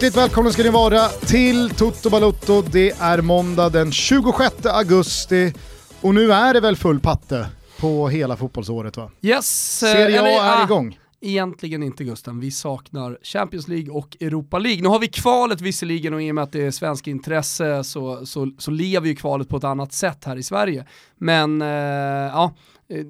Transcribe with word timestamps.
Hjärtligt 0.00 0.16
välkomna 0.16 0.50
ska 0.50 0.62
ni 0.62 0.68
vara 0.68 1.08
till 1.08 1.70
Toto 1.70 2.10
Balotto. 2.10 2.62
Det 2.62 2.90
är 2.90 3.20
måndag 3.20 3.68
den 3.68 3.92
26 3.92 4.66
augusti 4.66 5.52
och 6.00 6.14
nu 6.14 6.32
är 6.32 6.54
det 6.54 6.60
väl 6.60 6.76
full 6.76 7.00
patte 7.00 7.46
på 7.80 8.08
hela 8.08 8.36
fotbollsåret 8.36 8.96
va? 8.96 9.10
Yes! 9.20 9.78
Serie 9.78 10.22
A 10.22 10.26
är 10.26 10.60
ah, 10.60 10.64
igång. 10.64 10.98
Egentligen 11.20 11.82
inte 11.82 12.04
Gusten, 12.04 12.40
vi 12.40 12.50
saknar 12.50 13.18
Champions 13.22 13.68
League 13.68 13.90
och 13.90 14.16
Europa 14.20 14.58
League. 14.58 14.82
Nu 14.82 14.88
har 14.88 14.98
vi 14.98 15.08
kvalet 15.08 15.60
visserligen 15.60 16.14
och 16.14 16.22
i 16.22 16.30
och 16.30 16.34
med 16.34 16.44
att 16.44 16.52
det 16.52 16.66
är 16.66 16.70
svensk 16.70 17.06
intresse 17.06 17.84
så, 17.84 18.26
så, 18.26 18.50
så 18.58 18.70
lever 18.70 19.08
ju 19.08 19.16
kvalet 19.16 19.48
på 19.48 19.56
ett 19.56 19.64
annat 19.64 19.92
sätt 19.92 20.24
här 20.24 20.36
i 20.36 20.42
Sverige. 20.42 20.86
Men 21.18 21.62
eh, 21.62 21.68
ja, 21.68 22.44
eh, 22.44 22.50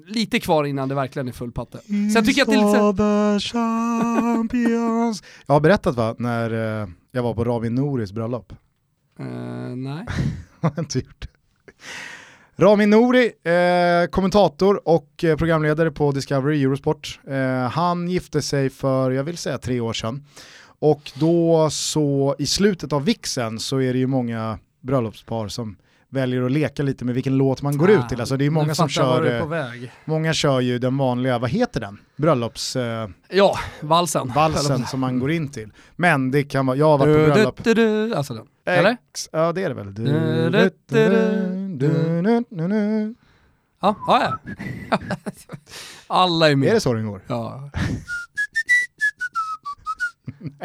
lite 0.05 0.39
kvar 0.39 0.63
innan 0.63 0.89
det 0.89 0.95
verkligen 0.95 1.27
är 1.27 1.31
full 1.31 1.51
patte. 1.51 1.79
Sen 2.13 2.25
tycker 2.25 2.41
jag 2.41 2.49
att 2.49 2.71
det 2.71 2.77
är 2.77 3.33
lite... 3.33 3.47
champions. 3.47 5.23
Jag 5.45 5.55
har 5.55 5.59
berättat 5.59 5.95
va, 5.95 6.15
när 6.17 6.81
eh, 6.81 6.87
jag 7.11 7.23
var 7.23 7.33
på 7.33 7.43
Ravi 7.43 7.69
Nouris 7.69 8.11
bröllop. 8.11 8.53
Eh, 9.19 9.25
nej. 9.75 10.05
har 10.61 10.71
jag 10.75 10.83
inte 10.83 10.99
gjort. 10.99 11.27
Rami 12.55 12.85
Nouri, 12.85 13.31
eh, 13.43 14.09
kommentator 14.09 14.87
och 14.87 15.23
eh, 15.23 15.37
programledare 15.37 15.91
på 15.91 16.11
Discovery 16.11 16.63
Eurosport. 16.63 17.19
Eh, 17.27 17.69
han 17.69 18.09
gifte 18.09 18.41
sig 18.41 18.69
för, 18.69 19.11
jag 19.11 19.23
vill 19.23 19.37
säga 19.37 19.57
tre 19.57 19.79
år 19.79 19.93
sedan. 19.93 20.25
Och 20.79 21.11
då 21.15 21.69
så 21.71 22.35
i 22.39 22.45
slutet 22.45 22.93
av 22.93 23.05
vixen 23.05 23.59
så 23.59 23.81
är 23.81 23.93
det 23.93 23.99
ju 23.99 24.07
många 24.07 24.59
bröllopspar 24.81 25.47
som 25.47 25.75
väljer 26.11 26.41
att 26.41 26.51
leka 26.51 26.83
lite 26.83 27.05
med 27.05 27.15
vilken 27.15 27.37
låt 27.37 27.61
man 27.61 27.77
går 27.77 27.89
ah, 27.89 27.91
ut 27.91 28.09
till. 28.09 28.19
Alltså 28.19 28.37
det 28.37 28.45
är 28.45 28.49
många 28.49 28.75
som 28.75 28.89
kör, 28.89 29.53
eh, 29.53 29.89
många 30.05 30.33
kör 30.33 30.59
ju 30.59 30.79
den 30.79 30.97
vanliga, 30.97 31.39
vad 31.39 31.49
heter 31.49 31.79
den? 31.79 31.97
Bröllops... 32.15 32.75
Eh, 32.75 33.09
ja, 33.29 33.57
valsen. 33.81 34.31
Valsen 34.35 34.85
som 34.85 34.99
man 34.99 35.19
går 35.19 35.31
in 35.31 35.51
till. 35.51 35.71
Men 35.95 36.31
det 36.31 36.43
kan 36.43 36.65
vara, 36.65 36.77
jag 36.77 36.85
har 36.85 36.97
varit 36.97 37.27
på 37.27 37.33
bröllop. 37.33 37.63
Du, 37.63 37.73
du, 37.73 38.07
du, 38.07 38.15
alltså 38.15 38.33
den. 38.33 38.45
Eller? 38.65 38.91
Ex, 38.91 39.29
ja 39.31 39.51
det 39.51 39.63
är 39.63 39.69
det 39.69 39.75
väl. 39.75 39.93
Ja, 43.81 43.95
ja, 44.07 44.39
ja. 44.89 44.97
Alla 46.07 46.49
är 46.51 46.55
med. 46.55 46.69
Är 46.69 46.73
det 46.73 46.79
så 46.79 46.93
den 46.93 47.07
går? 47.07 47.21
Ja. 47.27 47.71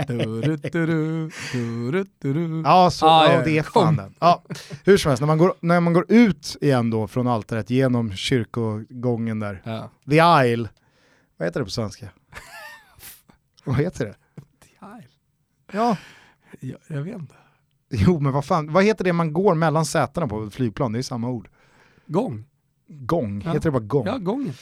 Du, 0.08 0.40
du, 0.72 1.30
du. 2.20 2.62
Ja, 2.64 2.90
så, 2.90 3.06
Ah, 3.06 3.32
ja, 3.32 3.42
det 3.44 3.58
är 3.58 3.62
fan 3.62 3.96
den. 3.96 4.14
Ja, 4.20 4.42
hur 4.84 4.96
som 4.96 5.08
helst, 5.10 5.20
när 5.20 5.26
man, 5.26 5.38
går, 5.38 5.54
när 5.60 5.80
man 5.80 5.92
går 5.92 6.04
ut 6.08 6.56
igen 6.60 6.90
då 6.90 7.06
från 7.06 7.26
altaret 7.26 7.70
genom 7.70 8.12
kyrkogången 8.12 9.40
där, 9.40 9.62
Ja. 9.64 9.90
the 10.10 10.20
aisle, 10.20 10.68
vad 11.36 11.46
heter 11.48 11.60
det 11.60 11.64
på 11.64 11.70
svenska? 11.70 12.08
vad 13.64 13.76
heter 13.76 14.04
det? 14.06 14.14
Ja, 15.72 15.96
Jag, 16.60 16.78
jag 16.88 17.02
vet 17.02 17.14
inte. 17.14 17.34
jo 17.90 18.20
men 18.20 18.32
vad 18.32 18.44
fan, 18.44 18.72
vad 18.72 18.84
heter 18.84 19.04
det 19.04 19.12
man 19.12 19.32
går 19.32 19.54
mellan 19.54 19.86
sätena 19.86 20.28
på 20.28 20.50
flygplan? 20.50 20.92
Det 20.92 20.98
är 20.98 21.02
samma 21.02 21.28
ord. 21.28 21.48
Gång. 22.06 22.44
Gång, 22.88 23.42
Ja. 23.44 23.52
heter 23.52 23.64
det 23.64 23.70
bara 23.70 23.78
gång? 23.82 24.06
Ja, 24.06 24.18
gången. 24.18 24.52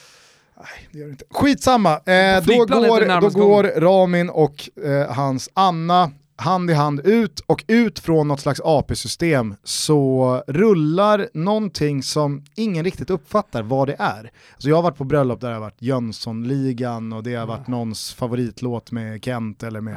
Nej, 0.56 0.88
det 0.92 0.98
gör 0.98 1.06
det 1.06 1.10
inte. 1.10 1.24
Skitsamma, 1.30 1.92
eh, 1.92 2.44
då, 2.44 2.64
går, 2.64 3.20
då 3.20 3.28
går 3.28 3.64
Ramin 3.64 4.30
och 4.30 4.70
eh, 4.84 5.12
hans 5.12 5.50
Anna 5.54 6.10
hand 6.36 6.70
i 6.70 6.74
hand 6.74 7.00
ut 7.00 7.40
och 7.40 7.64
ut 7.66 7.98
från 7.98 8.28
något 8.28 8.40
slags 8.40 8.60
AP-system 8.64 9.54
så 9.64 10.42
rullar 10.46 11.28
någonting 11.34 12.02
som 12.02 12.44
ingen 12.54 12.84
riktigt 12.84 13.10
uppfattar 13.10 13.62
vad 13.62 13.88
det 13.88 13.96
är. 13.98 14.30
Alltså 14.52 14.68
jag 14.68 14.76
har 14.76 14.82
varit 14.82 14.96
på 14.96 15.04
bröllop 15.04 15.40
där 15.40 15.48
det 15.48 15.54
har 15.54 15.60
varit 15.60 15.82
Jönssonligan 15.82 17.12
och 17.12 17.22
det 17.22 17.34
har 17.34 17.46
varit 17.46 17.66
någons 17.66 18.14
favoritlåt 18.14 18.92
med 18.92 19.24
Kent 19.24 19.62
eller 19.62 19.80
med, 19.80 19.96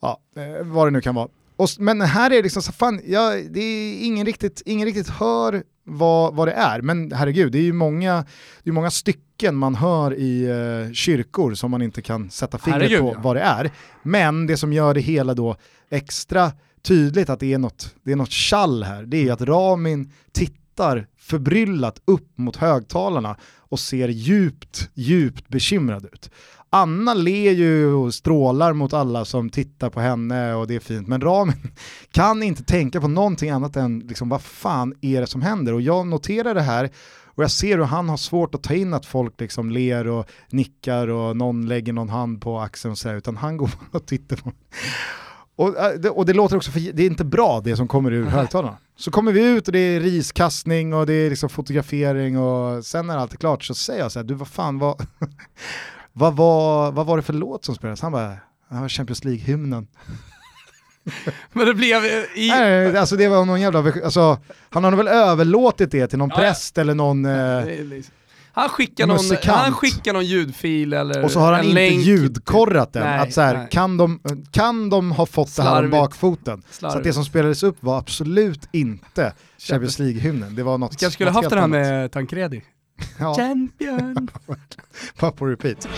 ja, 0.00 0.20
eh, 0.36 0.66
vad 0.66 0.86
det 0.86 0.90
nu 0.90 1.00
kan 1.00 1.14
vara. 1.14 1.28
Och, 1.56 1.68
men 1.78 2.00
här 2.00 2.30
är 2.30 2.34
det 2.34 2.42
liksom 2.42 2.62
så 2.62 2.72
fan, 2.72 3.00
ja, 3.06 3.30
det 3.50 3.60
är 3.60 4.04
ingen 4.06 4.26
riktigt, 4.26 4.62
ingen 4.64 4.86
riktigt 4.86 5.08
hör 5.08 5.62
vad, 5.84 6.34
vad 6.34 6.48
det 6.48 6.52
är. 6.52 6.80
Men 6.82 7.12
herregud, 7.12 7.52
det 7.52 7.58
är 7.58 7.62
ju 7.62 7.72
många, 7.72 8.24
det 8.62 8.70
är 8.70 8.72
många 8.72 8.90
stycken 8.90 9.56
man 9.56 9.74
hör 9.74 10.14
i 10.14 10.44
eh, 10.44 10.92
kyrkor 10.92 11.54
som 11.54 11.70
man 11.70 11.82
inte 11.82 12.02
kan 12.02 12.30
sätta 12.30 12.58
fingret 12.58 12.82
Herregud, 12.82 13.00
på 13.00 13.12
ja. 13.14 13.20
vad 13.22 13.36
det 13.36 13.42
är. 13.42 13.70
Men 14.02 14.46
det 14.46 14.56
som 14.56 14.72
gör 14.72 14.94
det 14.94 15.00
hela 15.00 15.34
då 15.34 15.56
extra 15.90 16.52
tydligt 16.82 17.30
att 17.30 17.40
det 17.40 17.52
är 17.52 17.58
något, 17.58 17.94
det 18.02 18.12
är 18.12 18.16
något 18.16 18.50
kall 18.50 18.82
här, 18.82 19.02
det 19.02 19.28
är 19.28 19.32
att 19.32 19.40
Ramin 19.40 20.12
tittar 20.32 21.06
förbryllat 21.18 22.02
upp 22.04 22.38
mot 22.38 22.56
högtalarna 22.56 23.36
och 23.68 23.80
ser 23.80 24.08
djupt, 24.08 24.90
djupt 24.94 25.48
bekymrad 25.48 26.04
ut. 26.04 26.30
Anna 26.76 27.14
ler 27.14 27.52
ju 27.52 27.92
och 27.92 28.14
strålar 28.14 28.72
mot 28.72 28.92
alla 28.92 29.24
som 29.24 29.50
tittar 29.50 29.90
på 29.90 30.00
henne 30.00 30.54
och 30.54 30.66
det 30.66 30.74
är 30.74 30.80
fint, 30.80 31.08
men 31.08 31.20
Ramin 31.20 31.54
kan 32.10 32.42
inte 32.42 32.62
tänka 32.64 33.00
på 33.00 33.08
någonting 33.08 33.50
annat 33.50 33.76
än 33.76 33.98
liksom, 33.98 34.28
vad 34.28 34.42
fan 34.42 34.94
är 35.00 35.20
det 35.20 35.26
som 35.26 35.42
händer? 35.42 35.72
Och 35.72 35.80
jag 35.80 36.06
noterar 36.06 36.54
det 36.54 36.62
här 36.62 36.90
och 37.24 37.42
jag 37.42 37.50
ser 37.50 37.78
hur 37.78 37.84
han 37.84 38.08
har 38.08 38.16
svårt 38.16 38.54
att 38.54 38.62
ta 38.62 38.74
in 38.74 38.94
att 38.94 39.06
folk 39.06 39.40
liksom 39.40 39.70
ler 39.70 40.06
och 40.06 40.26
nickar 40.50 41.08
och 41.08 41.36
någon 41.36 41.68
lägger 41.68 41.92
någon 41.92 42.08
hand 42.08 42.40
på 42.40 42.60
axeln 42.60 42.92
och 42.92 42.98
så 42.98 43.08
här, 43.08 43.16
utan 43.16 43.36
han 43.36 43.56
går 43.56 43.66
bara 43.92 43.98
och 43.98 44.06
tittar 44.06 44.36
på 44.36 44.52
och, 45.56 45.76
äh, 45.78 45.90
det- 46.00 46.10
och 46.10 46.26
det 46.26 46.32
låter 46.32 46.56
också, 46.56 46.70
för, 46.70 46.80
det 46.92 47.02
är 47.02 47.06
inte 47.06 47.24
bra 47.24 47.60
det 47.64 47.76
som 47.76 47.88
kommer 47.88 48.12
ur 48.12 48.24
högtalarna. 48.26 48.76
Så 48.98 49.10
kommer 49.10 49.32
vi 49.32 49.44
ut 49.56 49.66
och 49.68 49.72
det 49.72 49.78
är 49.78 50.00
riskastning 50.00 50.94
och 50.94 51.06
det 51.06 51.12
är 51.12 51.30
liksom 51.30 51.48
fotografering 51.48 52.38
och 52.38 52.84
sen 52.84 53.06
när 53.06 53.16
allt 53.18 53.32
är 53.32 53.36
klart 53.36 53.64
så 53.64 53.74
säger 53.74 54.00
jag 54.00 54.12
så 54.12 54.18
här, 54.18 54.24
du 54.24 54.34
vad 54.34 54.48
fan 54.48 54.78
vad, 54.78 54.96
vad, 56.18 56.36
var, 56.36 56.92
vad 56.92 57.06
var 57.06 57.16
det 57.16 57.22
för 57.22 57.32
låt 57.32 57.64
som 57.64 57.74
spelades? 57.74 58.00
Han 58.00 58.12
bara, 58.12 58.36
Champions 58.88 59.24
League-hymnen. 59.24 59.86
Men 61.52 61.66
det 61.66 61.74
blev 61.74 62.04
eh, 62.04 62.10
i... 62.34 62.48
Nej, 62.48 62.96
alltså 62.96 63.16
det 63.16 63.28
var 63.28 63.44
någon 63.44 63.60
jävla, 63.60 63.78
alltså, 64.04 64.38
han 64.70 64.84
har 64.84 64.92
väl 64.92 65.08
överlåtit 65.08 65.90
det 65.90 66.06
till 66.06 66.18
någon 66.18 66.28
Ja, 66.28 66.36
präst 66.36 66.78
eller 66.78 66.94
någon, 66.94 67.24
eh, 67.24 67.64
liksom- 67.66 68.14
Han 68.52 68.68
skickar, 68.68 69.06
någon, 69.06 69.16
Musikant. 69.16 69.58
han 69.58 69.72
skickar 69.72 70.12
någon 70.12 70.24
ljudfil 70.24 70.92
eller 70.92 71.24
och 71.24 71.30
så 71.30 71.40
har 71.40 71.52
han 71.52 71.62
inte 71.64 71.74
länk. 71.74 72.00
ljudkorrat 72.06 72.92
den. 72.92 73.02
Nej, 73.02 73.18
att 73.18 73.32
så 73.32 73.40
här, 73.40 73.70
kan, 73.70 73.96
de, 73.96 74.20
kan 74.50 74.90
de 74.90 75.12
ha 75.12 75.26
fått 75.26 75.56
det 75.56 75.62
här 75.62 75.70
om 75.70 75.74
Slarvigt. 75.76 75.92
bakfoten? 75.92 76.62
Så 76.62 76.68
att 76.68 76.74
Slarvigt. 76.74 77.04
det 77.04 77.12
som 77.12 77.24
spelades 77.24 77.62
upp 77.62 77.76
var 77.80 77.98
absolut 77.98 78.68
inte 78.72 79.32
Champions 79.58 79.98
League-hymnen. 79.98 80.54
Det 80.56 80.62
var 80.62 80.78
något 80.78 80.90
kanske 80.96 81.14
skulle 81.14 81.30
något 81.30 81.36
haft 81.44 81.50
den 81.50 81.58
här 81.58 81.66
med 81.66 82.12
Tancredi. 82.12 82.62
Ja, 83.18 83.34
Champion. 83.34 84.28
bara 85.20 85.30
på 85.32 85.46
repeat. 85.46 85.88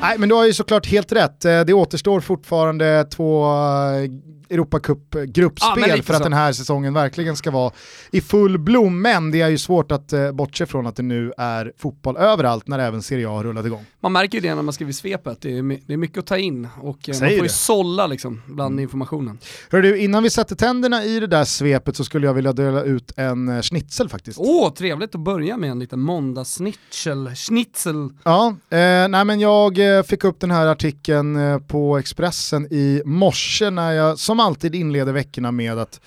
Nej 0.00 0.18
men 0.18 0.28
du 0.28 0.34
har 0.34 0.44
ju 0.46 0.52
såklart 0.52 0.86
helt 0.86 1.12
rätt. 1.12 1.44
Eh, 1.44 1.60
Det 1.60 1.72
återstår 1.72 2.20
fortfarande 2.20 3.04
två 3.04 3.44
eh, 3.44 4.10
Europacup-gruppspel 4.48 5.88
Ja, 5.96 6.02
för 6.02 6.14
att 6.14 6.22
den 6.22 6.32
här 6.32 6.52
säsongen 6.52 6.94
verkligen 6.94 7.36
ska 7.36 7.50
vara 7.50 7.72
i 8.10 8.20
full 8.20 8.58
blom. 8.58 9.02
Men 9.02 9.30
det 9.30 9.40
är 9.40 9.48
ju 9.48 9.58
svårt 9.58 9.92
att 9.92 10.12
eh, 10.12 10.32
bortse 10.32 10.66
från 10.66 10.86
att 10.86 10.96
det 10.96 11.02
nu 11.02 11.32
är 11.38 11.72
fotboll 11.78 12.16
överallt 12.16 12.68
när 12.68 12.78
även 12.78 13.02
Serie 13.02 13.28
A 13.28 13.32
har 13.32 13.44
rullat 13.44 13.66
igång. 13.66 13.84
Man 14.00 14.12
märker 14.12 14.38
ju 14.38 14.48
det 14.48 14.54
när 14.54 14.62
man 14.62 14.74
skriver 14.74 14.92
svepet, 14.92 15.40
det 15.40 15.58
är, 15.58 15.62
det 15.86 15.92
är 15.92 15.96
mycket 15.96 16.18
att 16.18 16.26
ta 16.26 16.38
in 16.38 16.68
och 16.80 17.08
eh, 17.08 17.20
man 17.20 17.30
får 17.30 17.42
ju 17.42 17.48
sålla 17.48 18.06
liksom 18.06 18.42
bland 18.46 18.80
informationen. 18.80 19.38
Hör 19.70 19.82
du, 19.82 19.98
innan 19.98 20.22
vi 20.22 20.30
sätter 20.30 20.56
tänderna 20.56 21.04
i 21.04 21.20
det 21.20 21.26
där 21.26 21.44
svepet 21.44 21.96
så 21.96 22.04
skulle 22.04 22.26
jag 22.26 22.34
vilja 22.34 22.52
dela 22.52 22.82
ut 22.82 23.12
en 23.16 23.48
eh, 23.48 23.62
schnitzel 23.62 24.08
faktiskt. 24.08 24.38
Åh, 24.40 24.72
trevligt 24.72 25.14
att 25.14 25.20
börja 25.20 25.56
med 25.56 25.70
en 25.70 25.78
liten 25.78 26.00
måndagssnitzel. 26.00 27.30
Schnitzel. 27.34 28.08
Ja, 28.24 28.48
eh, 28.70 29.08
nej 29.08 29.24
men 29.24 29.40
jag 29.40 29.96
eh, 29.98 30.02
fick 30.02 30.24
upp 30.24 30.40
den 30.40 30.50
här 30.50 30.66
artikeln 30.66 31.36
eh, 31.36 31.58
på 31.58 31.98
Expressen 31.98 32.66
i 32.70 33.02
morse 33.04 33.70
när 33.70 33.92
jag 33.92 34.18
som 34.18 34.33
alltid 34.40 34.74
inleder 34.74 35.12
veckorna 35.12 35.52
med 35.52 35.78
att, 35.78 36.00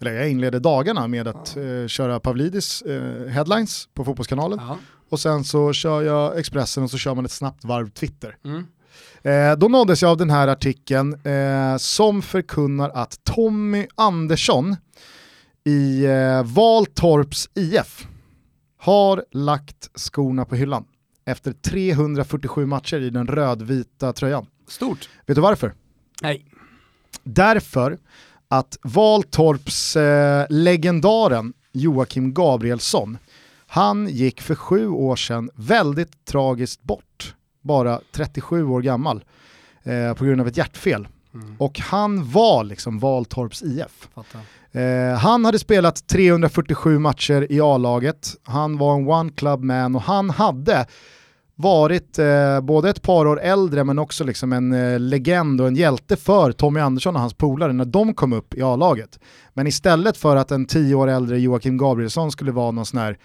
eller 0.00 0.12
jag 0.12 0.30
inleder 0.30 0.60
dagarna 0.60 1.08
med 1.08 1.28
att 1.28 1.56
eh, 1.56 1.86
köra 1.86 2.20
Pavlidis 2.20 2.82
eh, 2.82 3.26
headlines 3.28 3.88
på 3.94 4.04
Fotbollskanalen 4.04 4.58
Ja. 4.68 4.78
och 5.10 5.20
sen 5.20 5.44
så 5.44 5.72
kör 5.72 6.02
jag 6.02 6.38
Expressen 6.38 6.82
och 6.82 6.90
så 6.90 6.98
kör 6.98 7.14
man 7.14 7.24
ett 7.24 7.30
snabbt 7.32 7.64
varv 7.64 7.90
Twitter. 7.90 8.36
Mm. 8.44 8.66
Eh, 9.22 9.58
då 9.58 9.68
nåddes 9.68 10.02
jag 10.02 10.10
av 10.10 10.16
den 10.16 10.30
här 10.30 10.48
artikeln 10.48 11.14
eh, 11.24 11.76
som 11.76 12.22
förkunnar 12.22 12.90
att 12.90 13.24
Tommy 13.24 13.86
Andersson 13.94 14.76
i 15.64 16.04
eh, 16.04 16.42
Valtorps 16.44 17.48
IF 17.54 18.06
har 18.78 19.24
lagt 19.32 19.90
skorna 19.94 20.44
på 20.44 20.54
hyllan 20.54 20.84
efter 21.26 21.52
347 21.52 22.66
matcher 22.66 23.00
i 23.00 23.10
den 23.10 23.26
rödvita 23.26 24.12
tröjan. 24.12 24.46
Stort. 24.68 25.08
Vet 25.26 25.34
du 25.34 25.40
varför? 25.40 25.74
Nej. 26.22 26.46
Därför 27.24 27.98
att 28.48 28.78
Valtorps 28.82 29.96
eh, 29.96 30.46
legendaren 30.50 31.52
Joakim 31.72 32.34
Gabrielsson, 32.34 33.18
han 33.66 34.08
gick 34.08 34.40
för 34.40 34.54
sju 34.54 34.88
år 34.88 35.16
sedan 35.16 35.50
väldigt 35.54 36.24
tragiskt 36.24 36.82
bort, 36.82 37.34
bara 37.62 38.00
37 38.12 38.64
år 38.64 38.82
gammal, 38.82 39.24
eh, 39.82 40.14
på 40.14 40.24
grund 40.24 40.40
av 40.40 40.48
ett 40.48 40.56
hjärtfel. 40.56 41.08
Mm. 41.34 41.56
Och 41.58 41.78
han 41.78 42.30
var 42.30 42.64
liksom 42.64 42.98
Valtorps 42.98 43.62
IF. 43.62 44.08
Eh, 44.72 45.18
han 45.18 45.44
hade 45.44 45.58
spelat 45.58 46.06
347 46.06 46.98
matcher 46.98 47.46
i 47.50 47.60
A-laget, 47.60 48.36
han 48.42 48.78
var 48.78 48.94
en 48.94 49.08
one 49.08 49.30
club 49.30 49.62
man 49.62 49.96
och 49.96 50.02
han 50.02 50.30
hade 50.30 50.86
varit 51.56 52.18
eh, 52.18 52.60
både 52.60 52.90
ett 52.90 53.02
par 53.02 53.26
år 53.26 53.40
äldre 53.40 53.84
men 53.84 53.98
också 53.98 54.24
liksom 54.24 54.52
en 54.52 54.72
eh, 54.72 55.00
legend 55.00 55.60
och 55.60 55.66
en 55.66 55.76
hjälte 55.76 56.16
för 56.16 56.52
Tommy 56.52 56.80
Andersson 56.80 57.14
och 57.14 57.20
hans 57.20 57.34
polare 57.34 57.72
när 57.72 57.84
de 57.84 58.14
kom 58.14 58.32
upp 58.32 58.54
i 58.54 58.62
A-laget. 58.62 59.18
Men 59.52 59.66
istället 59.66 60.16
för 60.16 60.36
att 60.36 60.50
en 60.50 60.66
tio 60.66 60.94
år 60.94 61.08
äldre 61.08 61.40
Joakim 61.40 61.76
Gabrielsson 61.76 62.32
skulle 62.32 62.52
vara 62.52 62.70
någon 62.70 62.86
sån 62.86 63.00
här 63.00 63.18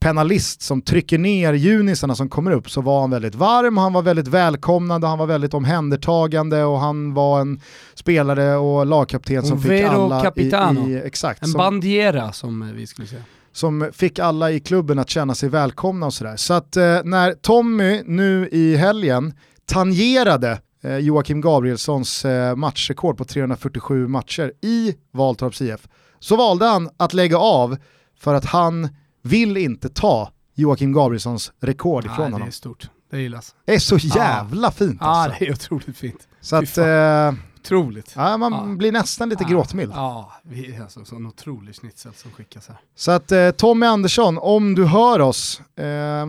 penalist 0.00 0.62
som 0.62 0.82
trycker 0.82 1.18
ner 1.18 1.52
junisarna 1.52 2.14
som 2.14 2.28
kommer 2.28 2.50
upp 2.50 2.70
så 2.70 2.80
var 2.80 3.00
han 3.00 3.10
väldigt 3.10 3.34
varm, 3.34 3.76
han 3.76 3.92
var 3.92 4.02
väldigt 4.02 4.28
välkomnande, 4.28 5.06
han 5.06 5.18
var 5.18 5.26
väldigt 5.26 5.54
omhändertagande 5.54 6.64
och 6.64 6.78
han 6.78 7.14
var 7.14 7.40
en 7.40 7.60
spelare 7.94 8.56
och 8.56 8.86
lagkapten 8.86 9.42
som 9.42 9.62
fick 9.62 9.84
alla 9.84 10.22
capitano. 10.22 10.88
i, 10.88 10.92
i 10.92 11.02
exakt, 11.04 11.42
En 11.42 11.48
som, 11.48 11.58
bandiera 11.58 12.32
som 12.32 12.72
vi 12.74 12.86
skulle 12.86 13.08
säga. 13.08 13.22
Som 13.52 13.90
fick 13.92 14.18
alla 14.18 14.50
i 14.50 14.60
klubben 14.60 14.98
att 14.98 15.10
känna 15.10 15.34
sig 15.34 15.48
välkomna 15.48 16.06
och 16.06 16.14
sådär. 16.14 16.36
Så 16.36 16.54
att 16.54 16.76
eh, 16.76 17.00
när 17.04 17.32
Tommy 17.34 18.02
nu 18.06 18.48
i 18.52 18.76
helgen 18.76 19.34
tangerade 19.66 20.60
eh, 20.82 20.96
Joakim 20.96 21.40
Gabrielssons 21.40 22.24
eh, 22.24 22.56
matchrekord 22.56 23.16
på 23.18 23.24
347 23.24 24.08
matcher 24.08 24.52
i 24.62 24.94
Valtorps 25.12 25.62
IF 25.62 25.88
så 26.18 26.36
valde 26.36 26.66
han 26.66 26.90
att 26.96 27.14
lägga 27.14 27.38
av 27.38 27.76
för 28.20 28.34
att 28.34 28.44
han 28.44 28.88
vill 29.22 29.56
inte 29.56 29.88
ta 29.88 30.32
Joakim 30.54 30.92
Gabrielssons 30.92 31.52
rekord 31.60 32.04
ifrån 32.04 32.16
Nej, 32.18 32.26
det 32.26 32.32
honom. 32.32 32.48
är 32.48 32.52
stort. 32.52 32.88
Det 33.10 33.20
gillas. 33.20 33.54
Det 33.64 33.74
är 33.74 33.78
så 33.78 33.96
jävla 33.96 34.70
fint 34.70 34.98
Ja, 35.00 35.06
alltså. 35.06 35.36
det 35.40 35.46
är 35.46 35.52
otroligt 35.52 35.96
fint. 35.96 36.28
Så 36.40 36.56
att, 36.56 36.78
eh, 36.78 37.32
Otroligt. 37.64 38.12
ja, 38.16 38.36
man 38.36 38.52
Ja. 38.52 38.64
blir 38.76 38.92
nästan 38.92 39.28
lite 39.28 39.44
gråtmild. 39.44 39.92
Ja, 39.94 40.32
vi 40.42 40.74
är 40.76 40.82
alltså 40.82 41.16
en 41.16 41.26
otrolig 41.26 41.74
schnitzel 41.74 42.12
som 42.14 42.30
skickas 42.30 42.68
här. 42.68 42.76
Så 42.96 43.10
att 43.10 43.32
eh, 43.32 43.50
Tommy 43.50 43.86
Andersson, 43.86 44.38
om 44.38 44.74
du 44.74 44.84
hör 44.84 45.20
oss, 45.20 45.60
eh, 45.76 45.84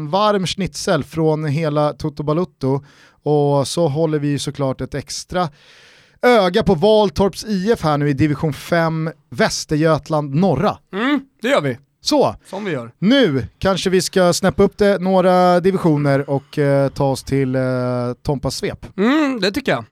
varm 0.09 0.45
schnitzel 0.47 1.03
från 1.03 1.45
hela 1.45 1.93
Toto 1.93 2.23
Balutto 2.23 2.83
och 3.23 3.67
så 3.67 3.87
håller 3.87 4.19
vi 4.19 4.39
såklart 4.39 4.81
ett 4.81 4.95
extra 4.95 5.49
öga 6.21 6.63
på 6.63 6.75
Valtorps 6.75 7.43
IF 7.45 7.83
här 7.83 7.97
nu 7.97 8.09
i 8.09 8.13
division 8.13 8.53
5 8.53 9.09
Västergötland 9.29 10.35
norra. 10.35 10.77
Mm, 10.93 11.21
det 11.41 11.47
gör 11.47 11.61
vi. 11.61 11.77
Så, 12.03 12.35
Som 12.49 12.65
vi 12.65 12.71
gör. 12.71 12.91
nu 12.99 13.47
kanske 13.59 13.89
vi 13.89 14.01
ska 14.01 14.33
snäppa 14.33 14.63
upp 14.63 14.77
det 14.77 15.01
några 15.01 15.59
divisioner 15.59 16.29
och 16.29 16.57
eh, 16.59 16.89
ta 16.89 17.05
oss 17.11 17.23
till 17.23 17.55
eh, 17.55 17.61
Tompas 18.23 18.55
svep. 18.55 18.97
Mm, 18.97 19.39
det 19.41 19.51
tycker 19.51 19.71
jag. 19.71 19.85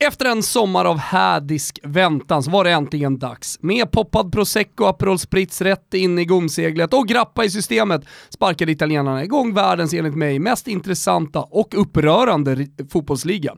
Efter 0.00 0.26
en 0.26 0.42
sommar 0.42 0.84
av 0.84 0.98
hädisk 0.98 1.80
väntan 1.82 2.42
så 2.42 2.50
var 2.50 2.64
det 2.64 2.70
äntligen 2.70 3.18
dags. 3.18 3.58
Med 3.60 3.90
poppad 3.90 4.32
prosecco, 4.32 4.84
Aperol 4.84 5.18
Spritz 5.18 5.60
rätt 5.60 5.94
in 5.94 6.18
i 6.18 6.24
gomseglet 6.24 6.94
och 6.94 7.08
grappa 7.08 7.44
i 7.44 7.50
systemet 7.50 8.02
sparkade 8.28 8.72
italienarna 8.72 9.24
igång 9.24 9.54
världens 9.54 9.94
enligt 9.94 10.14
mig 10.14 10.38
mest 10.38 10.68
intressanta 10.68 11.40
och 11.40 11.74
upprörande 11.80 12.66
fotbollsliga. 12.92 13.54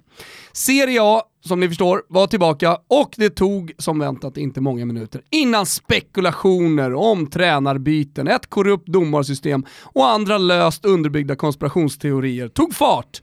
Serie 0.52 1.02
A, 1.02 1.22
som 1.44 1.60
ni 1.60 1.68
förstår, 1.68 2.02
var 2.08 2.26
tillbaka 2.26 2.78
och 2.88 3.14
det 3.16 3.30
tog 3.30 3.72
som 3.78 3.98
väntat 3.98 4.36
inte 4.36 4.60
många 4.60 4.86
minuter 4.86 5.22
innan 5.30 5.66
spekulationer 5.66 6.94
om 6.94 7.26
tränarbyten, 7.26 8.28
ett 8.28 8.46
korrupt 8.46 8.88
domarsystem 8.88 9.64
och 9.82 10.08
andra 10.08 10.38
löst 10.38 10.84
underbyggda 10.84 11.36
konspirationsteorier 11.36 12.48
tog 12.48 12.74
fart. 12.74 13.20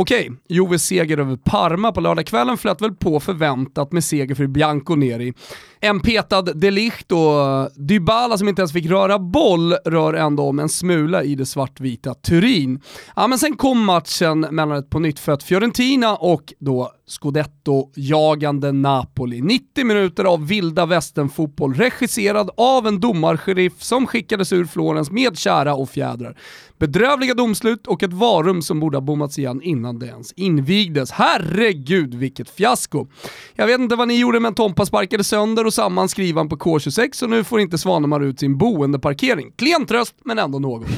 Okej, 0.00 0.30
Joves 0.48 0.84
seger 0.84 1.18
över 1.18 1.36
Parma 1.36 1.92
på 1.92 2.00
lördagskvällen 2.00 2.58
flöt 2.58 2.82
väl 2.82 2.94
på 2.94 3.20
förväntat 3.20 3.92
med 3.92 4.04
seger 4.04 4.34
för 4.34 4.46
Bianconeri. 4.46 5.32
En 5.80 6.00
petad 6.00 6.42
Delicht 6.42 7.12
och 7.12 7.40
eh, 7.40 7.66
Dybala 7.76 8.38
som 8.38 8.48
inte 8.48 8.62
ens 8.62 8.72
fick 8.72 8.86
röra 8.86 9.18
boll 9.18 9.72
rör 9.72 10.14
ändå 10.14 10.42
om 10.42 10.58
en 10.58 10.68
smula 10.68 11.22
i 11.22 11.34
det 11.34 11.46
svartvita 11.46 12.14
Turin. 12.14 12.80
Ja, 13.16 13.26
men 13.26 13.38
sen 13.38 13.56
kom 13.56 13.84
matchen 13.84 14.40
mellan 14.40 14.78
ett 14.78 14.90
på 14.90 14.98
nytt 14.98 15.18
fött 15.18 15.42
Fiorentina 15.42 16.16
och 16.16 16.52
då 16.58 16.92
Scudetto-jagande 17.08 18.72
Napoli. 18.72 19.40
90 19.40 19.84
minuter 19.84 20.24
av 20.24 20.46
vilda 20.46 20.86
västernfotboll 20.86 21.74
regisserad 21.74 22.50
av 22.56 22.86
en 22.86 23.00
domarsheriff 23.00 23.82
som 23.82 24.06
skickades 24.06 24.52
ur 24.52 24.64
Florens 24.64 25.10
med 25.10 25.38
kära 25.38 25.74
och 25.74 25.90
fjädrar. 25.90 26.36
Bedrövliga 26.78 27.34
domslut 27.34 27.86
och 27.86 28.02
ett 28.02 28.12
varum 28.12 28.62
som 28.62 28.80
borde 28.80 28.96
ha 28.96 29.02
bommats 29.02 29.38
igen 29.38 29.62
innan 29.62 29.87
det 29.92 30.06
ens 30.06 30.32
invigdes. 30.32 31.10
Herregud 31.10 32.14
vilket 32.14 32.50
fiasko! 32.50 33.06
Jag 33.54 33.66
vet 33.66 33.80
inte 33.80 33.96
vad 33.96 34.08
ni 34.08 34.20
gjorde 34.20 34.40
men 34.40 34.54
Tompa 34.54 34.86
sparkade 34.86 35.24
sönder 35.24 35.66
och 35.66 35.74
samman 35.74 36.08
skrivan 36.08 36.48
på 36.48 36.56
K26 36.56 37.22
och 37.22 37.30
nu 37.30 37.44
får 37.44 37.60
inte 37.60 37.78
Svanemar 37.78 38.20
ut 38.20 38.40
sin 38.40 38.58
boendeparkering. 38.58 39.52
Klen 39.56 39.86
tröst 39.86 40.14
men 40.24 40.38
ändå 40.38 40.58
något. 40.58 40.88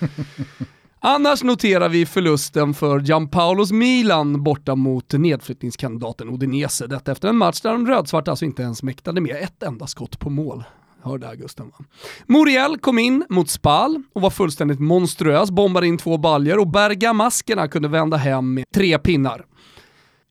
Annars 1.02 1.42
noterar 1.42 1.88
vi 1.88 2.06
förlusten 2.06 2.74
för 2.74 3.00
Gianpaulos 3.00 3.72
Milan 3.72 4.42
borta 4.42 4.74
mot 4.74 5.12
nedflyttningskandidaten 5.12 6.28
Udinese. 6.28 6.86
Detta 6.86 7.12
efter 7.12 7.28
en 7.28 7.36
match 7.36 7.60
där 7.60 7.72
de 7.72 7.86
rödsvarta 7.86 8.30
alltså 8.30 8.44
inte 8.44 8.62
ens 8.62 8.82
mäktade 8.82 9.20
med 9.20 9.36
ett 9.42 9.62
enda 9.62 9.86
skott 9.86 10.18
på 10.18 10.30
mål. 10.30 10.64
Hörde 11.02 11.26
där 11.26 11.34
Gusten 11.34 11.66
va? 11.66 11.84
Muriel 12.26 12.78
kom 12.78 12.98
in 12.98 13.24
mot 13.28 13.50
Spal 13.50 14.02
och 14.12 14.22
var 14.22 14.30
fullständigt 14.30 14.80
monstruös, 14.80 15.50
bombade 15.50 15.86
in 15.86 15.98
två 15.98 16.18
baljor 16.18 16.58
och 16.58 16.70
Bergamaskerna 16.70 17.68
kunde 17.68 17.88
vända 17.88 18.16
hem 18.16 18.54
med 18.54 18.64
tre 18.74 18.98
pinnar. 18.98 19.44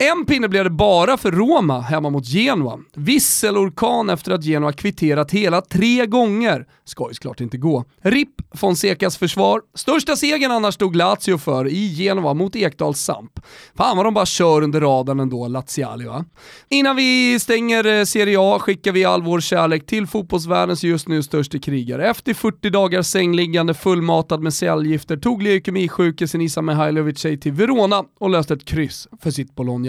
En 0.04 0.26
pinne 0.26 0.48
blev 0.50 0.64
det 0.64 0.70
bara 0.70 1.18
för 1.18 1.32
Roma 1.32 1.80
hemma 1.80 2.10
mot 2.10 2.26
Genoa. 2.26 2.80
Visselorkan 2.96 4.10
efter 4.10 4.32
att 4.32 4.44
Genoa 4.44 4.74
kvitterat 4.74 5.32
hela 5.32 5.62
tre 5.62 6.06
gånger. 6.06 6.66
Ska 6.86 7.08
ju 7.08 7.14
såklart 7.14 7.42
inte 7.42 7.58
gå. 7.58 7.86
RIP 8.02 8.30
Fonsecas 8.54 9.18
försvar. 9.18 9.62
Största 9.76 10.16
segern 10.16 10.52
annars 10.52 10.76
stod 10.76 10.96
Lazio 10.96 11.38
för 11.38 11.68
i 11.68 11.88
Genoa 11.88 12.34
mot 12.34 12.56
Ekdals 12.56 13.00
Samp. 13.00 13.40
Fan 13.78 13.98
vad 13.98 14.06
de 14.06 14.14
bara 14.14 14.26
kör 14.26 14.62
under 14.62 14.82
radarn 14.82 15.20
ändå, 15.20 15.48
Laziali 15.48 16.06
va? 16.06 16.26
Innan 16.70 16.96
vi 16.96 17.40
stänger 17.40 17.86
eh, 17.86 18.04
Serie 18.04 18.38
A 18.40 18.60
skickar 18.60 18.92
vi 18.92 19.06
all 19.06 19.24
vår 19.24 19.40
kärlek 19.40 19.86
till 19.86 20.08
fotbollsvärldens 20.08 20.84
just 20.84 21.08
nu 21.08 21.24
största 21.24 21.60
krigare. 21.60 22.10
Efter 22.10 22.34
40 22.34 22.70
dagar 22.70 23.02
sängliggande 23.02 23.74
fullmatad 23.74 24.42
med 24.42 24.54
cellgifter 24.54 25.18
tog 25.18 25.44
leukemisjuke 25.44 26.28
Sinisa 26.28 26.62
Mihailovic 26.62 27.20
sig 27.20 27.40
till 27.40 27.52
Verona 27.52 28.04
och 28.20 28.30
löste 28.30 28.54
ett 28.54 28.66
kryss 28.66 29.08
för 29.22 29.32
sitt 29.32 29.56
Bologna. 29.56 29.89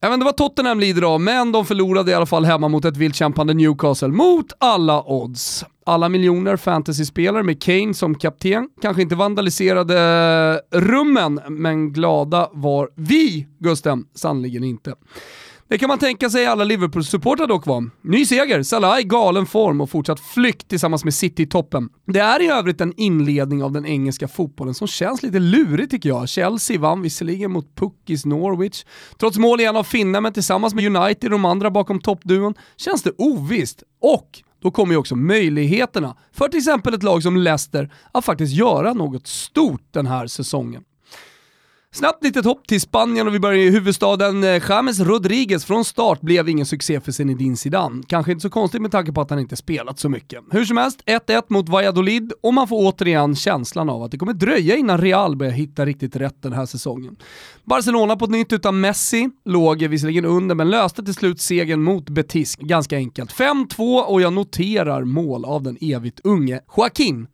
Jag 0.00 0.08
vet 0.08 0.14
inte 0.14 0.24
vad 0.24 0.36
Tottenham 0.36 0.80
lider 0.80 1.02
av, 1.02 1.20
men 1.20 1.52
de 1.52 1.66
förlorade 1.66 2.10
i 2.10 2.14
alla 2.14 2.26
fall 2.26 2.44
hemma 2.44 2.68
mot 2.68 2.84
ett 2.84 2.96
vildkämpande 2.96 3.54
Newcastle 3.54 4.08
mot 4.08 4.46
alla 4.58 5.02
odds. 5.02 5.64
Alla 5.86 6.08
miljoner 6.08 6.56
fantasyspelare 6.56 7.42
med 7.42 7.62
Kane 7.62 7.94
som 7.94 8.14
kapten 8.14 8.68
kanske 8.82 9.02
inte 9.02 9.14
vandaliserade 9.14 10.60
rummen, 10.70 11.40
men 11.48 11.92
glada 11.92 12.48
var 12.52 12.90
vi, 12.94 13.46
Gusten, 13.58 14.04
sannerligen 14.14 14.64
inte. 14.64 14.94
Det 15.70 15.78
kan 15.78 15.88
man 15.88 15.98
tänka 15.98 16.30
sig 16.30 16.46
alla 16.46 16.64
Liverpool-supportrar 16.64 17.46
dock 17.46 17.66
var. 17.66 17.90
Ny 18.02 18.26
seger, 18.26 18.62
Salah 18.62 19.00
i 19.00 19.02
galen 19.02 19.46
form 19.46 19.80
och 19.80 19.90
fortsatt 19.90 20.20
flykt 20.20 20.68
tillsammans 20.68 21.04
med 21.04 21.14
City 21.14 21.42
i 21.42 21.46
toppen. 21.46 21.88
Det 22.06 22.18
är 22.18 22.42
i 22.42 22.48
övrigt 22.48 22.80
en 22.80 22.92
inledning 22.96 23.62
av 23.62 23.72
den 23.72 23.86
engelska 23.86 24.28
fotbollen 24.28 24.74
som 24.74 24.86
känns 24.86 25.22
lite 25.22 25.38
lurig 25.38 25.90
tycker 25.90 26.08
jag. 26.08 26.28
Chelsea 26.28 26.80
vann 26.80 27.02
visserligen 27.02 27.50
mot 27.50 27.74
Puckis 27.74 28.24
Norwich. 28.24 28.84
Trots 29.18 29.38
mål 29.38 29.60
igen 29.60 29.76
av 29.76 29.84
finnarna, 29.84 30.20
men 30.20 30.32
tillsammans 30.32 30.74
med 30.74 30.96
United 30.96 31.24
och 31.24 31.30
de 31.30 31.44
andra 31.44 31.70
bakom 31.70 32.00
toppduon 32.00 32.54
känns 32.76 33.02
det 33.02 33.12
ovisst. 33.18 33.82
Och 34.00 34.42
då 34.62 34.70
kommer 34.70 34.94
ju 34.94 34.98
också 34.98 35.16
möjligheterna 35.16 36.16
för 36.32 36.48
till 36.48 36.58
exempel 36.58 36.94
ett 36.94 37.02
lag 37.02 37.22
som 37.22 37.36
Leicester 37.36 37.92
att 38.12 38.24
faktiskt 38.24 38.54
göra 38.54 38.92
något 38.92 39.26
stort 39.26 39.82
den 39.90 40.06
här 40.06 40.26
säsongen. 40.26 40.82
Snabbt 41.94 42.24
litet 42.24 42.44
hopp 42.44 42.66
till 42.66 42.80
Spanien 42.80 43.26
och 43.26 43.34
vi 43.34 43.40
börjar 43.40 43.58
i 43.58 43.70
huvudstaden. 43.70 44.44
Eh, 44.44 44.62
James 44.68 45.00
Rodriguez 45.00 45.64
från 45.64 45.84
start 45.84 46.20
blev 46.20 46.48
ingen 46.48 46.66
succé 46.66 47.00
för 47.00 47.12
Zinedine 47.12 47.56
Zidane. 47.56 48.02
Kanske 48.06 48.32
inte 48.32 48.42
så 48.42 48.50
konstigt 48.50 48.82
med 48.82 48.90
tanke 48.90 49.12
på 49.12 49.20
att 49.20 49.30
han 49.30 49.38
inte 49.38 49.56
spelat 49.56 49.98
så 49.98 50.08
mycket. 50.08 50.44
Hur 50.50 50.64
som 50.64 50.76
helst, 50.76 51.02
1-1 51.06 51.42
mot 51.48 51.68
Valladolid 51.68 52.32
och 52.42 52.54
man 52.54 52.68
får 52.68 52.76
återigen 52.76 53.36
känslan 53.36 53.90
av 53.90 54.02
att 54.02 54.10
det 54.10 54.18
kommer 54.18 54.32
dröja 54.32 54.76
innan 54.76 54.98
Real 54.98 55.36
börjar 55.36 55.52
hitta 55.52 55.86
riktigt 55.86 56.16
rätt 56.16 56.42
den 56.42 56.52
här 56.52 56.66
säsongen. 56.66 57.16
Barcelona 57.64 58.16
på 58.16 58.24
ett 58.24 58.30
nytt 58.30 58.52
utan 58.52 58.80
Messi, 58.80 59.30
låg 59.44 59.82
visserligen 59.82 60.24
under 60.24 60.54
men 60.54 60.70
löste 60.70 61.04
till 61.04 61.14
slut 61.14 61.40
segern 61.40 61.82
mot 61.82 62.08
Betis 62.08 62.56
ganska 62.56 62.96
enkelt. 62.96 63.32
5-2 63.32 64.00
och 64.00 64.20
jag 64.20 64.32
noterar 64.32 65.04
mål 65.04 65.44
av 65.44 65.62
den 65.62 65.78
evigt 65.80 66.20
unge 66.24 66.60
Joaquin. 66.76 67.26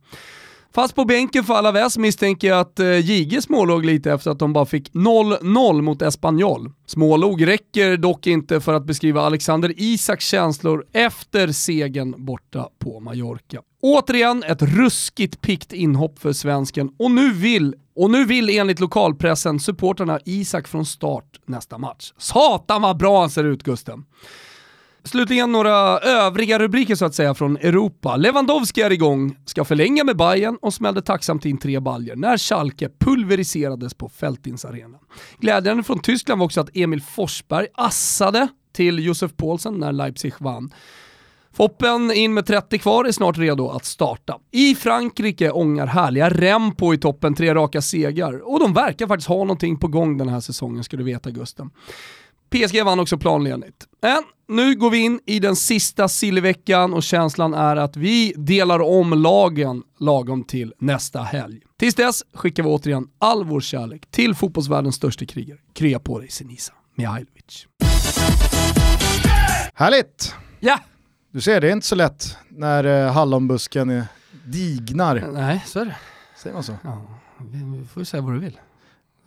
Fast 0.74 0.94
på 0.94 1.04
bänken 1.04 1.44
för 1.44 1.54
Alaves 1.54 1.98
misstänker 1.98 2.48
jag 2.48 2.60
att 2.60 2.80
eh, 2.80 2.98
JG 2.98 3.42
smålåg 3.42 3.84
lite 3.84 4.12
efter 4.12 4.30
att 4.30 4.38
de 4.38 4.52
bara 4.52 4.66
fick 4.66 4.92
0-0 4.92 5.82
mot 5.82 6.02
Espanyol. 6.02 6.72
Smålog 6.86 7.46
räcker 7.46 7.96
dock 7.96 8.26
inte 8.26 8.60
för 8.60 8.74
att 8.74 8.84
beskriva 8.84 9.22
Alexander 9.22 9.72
Isaks 9.76 10.26
känslor 10.26 10.84
efter 10.92 11.48
segern 11.48 12.14
borta 12.24 12.68
på 12.78 13.00
Mallorca. 13.00 13.60
Återigen 13.82 14.42
ett 14.42 14.62
ruskigt 14.62 15.40
pikt 15.40 15.72
inhopp 15.72 16.18
för 16.18 16.32
svensken 16.32 16.90
och 16.98 17.10
nu 17.10 17.32
vill, 17.32 17.74
och 17.96 18.10
nu 18.10 18.24
vill 18.24 18.50
enligt 18.50 18.80
lokalpressen 18.80 19.60
supporterna 19.60 20.20
Isak 20.24 20.68
från 20.68 20.86
start 20.86 21.40
nästa 21.46 21.78
match. 21.78 22.12
Satan 22.18 22.82
vad 22.82 22.96
bra 22.96 23.20
han 23.20 23.30
ser 23.30 23.44
ut 23.44 23.62
Gusten! 23.62 24.04
Slutligen 25.04 25.52
några 25.52 25.98
övriga 25.98 26.58
rubriker 26.58 26.94
så 26.94 27.04
att 27.04 27.14
säga 27.14 27.34
från 27.34 27.56
Europa. 27.56 28.16
Lewandowski 28.16 28.82
är 28.82 28.92
igång, 28.92 29.36
ska 29.44 29.64
förlänga 29.64 30.04
med 30.04 30.16
Bayern 30.16 30.58
och 30.62 30.74
smällde 30.74 31.02
tacksamt 31.02 31.44
in 31.44 31.58
tre 31.58 31.80
baljer 31.80 32.16
när 32.16 32.38
Schalke 32.38 32.88
pulveriserades 32.98 33.94
på 33.94 34.08
Fältinsarenan. 34.08 35.00
Glädjande 35.38 35.82
från 35.82 35.98
Tyskland 35.98 36.38
var 36.38 36.46
också 36.46 36.60
att 36.60 36.76
Emil 36.76 37.02
Forsberg 37.02 37.66
assade 37.74 38.48
till 38.72 38.98
Josef 38.98 39.36
Paulsen 39.36 39.74
när 39.74 39.92
Leipzig 39.92 40.34
vann. 40.38 40.74
Foppen 41.52 42.12
in 42.12 42.34
med 42.34 42.46
30 42.46 42.78
kvar 42.78 43.04
är 43.04 43.12
snart 43.12 43.38
redo 43.38 43.68
att 43.68 43.84
starta. 43.84 44.38
I 44.50 44.74
Frankrike 44.74 45.50
ångar 45.50 45.86
härliga 45.86 46.30
Rempo 46.30 46.94
i 46.94 46.98
toppen, 46.98 47.34
tre 47.34 47.54
raka 47.54 47.82
segrar. 47.82 48.52
Och 48.52 48.60
de 48.60 48.72
verkar 48.72 49.06
faktiskt 49.06 49.28
ha 49.28 49.36
någonting 49.36 49.78
på 49.78 49.88
gång 49.88 50.18
den 50.18 50.28
här 50.28 50.40
säsongen 50.40 50.84
ska 50.84 50.96
du 50.96 51.04
veta 51.04 51.30
Gusten. 51.30 51.70
PSG 52.50 52.84
vann 52.84 53.00
också 53.00 53.18
planenligt. 53.18 53.86
Men 54.02 54.22
nu 54.48 54.74
går 54.74 54.90
vi 54.90 54.98
in 54.98 55.20
i 55.26 55.38
den 55.38 55.56
sista 55.56 56.08
sillveckan 56.08 56.94
och 56.94 57.02
känslan 57.02 57.54
är 57.54 57.76
att 57.76 57.96
vi 57.96 58.34
delar 58.36 58.80
om 58.80 59.22
lagen 59.22 59.82
lagom 59.98 60.44
till 60.44 60.74
nästa 60.78 61.22
helg. 61.22 61.60
Tills 61.76 61.94
dess 61.94 62.22
skickar 62.34 62.62
vi 62.62 62.68
återigen 62.68 63.08
all 63.18 63.44
vår 63.44 63.60
kärlek 63.60 64.10
till 64.10 64.34
fotbollsvärldens 64.34 64.96
största 64.96 65.26
krigare. 65.26 65.58
Krya 65.72 65.98
på 65.98 66.18
dig 66.18 66.28
Senisa 66.28 66.72
Mihailovic. 66.94 67.66
Härligt! 69.74 70.34
Ja! 70.60 70.78
Du 71.30 71.40
ser, 71.40 71.60
det 71.60 71.68
är 71.68 71.72
inte 71.72 71.86
så 71.86 71.94
lätt 71.94 72.36
när 72.48 72.84
eh, 72.84 73.12
hallonbusken 73.12 74.02
dignar. 74.44 75.28
Nej, 75.32 75.64
så 75.66 75.80
är 75.80 75.84
det. 75.84 75.96
Säger 76.36 76.54
man 76.54 76.62
så? 76.62 76.76
Ja, 76.84 77.02
vi 77.50 77.84
får 77.86 78.00
ju 78.00 78.04
säga 78.04 78.20
vad 78.20 78.34
du 78.34 78.38
vill. 78.38 78.58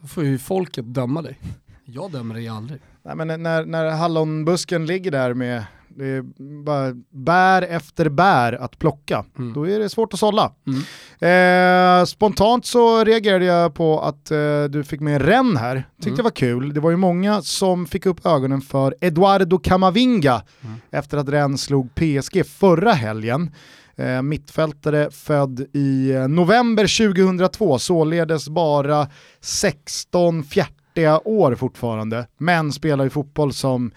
Då 0.01 0.07
får 0.07 0.23
ju 0.23 0.37
folket 0.37 0.85
döma 0.85 1.21
dig. 1.21 1.39
Jag 1.85 2.11
dömer 2.11 2.35
dig 2.35 2.47
aldrig. 2.47 2.81
Nej, 3.07 3.15
men 3.15 3.43
när, 3.43 3.65
när 3.65 3.91
hallonbusken 3.91 4.85
ligger 4.85 5.11
där 5.11 5.33
med 5.33 5.63
det 5.89 6.05
är 6.05 6.23
bara 6.63 6.93
bär 7.09 7.61
efter 7.61 8.09
bär 8.09 8.53
att 8.53 8.79
plocka, 8.79 9.25
mm. 9.37 9.53
då 9.53 9.67
är 9.67 9.79
det 9.79 9.89
svårt 9.89 10.13
att 10.13 10.19
sålla. 10.19 10.51
Mm. 10.67 12.01
Eh, 12.01 12.05
spontant 12.05 12.65
så 12.65 13.03
reagerade 13.03 13.45
jag 13.45 13.75
på 13.75 13.99
att 14.01 14.31
eh, 14.31 14.63
du 14.63 14.83
fick 14.83 15.01
med 15.01 15.21
Ren 15.21 15.57
här, 15.57 15.75
tyckte 15.95 16.09
mm. 16.09 16.17
det 16.17 16.23
var 16.23 16.31
kul. 16.31 16.73
Det 16.73 16.79
var 16.79 16.89
ju 16.89 16.97
många 16.97 17.41
som 17.41 17.85
fick 17.85 18.05
upp 18.05 18.25
ögonen 18.25 18.61
för 18.61 18.95
Eduardo 19.01 19.59
Camavinga 19.59 20.41
mm. 20.61 20.75
efter 20.91 21.17
att 21.17 21.29
Ren 21.29 21.57
slog 21.57 21.95
PSG 21.95 22.45
förra 22.45 22.91
helgen. 22.91 23.51
Eh, 23.95 24.21
mittfältare 24.21 25.11
född 25.11 25.59
i 25.59 26.13
november 26.29 27.13
2002, 27.13 27.79
således 27.79 28.49
bara 28.49 29.07
16 29.41 30.43
fjärtiga 30.97 31.27
år 31.27 31.55
fortfarande, 31.55 32.27
men 32.37 32.71
spelar 32.71 33.03
ju 33.03 33.09
fotboll 33.09 33.53
som 33.53 33.91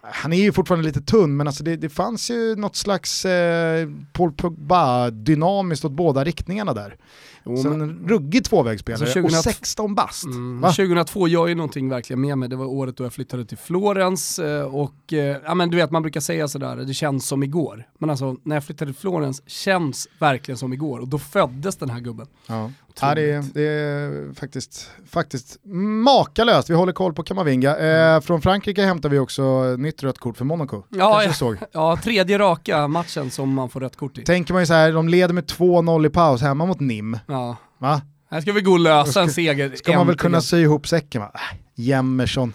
han 0.00 0.32
är 0.32 0.36
ju 0.36 0.52
fortfarande 0.52 0.86
lite 0.86 1.00
tunn, 1.00 1.36
men 1.36 1.46
alltså 1.46 1.64
det, 1.64 1.76
det 1.76 1.88
fanns 1.88 2.30
ju 2.30 2.56
något 2.56 2.76
slags 2.76 3.24
eh, 3.24 3.88
Paul 4.12 4.32
Pogba 4.32 5.10
dynamiskt 5.10 5.84
åt 5.84 5.92
båda 5.92 6.24
riktningarna 6.24 6.74
där. 6.74 6.96
Jo, 7.44 7.56
så 7.56 7.72
en 7.72 8.08
ruggig 8.08 8.44
tvåvägsspelare 8.44 9.02
alltså 9.02 9.14
20... 9.14 9.26
och 9.26 9.32
16 9.32 9.94
bast. 9.94 10.24
Mm, 10.24 10.62
2002 10.62 11.28
gör 11.28 11.46
ju 11.46 11.54
någonting 11.54 11.88
verkligen 11.88 12.20
med 12.20 12.38
mig, 12.38 12.48
det 12.48 12.56
var 12.56 12.66
året 12.66 12.96
då 12.96 13.04
jag 13.04 13.12
flyttade 13.12 13.44
till 13.44 13.58
Florens 13.58 14.38
eh, 14.38 14.62
och 14.62 15.12
eh, 15.12 15.36
ja 15.44 15.54
men 15.54 15.70
du 15.70 15.76
vet 15.76 15.90
man 15.90 16.02
brukar 16.02 16.20
säga 16.20 16.48
sådär, 16.48 16.76
det 16.76 16.94
känns 16.94 17.26
som 17.26 17.42
igår. 17.42 17.86
Men 17.98 18.10
alltså 18.10 18.36
när 18.42 18.56
jag 18.56 18.64
flyttade 18.64 18.92
till 18.92 19.00
Florens 19.00 19.42
känns 19.46 20.08
verkligen 20.18 20.58
som 20.58 20.72
igår 20.72 20.98
och 20.98 21.08
då 21.08 21.18
föddes 21.18 21.76
den 21.76 21.90
här 21.90 22.00
gubben. 22.00 22.26
Ja. 22.46 22.70
Ja, 23.00 23.14
det, 23.14 23.32
är, 23.32 23.44
det 23.54 23.62
är 23.62 24.34
faktiskt, 24.34 24.90
faktiskt 25.10 25.58
makalöst. 26.04 26.70
Vi 26.70 26.74
håller 26.74 26.92
koll 26.92 27.14
på 27.14 27.22
Kamavinga. 27.22 27.76
Eh, 27.76 28.08
mm. 28.08 28.22
från 28.22 28.42
Frankrike 28.42 28.82
hämtar 28.82 29.08
vi 29.08 29.18
också 29.18 29.76
nytt 29.78 30.02
rött 30.02 30.18
kort 30.18 30.36
för 30.36 30.44
Monaco. 30.44 30.82
Ja, 30.88 31.24
ja, 31.24 31.32
såg. 31.32 31.56
ja, 31.72 31.98
tredje 32.02 32.38
raka 32.38 32.88
matchen 32.88 33.30
som 33.30 33.54
man 33.54 33.68
får 33.68 33.80
rött 33.80 33.96
kort 33.96 34.18
i. 34.18 34.24
Tänker 34.24 34.52
man 34.52 34.62
ju 34.62 34.66
så 34.66 34.74
här, 34.74 34.92
de 34.92 35.08
leder 35.08 35.34
med 35.34 35.44
2-0 35.44 36.06
i 36.06 36.10
paus 36.10 36.42
hemma 36.42 36.66
mot 36.66 36.80
NIM. 36.80 37.18
Ja. 37.26 37.56
Va? 37.78 38.02
Här 38.30 38.40
ska 38.40 38.52
vi 38.52 38.60
gå 38.60 38.72
och 38.72 38.80
lösa 38.80 39.22
en 39.22 39.30
seger. 39.30 39.76
Ska 39.76 39.96
man 39.96 40.06
väl 40.06 40.16
kunna 40.16 40.40
sy 40.40 40.56
ihop 40.56 40.88
säcken 40.88 41.20
va? 41.20 41.30
Äh, 41.34 41.58
Jämmerson 41.74 42.52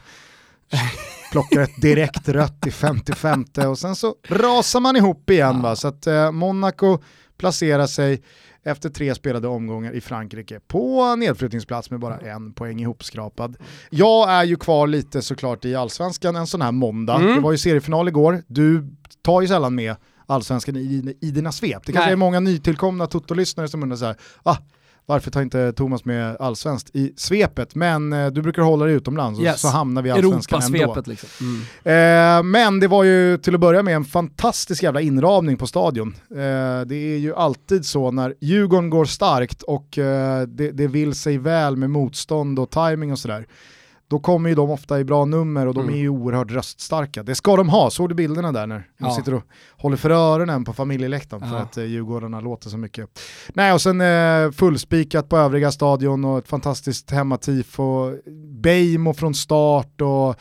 plockar 1.31 1.61
ett 1.61 1.81
direkt 1.81 2.29
rött 2.29 2.67
i 2.67 2.71
55 2.71 3.45
och 3.69 3.77
sen 3.77 3.95
så 3.95 4.15
rasar 4.27 4.79
man 4.79 4.95
ihop 4.95 5.29
igen 5.29 5.61
va. 5.61 5.75
Så 5.75 5.87
att 5.87 6.07
eh, 6.07 6.31
Monaco 6.31 6.99
placerar 7.37 7.87
sig 7.87 8.23
efter 8.63 8.89
tre 8.89 9.15
spelade 9.15 9.47
omgångar 9.47 9.91
i 9.91 10.01
Frankrike 10.01 10.59
på 10.67 11.15
nedflyttningsplats 11.15 11.89
med 11.89 11.99
bara 11.99 12.17
en 12.17 12.53
poäng 12.53 12.79
ihopskrapad. 12.81 13.57
Jag 13.89 14.31
är 14.31 14.43
ju 14.43 14.55
kvar 14.55 14.87
lite 14.87 15.21
såklart 15.21 15.65
i 15.65 15.75
allsvenskan 15.75 16.35
en 16.35 16.47
sån 16.47 16.61
här 16.61 16.71
måndag. 16.71 17.15
Mm. 17.15 17.35
Det 17.35 17.41
var 17.41 17.51
ju 17.51 17.57
seriefinal 17.57 18.07
igår, 18.07 18.43
du 18.47 18.87
tar 19.21 19.41
ju 19.41 19.47
sällan 19.47 19.75
med 19.75 19.95
allsvenskan 20.25 20.75
i, 20.75 21.15
i 21.21 21.31
dina 21.31 21.51
svep. 21.51 21.85
Det 21.85 21.91
kanske 21.91 22.07
Nej. 22.07 22.13
är 22.13 22.17
många 22.17 22.39
nytillkomna 22.39 23.07
Toto-lyssnare 23.07 23.67
som 23.67 23.83
undrar 23.83 23.97
så 23.97 24.05
här, 24.05 24.15
ah, 24.43 24.57
varför 25.05 25.31
tar 25.31 25.41
inte 25.41 25.73
Thomas 25.73 26.05
med 26.05 26.37
allsvenskt 26.39 26.95
i 26.95 27.13
svepet? 27.17 27.75
Men 27.75 28.13
eh, 28.13 28.27
du 28.27 28.41
brukar 28.41 28.61
hålla 28.61 28.85
dig 28.85 28.93
utomlands 28.93 29.39
yes. 29.39 29.61
så 29.61 29.67
hamnar 29.67 30.01
vi 30.01 30.09
i 30.09 30.11
allsvenskan 30.11 30.61
ändå. 30.61 31.03
Liksom. 31.05 31.29
Mm. 31.41 32.39
Eh, 32.39 32.43
men 32.43 32.79
det 32.79 32.87
var 32.87 33.03
ju 33.03 33.37
till 33.37 33.55
att 33.55 33.61
börja 33.61 33.83
med 33.83 33.95
en 33.95 34.05
fantastisk 34.05 34.83
jävla 34.83 35.01
inramning 35.01 35.57
på 35.57 35.67
stadion. 35.67 36.15
Eh, 36.31 36.81
det 36.85 36.95
är 36.95 37.17
ju 37.17 37.35
alltid 37.35 37.85
så 37.85 38.11
när 38.11 38.35
Djurgården 38.41 38.89
går 38.89 39.05
starkt 39.05 39.61
och 39.61 39.97
eh, 39.97 40.41
det, 40.41 40.71
det 40.71 40.87
vill 40.87 41.15
sig 41.15 41.37
väl 41.37 41.77
med 41.77 41.89
motstånd 41.89 42.59
och 42.59 42.69
timing 42.69 43.11
och 43.11 43.19
sådär 43.19 43.45
då 44.13 44.19
kommer 44.19 44.49
ju 44.49 44.55
de 44.55 44.69
ofta 44.69 44.99
i 44.99 45.03
bra 45.03 45.25
nummer 45.25 45.67
och 45.67 45.73
de 45.73 45.83
mm. 45.83 45.95
är 45.95 45.99
ju 45.99 46.09
oerhört 46.09 46.51
röststarka. 46.51 47.23
Det 47.23 47.35
ska 47.35 47.55
de 47.55 47.69
ha, 47.69 47.89
såg 47.89 48.09
du 48.09 48.15
bilderna 48.15 48.51
där 48.51 48.67
när 48.67 48.87
de 48.97 49.05
ja. 49.05 49.15
sitter 49.15 49.33
och 49.33 49.43
håller 49.77 49.97
för 49.97 50.09
öronen 50.09 50.65
på 50.65 50.73
familjeläktaren 50.73 51.43
ja. 51.45 51.49
för 51.49 51.57
att 51.57 51.77
eh, 51.77 51.83
Djurgårdarna 51.83 52.39
låter 52.39 52.69
så 52.69 52.77
mycket. 52.77 53.19
Nej 53.53 53.73
och 53.73 53.81
sen 53.81 54.01
eh, 54.01 54.51
fullspikat 54.51 55.29
på 55.29 55.37
övriga 55.37 55.71
stadion 55.71 56.25
och 56.25 56.37
ett 56.37 56.47
fantastiskt 56.47 57.11
hemmatifo, 57.11 58.15
Beijmo 58.61 59.13
från 59.13 59.33
start 59.33 60.01
och 60.01 60.35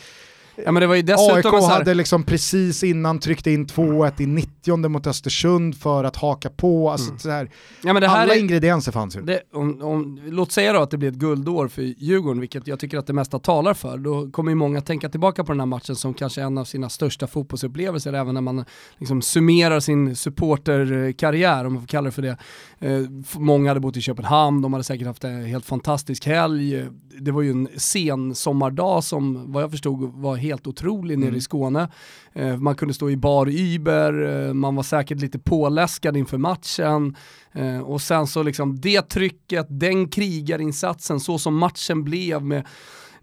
Ja, 0.65 0.73
men 0.73 0.81
det 0.81 0.87
var 0.87 0.95
ju 0.95 1.03
dessutom 1.03 1.55
AIK 1.55 1.65
hade 1.65 1.95
liksom 1.95 2.25
precis 2.25 2.85
innan 2.85 3.19
tryckt 3.19 3.47
in 3.47 3.67
2-1 3.67 4.23
i 4.23 4.27
90 4.27 4.89
mot 4.89 5.07
Östersund 5.07 5.77
för 5.77 6.05
att 6.05 6.17
haka 6.17 6.51
på. 6.51 6.91
Alltså 6.91 7.09
mm. 7.09 7.19
så 7.19 7.31
här, 7.31 7.51
ja, 7.83 7.93
men 7.93 8.05
alla 8.05 8.35
är, 8.35 8.39
ingredienser 8.39 8.93
fanns 8.93 9.17
ju. 9.17 9.23
Det, 9.23 9.43
om, 9.53 9.83
om, 9.83 10.21
låt 10.25 10.53
säga 10.53 10.73
då 10.73 10.81
att 10.81 10.91
det 10.91 10.99
blir 10.99 11.09
ett 11.09 11.15
guldår 11.15 11.69
för 11.69 11.83
Djurgården, 11.83 12.41
vilket 12.41 12.67
jag 12.67 12.79
tycker 12.79 12.99
att 12.99 13.07
det 13.07 13.13
mesta 13.13 13.39
talar 13.39 13.75
för. 13.75 13.99
Då 13.99 14.31
kommer 14.31 14.51
ju 14.51 14.55
många 14.55 14.81
tänka 14.81 15.09
tillbaka 15.09 15.45
på 15.45 15.53
den 15.53 15.61
här 15.61 15.67
matchen 15.67 15.97
som 15.97 16.15
kanske 16.15 16.43
en 16.43 16.59
av 16.59 16.65
sina 16.65 16.89
största 16.89 17.27
fotbollsupplevelser, 17.27 18.13
även 18.13 18.35
när 18.35 18.41
man 18.41 18.65
liksom 18.99 19.23
summerar 19.23 19.81
sin 19.81 20.17
supporterkarriär, 20.17 21.65
om 21.65 21.73
man 21.73 21.83
får 21.83 21.89
kalla 21.89 22.05
det 22.05 22.13
för 22.13 22.23
det. 22.23 22.37
Eh, 22.79 23.01
många 23.37 23.71
hade 23.71 23.81
bott 23.81 23.97
i 23.97 24.01
Köpenhamn, 24.01 24.63
de 24.63 24.73
hade 24.73 24.85
säkert 24.85 25.07
haft 25.07 25.25
en 25.25 25.45
helt 25.45 25.65
fantastisk 25.65 26.27
helg. 26.27 26.85
Det 27.21 27.31
var 27.31 27.43
ju 27.43 27.51
en 27.51 27.69
sen 27.77 28.35
sommardag 28.35 29.05
som, 29.05 29.53
vad 29.53 29.63
jag 29.63 29.71
förstod, 29.71 30.13
var 30.15 30.37
helt 30.37 30.52
otrolig 30.61 31.19
nere 31.19 31.29
i 31.29 31.29
mm. 31.29 31.41
Skåne. 31.41 31.89
Eh, 32.33 32.57
man 32.57 32.75
kunde 32.75 32.95
stå 32.95 33.11
i 33.11 33.17
bar 33.17 33.49
Uber, 33.49 34.47
eh, 34.49 34.55
man 34.55 34.75
var 34.77 34.83
säkert 34.83 35.21
lite 35.21 35.39
påläskad 35.39 36.17
inför 36.17 36.39
matchen. 36.39 37.17
Eh, 37.53 37.81
och 37.81 38.01
sen 38.01 38.27
så 38.27 38.43
liksom 38.43 38.81
det 38.81 39.03
trycket, 39.03 39.67
den 39.71 40.09
krigarinsatsen, 40.09 41.21
så 41.21 41.39
som 41.39 41.57
matchen 41.57 42.05
blev 42.05 42.43
med 42.43 42.67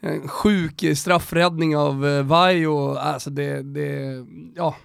en 0.01 0.27
sjuk 0.27 0.98
straffräddning 0.98 1.77
av 1.77 2.07
eh, 2.07 2.24
Vajo. 2.24 2.95
Alltså 2.95 3.29
det, 3.29 3.63
det, 3.63 4.25
ja, 4.55 4.75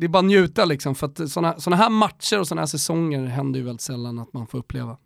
det 0.00 0.06
är 0.06 0.08
bara 0.08 0.22
njuta 0.22 0.64
liksom, 0.64 0.94
för 0.94 1.06
att 1.06 1.30
sådana 1.30 1.60
såna 1.60 1.76
här 1.76 1.90
matcher 1.90 2.40
och 2.40 2.48
sådana 2.48 2.60
här 2.60 2.66
säsonger 2.66 3.26
händer 3.26 3.58
ju 3.60 3.66
väldigt 3.66 3.80
sällan 3.80 4.18
att 4.18 4.32
man 4.32 4.46
får 4.46 4.58
uppleva. 4.58 4.96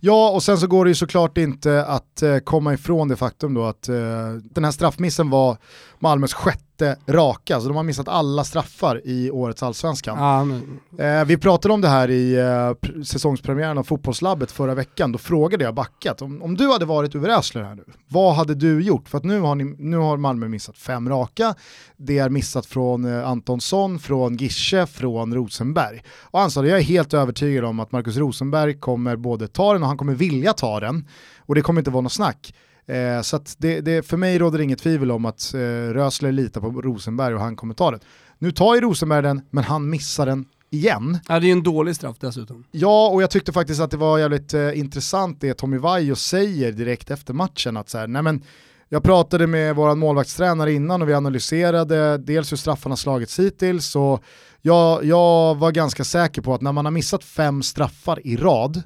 Ja, 0.00 0.30
och 0.30 0.42
sen 0.42 0.58
så 0.58 0.66
går 0.66 0.84
det 0.84 0.90
ju 0.90 0.94
såklart 0.94 1.38
inte 1.38 1.84
att 1.84 2.22
eh, 2.22 2.38
komma 2.38 2.74
ifrån 2.74 3.08
det 3.08 3.16
faktum 3.16 3.54
då 3.54 3.64
att 3.64 3.88
eh, 3.88 3.96
den 4.42 4.64
här 4.64 4.70
straffmissen 4.70 5.30
var 5.30 5.56
Malmös 6.00 6.34
sjätte 6.34 6.96
raka, 7.06 7.60
så 7.60 7.68
de 7.68 7.76
har 7.76 7.82
missat 7.82 8.08
alla 8.08 8.44
straffar 8.44 9.00
i 9.04 9.30
årets 9.30 9.62
allsvenskan. 9.62 10.48
Men... 10.48 11.20
eh, 11.20 11.24
vi 11.24 11.36
pratade 11.36 11.74
om 11.74 11.80
det 11.80 11.88
här 11.88 12.10
i 12.10 12.34
eh, 12.34 13.02
säsongspremiären 13.02 13.78
av 13.78 13.82
Fotbollslabbet 13.84 14.50
förra 14.50 14.74
veckan, 14.74 15.12
då 15.12 15.18
frågade 15.18 15.64
jag 15.64 15.74
Backat, 15.74 16.22
om, 16.22 16.42
om 16.42 16.56
du 16.56 16.68
hade 16.72 16.84
varit 16.84 17.14
Uwe 17.14 17.28
Rösler 17.28 17.62
här 17.62 17.74
nu, 17.74 17.84
vad 18.08 18.34
hade 18.34 18.54
du 18.54 18.82
gjort? 18.82 19.08
För 19.08 19.18
att 19.18 19.24
nu 19.24 19.40
har, 19.40 19.54
ni, 19.54 19.64
nu 19.64 19.96
har 19.96 20.16
Malmö 20.16 20.48
missat 20.48 20.78
fem 20.78 21.08
raka, 21.08 21.54
det 21.96 22.18
är 22.18 22.28
missat 22.28 22.66
från 22.66 23.04
eh, 23.04 23.28
Antonsson, 23.28 23.98
från 23.98 24.36
Gische, 24.36 24.86
från 24.86 25.34
Rosenberg. 25.34 26.02
Och 26.20 26.40
han 26.40 26.50
sa 26.50 26.66
jag 26.66 26.78
är 26.78 26.82
helt 26.82 27.14
övertygad 27.14 27.64
om 27.64 27.80
att 27.80 27.92
Markus 27.92 28.16
Rosenberg 28.16 28.78
kommer 28.78 29.16
både 29.16 29.48
ta 29.48 29.72
den 29.72 29.82
och 29.82 29.88
han 29.88 29.98
kommer 29.98 30.14
vilja 30.14 30.52
ta 30.52 30.80
den, 30.80 31.08
och 31.38 31.54
det 31.54 31.62
kommer 31.62 31.80
inte 31.80 31.90
vara 31.90 32.02
något 32.02 32.12
snack. 32.12 32.54
Eh, 32.88 33.22
så 33.22 33.40
det, 33.58 33.80
det, 33.80 34.06
för 34.06 34.16
mig 34.16 34.38
råder 34.38 34.60
inget 34.60 34.78
tvivel 34.78 35.10
om 35.10 35.24
att 35.24 35.54
eh, 35.54 35.58
Rösler 35.92 36.32
litar 36.32 36.60
på 36.60 36.68
Rosenberg 36.68 37.34
och 37.34 37.40
han 37.40 37.56
kommer 37.56 37.74
ta 37.74 37.90
det. 37.90 37.98
Nu 38.38 38.52
tar 38.52 38.74
ju 38.74 38.80
Rosenberg 38.80 39.22
den, 39.22 39.40
men 39.50 39.64
han 39.64 39.90
missar 39.90 40.26
den 40.26 40.44
igen. 40.70 41.18
Ja, 41.28 41.40
det 41.40 41.46
är 41.48 41.52
en 41.52 41.62
dålig 41.62 41.96
straff 41.96 42.16
dessutom. 42.20 42.64
Ja, 42.70 43.08
och 43.08 43.22
jag 43.22 43.30
tyckte 43.30 43.52
faktiskt 43.52 43.80
att 43.80 43.90
det 43.90 43.96
var 43.96 44.18
jävligt 44.18 44.54
eh, 44.54 44.78
intressant 44.78 45.40
det 45.40 45.54
Tommy 45.54 45.78
Vaiho 45.78 46.14
säger 46.16 46.72
direkt 46.72 47.10
efter 47.10 47.34
matchen, 47.34 47.76
att 47.76 47.88
så 47.88 47.98
här, 47.98 48.06
nej 48.06 48.22
men 48.22 48.42
Jag 48.88 49.02
pratade 49.02 49.46
med 49.46 49.76
vår 49.76 49.94
målvaktstränare 49.94 50.72
innan 50.72 51.02
och 51.02 51.08
vi 51.08 51.14
analyserade 51.14 52.18
dels 52.18 52.52
hur 52.52 52.56
straffarna 52.56 52.96
slagits 52.96 53.38
hittills. 53.38 53.96
Och 53.96 54.24
jag, 54.62 55.04
jag 55.04 55.54
var 55.54 55.72
ganska 55.72 56.04
säker 56.04 56.42
på 56.42 56.54
att 56.54 56.60
när 56.60 56.72
man 56.72 56.84
har 56.84 56.92
missat 56.92 57.24
fem 57.24 57.62
straffar 57.62 58.26
i 58.26 58.36
rad, 58.36 58.82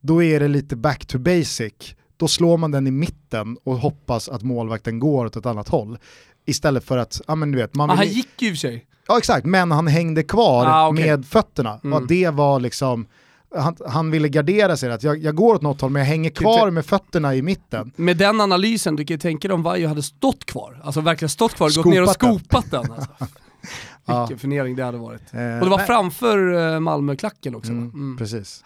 då 0.00 0.22
är 0.22 0.40
det 0.40 0.48
lite 0.48 0.76
back 0.76 1.06
to 1.06 1.18
basic. 1.18 1.94
Då 2.18 2.28
slår 2.28 2.56
man 2.58 2.70
den 2.70 2.86
i 2.86 2.90
mitten 2.90 3.56
och 3.64 3.76
hoppas 3.76 4.28
att 4.28 4.42
målvakten 4.42 4.98
går 4.98 5.26
åt 5.26 5.36
ett 5.36 5.46
annat 5.46 5.68
håll. 5.68 5.98
Istället 6.46 6.84
för 6.84 6.98
att, 6.98 7.20
ja 7.26 7.34
men 7.34 7.52
du 7.52 7.58
vet, 7.58 7.74
man 7.74 7.90
Ah, 7.90 7.92
vill... 7.92 7.98
han 7.98 8.08
gick 8.16 8.42
ju 8.42 8.52
i 8.52 8.56
sig. 8.56 8.84
Ja 9.08 9.18
exakt, 9.18 9.46
men 9.46 9.70
han 9.70 9.86
hängde 9.86 10.22
kvar 10.22 10.66
Ah, 10.66 10.88
okej. 10.88 11.06
med 11.06 11.26
fötterna. 11.26 11.80
Mm. 11.84 11.92
Och 12.02 12.06
det 12.08 12.30
var 12.30 12.60
liksom, 12.60 13.06
han, 13.56 13.76
han 13.88 14.10
ville 14.10 14.28
gardera 14.28 14.76
sig, 14.76 14.92
att 14.92 15.02
jag, 15.02 15.18
jag 15.18 15.34
går 15.34 15.54
åt 15.54 15.62
något 15.62 15.80
håll 15.80 15.90
men 15.90 16.00
jag 16.00 16.06
hänger 16.06 16.30
kvar 16.30 16.70
med 16.70 16.86
fötterna 16.86 17.34
i 17.34 17.42
mitten. 17.42 17.92
Med 17.96 18.16
den 18.16 18.40
analysen, 18.40 18.96
du 18.96 19.04
kan 19.04 19.14
ju 19.14 19.18
tänka 19.18 19.48
dig 19.48 19.54
om 19.54 19.62
Vaiho 19.62 19.88
hade 19.88 20.02
stått 20.02 20.44
kvar. 20.44 20.80
Alltså 20.84 21.00
verkligen 21.00 21.28
stått 21.30 21.54
kvar, 21.54 21.76
gått 21.76 21.86
ner 21.86 22.02
och 22.02 22.08
Skopat 22.10 22.30
den. 22.30 22.38
skopat 22.38 22.70
den. 22.70 22.92
Alltså. 22.92 23.10
Ja. 24.10 24.20
Vilken 24.20 24.38
förnedring 24.38 24.76
det 24.76 24.84
hade 24.84 24.98
varit. 24.98 25.20
Eh, 25.34 25.40
Och 25.58 25.64
det 25.64 25.70
var 25.70 25.76
nej. 25.76 25.86
framför 25.86 26.54
eh, 26.74 26.80
Malmö-klacken 26.80 27.54
också. 27.54 27.70
Mm, 27.72 27.90
Mm. 27.90 28.16
Precis. 28.16 28.64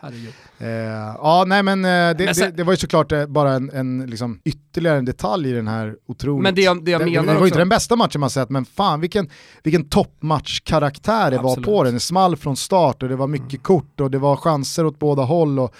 Eh, 0.59 0.69
ja, 0.69 1.45
nej 1.47 1.63
men, 1.63 1.85
eh, 1.85 1.89
det, 1.91 2.25
Men 2.25 2.35
sen- 2.35 2.51
det, 2.51 2.57
det 2.57 2.65
var 2.65 2.73
ju 2.73 2.77
såklart 2.77 3.13
eh, 3.13 3.27
bara 3.27 3.53
en, 3.53 3.71
en 3.71 4.07
liksom, 4.11 4.41
ytterligare 4.45 4.99
en 4.99 5.05
detalj 5.05 5.51
i 5.51 5.53
den 5.53 5.69
här 5.69 5.97
otroligt... 6.09 6.43
Men 6.43 6.55
det 6.55 6.63
jag, 6.63 6.85
det 6.85 6.91
jag 6.91 7.01
det, 7.01 7.05
menar 7.05 7.23
det 7.27 7.33
var 7.35 7.41
ju 7.41 7.47
inte 7.47 7.59
den 7.59 7.69
bästa 7.69 7.97
matchen 7.97 8.21
man 8.21 8.31
sett, 8.31 8.51
men 8.51 8.65
fan 8.65 9.01
vilken, 9.01 9.29
vilken 9.63 9.89
toppmatchkaraktär 9.89 11.31
det 11.31 11.39
var 11.39 11.51
Absolut. 11.51 11.67
på 11.67 11.85
den. 11.85 11.95
Det 11.95 12.01
small 12.01 12.37
från 12.37 12.57
start 12.57 13.03
och 13.03 13.09
det 13.09 13.17
var 13.17 13.27
mycket 13.27 13.63
kort 13.63 14.01
och 14.01 14.11
det 14.11 14.19
var 14.19 14.37
chanser 14.37 14.87
åt 14.87 14.99
båda 14.99 15.23
håll. 15.23 15.59
Och, 15.59 15.75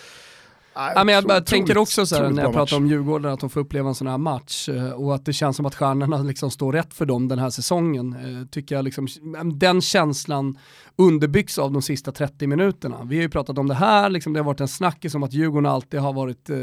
Ja, 0.75 1.05
men 1.05 1.15
jag 1.15 1.25
bara 1.25 1.41
tänker 1.41 1.79
också 1.79 2.07
så 2.07 2.17
här, 2.17 2.31
när 2.31 2.43
jag 2.43 2.53
pratar 2.53 2.77
om 2.77 2.87
Djurgården, 2.87 3.33
att 3.33 3.41
de 3.41 3.51
får 3.51 3.61
uppleva 3.61 3.89
en 3.89 3.95
sån 3.95 4.07
här 4.07 4.19
match 4.19 4.69
eh, 4.69 4.91
och 4.91 5.15
att 5.15 5.25
det 5.25 5.33
känns 5.33 5.57
som 5.57 5.67
att 5.67 5.75
stjärnorna 5.75 6.23
liksom 6.23 6.51
står 6.51 6.73
rätt 6.73 6.95
för 6.95 7.07
dem 7.07 7.29
den 7.29 7.39
här 7.39 7.51
säsongen. 7.51 8.13
eh, 8.13 8.47
Tycker 8.47 8.75
jag 8.75 8.85
liksom, 8.85 9.07
den 9.55 9.81
känslan 9.81 10.59
underbyggs 10.97 11.59
av 11.59 11.73
de 11.73 11.83
sista 11.83 12.13
30 12.13 12.47
minuterna. 12.47 12.97
Vi 13.05 13.17
har 13.17 13.23
ju 13.23 13.29
pratat 13.29 13.59
om 13.59 13.69
det 13.69 13.75
här, 13.75 14.11
liksom, 14.11 14.33
det 14.33 14.39
har 14.41 14.45
varit 14.45 14.61
en 14.61 14.69
snackis 14.69 15.15
om 15.15 15.23
att 15.23 15.33
Djurgården 15.33 15.67
alltid 15.67 16.01
har 16.01 16.13
varit 16.13 16.51
eh, 16.51 16.57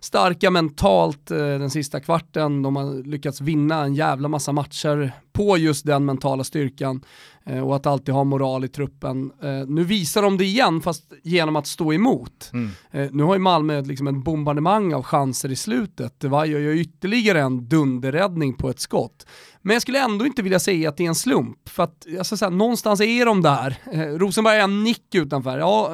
starka 0.00 0.50
mentalt 0.50 1.30
eh, 1.30 1.36
den 1.38 1.70
sista 1.70 2.00
kvarten. 2.00 2.62
De 2.62 2.76
har 2.76 3.06
lyckats 3.06 3.40
vinna 3.40 3.84
en 3.84 3.94
jävla 3.94 4.28
massa 4.28 4.52
matcher 4.52 5.12
på 5.32 5.56
just 5.56 5.86
den 5.86 6.04
mentala 6.04 6.44
styrkan 6.44 7.00
och 7.44 7.76
att 7.76 7.86
alltid 7.86 8.14
ha 8.14 8.24
moral 8.24 8.64
i 8.64 8.68
truppen. 8.68 9.32
Eh, 9.42 9.66
nu 9.66 9.84
visar 9.84 10.22
de 10.22 10.38
det 10.38 10.44
igen, 10.44 10.80
fast 10.80 11.12
genom 11.22 11.56
att 11.56 11.66
stå 11.66 11.92
emot. 11.92 12.50
Mm. 12.52 12.70
Eh, 12.90 13.08
nu 13.12 13.22
har 13.22 13.34
ju 13.34 13.40
Malmö 13.40 13.80
liksom 13.80 14.06
en 14.06 14.22
bombardemang 14.22 14.94
av 14.94 15.02
chanser 15.02 15.52
i 15.52 15.56
slutet. 15.56 16.24
Vajo 16.24 16.58
gör 16.58 16.74
ytterligare 16.74 17.40
en 17.40 17.68
dunderräddning 17.68 18.54
på 18.54 18.70
ett 18.70 18.80
skott. 18.80 19.26
Men 19.62 19.74
jag 19.74 19.82
skulle 19.82 20.04
ändå 20.04 20.26
inte 20.26 20.42
vilja 20.42 20.60
säga 20.60 20.88
att 20.88 20.96
det 20.96 21.04
är 21.04 21.08
en 21.08 21.14
slump, 21.14 21.68
för 21.68 21.82
att 21.82 22.06
alltså, 22.18 22.36
så 22.36 22.44
här, 22.44 22.52
någonstans 22.52 23.00
är 23.00 23.26
de 23.26 23.42
där. 23.42 23.76
Eh, 23.92 24.00
Rosenberg 24.00 24.58
är 24.58 24.64
en 24.64 24.84
nick 24.84 25.14
utanför, 25.14 25.58
ja, 25.58 25.90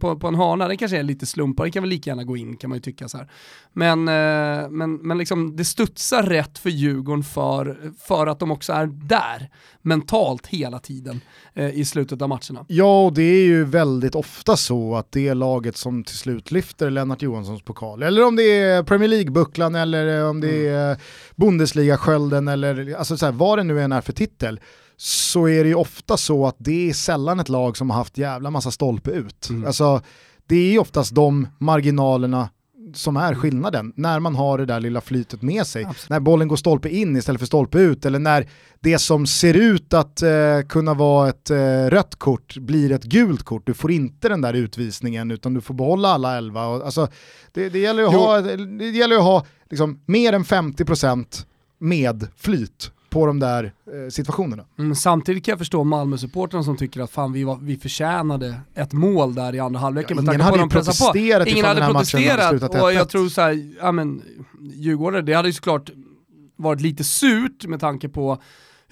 på, 0.00 0.18
på 0.18 0.28
en 0.28 0.34
hörna, 0.34 0.68
den 0.68 0.76
kanske 0.76 0.98
är 0.98 1.02
lite 1.02 1.26
slumpar, 1.26 1.64
den 1.64 1.72
kan 1.72 1.82
väl 1.82 1.90
lika 1.90 2.10
gärna 2.10 2.24
gå 2.24 2.36
in 2.36 2.56
kan 2.56 2.70
man 2.70 2.76
ju 2.76 2.82
tycka 2.82 3.08
så 3.08 3.18
här. 3.18 3.30
Men, 3.72 4.08
eh, 4.08 4.70
men, 4.70 4.94
men 4.94 5.18
liksom, 5.18 5.56
det 5.56 5.64
studsar 5.64 6.22
rätt 6.22 6.58
för 6.58 6.70
Djurgården 6.70 7.24
för, 7.24 7.92
för 7.98 8.26
att 8.26 8.38
de 8.38 8.50
också 8.50 8.72
är 8.72 8.86
där, 8.86 9.50
mentalt 9.82 10.46
hela 10.46 10.78
tiden 10.78 11.20
eh, 11.54 11.78
i 11.78 11.84
slutet 11.84 12.22
av 12.22 12.28
matcherna. 12.28 12.64
Ja, 12.68 13.04
och 13.04 13.12
det 13.12 13.22
är 13.22 13.44
ju 13.44 13.64
väldigt 13.64 14.14
ofta 14.14 14.56
så 14.56 14.96
att 14.96 15.12
det 15.12 15.28
är 15.28 15.34
laget 15.34 15.76
som 15.76 16.04
till 16.04 16.16
slut 16.16 16.50
lyfter 16.50 16.90
Lennart 16.90 17.22
Johanssons 17.22 17.62
pokal. 17.62 18.02
Eller 18.02 18.26
om 18.26 18.36
det 18.36 18.60
är 18.60 18.82
Premier 18.82 19.08
League-bucklan 19.08 19.74
eller 19.74 20.24
om 20.24 20.40
det 20.40 20.68
är 20.68 20.96
Bundesliga-skölden 21.36 22.48
eller 22.48 22.94
alltså 22.94 23.11
så 23.18 23.26
här, 23.26 23.32
vad 23.32 23.58
det 23.58 23.62
nu 23.62 23.80
än 23.80 23.92
är 23.92 24.00
för 24.00 24.12
titel 24.12 24.60
så 24.96 25.48
är 25.48 25.64
det 25.64 25.68
ju 25.68 25.74
ofta 25.74 26.16
så 26.16 26.46
att 26.46 26.56
det 26.58 26.90
är 26.90 26.92
sällan 26.92 27.40
ett 27.40 27.48
lag 27.48 27.76
som 27.76 27.90
har 27.90 27.96
haft 27.96 28.18
jävla 28.18 28.50
massa 28.50 28.70
stolpe 28.70 29.10
ut. 29.10 29.48
Mm. 29.50 29.66
Alltså, 29.66 30.00
det 30.46 30.56
är 30.56 30.72
ju 30.72 30.78
oftast 30.78 31.14
de 31.14 31.48
marginalerna 31.58 32.48
som 32.94 33.16
är 33.16 33.34
skillnaden, 33.34 33.92
när 33.96 34.20
man 34.20 34.34
har 34.34 34.58
det 34.58 34.66
där 34.66 34.80
lilla 34.80 35.00
flytet 35.00 35.42
med 35.42 35.66
sig. 35.66 35.84
Absolut. 35.84 36.10
När 36.10 36.20
bollen 36.20 36.48
går 36.48 36.56
stolpe 36.56 36.88
in 36.88 37.16
istället 37.16 37.40
för 37.40 37.46
stolpe 37.46 37.78
ut, 37.78 38.06
eller 38.06 38.18
när 38.18 38.48
det 38.80 38.98
som 38.98 39.26
ser 39.26 39.54
ut 39.54 39.94
att 39.94 40.22
eh, 40.22 40.30
kunna 40.68 40.94
vara 40.94 41.28
ett 41.28 41.50
eh, 41.50 41.86
rött 41.86 42.16
kort 42.16 42.56
blir 42.56 42.92
ett 42.92 43.04
gult 43.04 43.42
kort. 43.42 43.66
Du 43.66 43.74
får 43.74 43.90
inte 43.90 44.28
den 44.28 44.40
där 44.40 44.54
utvisningen 44.54 45.30
utan 45.30 45.54
du 45.54 45.60
får 45.60 45.74
behålla 45.74 46.08
alla 46.08 46.36
elva. 46.36 46.66
Och, 46.66 46.84
alltså, 46.84 47.08
det, 47.52 47.68
det 47.68 47.78
gäller 47.78 48.02
ju 48.02 48.08
att 48.08 48.14
Jo. 48.14 48.20
ha, 48.20 48.40
det 48.40 48.90
gäller 48.90 49.16
att 49.16 49.22
ha 49.22 49.46
liksom, 49.70 50.00
mer 50.06 50.32
än 50.32 50.44
50% 50.44 51.46
med 51.78 52.28
flyt 52.36 52.92
på 53.12 53.26
de 53.26 53.38
där 53.38 53.64
eh, 53.64 54.10
situationerna. 54.10 54.64
Mm, 54.78 54.94
samtidigt 54.94 55.44
kan 55.44 55.52
jag 55.52 55.58
förstå 55.58 55.84
Malmö-supportrarna 55.84 56.64
som 56.64 56.76
tycker 56.76 57.00
att 57.00 57.10
fan 57.10 57.32
vi, 57.32 57.44
var, 57.44 57.58
vi 57.62 57.76
förtjänade 57.76 58.60
ett 58.74 58.92
mål 58.92 59.34
där 59.34 59.54
i 59.54 59.60
andra 59.60 59.80
halvlek. 59.80 60.06
Ja, 60.08 60.22
ingen 60.22 60.40
hade 60.40 60.58
ju 60.58 60.68
protesterat 60.68 61.48
Ingen 61.48 61.64
hade 61.64 61.86
protesterat 61.86 62.52
och 62.62 62.68
1-1. 62.68 62.90
jag 62.90 63.08
tror 63.08 63.28
så 63.28 63.40
här, 63.40 63.74
ja 63.80 63.92
men 63.92 64.22
Djurgården, 64.60 65.24
det 65.24 65.34
hade 65.34 65.48
ju 65.48 65.52
såklart 65.52 65.90
varit 66.56 66.80
lite 66.80 67.04
surt 67.04 67.66
med 67.66 67.80
tanke 67.80 68.08
på 68.08 68.38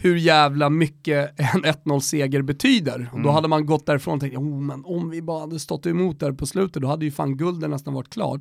hur 0.02 0.16
jävla 0.16 0.70
mycket 0.70 1.40
en 1.54 1.64
1-0-seger 1.64 2.42
betyder. 2.42 3.00
Och 3.12 3.18
då 3.18 3.22
Mm. 3.28 3.34
hade 3.34 3.48
man 3.48 3.66
gått 3.66 3.86
därifrån 3.86 4.14
och 4.14 4.20
tänkt, 4.20 4.36
oh, 4.36 4.60
men 4.60 4.84
om 4.84 5.10
vi 5.10 5.22
bara 5.22 5.40
hade 5.40 5.58
stått 5.60 5.86
emot 5.86 6.20
där 6.20 6.32
på 6.32 6.46
slutet, 6.46 6.82
då 6.82 6.88
hade 6.88 7.04
ju 7.04 7.10
fan 7.10 7.36
gulden 7.36 7.70
nästan 7.70 7.94
varit 7.94 8.10
klart. 8.10 8.40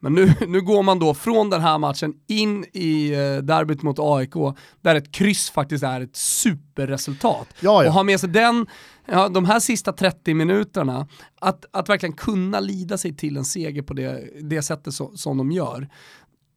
Men 0.00 0.12
nu, 0.14 0.32
nu 0.48 0.60
går 0.60 0.82
man 0.82 0.98
då 0.98 1.14
från 1.14 1.50
den 1.50 1.60
här 1.60 1.78
matchen 1.78 2.14
in 2.26 2.64
i 2.72 3.12
eh, 3.12 3.42
derbyt 3.42 3.82
mot 3.82 3.96
AIK, 3.98 4.32
där 4.80 4.94
ett 4.94 5.12
kryss 5.12 5.50
faktiskt 5.50 5.84
är 5.84 6.00
ett 6.00 6.16
superresultat. 6.16 7.48
Ja, 7.60 7.78
Och 7.78 7.84
ja. 7.84 7.90
ha 7.90 8.02
med 8.02 8.20
sig 8.20 8.28
den, 8.28 8.66
ja, 9.06 9.28
de 9.28 9.44
här 9.44 9.60
sista 9.60 9.92
30 9.92 10.34
minuterna, 10.34 11.08
att, 11.40 11.64
att 11.70 11.88
verkligen 11.88 12.12
kunna 12.12 12.60
lida 12.60 12.98
sig 12.98 13.16
till 13.16 13.36
en 13.36 13.44
seger 13.44 13.82
på 13.82 13.94
det, 13.94 14.24
det 14.42 14.62
sättet 14.62 14.94
så, 14.94 15.12
som 15.16 15.38
de 15.38 15.52
gör. 15.52 15.88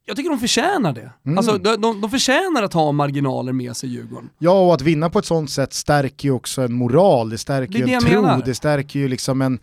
Jag 0.05 0.15
tycker 0.15 0.29
de 0.29 0.39
förtjänar 0.39 0.93
det. 0.93 1.11
Mm. 1.25 1.37
Alltså, 1.37 1.57
de, 1.57 1.75
de, 1.81 2.01
de 2.01 2.09
förtjänar 2.09 2.63
att 2.63 2.73
ha 2.73 2.91
marginaler 2.91 3.53
med 3.53 3.77
sig 3.77 3.89
Djurgården. 3.89 4.29
Ja, 4.39 4.65
och 4.67 4.73
att 4.73 4.81
vinna 4.81 5.09
på 5.09 5.19
ett 5.19 5.25
sånt 5.25 5.49
sätt 5.51 5.73
stärker 5.73 6.27
ju 6.27 6.31
också 6.31 6.61
en 6.61 6.73
moral, 6.73 7.29
det 7.29 7.37
stärker 7.37 7.87
ju 7.87 7.93
en 7.93 8.01
tro, 8.01 8.21
menar. 8.21 8.41
det 8.45 8.55
stärker 8.55 8.99
ju 8.99 9.07
liksom 9.07 9.41
en, 9.41 9.59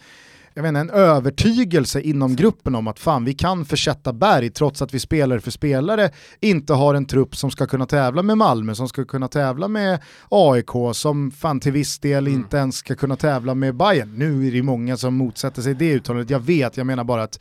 jag 0.55 0.63
inte, 0.63 0.81
en 0.81 0.91
övertygelse 0.91 2.01
inom 2.01 2.37
gruppen 2.37 2.75
om 2.75 2.87
att 2.89 2.99
fan 2.99 3.25
vi 3.25 3.35
kan 3.35 3.65
försätta 3.65 4.13
berg 4.13 4.51
trots 4.51 4.83
att 4.83 4.95
vi 4.95 4.99
spelare 5.01 5.41
för 5.41 5.51
spelare 5.51 6.11
inte 6.41 6.73
har 6.73 6.95
en 6.95 7.07
trupp 7.07 7.37
som 7.37 7.51
ska 7.51 7.67
kunna 7.67 7.87
tävla 7.87 8.23
med 8.23 8.39
Malmö, 8.39 8.75
som 8.75 8.89
ska 8.89 9.05
kunna 9.05 9.29
tävla 9.29 9.69
med 9.69 9.99
AIK, 10.29 10.71
som 10.93 11.31
fan 11.31 11.61
till 11.61 11.73
viss 11.73 11.99
del 11.99 12.27
Mm. 12.27 12.41
inte 12.41 12.57
ens 12.57 12.77
ska 12.77 12.95
kunna 12.95 13.17
tävla 13.17 13.55
med 13.55 13.75
Bayern. 13.75 14.15
Nu 14.19 14.49
är 14.49 14.53
det 14.53 14.63
många 14.63 14.97
som 14.97 15.15
motsätter 15.15 15.63
sig 15.63 15.75
det 15.75 15.93
uttalandet, 15.93 16.31
jag 16.31 16.41
vet, 16.41 16.77
jag 16.77 16.87
menar 16.87 17.05
bara 17.05 17.23
att 17.23 17.39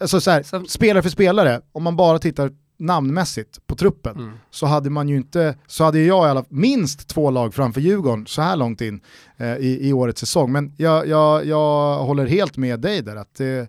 Alltså 0.00 0.20
så 0.20 0.30
här, 0.30 0.42
Så- 0.42 0.64
spelare 0.64 1.02
för 1.02 1.10
spelare, 1.10 1.60
om 1.72 1.82
man 1.82 1.96
bara 1.96 2.18
tittar 2.18 2.50
namnmässigt 2.78 3.66
på 3.66 3.76
truppen 3.76 4.16
Mm. 4.16 4.32
så 4.50 4.66
hade 4.66 4.90
man 4.90 5.08
ju 5.08 5.16
inte, 5.16 5.54
så 5.66 5.84
hade 5.84 5.98
jag 6.00 6.26
i 6.26 6.30
alla 6.30 6.44
minst 6.48 7.08
två 7.08 7.30
lag 7.30 7.54
framför 7.54 7.80
Djurgården 7.80 8.26
så 8.26 8.42
här 8.42 8.56
långt 8.56 8.80
in 8.80 9.00
eh, 9.36 9.56
i, 9.56 9.88
i 9.88 9.92
årets 9.92 10.20
säsong. 10.20 10.52
Men 10.52 10.74
jag, 10.76 11.08
jag, 11.08 11.46
jag 11.46 11.98
håller 11.98 12.26
helt 12.26 12.56
med 12.56 12.80
dig 12.80 13.02
där 13.02 13.16
att 13.16 13.34
det, 13.34 13.68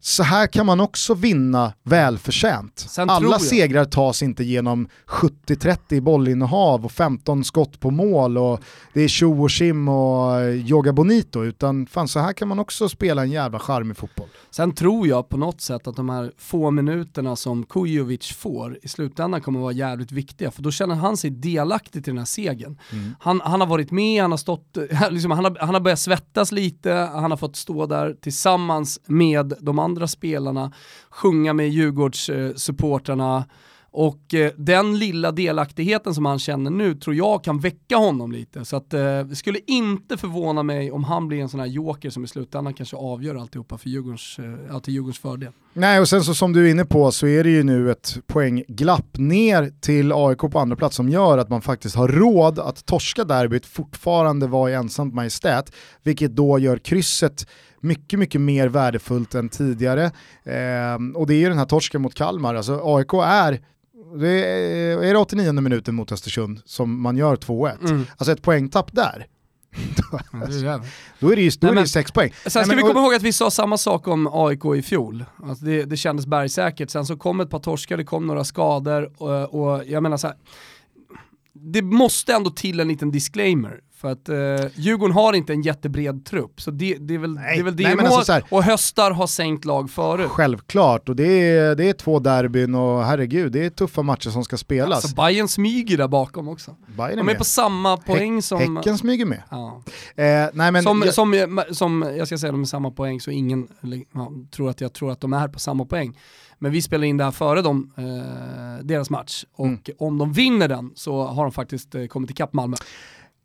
så 0.00 0.22
här 0.22 0.46
kan 0.46 0.66
man 0.66 0.80
också 0.80 1.14
vinna 1.14 1.72
välförtjänt. 1.82 2.78
Sen 2.78 3.10
Alla 3.10 3.38
segrar 3.38 3.84
tas 3.84 4.22
inte 4.22 4.44
genom 4.44 4.88
70-30 5.06 5.78
i 5.94 6.00
bollinnehav 6.00 6.84
och 6.84 6.92
15 6.92 7.44
skott 7.44 7.80
på 7.80 7.90
mål 7.90 8.38
och 8.38 8.60
det 8.92 9.00
är 9.00 9.08
tjo 9.08 9.42
och 9.42 9.50
tjim 9.50 9.88
och 9.88 10.42
yoga 10.54 10.92
bonito 10.92 11.44
utan 11.44 11.86
fan 11.86 12.08
så 12.08 12.18
här 12.18 12.32
kan 12.32 12.48
man 12.48 12.58
också 12.58 12.88
spela 12.88 13.22
en 13.22 13.30
jävla 13.30 13.58
charmig 13.58 13.96
fotboll. 13.96 14.28
Sen 14.50 14.74
tror 14.74 15.08
jag 15.08 15.28
på 15.28 15.36
något 15.36 15.60
sätt 15.60 15.86
att 15.86 15.96
de 15.96 16.08
här 16.08 16.32
få 16.38 16.70
minuterna 16.70 17.36
som 17.36 17.64
Kujovic 17.64 18.32
får 18.32 18.78
i 18.82 18.88
slutändan 18.88 19.40
kommer 19.40 19.60
vara 19.60 19.72
jävligt 19.72 20.12
viktiga, 20.12 20.50
för 20.50 20.62
då 20.62 20.70
känner 20.70 20.94
han 20.94 21.16
sig 21.16 21.30
delaktig 21.30 22.04
till 22.04 22.12
den 22.12 22.18
här 22.18 22.24
segern. 22.24 22.78
Han, 23.20 23.40
han 23.44 23.60
har 23.60 23.68
varit 23.68 23.90
med, 23.90 24.22
han 24.22 24.30
har, 24.30 24.38
stått, 24.38 24.78
liksom, 25.10 25.30
han, 25.30 25.44
har, 25.44 25.56
han 25.60 25.74
har 25.74 25.80
börjat 25.80 26.00
svettas 26.00 26.52
lite, 26.52 26.92
han 26.92 27.30
har 27.30 27.38
fått 27.38 27.56
stå 27.56 27.86
där 27.86 28.16
tillsammans 28.20 29.00
med 29.06 29.54
de 29.60 29.78
andra 29.78 29.87
andra 29.88 30.08
spelarna, 30.08 30.72
sjunga 31.10 31.52
med 31.52 31.68
Djurgårdssupportrarna 31.68 33.44
och 33.90 34.34
eh, 34.34 34.52
den 34.56 34.98
lilla 34.98 35.32
delaktigheten 35.32 36.14
som 36.14 36.24
han 36.24 36.38
känner 36.38 36.70
nu 36.70 36.94
tror 36.94 37.16
jag 37.16 37.44
kan 37.44 37.58
väcka 37.58 37.96
honom 37.96 38.32
lite. 38.32 38.64
Så 38.64 38.76
att, 38.76 38.94
eh, 38.94 39.20
det 39.20 39.36
skulle 39.36 39.58
inte 39.66 40.16
förvåna 40.16 40.62
mig 40.62 40.90
om 40.90 41.04
han 41.04 41.28
blir 41.28 41.40
en 41.40 41.48
sån 41.48 41.60
här 41.60 41.66
joker 41.66 42.10
som 42.10 42.24
i 42.24 42.26
slutändan 42.26 42.74
kanske 42.74 42.96
avgör 42.96 43.34
alltihopa 43.34 43.78
för 43.78 43.88
Djurgårdens, 43.88 44.38
eh, 44.70 44.78
till 44.78 44.94
Djurgårdens 44.94 45.18
fördel. 45.18 45.52
Nej, 45.72 46.00
och 46.00 46.08
sen 46.08 46.24
så 46.24 46.34
som 46.34 46.52
du 46.52 46.66
är 46.66 46.70
inne 46.70 46.84
på 46.84 47.12
så 47.12 47.26
är 47.26 47.44
det 47.44 47.50
ju 47.50 47.62
nu 47.62 47.90
ett 47.90 48.18
poängglapp 48.26 49.18
ner 49.18 49.72
till 49.80 50.12
AIK 50.12 50.38
på 50.38 50.58
andra 50.58 50.76
plats 50.76 50.96
som 50.96 51.08
gör 51.08 51.38
att 51.38 51.48
man 51.48 51.62
faktiskt 51.62 51.96
har 51.96 52.08
råd 52.08 52.58
att 52.58 52.86
torska 52.86 53.24
derbyt 53.24 53.66
fortfarande 53.66 54.46
vara 54.46 54.70
i 54.70 54.74
ensamt 54.74 55.14
majestät, 55.14 55.72
vilket 56.02 56.36
då 56.36 56.58
gör 56.58 56.78
krysset 56.78 57.46
mycket, 57.80 58.18
mycket 58.18 58.40
mer 58.40 58.68
värdefullt 58.68 59.34
än 59.34 59.48
tidigare. 59.48 60.10
Ehm, 60.44 61.16
och 61.16 61.26
det 61.26 61.34
är 61.34 61.38
ju 61.38 61.48
den 61.48 61.58
här 61.58 61.66
torsken 61.66 62.02
mot 62.02 62.14
Kalmar, 62.14 62.54
alltså 62.54 62.80
AIK 62.84 63.12
är 63.14 63.60
Det 64.20 64.28
är, 64.28 65.02
är 65.02 65.12
det 65.12 65.18
89 65.18 65.52
minuten 65.52 65.94
mot 65.94 66.12
Östersund 66.12 66.60
som 66.64 67.02
man 67.02 67.16
gör 67.16 67.36
2-1. 67.36 67.88
Mm. 67.88 68.06
Alltså 68.16 68.32
ett 68.32 68.42
poängtapp 68.42 68.92
där. 68.92 69.26
då, 71.20 71.32
är 71.32 71.36
det 71.36 71.42
ju, 71.42 71.50
då 71.50 71.66
Nej, 71.66 71.76
är 71.76 71.80
det 71.82 71.88
sex 71.88 72.12
poäng. 72.12 72.32
Sen 72.42 72.50
ska 72.50 72.60
Nej, 72.60 72.68
men, 72.68 72.76
vi 72.76 72.82
komma 72.82 73.00
ihåg 73.00 73.14
att 73.14 73.22
vi 73.22 73.32
sa 73.32 73.50
samma 73.50 73.78
sak 73.78 74.08
om 74.08 74.28
AIK 74.32 74.64
i 74.76 74.82
fjol. 74.82 75.24
Alltså 75.42 75.64
det, 75.64 75.84
det 75.84 75.96
kändes 75.96 76.26
bergsäkert, 76.26 76.90
sen 76.90 77.06
så 77.06 77.16
kom 77.16 77.40
ett 77.40 77.50
par 77.50 77.58
torskar, 77.58 77.96
det 77.96 78.04
kom 78.04 78.26
några 78.26 78.44
skador 78.44 79.22
och, 79.22 79.54
och 79.54 79.82
jag 79.86 80.02
menar 80.02 80.16
så 80.16 80.26
här, 80.26 80.36
det 81.52 81.82
måste 81.82 82.34
ändå 82.34 82.50
till 82.50 82.80
en 82.80 82.88
liten 82.88 83.10
disclaimer. 83.10 83.80
För 84.00 84.08
att 84.12 84.28
eh, 84.28 84.36
Djurgården 84.74 85.14
har 85.14 85.32
inte 85.32 85.52
en 85.52 85.62
jättebred 85.62 86.24
trupp, 86.24 86.60
så 86.60 86.70
det, 86.70 86.96
det 87.00 87.14
är 87.14 87.18
väl 87.18 87.34
nej, 87.34 87.54
det, 87.54 87.60
är 87.60 87.64
väl 87.64 87.76
det 87.76 87.94
nej, 87.94 88.06
alltså 88.06 88.32
här, 88.32 88.44
och 88.50 88.62
Höstar 88.62 89.10
har 89.10 89.26
sänkt 89.26 89.64
lag 89.64 89.90
förut. 89.90 90.30
Självklart, 90.30 91.08
och 91.08 91.16
det 91.16 91.26
är, 91.26 91.74
det 91.74 91.84
är 91.84 91.92
två 91.92 92.18
derbyn 92.18 92.74
och 92.74 93.04
herregud, 93.04 93.52
det 93.52 93.64
är 93.64 93.70
tuffa 93.70 94.02
matcher 94.02 94.30
som 94.30 94.44
ska 94.44 94.56
spelas. 94.56 95.04
Alltså 95.04 95.16
Bayern 95.16 95.48
smyger 95.48 95.98
där 95.98 96.08
bakom 96.08 96.48
också. 96.48 96.76
Bayern 96.96 97.12
är 97.12 97.16
De 97.16 97.20
är 97.20 97.24
med. 97.24 97.38
på 97.38 97.44
samma 97.44 97.96
poäng 97.96 98.42
som... 98.42 98.76
Häcken 98.76 98.98
smyger 98.98 99.26
med. 99.26 99.42
Ja. 99.50 99.82
Eh, 100.16 100.24
nej, 100.52 100.72
men 100.72 100.82
som, 100.82 101.02
jag... 101.04 101.14
Som, 101.14 101.62
som, 101.70 102.12
jag 102.16 102.26
ska 102.26 102.38
säga, 102.38 102.52
de 102.52 102.60
är 102.60 102.64
samma 102.64 102.90
poäng 102.90 103.20
så 103.20 103.30
ingen 103.30 103.68
ja, 104.14 104.32
tror 104.50 104.70
att 104.70 104.80
jag 104.80 104.92
tror 104.92 105.12
att 105.12 105.20
de 105.20 105.32
är 105.32 105.48
på 105.48 105.58
samma 105.58 105.84
poäng. 105.84 106.18
Men 106.58 106.72
vi 106.72 106.82
spelar 106.82 107.04
in 107.04 107.16
det 107.16 107.24
här 107.24 107.30
före 107.30 107.62
dem, 107.62 107.92
eh, 107.96 108.84
deras 108.84 109.10
match. 109.10 109.44
Och 109.52 109.66
mm. 109.66 109.80
om 109.98 110.18
de 110.18 110.32
vinner 110.32 110.68
den 110.68 110.92
så 110.94 111.22
har 111.22 111.42
de 111.42 111.52
faktiskt 111.52 111.94
eh, 111.94 112.06
kommit 112.06 112.30
ikapp 112.30 112.52
Malmö. 112.52 112.76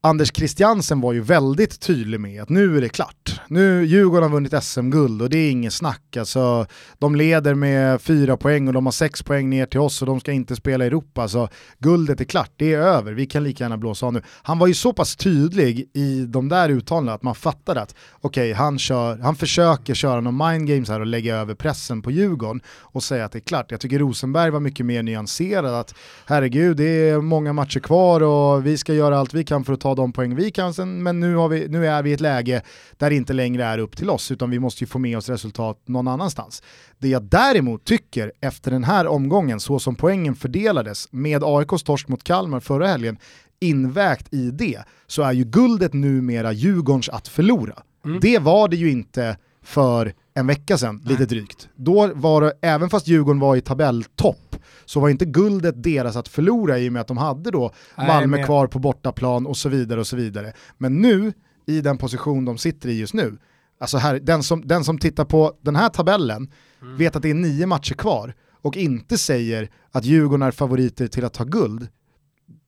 Anders 0.06 0.32
Christiansen 0.34 1.02
var 1.02 1.14
ju 1.14 1.22
väldigt 1.22 1.80
tydlig 1.80 2.20
med 2.20 2.42
att 2.42 2.50
nu 2.50 2.78
är 2.78 2.82
det 2.82 2.90
klart. 2.90 3.42
Nu 3.48 3.86
Djurgården 3.86 4.24
har 4.24 4.30
vunnit 4.30 4.64
SM-guld 4.64 5.22
och 5.22 5.30
det 5.30 5.38
är 5.38 5.52
inget 5.52 5.74
snack. 5.74 6.18
Alltså, 6.18 6.66
de 6.98 7.16
leder 7.16 7.54
med 7.54 8.02
fyra 8.02 8.38
poäng 8.38 8.68
och 8.68 8.74
de 8.74 8.86
har 8.86 8.92
sex 8.92 9.24
poäng 9.24 9.50
ner 9.50 9.66
till 9.66 9.80
oss 9.80 10.02
och 10.02 10.08
de 10.08 10.20
ska 10.20 10.32
inte 10.32 10.56
spela 10.56 10.84
i 10.84 10.88
Europa. 10.88 11.28
Så 11.28 11.50
guldet 11.80 12.22
är 12.22 12.26
klart, 12.26 12.52
det 12.56 12.74
är 12.74 12.80
över, 12.80 13.14
vi 13.14 13.26
kan 13.26 13.44
lika 13.44 13.64
gärna 13.64 13.78
blåsa 13.78 14.06
av 14.06 14.14
nu. 14.14 14.22
Han 14.44 14.60
var 14.60 14.68
ju 14.68 14.74
så 14.74 14.94
pass 14.94 15.16
tydlig 15.16 15.90
i 15.94 16.26
de 16.26 16.50
där 16.50 16.70
uttalandena 16.70 17.16
att 17.16 17.24
man 17.24 17.36
fattade 17.36 17.82
att 17.82 17.96
okej, 18.22 18.52
okay, 18.52 18.54
han, 18.54 18.78
han 19.22 19.36
försöker 19.36 19.94
köra 19.94 20.22
någon 20.22 20.48
mind 20.48 20.68
games 20.68 20.90
här 20.90 21.00
och 21.00 21.06
lägga 21.06 21.36
över 21.36 21.56
pressen 21.56 22.02
på 22.02 22.12
Djurgården 22.12 22.62
och 22.80 23.04
säga 23.04 23.26
att 23.26 23.32
det 23.32 23.38
är 23.38 23.42
klart. 23.42 23.72
Jag 23.72 23.80
tycker 23.80 24.00
Rosenberg 24.00 24.52
var 24.52 24.60
mycket 24.60 24.86
mer 24.86 25.04
nyanserad, 25.04 25.74
att 25.74 25.96
herregud, 26.26 26.78
det 26.78 27.10
är 27.10 27.22
många 27.22 27.54
matcher 27.54 27.80
kvar 27.80 28.24
och 28.24 28.66
vi 28.66 28.78
ska 28.78 28.94
göra 28.94 29.20
allt 29.20 29.34
vi 29.34 29.44
kan 29.44 29.64
för 29.64 29.74
att 29.74 29.80
ta 29.80 29.93
de 29.96 30.14
poäng 30.14 30.36
vi 30.36 30.52
kan, 30.52 30.74
sen, 30.74 31.04
men 31.04 31.20
nu, 31.20 31.48
vi, 31.50 31.68
nu 31.68 31.88
är 31.88 32.04
vi 32.04 32.10
i 32.10 32.14
ett 32.14 32.22
läge 32.22 32.62
där 32.98 33.10
det 33.10 33.16
inte 33.16 33.34
längre 33.34 33.66
är 33.66 33.78
upp 33.78 33.98
till 33.98 34.10
oss, 34.10 34.32
utan 34.32 34.50
vi 34.50 34.60
måste 34.60 34.84
ju 34.84 34.88
få 34.88 35.00
med 35.00 35.18
oss 35.18 35.30
resultat 35.30 35.82
någon 35.86 36.08
annanstans. 36.08 36.64
Det 36.98 37.08
jag 37.08 37.24
däremot 37.24 37.86
tycker 37.86 38.32
efter 38.42 38.72
den 38.72 38.84
här 38.84 39.08
omgången, 39.08 39.60
så 39.60 39.80
som 39.80 39.96
poängen 39.96 40.36
fördelades 40.36 41.08
med 41.12 41.44
AIKs 41.44 41.84
torsk 41.84 42.08
mot 42.08 42.24
Kalmar 42.24 42.60
förra 42.60 42.88
helgen, 42.88 43.18
invägt 43.60 44.34
i 44.34 44.52
det, 44.52 44.84
så 45.08 45.22
är 45.22 45.32
ju 45.32 45.44
guldet 45.44 45.94
numera 45.94 46.52
Djurgårdens 46.52 47.10
att 47.10 47.28
förlora. 47.28 47.84
Mm. 48.06 48.20
Det 48.20 48.40
var 48.40 48.68
det 48.68 48.76
ju 48.76 48.92
inte 48.92 49.38
för 49.64 50.14
en 50.34 50.48
vecka 50.48 50.78
sedan, 50.78 51.02
Nej. 51.04 51.12
lite 51.12 51.26
drygt. 51.26 51.70
Då 51.76 52.12
var 52.16 52.42
det, 52.42 52.54
även 52.62 52.90
fast 52.90 53.08
Djurgården 53.08 53.40
var 53.40 53.56
i 53.56 53.62
tabelltopp, 53.62 54.56
så 54.86 55.00
var 55.00 55.10
inte 55.10 55.26
guldet 55.26 55.84
deras 55.84 56.16
att 56.16 56.28
förlora 56.28 56.80
i 56.80 56.90
och 56.90 56.94
med 56.94 57.02
att 57.02 57.08
de 57.08 57.18
hade 57.18 57.52
då 57.52 57.72
Nej, 57.98 58.08
Malmö 58.08 58.38
men... 58.38 58.46
kvar 58.46 58.68
på 58.68 58.80
bortaplan 58.80 59.46
och 59.46 59.58
så 59.58 59.70
vidare 59.70 60.00
och 60.00 60.08
så 60.08 60.16
vidare. 60.16 60.54
Men 60.78 61.02
nu, 61.02 61.34
i 61.66 61.82
den 61.82 61.98
position 61.98 62.46
de 62.46 62.58
sitter 62.58 62.90
i 62.90 63.00
just 63.00 63.14
nu, 63.14 63.38
alltså 63.80 63.98
här, 63.98 64.20
den, 64.20 64.44
som, 64.44 64.68
den 64.68 64.84
som 64.84 64.98
tittar 64.98 65.26
på 65.26 65.54
den 65.62 65.76
här 65.76 65.90
tabellen 65.90 66.52
mm. 66.82 66.98
vet 66.98 67.16
att 67.16 67.22
det 67.22 67.30
är 67.30 67.34
nio 67.34 67.66
matcher 67.66 67.94
kvar 67.94 68.34
och 68.62 68.78
inte 68.78 69.18
säger 69.18 69.70
att 69.92 70.06
Djurgården 70.06 70.42
är 70.42 70.52
favoriter 70.52 71.08
till 71.08 71.26
att 71.26 71.34
ta 71.34 71.44
guld, 71.44 71.88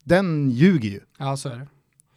den 0.04 0.50
ljuger 0.50 0.90
ju. 0.90 1.00
Ja, 1.18 1.38
så 1.38 1.50
är 1.50 1.56
det. 1.56 1.68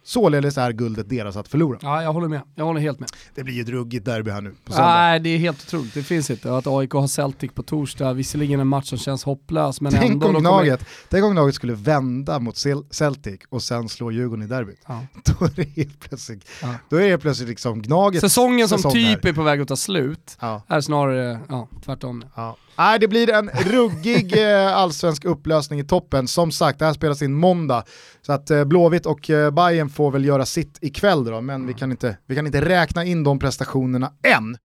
Således 0.09 0.57
är 0.57 0.71
guldet 0.71 1.09
deras 1.09 1.35
att 1.35 1.47
förlora. 1.47 1.77
Ja, 1.81 2.03
jag 2.03 2.13
håller 2.13 2.27
med. 2.27 2.41
Jag 2.55 2.65
håller 2.65 2.81
helt 2.81 2.99
med. 2.99 3.09
Det 3.35 3.43
blir 3.43 3.53
ju 3.53 3.61
ett 3.61 3.69
ruggigt 3.69 4.05
derby 4.05 4.31
här 4.31 4.41
nu 4.41 4.55
på 4.65 4.71
söndag. 4.71 4.89
Nej, 4.89 5.19
det 5.19 5.29
är 5.29 5.37
helt 5.37 5.63
otroligt. 5.67 5.93
Det 5.93 6.03
finns 6.03 6.29
inte. 6.29 6.57
Att 6.57 6.67
AIK 6.67 6.91
har 6.91 7.07
Celtic 7.07 7.51
på 7.51 7.63
torsdag, 7.63 8.13
visserligen 8.13 8.59
en 8.59 8.67
match 8.67 8.89
som 8.89 8.97
känns 8.97 9.23
hopplös, 9.23 9.81
men 9.81 9.91
tänk 9.91 10.11
ändå... 10.11 10.27
Om 10.27 10.35
Gnaget, 10.35 10.79
kommer... 10.79 11.07
Tänk 11.09 11.25
om 11.25 11.31
Gnaget 11.31 11.55
skulle 11.55 11.73
vända 11.73 12.39
mot 12.39 12.57
Celtic 12.91 13.39
och 13.49 13.63
sen 13.63 13.89
slå 13.89 14.11
Djurgården 14.11 14.45
i 14.45 14.47
derbyt. 14.47 14.81
Ja. 14.87 15.05
Då 15.25 15.45
är 15.45 15.51
det 15.55 15.69
helt 15.75 15.99
plötsligt, 15.99 16.49
ja. 16.61 16.75
då 16.89 16.97
är 16.97 17.09
det 17.09 17.17
plötsligt 17.17 17.49
liksom 17.49 17.81
Gnaget 17.81 18.21
Säsongen 18.21 18.67
som 18.67 18.77
säsong 18.77 18.91
typ 18.91 19.23
här. 19.23 19.29
är 19.29 19.33
på 19.33 19.43
väg 19.43 19.61
att 19.61 19.67
ta 19.67 19.75
slut 19.75 20.37
ja. 20.39 20.63
är 20.67 20.81
snarare 20.81 21.39
ja, 21.49 21.67
tvärtom. 21.85 22.25
Ja. 22.35 22.57
Nej, 22.79 22.99
det 22.99 23.07
blir 23.07 23.29
en 23.29 23.49
ruggig 23.49 24.37
eh, 24.37 24.77
allsvensk 24.77 25.25
upplösning 25.25 25.79
i 25.79 25.83
toppen. 25.83 26.27
Som 26.27 26.51
sagt, 26.51 26.79
det 26.79 26.85
här 26.85 26.93
spelas 26.93 27.21
in 27.21 27.33
måndag. 27.33 27.83
Så 28.21 28.33
att 28.33 28.51
eh, 28.51 28.63
Blåvitt 28.63 29.05
och 29.05 29.29
eh, 29.29 29.51
Bayern 29.51 29.89
får 29.89 30.11
väl 30.11 30.25
göra 30.25 30.45
sitt 30.45 30.77
ikväll 30.81 31.25
då, 31.25 31.41
men 31.41 31.67
vi 31.67 31.73
kan, 31.73 31.91
inte, 31.91 32.17
vi 32.27 32.35
kan 32.35 32.45
inte 32.45 32.61
räkna 32.61 33.05
in 33.05 33.23
de 33.23 33.39
prestationerna 33.39 34.11
än. 34.23 34.57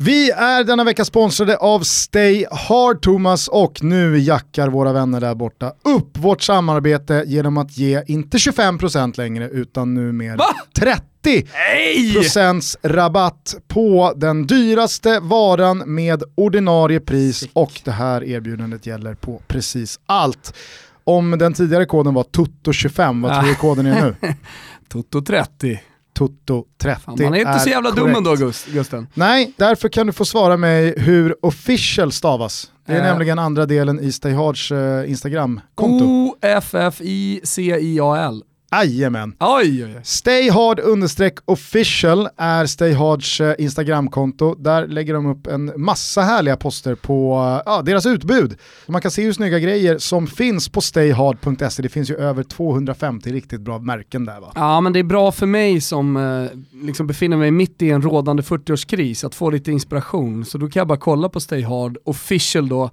Vi 0.00 0.30
är 0.30 0.64
denna 0.64 0.84
vecka 0.84 1.04
sponsrade 1.04 1.56
av 1.56 1.80
Stay 1.80 2.46
Hard 2.50 3.02
Thomas 3.02 3.48
och 3.48 3.82
nu 3.82 4.18
jackar 4.18 4.68
våra 4.68 4.92
vänner 4.92 5.20
där 5.20 5.34
borta 5.34 5.72
upp 5.84 6.18
vårt 6.18 6.42
samarbete 6.42 7.24
genom 7.26 7.56
att 7.56 7.78
ge 7.78 8.02
inte 8.06 8.36
25% 8.36 9.16
längre 9.16 9.48
utan 9.48 9.94
numera 9.94 10.38
30 10.78 11.11
procents 12.14 12.76
rabatt 12.82 13.54
på 13.68 14.12
den 14.16 14.46
dyraste 14.46 15.20
varan 15.20 15.78
med 15.78 16.22
ordinarie 16.34 17.00
pris 17.00 17.48
och 17.52 17.80
det 17.84 17.90
här 17.90 18.24
erbjudandet 18.24 18.86
gäller 18.86 19.14
på 19.14 19.42
precis 19.48 20.00
allt. 20.06 20.54
Om 21.04 21.38
den 21.38 21.54
tidigare 21.54 21.86
koden 21.86 22.14
var 22.14 22.22
TOTO25, 22.22 23.22
vad 23.22 23.40
tror 23.40 23.48
du 23.48 23.54
koden 23.54 23.86
är 23.86 24.02
nu? 24.02 24.14
TOTO30. 24.92 25.78
Toto 26.14 26.64
30 26.78 27.00
Fan, 27.00 27.16
Man 27.20 27.34
är 27.34 27.38
inte 27.38 27.50
är 27.50 27.58
så 27.58 27.68
jävla 27.68 27.90
korrekt. 27.90 28.14
dum 28.14 28.16
ändå 28.16 28.36
Gusten. 28.72 29.06
Nej, 29.14 29.52
därför 29.56 29.88
kan 29.88 30.06
du 30.06 30.12
få 30.12 30.24
svara 30.24 30.56
mig 30.56 30.94
hur 30.96 31.46
official 31.46 32.12
stavas. 32.12 32.70
Det 32.86 32.92
är 32.92 32.98
äh. 32.98 33.04
nämligen 33.04 33.38
andra 33.38 33.66
delen 33.66 34.00
i 34.00 34.12
Stayhards 34.12 34.72
uh, 34.72 35.10
Instagram-konto. 35.10 36.04
O-F-F-I-C-I-A-L. 36.04 37.12
Jajamän. 38.72 39.34
Oj, 39.40 39.84
oj, 39.84 39.94
oj. 39.96 40.00
Stayhard 40.04 40.80
official 41.44 42.28
är 42.36 42.66
Stayhards 42.66 43.40
eh, 43.40 43.54
Instagramkonto. 43.58 44.54
Där 44.54 44.86
lägger 44.86 45.14
de 45.14 45.26
upp 45.26 45.46
en 45.46 45.72
massa 45.76 46.22
härliga 46.22 46.56
poster 46.56 46.94
på 46.94 47.34
eh, 47.34 47.72
ja, 47.72 47.82
deras 47.82 48.06
utbud. 48.06 48.58
Man 48.86 49.00
kan 49.00 49.10
se 49.10 49.22
hur 49.22 49.32
snygga 49.32 49.58
grejer 49.58 49.98
som 49.98 50.26
finns 50.26 50.68
på 50.68 50.80
stayhard.se. 50.80 51.82
Det 51.82 51.88
finns 51.88 52.10
ju 52.10 52.16
över 52.16 52.42
250 52.42 53.32
riktigt 53.32 53.60
bra 53.60 53.78
märken 53.78 54.24
där 54.24 54.40
va? 54.40 54.52
Ja 54.54 54.80
men 54.80 54.92
det 54.92 54.98
är 54.98 55.04
bra 55.04 55.32
för 55.32 55.46
mig 55.46 55.80
som 55.80 56.16
eh, 56.16 56.58
liksom 56.86 57.06
befinner 57.06 57.36
mig 57.36 57.50
mitt 57.50 57.82
i 57.82 57.90
en 57.90 58.02
rådande 58.02 58.42
40-årskris 58.42 59.26
att 59.26 59.34
få 59.34 59.50
lite 59.50 59.72
inspiration. 59.72 60.44
Så 60.44 60.58
då 60.58 60.68
kan 60.68 60.80
jag 60.80 60.88
bara 60.88 60.98
kolla 60.98 61.28
på 61.28 61.40
Stayhard 61.40 61.98
official 62.04 62.68
då 62.68 62.90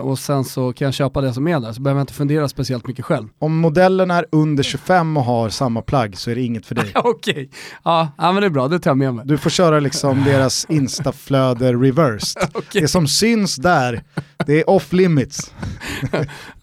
och 0.00 0.18
sen 0.18 0.44
så 0.44 0.72
kan 0.72 0.84
jag 0.84 0.94
köpa 0.94 1.20
det 1.20 1.32
som 1.32 1.48
är 1.48 1.60
där, 1.60 1.72
så 1.72 1.80
behöver 1.80 1.98
jag 1.98 2.02
inte 2.02 2.12
fundera 2.12 2.48
speciellt 2.48 2.86
mycket 2.86 3.04
själv. 3.04 3.28
Om 3.38 3.56
modellen 3.56 4.10
är 4.10 4.26
under 4.32 4.62
25 4.62 5.16
och 5.16 5.24
har 5.24 5.48
samma 5.48 5.82
plagg 5.82 6.16
så 6.16 6.30
är 6.30 6.34
det 6.34 6.42
inget 6.42 6.66
för 6.66 6.74
dig. 6.74 6.92
Okej, 6.94 7.32
okay. 7.32 7.48
ja, 7.84 8.08
ja 8.18 8.32
men 8.32 8.40
det 8.40 8.46
är 8.46 8.50
bra, 8.50 8.68
det 8.68 8.78
tar 8.78 8.90
jag 8.90 8.98
med 8.98 9.14
mig. 9.14 9.26
Du 9.26 9.38
får 9.38 9.50
köra 9.50 9.80
liksom 9.80 10.24
deras 10.26 10.66
instaflöde 10.68 11.72
reversed. 11.72 12.42
okay. 12.54 12.80
Det 12.82 12.88
som 12.88 13.08
syns 13.08 13.56
där, 13.56 14.02
det 14.46 14.60
är 14.60 14.70
off 14.70 14.92
limits. 14.92 15.52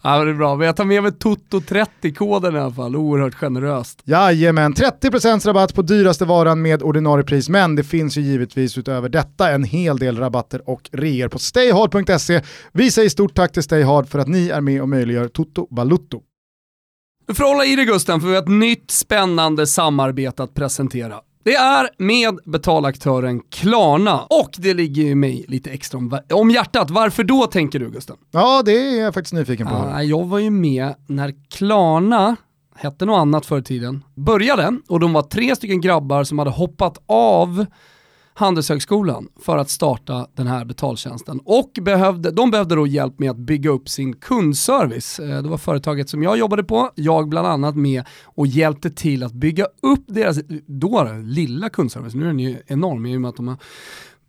Ja 0.06 0.24
det 0.24 0.30
är 0.30 0.34
bra, 0.34 0.56
men 0.56 0.66
jag 0.66 0.76
tar 0.76 0.84
med 0.84 1.02
mig 1.02 1.12
Toto30-koden 1.12 2.56
i 2.56 2.58
alla 2.58 2.72
fall, 2.74 2.96
oerhört 2.96 3.34
generöst. 3.34 4.02
Jajamän, 4.04 4.74
30% 4.74 5.46
rabatt 5.46 5.74
på 5.74 5.82
dyraste 5.82 6.24
varan 6.24 6.62
med 6.62 6.82
ordinarie 6.82 7.24
pris, 7.24 7.48
men 7.48 7.76
det 7.76 7.84
finns 7.84 8.16
ju 8.16 8.20
givetvis 8.20 8.78
utöver 8.78 9.08
detta 9.08 9.50
en 9.50 9.64
hel 9.64 9.98
del 9.98 10.18
rabatter 10.18 10.70
och 10.70 10.90
reor 10.92 11.28
på 11.28 11.38
stayhard.se. 11.38 12.42
Vi 12.72 12.90
säger 12.90 13.08
stort 13.08 13.34
tack 13.34 13.52
till 13.52 13.62
Stay 13.62 13.82
Hard 13.82 14.08
för 14.08 14.18
att 14.18 14.28
ni 14.28 14.48
är 14.48 14.60
med 14.60 14.82
och 14.82 14.88
möjliggör 14.88 15.28
Toto 15.28 15.66
Balutto. 15.74 16.20
Du 17.26 17.34
får 17.34 17.44
hålla 17.44 17.64
i 17.64 17.76
dig 17.76 17.84
Gusten 17.84 18.20
för 18.20 18.28
vi 18.28 18.34
har 18.34 18.42
ett 18.42 18.48
nytt 18.48 18.90
spännande 18.90 19.66
samarbete 19.66 20.42
att 20.42 20.54
presentera. 20.54 21.20
Det 21.46 21.54
är 21.54 21.90
med 21.98 22.38
betalaktören 22.44 23.40
Klarna 23.40 24.20
och 24.20 24.50
det 24.58 24.74
ligger 24.74 25.02
ju 25.02 25.14
mig 25.14 25.44
lite 25.48 25.70
extra 25.70 25.98
om, 25.98 26.18
om 26.32 26.50
hjärtat. 26.50 26.90
Varför 26.90 27.24
då 27.24 27.46
tänker 27.46 27.78
du 27.78 27.90
Gusten? 27.90 28.16
Ja 28.30 28.62
det 28.64 28.72
är 28.72 29.02
jag 29.02 29.14
faktiskt 29.14 29.34
nyfiken 29.34 29.66
på. 29.66 29.74
Ja, 29.74 30.02
jag 30.02 30.26
var 30.26 30.38
ju 30.38 30.50
med 30.50 30.94
när 31.06 31.34
Klarna 31.50 32.36
hette 32.76 33.04
något 33.04 33.18
annat 33.18 33.46
förr 33.46 33.58
i 33.58 33.62
tiden, 33.62 34.04
började 34.14 34.78
och 34.88 35.00
de 35.00 35.12
var 35.12 35.22
tre 35.22 35.56
stycken 35.56 35.80
grabbar 35.80 36.24
som 36.24 36.38
hade 36.38 36.50
hoppat 36.50 37.02
av 37.06 37.66
Handelshögskolan 38.38 39.28
för 39.40 39.58
att 39.58 39.70
starta 39.70 40.26
den 40.34 40.46
här 40.46 40.64
betaltjänsten. 40.64 41.40
Och 41.44 41.70
behövde, 41.82 42.30
de 42.30 42.50
behövde 42.50 42.74
då 42.74 42.86
hjälp 42.86 43.18
med 43.18 43.30
att 43.30 43.36
bygga 43.36 43.70
upp 43.70 43.88
sin 43.88 44.12
kundservice. 44.16 45.18
Eh, 45.18 45.42
det 45.42 45.48
var 45.48 45.58
företaget 45.58 46.08
som 46.08 46.22
jag 46.22 46.38
jobbade 46.38 46.64
på, 46.64 46.90
jag 46.94 47.28
bland 47.28 47.46
annat 47.46 47.76
med 47.76 48.04
och 48.24 48.46
hjälpte 48.46 48.90
till 48.90 49.22
att 49.22 49.32
bygga 49.32 49.64
upp 49.82 50.04
deras, 50.06 50.38
då 50.66 51.10
lilla 51.22 51.68
kundservice, 51.68 52.14
nu 52.14 52.22
är 52.22 52.26
den 52.26 52.38
ju 52.38 52.56
enorm 52.66 53.06
i 53.06 53.16
och 53.16 53.20
med 53.20 53.28
att 53.28 53.36
de 53.36 53.48
har 53.48 53.56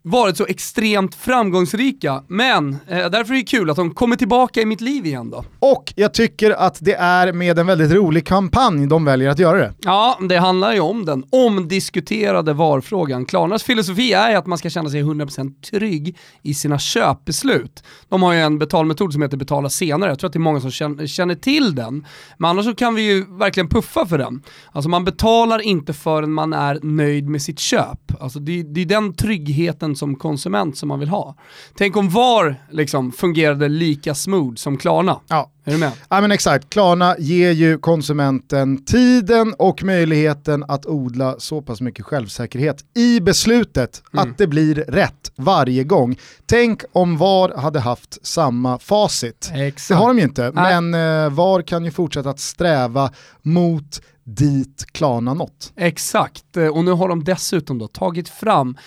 varit 0.08 0.38
så 0.38 0.46
extremt 0.46 1.16
framgångsrika. 1.16 2.24
Men 2.28 2.78
eh, 2.88 3.10
därför 3.10 3.34
är 3.34 3.38
det 3.38 3.44
kul 3.44 3.70
att 3.70 3.76
de 3.76 3.94
kommer 3.94 4.16
tillbaka 4.16 4.62
i 4.62 4.66
mitt 4.66 4.82
liv 4.82 5.06
igen 5.06 5.30
då. 5.30 5.46
Och 5.60 5.94
jag 5.96 6.14
tycker 6.14 6.52
att 6.52 6.78
det 6.82 6.94
är 6.94 7.34
med 7.34 7.60
en 7.60 7.68
väldigt 7.68 7.92
rolig 7.92 8.28
kampanj 8.28 8.88
de 8.88 9.06
väljer 9.06 9.30
att 9.30 9.40
göra 9.40 9.58
det. 9.58 9.74
Ja, 9.82 10.20
det 10.30 10.38
handlar 10.38 10.74
ju 10.74 10.80
om 10.80 11.06
den 11.06 11.24
omdiskuterade 11.30 12.54
VAR-frågan. 12.54 13.26
Klarnas 13.26 13.64
filosofi 13.64 14.14
är 14.14 14.36
att 14.36 14.46
man 14.46 14.58
ska 14.58 14.70
känna 14.70 14.90
sig 14.90 15.04
100% 15.04 15.62
trygg 15.62 16.18
i 16.42 16.54
sina 16.54 16.80
köpbeslut. 16.80 17.84
De 18.10 18.24
har 18.24 18.34
ju 18.34 18.40
en 18.40 18.60
betalmetod 18.60 19.14
som 19.14 19.22
heter 19.22 19.38
betala 19.38 19.70
senare. 19.70 20.12
Jag 20.12 20.20
tror 20.20 20.28
att 20.28 20.34
det 20.34 20.38
är 20.38 20.42
många 20.42 20.62
som 20.62 20.72
känner 21.08 21.36
till 21.36 21.76
den. 21.76 22.06
Men 22.38 22.50
annars 22.50 22.66
så 22.66 22.76
kan 22.76 22.96
vi 22.96 23.02
ju 23.02 23.38
verkligen 23.38 23.70
puffa 23.70 24.06
för 24.06 24.18
den. 24.18 24.42
Alltså 24.72 24.90
man 24.90 25.06
betalar 25.06 25.60
inte 25.60 25.94
förrän 25.94 26.32
man 26.32 26.54
är 26.54 26.80
nöjd 26.84 27.30
med 27.30 27.42
sitt 27.42 27.60
köp. 27.60 28.00
Alltså 28.20 28.40
det, 28.40 28.64
det 28.64 28.82
är 28.82 28.86
den 28.86 29.14
tryggheten 29.14 29.96
som 29.98 30.16
konsument 30.16 30.78
som 30.78 30.90
man 30.90 31.00
vill 31.00 31.10
ha. 31.10 31.36
Tänk 31.78 31.98
om 31.98 32.10
VAR 32.10 32.56
liksom 32.72 33.12
fungerade 33.12 33.70
lika 33.70 34.16
smooth 34.16 34.56
som 34.56 34.78
Klarna. 34.78 35.20
Ja. 35.28 35.52
Är 35.68 35.72
du 35.72 35.78
med? 35.78 35.92
Ja 36.10 36.22
men 36.22 36.32
exakt, 36.32 36.70
Klarna 36.70 37.16
ger 37.20 37.52
ju 37.52 37.78
konsumenten 37.78 38.86
tiden 38.86 39.54
och 39.58 39.84
möjligheten 39.84 40.66
att 40.68 40.86
odla 40.86 41.36
så 41.40 41.62
pass 41.62 41.82
mycket 41.82 42.06
självsäkerhet 42.06 42.86
i 42.96 43.20
beslutet 43.20 44.04
mm. 44.14 44.30
att 44.30 44.38
det 44.38 44.48
blir 44.48 44.76
rätt 44.76 45.32
varje 45.36 45.84
gång. 45.84 46.18
Tänk 46.46 46.82
om 46.92 47.18
VAR 47.18 47.58
hade 47.58 47.80
haft 47.80 48.26
samma 48.26 48.80
facit. 48.80 49.52
Exakt. 49.54 49.88
Det 49.88 49.96
har 49.96 50.08
de 50.08 50.18
ju 50.18 50.24
inte, 50.24 50.52
Nej. 50.56 50.82
men 50.82 50.94
eh, 51.26 51.30
VAR 51.30 51.62
kan 51.62 51.86
ju 51.86 51.92
fortsätta 51.92 52.30
att 52.30 52.40
sträva 52.40 53.12
mot 53.42 54.02
dit 54.24 54.86
Klarna 54.92 55.34
nått. 55.34 55.74
Exakt, 55.76 56.58
och 56.74 56.84
nu 56.84 56.92
har 56.92 57.10
de 57.10 57.24
dessutom 57.24 57.78
då 57.78 57.88
tagit 57.88 58.30
fram 58.30 58.78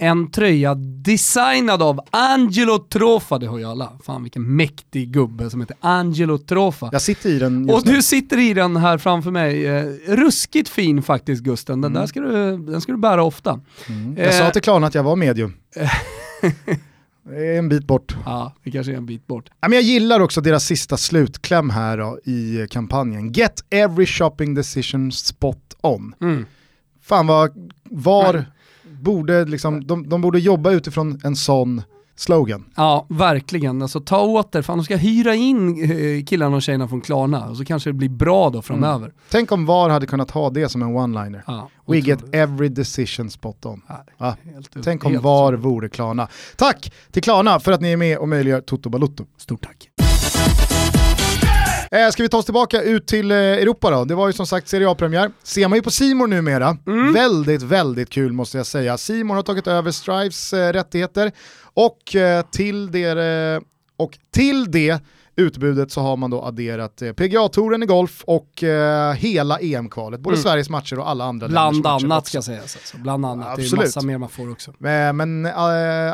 en 0.00 0.30
tröja 0.30 0.74
designad 0.74 1.82
av 1.82 2.00
Angelo 2.10 2.78
Trofa, 2.78 3.38
det 3.38 3.46
har 3.46 3.58
ju 3.58 3.64
alla. 3.64 3.92
Fan 4.04 4.22
vilken 4.22 4.56
mäktig 4.56 5.12
gubbe 5.12 5.50
som 5.50 5.60
heter 5.60 5.76
Angelo 5.80 6.38
Trofa. 6.38 6.88
Jag 6.92 7.02
sitter 7.02 7.30
i 7.30 7.38
den 7.38 7.70
Och 7.70 7.86
nu. 7.86 7.92
du 7.92 8.02
sitter 8.02 8.38
i 8.38 8.54
den 8.54 8.76
här 8.76 8.98
framför 8.98 9.30
mig. 9.30 9.66
Eh, 9.66 9.84
ruskigt 10.06 10.68
fin 10.68 11.02
faktiskt 11.02 11.42
Gusten, 11.42 11.80
den 11.80 11.92
mm. 11.92 12.00
där 12.00 12.06
ska 12.06 12.20
du, 12.20 12.56
den 12.56 12.80
ska 12.80 12.92
du 12.92 12.98
bära 12.98 13.22
ofta. 13.22 13.60
Mm. 13.88 14.16
Jag 14.16 14.26
eh, 14.26 14.32
sa 14.32 14.50
till 14.50 14.62
Klarna 14.62 14.86
att 14.86 14.94
jag 14.94 15.02
var 15.02 15.16
medium. 15.16 15.54
Det 17.30 17.46
är 17.46 17.58
en 17.58 17.68
bit 17.68 17.84
bort. 17.84 18.16
Ja, 18.24 18.52
det 18.64 18.70
kanske 18.70 18.92
är 18.92 18.96
en 18.96 19.06
bit 19.06 19.26
bort. 19.26 19.50
jag 19.60 19.82
gillar 19.82 20.20
också 20.20 20.40
deras 20.40 20.64
sista 20.64 20.96
slutkläm 20.96 21.70
här 21.70 21.98
då, 21.98 22.18
i 22.24 22.66
kampanjen. 22.70 23.32
Get 23.32 23.64
every 23.70 24.06
shopping 24.06 24.54
decision 24.54 25.12
spot 25.12 25.76
on. 25.80 26.14
Mm. 26.20 26.46
Fan 27.02 27.26
vad, 27.26 27.70
var, 27.84 28.32
Nej 28.32 28.44
borde 29.00 29.44
liksom, 29.44 29.86
de, 29.86 30.08
de 30.08 30.20
borde 30.20 30.38
jobba 30.38 30.70
utifrån 30.70 31.20
en 31.24 31.36
sån 31.36 31.82
slogan. 32.16 32.64
Ja, 32.76 33.06
verkligen. 33.08 33.82
Alltså 33.82 34.00
ta 34.00 34.20
åt 34.20 34.54
er, 34.54 34.62
fan 34.62 34.78
de 34.78 34.84
ska 34.84 34.96
hyra 34.96 35.34
in 35.34 35.90
eh, 35.90 36.24
killarna 36.24 36.56
och 36.56 36.62
tjejerna 36.62 36.88
från 36.88 37.00
Klarna 37.00 37.48
och 37.48 37.56
så 37.56 37.64
kanske 37.64 37.90
det 37.90 37.94
blir 37.94 38.08
bra 38.08 38.50
då 38.50 38.62
framöver. 38.62 39.06
Mm. 39.06 39.16
Tänk 39.30 39.52
om 39.52 39.66
VAR 39.66 39.90
hade 39.90 40.06
kunnat 40.06 40.30
ha 40.30 40.50
det 40.50 40.68
som 40.68 40.82
en 40.82 40.88
one-liner. 40.88 41.42
Ja, 41.46 41.68
We 41.86 41.98
get 41.98 42.18
every 42.32 42.68
decision 42.68 43.30
spot 43.30 43.66
on. 43.66 43.82
Ja, 43.88 44.04
ja. 44.18 44.36
Tänk 44.82 45.04
om 45.04 45.20
VAR 45.20 45.52
vore 45.52 45.88
Klarna. 45.88 46.28
Tack 46.56 46.92
till 47.10 47.22
Klarna 47.22 47.60
för 47.60 47.72
att 47.72 47.80
ni 47.80 47.92
är 47.92 47.96
med 47.96 48.18
och 48.18 48.28
möjliggör 48.28 48.60
Toto 48.60 48.90
Balutto. 48.90 49.24
Stort 49.36 49.66
tack. 49.66 50.07
Eh, 51.90 52.10
ska 52.10 52.22
vi 52.22 52.28
ta 52.28 52.36
oss 52.36 52.44
tillbaka 52.44 52.82
ut 52.82 53.06
till 53.06 53.30
eh, 53.30 53.36
Europa 53.36 53.90
då? 53.90 54.04
Det 54.04 54.14
var 54.14 54.26
ju 54.26 54.32
som 54.32 54.46
sagt 54.46 54.68
Serie 54.68 54.90
A-premiär. 54.90 55.30
Ser 55.42 55.68
man 55.68 55.78
ju 55.78 55.82
på 55.82 55.90
Simor 55.90 56.26
numera. 56.26 56.76
Mm. 56.86 57.12
Väldigt, 57.12 57.62
väldigt 57.62 58.10
kul 58.10 58.32
måste 58.32 58.56
jag 58.56 58.66
säga. 58.66 58.98
Simor 58.98 59.34
har 59.34 59.42
tagit 59.42 59.66
över 59.66 59.90
Strives 59.90 60.52
eh, 60.52 60.72
rättigheter 60.72 61.32
och 61.62 62.16
eh, 62.16 62.44
till 62.50 62.90
det, 62.90 63.18
eh, 63.18 63.60
och 63.96 64.18
till 64.30 64.70
det 64.70 65.02
utbudet 65.38 65.90
så 65.90 66.00
har 66.00 66.16
man 66.16 66.30
då 66.30 66.42
adderat 66.42 67.02
eh, 67.02 67.12
PGA-touren 67.12 67.82
i 67.82 67.86
golf 67.86 68.24
och 68.26 68.62
eh, 68.62 69.14
hela 69.14 69.58
EM-kvalet, 69.58 70.20
både 70.20 70.34
mm. 70.34 70.42
Sveriges 70.42 70.70
matcher 70.70 70.98
och 70.98 71.10
alla 71.10 71.24
andra 71.24 71.48
Bland 71.48 71.86
annat 71.86 72.26
ska 72.26 72.42
sägas, 72.42 72.76
alltså. 72.76 72.98
bland 72.98 73.26
annat. 73.26 73.48
Absolut. 73.48 73.70
Det 73.70 73.76
är 73.76 73.78
massa 73.78 74.00
mer 74.00 74.18
man 74.18 74.28
får 74.28 74.50
också. 74.50 74.74
Men, 74.78 75.16
men 75.16 75.46
äh, 75.46 75.52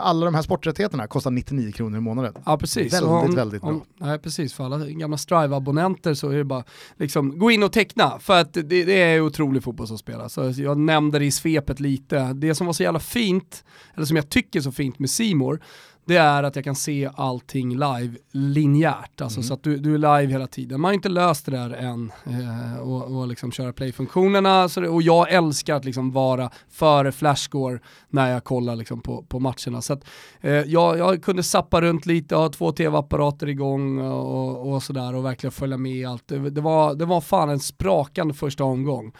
alla 0.06 0.24
de 0.24 0.34
här 0.34 0.42
sporträttigheterna 0.42 1.06
kostar 1.06 1.30
99 1.30 1.72
kronor 1.72 1.98
i 1.98 2.00
månaden. 2.00 2.34
Ja 2.46 2.58
precis. 2.58 2.92
Väldigt, 2.92 3.10
om, 3.10 3.34
väldigt 3.34 3.62
bra. 3.62 3.70
Om, 3.70 3.82
nej, 4.00 4.18
precis, 4.18 4.54
för 4.54 4.64
alla 4.64 4.86
gamla 4.86 5.16
Strive-abonnenter 5.16 6.14
så 6.14 6.30
är 6.30 6.36
det 6.36 6.44
bara 6.44 6.64
liksom, 6.98 7.38
gå 7.38 7.50
in 7.50 7.62
och 7.62 7.72
teckna, 7.72 8.18
för 8.18 8.40
att 8.40 8.52
det, 8.52 8.62
det 8.62 9.02
är 9.02 9.20
otrolig 9.20 9.62
fotboll 9.62 9.86
som 9.86 9.98
spelas. 9.98 10.32
Så 10.32 10.52
jag 10.56 10.78
nämnde 10.78 11.18
det 11.18 11.24
i 11.24 11.30
svepet 11.30 11.80
lite, 11.80 12.32
det 12.32 12.54
som 12.54 12.66
var 12.66 12.74
så 12.74 12.82
jävla 12.82 13.00
fint, 13.00 13.64
eller 13.94 14.06
som 14.06 14.16
jag 14.16 14.28
tycker 14.28 14.58
är 14.58 14.62
så 14.62 14.72
fint 14.72 14.98
med 14.98 15.10
Simor 15.10 15.60
det 16.06 16.16
är 16.16 16.42
att 16.42 16.56
jag 16.56 16.64
kan 16.64 16.74
se 16.74 17.10
allting 17.14 17.72
live 17.72 18.16
linjärt, 18.32 19.20
alltså 19.20 19.38
mm. 19.38 19.48
så 19.48 19.54
att 19.54 19.62
du, 19.62 19.76
du, 19.76 19.94
är 19.94 19.98
live 19.98 20.32
hela 20.32 20.46
tiden. 20.46 20.80
Man 20.80 20.88
har 20.88 20.94
inte 20.94 21.08
löst 21.08 21.46
det 21.46 21.52
där 21.52 21.70
än 21.70 22.12
eh, 22.26 22.78
och, 22.78 23.16
och 23.18 23.28
liksom 23.28 23.52
köra 23.52 23.72
play-funktionerna 23.72 24.68
och 24.90 25.02
jag 25.02 25.32
älskar 25.32 25.74
att 25.74 25.84
liksom 25.84 26.12
vara 26.12 26.50
före 26.70 27.12
flashscore 27.12 27.78
när 28.08 28.30
jag 28.30 28.44
kollar 28.44 28.76
liksom 28.76 29.00
på, 29.00 29.22
på 29.22 29.40
matcherna. 29.40 29.82
Så 29.82 29.92
att, 29.92 30.04
eh, 30.40 30.52
jag, 30.52 30.98
jag 30.98 31.22
kunde 31.22 31.42
sappa 31.42 31.80
runt 31.80 32.06
lite, 32.06 32.36
ha 32.36 32.48
två 32.48 32.72
tv-apparater 32.72 33.48
igång 33.48 33.98
och, 33.98 34.72
och 34.72 34.82
sådär 34.82 35.14
och 35.14 35.24
verkligen 35.24 35.52
följa 35.52 35.76
med 35.76 35.92
i 35.92 36.04
allt. 36.04 36.28
Det, 36.28 36.50
det, 36.50 36.60
var, 36.60 36.94
det 36.94 37.04
var 37.04 37.20
fan 37.20 37.50
en 37.50 37.60
sprakande 37.60 38.34
första 38.34 38.64
omgång. 38.64 39.12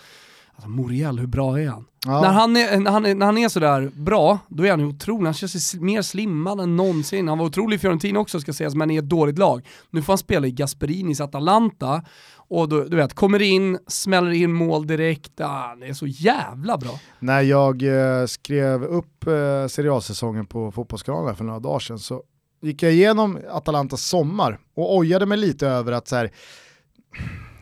Alltså 0.55 0.69
Moriel, 0.69 1.19
hur 1.19 1.27
bra 1.27 1.61
är 1.61 1.69
han? 1.69 1.85
Ja. 2.07 2.21
När, 2.21 2.33
han 2.33 2.57
är, 2.57 2.79
när, 2.81 2.91
han 2.91 3.07
är, 3.07 3.15
när 3.15 3.27
han 3.27 3.39
är 3.39 3.49
sådär 3.49 3.91
bra, 3.95 4.39
då 4.49 4.67
är 4.67 4.71
han 4.71 4.85
otrolig. 4.85 5.25
Han 5.25 5.35
känns 5.35 5.71
sig 5.71 5.81
mer 5.81 6.03
slimmad 6.03 6.61
än 6.61 6.77
någonsin. 6.77 7.29
Han 7.29 7.39
var 7.39 7.47
otrolig 7.47 7.77
i 7.77 7.79
Fiorentina 7.79 8.21
också 8.21 8.41
ska 8.41 8.53
sägas, 8.53 8.75
men 8.75 8.91
i 8.91 8.97
ett 8.97 9.09
dåligt 9.09 9.39
lag. 9.39 9.67
Nu 9.91 10.03
får 10.03 10.13
han 10.13 10.19
spela 10.19 10.47
i 10.47 10.51
Gasperinis 10.51 11.21
Atalanta, 11.21 12.03
och 12.49 12.69
då, 12.69 12.85
du 12.85 12.97
vet, 12.97 13.15
kommer 13.15 13.43
in, 13.43 13.79
smäller 13.87 14.31
in 14.31 14.53
mål 14.53 14.87
direkt, 14.87 15.41
ah, 15.41 15.77
det 15.81 15.87
är 15.87 15.93
så 15.93 16.07
jävla 16.07 16.79
bra. 16.79 17.01
När 17.19 17.41
jag 17.41 17.83
eh, 17.83 18.27
skrev 18.27 18.85
upp 18.85 19.27
eh, 19.27 19.67
Serie 19.69 19.93
A-säsongen 19.93 20.47
på 20.47 20.73
Fotbollskanalen 20.73 21.37
för 21.37 21.45
några 21.45 21.61
dagar 21.61 21.79
sedan 21.79 21.99
så 21.99 22.23
gick 22.63 22.83
jag 22.83 22.93
igenom 22.93 23.39
Atalantas 23.51 24.03
sommar 24.03 24.59
och 24.75 24.97
ojade 24.97 25.27
mig 25.27 25.39
lite 25.39 25.69
över 25.69 25.93
att 25.93 26.09
så 26.09 26.17
här, 26.17 26.31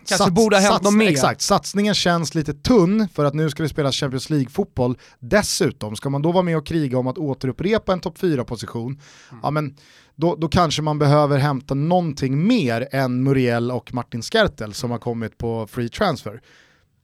Kanske 0.08 0.24
sats, 0.24 0.30
borde 0.30 0.56
ha 0.56 0.62
hänt 0.62 0.82
något 0.82 0.94
mer. 0.94 1.10
Exakt, 1.10 1.40
satsningen 1.40 1.94
känns 1.94 2.34
lite 2.34 2.54
tunn 2.54 3.08
för 3.14 3.24
att 3.24 3.34
nu 3.34 3.50
ska 3.50 3.62
det 3.62 3.68
spelas 3.68 3.96
Champions 3.96 4.30
League-fotboll. 4.30 4.98
Dessutom, 5.18 5.96
ska 5.96 6.10
man 6.10 6.22
då 6.22 6.32
vara 6.32 6.42
med 6.42 6.56
och 6.56 6.66
kriga 6.66 6.98
om 6.98 7.06
att 7.06 7.18
återupprepa 7.18 7.92
en 7.92 8.00
topp 8.00 8.18
4-position, 8.18 8.86
mm. 8.86 9.40
ja 9.42 9.50
men 9.50 9.76
då, 10.16 10.36
då 10.36 10.48
kanske 10.48 10.82
man 10.82 10.98
behöver 10.98 11.38
hämta 11.38 11.74
någonting 11.74 12.46
mer 12.46 12.88
än 12.92 13.22
Muriel 13.22 13.70
och 13.70 13.94
Martin 13.94 14.22
Skertel 14.22 14.74
som 14.74 14.90
har 14.90 14.98
kommit 14.98 15.38
på 15.38 15.66
free 15.66 15.88
transfer. 15.88 16.40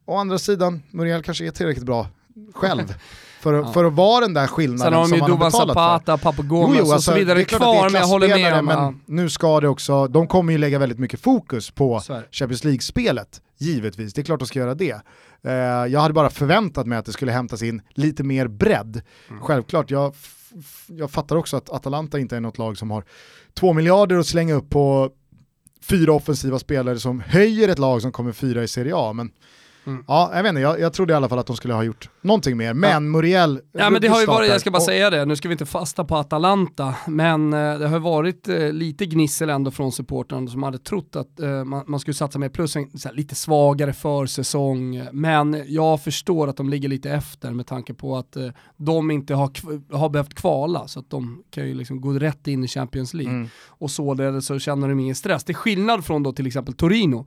Å 0.06 0.16
andra 0.16 0.38
sidan, 0.38 0.82
Muriel 0.90 1.22
kanske 1.22 1.46
är 1.46 1.50
tillräckligt 1.50 1.86
bra 1.86 2.06
själv. 2.54 2.94
För, 3.40 3.54
ja. 3.54 3.72
för 3.72 3.84
att 3.84 3.92
vara 3.92 4.20
den 4.20 4.34
där 4.34 4.46
skillnaden 4.46 5.08
som 5.08 5.18
man 5.18 5.30
har 5.30 5.38
betalat 5.38 5.68
Zapata, 5.68 6.18
för. 6.18 6.22
Papagomes 6.22 6.78
jo, 6.78 6.84
jo, 6.86 6.92
alltså, 6.92 6.94
och 6.96 7.02
så 7.02 7.14
vidare 7.14 7.44
kvar, 7.44 7.90
men 7.90 8.00
jag 8.00 8.08
håller 8.08 8.28
med. 8.28 8.64
Men 8.64 8.78
ja. 8.78 8.94
nu 9.06 9.28
ska 9.28 9.60
det 9.60 9.68
också, 9.68 10.08
de 10.08 10.26
kommer 10.26 10.52
ju 10.52 10.58
lägga 10.58 10.78
väldigt 10.78 10.98
mycket 10.98 11.20
fokus 11.20 11.70
på 11.70 12.02
Champions 12.30 12.64
League-spelet, 12.64 13.40
givetvis. 13.58 14.14
Det 14.14 14.20
är 14.20 14.24
klart 14.24 14.40
de 14.40 14.46
ska 14.46 14.58
göra 14.58 14.74
det. 14.74 14.94
Uh, 15.46 15.52
jag 15.92 16.00
hade 16.00 16.14
bara 16.14 16.30
förväntat 16.30 16.86
mig 16.86 16.98
att 16.98 17.04
det 17.04 17.12
skulle 17.12 17.32
hämtas 17.32 17.62
in 17.62 17.82
lite 17.90 18.22
mer 18.22 18.48
bredd. 18.48 19.02
Mm. 19.30 19.42
Självklart, 19.42 19.90
jag, 19.90 20.14
jag 20.86 21.10
fattar 21.10 21.36
också 21.36 21.56
att 21.56 21.70
Atalanta 21.70 22.18
inte 22.18 22.36
är 22.36 22.40
något 22.40 22.58
lag 22.58 22.78
som 22.78 22.90
har 22.90 23.04
två 23.54 23.72
miljarder 23.72 24.16
att 24.16 24.26
slänga 24.26 24.54
upp 24.54 24.70
på 24.70 25.10
fyra 25.82 26.12
offensiva 26.12 26.58
spelare 26.58 26.98
som 26.98 27.20
höjer 27.20 27.68
ett 27.68 27.78
lag 27.78 28.02
som 28.02 28.12
kommer 28.12 28.32
fyra 28.32 28.62
i 28.62 28.68
Serie 28.68 28.92
A, 28.96 29.12
men 29.12 29.30
Mm. 29.88 30.04
Ja, 30.06 30.30
jag 30.34 30.42
vet 30.42 30.48
inte, 30.50 30.60
jag, 30.60 30.80
jag 30.80 30.92
trodde 30.92 31.12
i 31.12 31.16
alla 31.16 31.28
fall 31.28 31.38
att 31.38 31.46
de 31.46 31.56
skulle 31.56 31.74
ha 31.74 31.82
gjort 31.82 32.10
någonting 32.20 32.56
mer, 32.56 32.74
men 32.74 32.90
ja. 32.90 33.00
Muriel... 33.00 33.60
Ja 33.72 33.90
men 33.90 34.02
det 34.02 34.08
har 34.08 34.20
ju 34.20 34.26
varit, 34.26 34.50
jag 34.50 34.60
ska 34.60 34.70
bara 34.70 34.78
och... 34.78 34.82
säga 34.82 35.10
det, 35.10 35.24
nu 35.24 35.36
ska 35.36 35.48
vi 35.48 35.52
inte 35.52 35.66
fasta 35.66 36.04
på 36.04 36.16
Atalanta, 36.16 36.94
men 37.06 37.52
eh, 37.52 37.78
det 37.78 37.88
har 37.88 37.98
varit 37.98 38.48
eh, 38.48 38.72
lite 38.72 39.06
gnissel 39.06 39.50
ändå 39.50 39.70
från 39.70 39.92
supportrarna 39.92 40.50
som 40.50 40.62
hade 40.62 40.78
trott 40.78 41.16
att 41.16 41.40
eh, 41.40 41.64
man, 41.64 41.84
man, 41.86 42.00
skulle 42.00 42.14
satsa 42.14 42.38
mer, 42.38 42.48
plus 42.48 42.76
en 42.76 42.90
här, 43.04 43.12
lite 43.12 43.34
svagare 43.34 43.92
försäsong, 43.92 45.08
men 45.12 45.64
jag 45.66 46.02
förstår 46.02 46.48
att 46.48 46.56
de 46.56 46.68
ligger 46.68 46.88
lite 46.88 47.10
efter 47.10 47.50
med 47.50 47.66
tanke 47.66 47.94
på 47.94 48.16
att 48.16 48.36
eh, 48.36 48.48
de 48.76 49.10
inte 49.10 49.34
har, 49.34 49.50
har 49.96 50.08
behövt 50.08 50.34
kvala, 50.34 50.88
så 50.88 51.00
att 51.00 51.10
de 51.10 51.42
kan 51.50 51.68
ju 51.68 51.74
liksom 51.74 52.00
gå 52.00 52.12
rätt 52.12 52.46
in 52.46 52.64
i 52.64 52.68
Champions 52.68 53.14
League. 53.14 53.34
Mm. 53.34 53.48
Och 53.66 53.90
således 53.90 54.46
så 54.46 54.58
känner 54.58 54.88
de 54.88 55.00
ingen 55.00 55.14
stress. 55.14 55.44
Det 55.44 55.52
är 55.52 55.54
skillnad 55.54 56.04
från 56.04 56.22
då 56.22 56.32
till 56.32 56.46
exempel 56.46 56.74
Torino, 56.74 57.26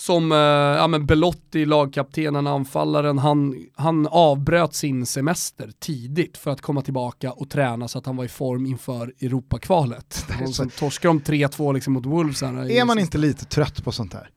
som 0.00 0.32
eh, 0.32 0.38
ja, 0.38 0.86
men 0.86 1.06
Belotti, 1.06 1.64
lagkaptenen, 1.64 2.46
anfallaren, 2.46 3.18
han, 3.18 3.66
han 3.74 4.06
avbröt 4.06 4.74
sin 4.74 5.06
semester 5.06 5.70
tidigt 5.78 6.36
för 6.36 6.50
att 6.50 6.60
komma 6.60 6.82
tillbaka 6.82 7.32
och 7.32 7.50
träna 7.50 7.88
så 7.88 7.98
att 7.98 8.06
han 8.06 8.16
var 8.16 8.24
i 8.24 8.28
form 8.28 8.66
inför 8.66 9.14
Europakvalet. 9.20 10.26
Sen 10.54 10.70
torskade 10.70 11.14
de 11.14 11.20
3-2 11.20 11.74
liksom 11.74 11.92
mot 11.92 12.06
Wolves. 12.06 12.42
Här 12.42 12.70
är 12.70 12.84
man 12.84 12.98
inte 12.98 13.18
lite 13.18 13.44
trött 13.44 13.84
på 13.84 13.92
sånt 13.92 14.12
här? 14.12 14.30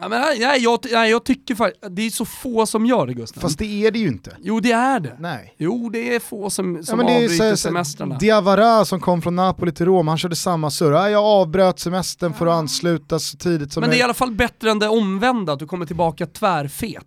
Ja, 0.00 0.08
men, 0.08 0.20
nej, 0.38 0.62
jag, 0.62 0.78
nej, 0.92 1.10
jag 1.10 1.24
tycker 1.24 1.54
faktiskt, 1.54 1.96
det 1.96 2.02
är 2.06 2.10
så 2.10 2.24
få 2.24 2.66
som 2.66 2.86
gör 2.86 3.06
det 3.06 3.14
Gustav. 3.14 3.40
Fast 3.40 3.58
det 3.58 3.86
är 3.86 3.90
det 3.90 3.98
ju 3.98 4.08
inte. 4.08 4.36
Jo 4.40 4.60
det 4.60 4.72
är 4.72 5.00
det. 5.00 5.16
Nej. 5.18 5.54
Jo 5.58 5.90
det 5.92 6.14
är 6.14 6.20
få 6.20 6.50
som, 6.50 6.84
som 6.84 6.98
Ja, 7.00 7.04
men 7.06 7.14
avbryter 7.16 7.50
så- 7.50 7.56
så- 7.56 7.68
semestrarna. 7.68 8.18
Diawara 8.18 8.84
som 8.84 9.00
kom 9.00 9.22
från 9.22 9.36
Napoli 9.36 9.72
till 9.72 9.86
Rom, 9.86 10.08
han 10.08 10.18
körde 10.18 10.36
samma 10.36 10.70
surr. 10.70 10.92
Ja, 10.92 11.10
Jag 11.10 11.24
avbröt 11.24 11.78
semestern 11.78 12.34
för 12.34 12.46
att 12.46 12.52
ansluta 12.54 13.18
så 13.18 13.36
tidigt 13.36 13.72
som 13.72 13.80
Men 13.80 13.90
det 13.90 13.96
är 13.96 14.00
i 14.00 14.02
alla 14.02 14.14
fall 14.14 14.30
bättre 14.32 14.70
än 14.70 14.78
det 14.78 14.88
omvända, 14.88 15.52
att 15.52 15.58
du 15.58 15.66
kommer 15.66 15.86
tillbaka 15.86 16.26
tvärfet. 16.26 17.06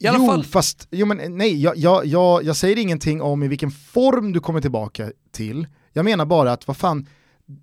I 0.00 0.06
alla 0.06 0.18
jo, 0.18 0.26
fall, 0.26 0.44
fast 0.44 0.88
jo, 0.90 1.06
men, 1.06 1.36
nej, 1.38 1.62
jag, 1.62 1.76
jag, 1.76 2.06
jag, 2.06 2.44
jag 2.44 2.56
säger 2.56 2.78
ingenting 2.78 3.22
om 3.22 3.42
i 3.42 3.48
vilken 3.48 3.70
form 3.70 4.32
du 4.32 4.40
kommer 4.40 4.60
tillbaka 4.60 5.10
till. 5.32 5.66
Jag 5.92 6.04
menar 6.04 6.26
bara 6.26 6.52
att 6.52 6.66
vad 6.66 6.76
fan, 6.76 7.06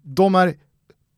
de 0.04 0.36
är 0.36 0.54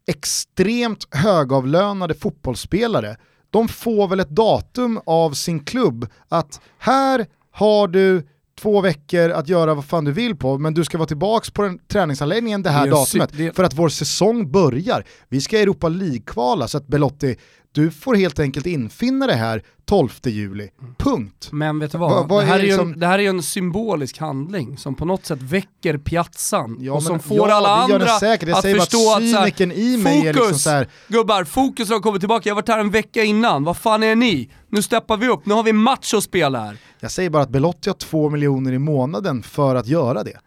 extremt 0.07 1.07
högavlönade 1.15 2.13
fotbollsspelare. 2.13 3.15
De 3.49 3.67
får 3.67 4.07
väl 4.07 4.19
ett 4.19 4.29
datum 4.29 4.99
av 5.05 5.31
sin 5.31 5.59
klubb 5.65 6.07
att 6.29 6.61
här 6.79 7.25
har 7.51 7.87
du 7.87 8.27
två 8.61 8.81
veckor 8.81 9.29
att 9.29 9.49
göra 9.49 9.73
vad 9.73 9.85
fan 9.85 10.05
du 10.05 10.11
vill 10.11 10.35
på, 10.35 10.57
men 10.57 10.73
du 10.73 10.83
ska 10.85 10.97
vara 10.97 11.07
tillbaka 11.07 11.51
på 11.53 11.61
den 11.61 11.79
träningsanläggningen 11.87 12.61
det 12.63 12.69
här 12.69 12.85
Det 12.85 12.91
datumet. 12.91 13.29
det- 13.37 13.55
För 13.55 13.63
att 13.63 13.73
vår 13.73 13.89
säsong 13.89 14.51
börjar. 14.51 15.03
Vi 15.29 15.41
ska 15.41 15.59
Europa 15.59 15.89
League-kvala, 15.89 16.67
så 16.67 16.77
att 16.77 16.87
Belotti, 16.87 17.35
du 17.73 17.91
får 17.91 18.15
helt 18.15 18.39
enkelt 18.39 18.65
infinna 18.65 19.27
det 19.27 19.33
här 19.33 19.63
12 19.85 20.09
juli. 20.25 20.69
Punkt. 20.97 21.49
men 21.51 21.79
vet 21.79 21.91
du 21.91 21.97
vad? 21.97 22.11
Vad- 22.11 22.29
vad 22.29 22.43
det, 22.43 22.47
här 22.47 22.59
är 22.59 22.63
liksom- 22.63 22.93
en, 22.93 22.99
det 22.99 23.07
här 23.07 23.19
är 23.19 23.23
ju 23.23 23.29
en 23.29 23.43
symbolisk 23.43 24.17
handling 24.17 24.77
som 24.77 24.95
på 24.95 25.05
något 25.05 25.25
sätt 25.25 25.41
väcker 25.41 25.97
piazzan 25.97 26.77
Ja, 26.79 26.93
och 26.93 27.03
som 27.03 27.11
men- 27.11 27.19
får 27.19 27.49
ja, 27.49 27.55
alla 27.55 27.69
andra 27.69 28.07
säkert. 28.07 28.49
Jag 28.49 28.55
att 28.57 28.61
säger 28.61 28.75
bara 28.75 28.83
att 28.83 28.89
förstå 28.89 29.11
att 29.15 29.29
så 29.57 29.63
här, 29.63 29.73
i 29.73 29.97
mig 29.97 30.19
är 30.19 30.23
liksom 30.23 30.43
fokus, 30.47 30.63
så 30.63 30.69
här- 30.69 30.87
gubbar, 31.07 31.43
fokus 31.43 31.89
har 31.89 31.99
kommit 31.99 32.21
tillbaka, 32.21 32.49
jag 32.49 32.55
har 32.55 32.61
varit 32.61 32.69
här 32.69 32.79
en 32.79 32.89
vecka 32.91 33.23
innan, 33.23 33.63
vad 33.63 33.77
fan 33.77 34.03
är 34.03 34.15
ni? 34.15 34.49
Nu 34.69 34.81
steppar 34.81 35.17
vi 35.17 35.27
upp, 35.27 35.45
nu 35.45 35.53
har 35.53 35.63
vi 35.63 35.73
match 35.73 36.13
att 36.13 36.23
spela 36.23 36.59
här. 36.63 36.77
Jag 36.99 37.11
säger 37.11 37.29
bara 37.29 37.43
att 37.43 37.49
Belotti 37.49 37.89
har 37.89 37.95
två 37.95 38.29
miljoner 38.29 38.71
i 38.73 38.79
månaden 38.79 39.43
för 39.43 39.75
att 39.75 39.87
göra 39.87 40.23
det. 40.23 40.37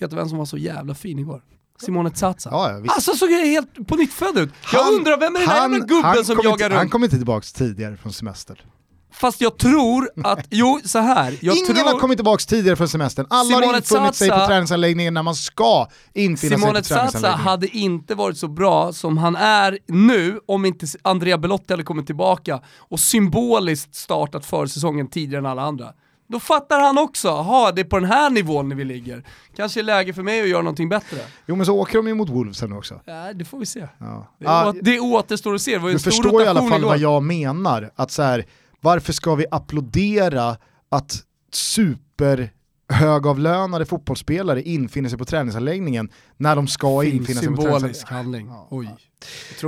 Vet 0.00 0.10
du 0.10 0.16
vem 0.16 0.28
som 0.28 0.38
var 0.38 0.44
så 0.44 0.56
jävla 0.58 0.94
fin 0.94 1.18
igår? 1.18 1.42
Simone 1.80 2.10
Zaza. 2.14 2.48
Ja, 2.52 2.72
ja, 2.72 2.78
visst. 2.78 2.94
Alltså 2.94 3.14
såg 3.16 3.30
jag 3.32 3.46
helt 3.46 3.86
på 3.88 3.96
nytt 3.96 4.12
född 4.12 4.38
ut. 4.38 4.50
jag 4.72 4.82
Han- 4.82 4.94
undrar 4.94 5.16
vem 5.18 5.36
är 5.36 5.40
den 5.40 5.48
där 5.48 5.54
jävla 5.56 5.78
gubben 5.78 6.04
han 6.04 6.24
som 6.24 6.36
jagar 6.44 6.50
inte, 6.52 6.64
Han 6.74 6.80
runt? 6.82 6.92
kom 6.92 7.04
inte 7.04 7.16
tillbaka 7.16 7.46
tidigare 7.54 7.96
från 7.96 8.12
semester. 8.12 8.64
Fast 9.12 9.40
jag 9.40 9.58
tror 9.58 10.10
att, 10.24 10.46
jo 10.50 10.80
så 10.84 10.98
här. 10.98 11.38
Jag 11.40 11.56
Ingen 11.56 11.74
tror, 11.76 11.84
har 11.92 11.98
kommit 11.98 12.18
tillbaka 12.18 12.40
tidigare 12.48 12.76
från 12.76 12.88
semestern. 12.88 13.26
Alla 13.30 13.38
har 13.38 13.44
Simone 13.62 13.76
infunnit 13.76 14.14
sig 14.14 14.28
på 14.30 14.46
träningsanläggningen 14.46 15.14
när 15.14 15.22
man 15.22 15.34
ska 15.34 15.88
infinna 16.14 16.56
Simone 16.58 16.82
sig 16.82 16.82
på 16.82 16.88
träningsanläggningen. 16.94 17.46
hade 17.46 17.66
inte 17.68 18.14
varit 18.14 18.38
så 18.38 18.48
bra 18.48 18.92
som 18.92 19.18
han 19.18 19.36
är 19.36 19.78
nu 19.86 20.40
om 20.46 20.64
inte 20.64 20.86
Andrea 21.02 21.38
Belotti 21.38 21.72
hade 21.72 21.82
kommit 21.82 22.06
tillbaka 22.06 22.60
och 22.78 23.00
symboliskt 23.00 23.94
startat 23.94 24.46
försäsongen 24.46 25.08
tidigare 25.08 25.38
än 25.38 25.46
alla 25.46 25.62
andra. 25.62 25.86
Då 26.30 26.40
fattar 26.40 26.80
han 26.80 26.98
också, 26.98 27.30
ha 27.30 27.72
det 27.72 27.80
är 27.80 27.84
på 27.84 27.98
den 27.98 28.08
här 28.10 28.30
nivån 28.30 28.76
vi 28.76 28.84
ligger. 28.84 29.24
Kanske 29.56 29.80
är 29.80 29.84
läge 29.84 30.12
för 30.12 30.22
mig 30.22 30.42
att 30.42 30.48
göra 30.48 30.62
någonting 30.62 30.88
bättre. 30.88 31.18
Jo 31.46 31.56
men 31.56 31.66
så 31.66 31.78
åker 31.78 31.94
de 31.98 32.06
ju 32.08 32.14
mot 32.14 32.28
Wolves 32.28 32.62
nu 32.62 32.76
också. 32.76 33.00
Ja, 33.04 33.32
det 33.32 33.44
får 33.44 33.58
vi 33.58 33.66
se. 33.66 33.88
Ja. 33.98 34.26
Det, 34.38 34.46
å- 34.46 34.74
det 34.82 35.00
återstår 35.00 35.54
att 35.54 35.62
se, 35.62 35.72
det 35.72 35.78
var 35.78 35.88
ju 35.88 35.92
du 35.92 35.96
en 35.96 36.00
stor 36.00 36.10
förstår 36.10 36.42
i 36.42 36.46
alla 36.46 36.60
fall 36.60 36.78
igår. 36.78 36.88
vad 36.88 36.98
jag 36.98 37.22
menar. 37.22 37.90
Att 37.96 38.10
så 38.10 38.22
här, 38.22 38.44
varför 38.80 39.12
ska 39.12 39.34
vi 39.34 39.46
applådera 39.50 40.56
att 40.88 41.16
super 41.52 42.50
högavlönade 42.90 43.86
fotbollsspelare 43.86 44.62
infinner 44.62 45.08
sig 45.08 45.18
på 45.18 45.24
träningsanläggningen 45.24 46.10
när 46.36 46.56
de 46.56 46.66
ska 46.68 47.00
Fin 47.00 47.12
infinna 47.12 47.40
sig 47.40 47.48
på 47.48 47.62
symbolisk 47.62 48.08
träningsanläggningen. 48.08 48.54
handling. 48.70 48.88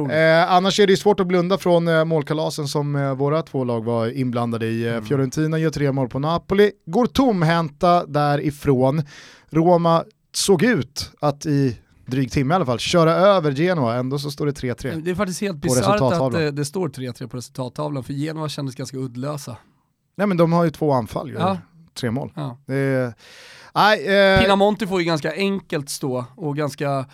Oj. 0.03 0.13
Eh, 0.13 0.53
annars 0.53 0.81
är 0.81 0.87
det 0.87 0.93
ju 0.93 0.97
svårt 0.97 1.21
att 1.21 1.27
blunda 1.27 1.59
från 1.59 1.89
eh, 1.89 2.05
målkalasen 2.05 2.69
som 2.69 2.97
eh, 2.97 3.15
våra 3.15 3.43
två 3.43 3.65
lag 3.65 3.85
var 3.85 4.17
inblandade 4.17 4.67
i. 4.67 4.89
Mm. 4.89 4.99
Eh, 4.99 5.05
Fiorentina 5.05 5.59
gör 5.59 5.71
tre 5.71 5.93
mål 5.93 6.09
på 6.09 6.19
Napoli, 6.19 6.73
går 6.87 7.07
tomhänta 7.07 8.07
därifrån. 8.07 9.03
Roma 9.51 10.05
såg 10.35 10.63
ut 10.63 11.11
att 11.21 11.47
i 11.47 11.79
dryg 12.07 12.33
timme 12.33 12.55
i 12.55 12.57
alla 12.57 12.67
fall 12.67 12.79
köra 12.79 13.13
över 13.13 13.53
Genoa, 13.53 13.95
ändå 13.95 14.19
så 14.19 14.31
står 14.31 14.47
det 14.47 14.53
3-3. 14.53 15.03
Det 15.05 15.11
är 15.11 15.15
faktiskt 15.15 15.41
helt 15.41 15.57
bisarrt 15.57 16.01
att 16.01 16.33
det, 16.33 16.51
det 16.51 16.65
står 16.65 16.89
3-3 16.89 17.29
på 17.29 17.37
resultattavlan, 17.37 18.05
för 18.05 18.13
Genoa 18.13 18.49
kändes 18.49 18.75
ganska 18.75 18.97
uddlösa. 18.97 19.57
Nej 20.17 20.27
men 20.27 20.37
de 20.37 20.53
har 20.53 20.65
ju 20.65 20.71
två 20.71 20.93
anfall 20.93 21.29
ju, 21.29 21.35
Ja. 21.35 21.59
Tre 21.94 22.11
mål. 22.11 22.33
Ja. 22.37 22.59
Det 22.66 23.14
nej, 23.74 24.07
eh, 24.07 24.40
Pinamonti 24.40 24.87
får 24.87 25.00
ju 25.00 25.07
ganska 25.07 25.33
enkelt 25.35 25.90
stå 25.90 26.24
och 26.37 26.57
ganska 26.57 27.07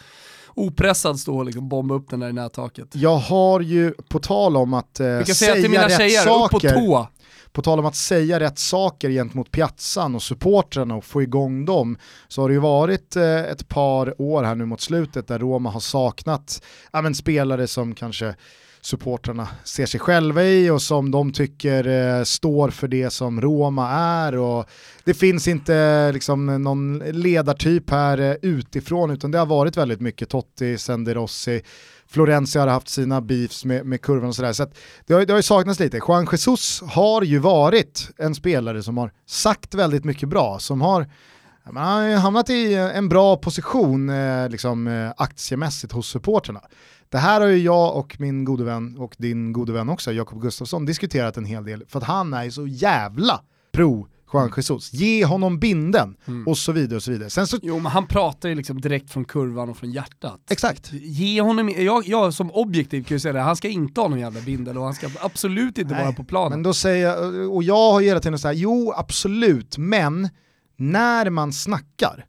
opressad 0.54 1.20
stå 1.20 1.38
och 1.38 1.44
liksom 1.44 1.68
bomba 1.68 1.94
upp 1.94 2.10
den 2.10 2.20
där 2.20 2.28
i 2.28 2.32
nättaket. 2.32 2.88
jag 2.92 3.16
har 3.16 3.60
ju 3.60 3.94
på 4.08 4.18
tal 4.18 4.56
om 4.56 4.74
att 4.74 5.00
eh, 5.00 5.06
Jag 5.06 5.26
kan 5.26 5.34
säga 5.34 5.52
säga 5.52 5.62
till 5.62 5.70
mina 5.70 5.84
rätt 5.84 5.96
tjejer, 5.96 6.20
upp 6.20 6.50
på 6.50 6.60
saker, 6.60 6.74
tå. 6.74 7.08
på 7.52 7.62
tal 7.62 7.78
om 7.78 7.86
att 7.86 7.96
säga 7.96 8.40
rätt 8.40 8.58
saker 8.58 9.10
gentemot 9.10 9.50
piazzan 9.50 10.14
och 10.14 10.22
supportrarna 10.22 10.94
och 10.94 11.04
få 11.04 11.22
igång 11.22 11.64
dem, 11.64 11.98
så 12.28 12.40
har 12.42 12.48
det 12.48 12.52
ju 12.52 12.60
varit 12.60 13.16
eh, 13.16 13.38
ett 13.38 13.68
par 13.68 14.22
år 14.22 14.42
här 14.42 14.54
nu 14.54 14.64
mot 14.64 14.80
slutet 14.80 15.28
där 15.28 15.38
Roma 15.38 15.70
har 15.70 15.80
saknat 15.80 16.62
ja, 16.92 17.02
men, 17.02 17.14
spelare 17.14 17.66
som 17.66 17.94
kanske 17.94 18.34
supportrarna 18.80 19.48
ser 19.64 19.86
sig 19.86 20.00
själva 20.00 20.44
i 20.44 20.70
och 20.70 20.82
som 20.82 21.10
de 21.10 21.32
tycker 21.32 21.86
eh, 21.86 22.24
står 22.24 22.70
för 22.70 22.88
det 22.88 23.10
som 23.10 23.40
Roma 23.40 23.90
är 23.90 24.36
och 24.36 24.68
det 25.04 25.14
finns 25.14 25.48
inte 25.48 26.12
liksom 26.12 26.62
någon 26.62 26.98
ledartyp 26.98 27.90
här 27.90 28.18
eh, 28.18 28.34
utifrån 28.42 29.10
utan 29.10 29.30
det 29.30 29.38
har 29.38 29.46
varit 29.46 29.76
väldigt 29.76 30.00
mycket 30.00 30.28
Totti, 30.28 30.78
Senderossi, 30.78 31.62
Florenzi 32.06 32.58
har 32.58 32.66
haft 32.66 32.88
sina 32.88 33.20
beefs 33.20 33.64
med, 33.64 33.86
med 33.86 34.02
kurvan 34.02 34.28
och 34.28 34.34
sådär. 34.34 34.52
Så 34.52 34.62
att 34.62 34.78
det, 35.06 35.14
har, 35.14 35.24
det 35.24 35.32
har 35.32 35.38
ju 35.38 35.42
saknats 35.42 35.80
lite. 35.80 36.00
Juan 36.08 36.28
Jesus 36.32 36.82
har 36.86 37.22
ju 37.22 37.38
varit 37.38 38.10
en 38.18 38.34
spelare 38.34 38.82
som 38.82 38.98
har 38.98 39.12
sagt 39.26 39.74
väldigt 39.74 40.04
mycket 40.04 40.28
bra, 40.28 40.58
som 40.58 40.80
har 40.80 41.06
man 41.72 42.12
har 42.12 42.16
hamnat 42.16 42.50
i 42.50 42.74
en 42.74 43.08
bra 43.08 43.36
position 43.36 44.08
eh, 44.08 44.48
liksom, 44.48 44.86
eh, 44.86 45.12
aktiemässigt 45.16 45.92
hos 45.92 46.08
supporterna. 46.08 46.60
Det 47.10 47.18
här 47.18 47.40
har 47.40 47.48
ju 47.48 47.58
jag 47.58 47.96
och 47.96 48.20
min 48.20 48.44
gode 48.44 48.64
vän, 48.64 48.98
och 48.98 49.14
din 49.18 49.52
gode 49.52 49.72
vän 49.72 49.88
också, 49.88 50.12
Jakob 50.12 50.42
Gustafsson, 50.42 50.86
diskuterat 50.86 51.36
en 51.36 51.44
hel 51.44 51.64
del, 51.64 51.84
för 51.88 51.98
att 51.98 52.04
han 52.04 52.34
är 52.34 52.44
ju 52.44 52.50
så 52.50 52.66
jävla 52.66 53.40
pro 53.72 54.06
Juan 54.32 54.52
Jesus. 54.56 54.92
Ge 54.92 55.24
honom 55.24 55.58
binden 55.58 56.16
och 56.46 56.58
så 56.58 56.72
vidare 56.72 56.96
och 56.96 57.02
så 57.02 57.10
vidare. 57.10 57.30
Sen 57.30 57.46
så, 57.46 57.58
Jo 57.62 57.78
men 57.78 57.92
han 57.92 58.06
pratar 58.06 58.48
ju 58.48 58.54
liksom 58.54 58.80
direkt 58.80 59.10
från 59.10 59.24
kurvan 59.24 59.68
och 59.70 59.76
från 59.76 59.90
hjärtat. 59.92 60.40
exakt. 60.50 60.92
Ge 60.92 61.40
honom, 61.40 61.68
jag, 61.76 62.06
jag 62.06 62.34
som 62.34 62.50
objektiv 62.50 63.04
kan 63.04 63.14
ju 63.14 63.20
säga 63.20 63.32
det, 63.32 63.40
han 63.40 63.56
ska 63.56 63.68
inte 63.68 64.00
ha 64.00 64.08
någon 64.08 64.20
jävla 64.20 64.40
bindel 64.40 64.78
och 64.78 64.84
han 64.84 64.94
ska 64.94 65.08
absolut 65.20 65.78
inte 65.78 65.94
vara 65.94 66.12
på 66.12 66.24
planen. 66.24 66.50
Men 66.50 66.62
då 66.62 66.74
säger 66.74 67.06
jag, 67.06 67.50
och 67.54 67.62
jag 67.62 67.92
har 67.92 68.00
ju 68.00 68.06
hela 68.06 68.20
tiden 68.20 68.38
sagt, 68.38 68.58
jo 68.58 68.92
absolut, 68.96 69.78
men 69.78 70.28
när 70.76 71.30
man 71.30 71.52
snackar, 71.52 72.26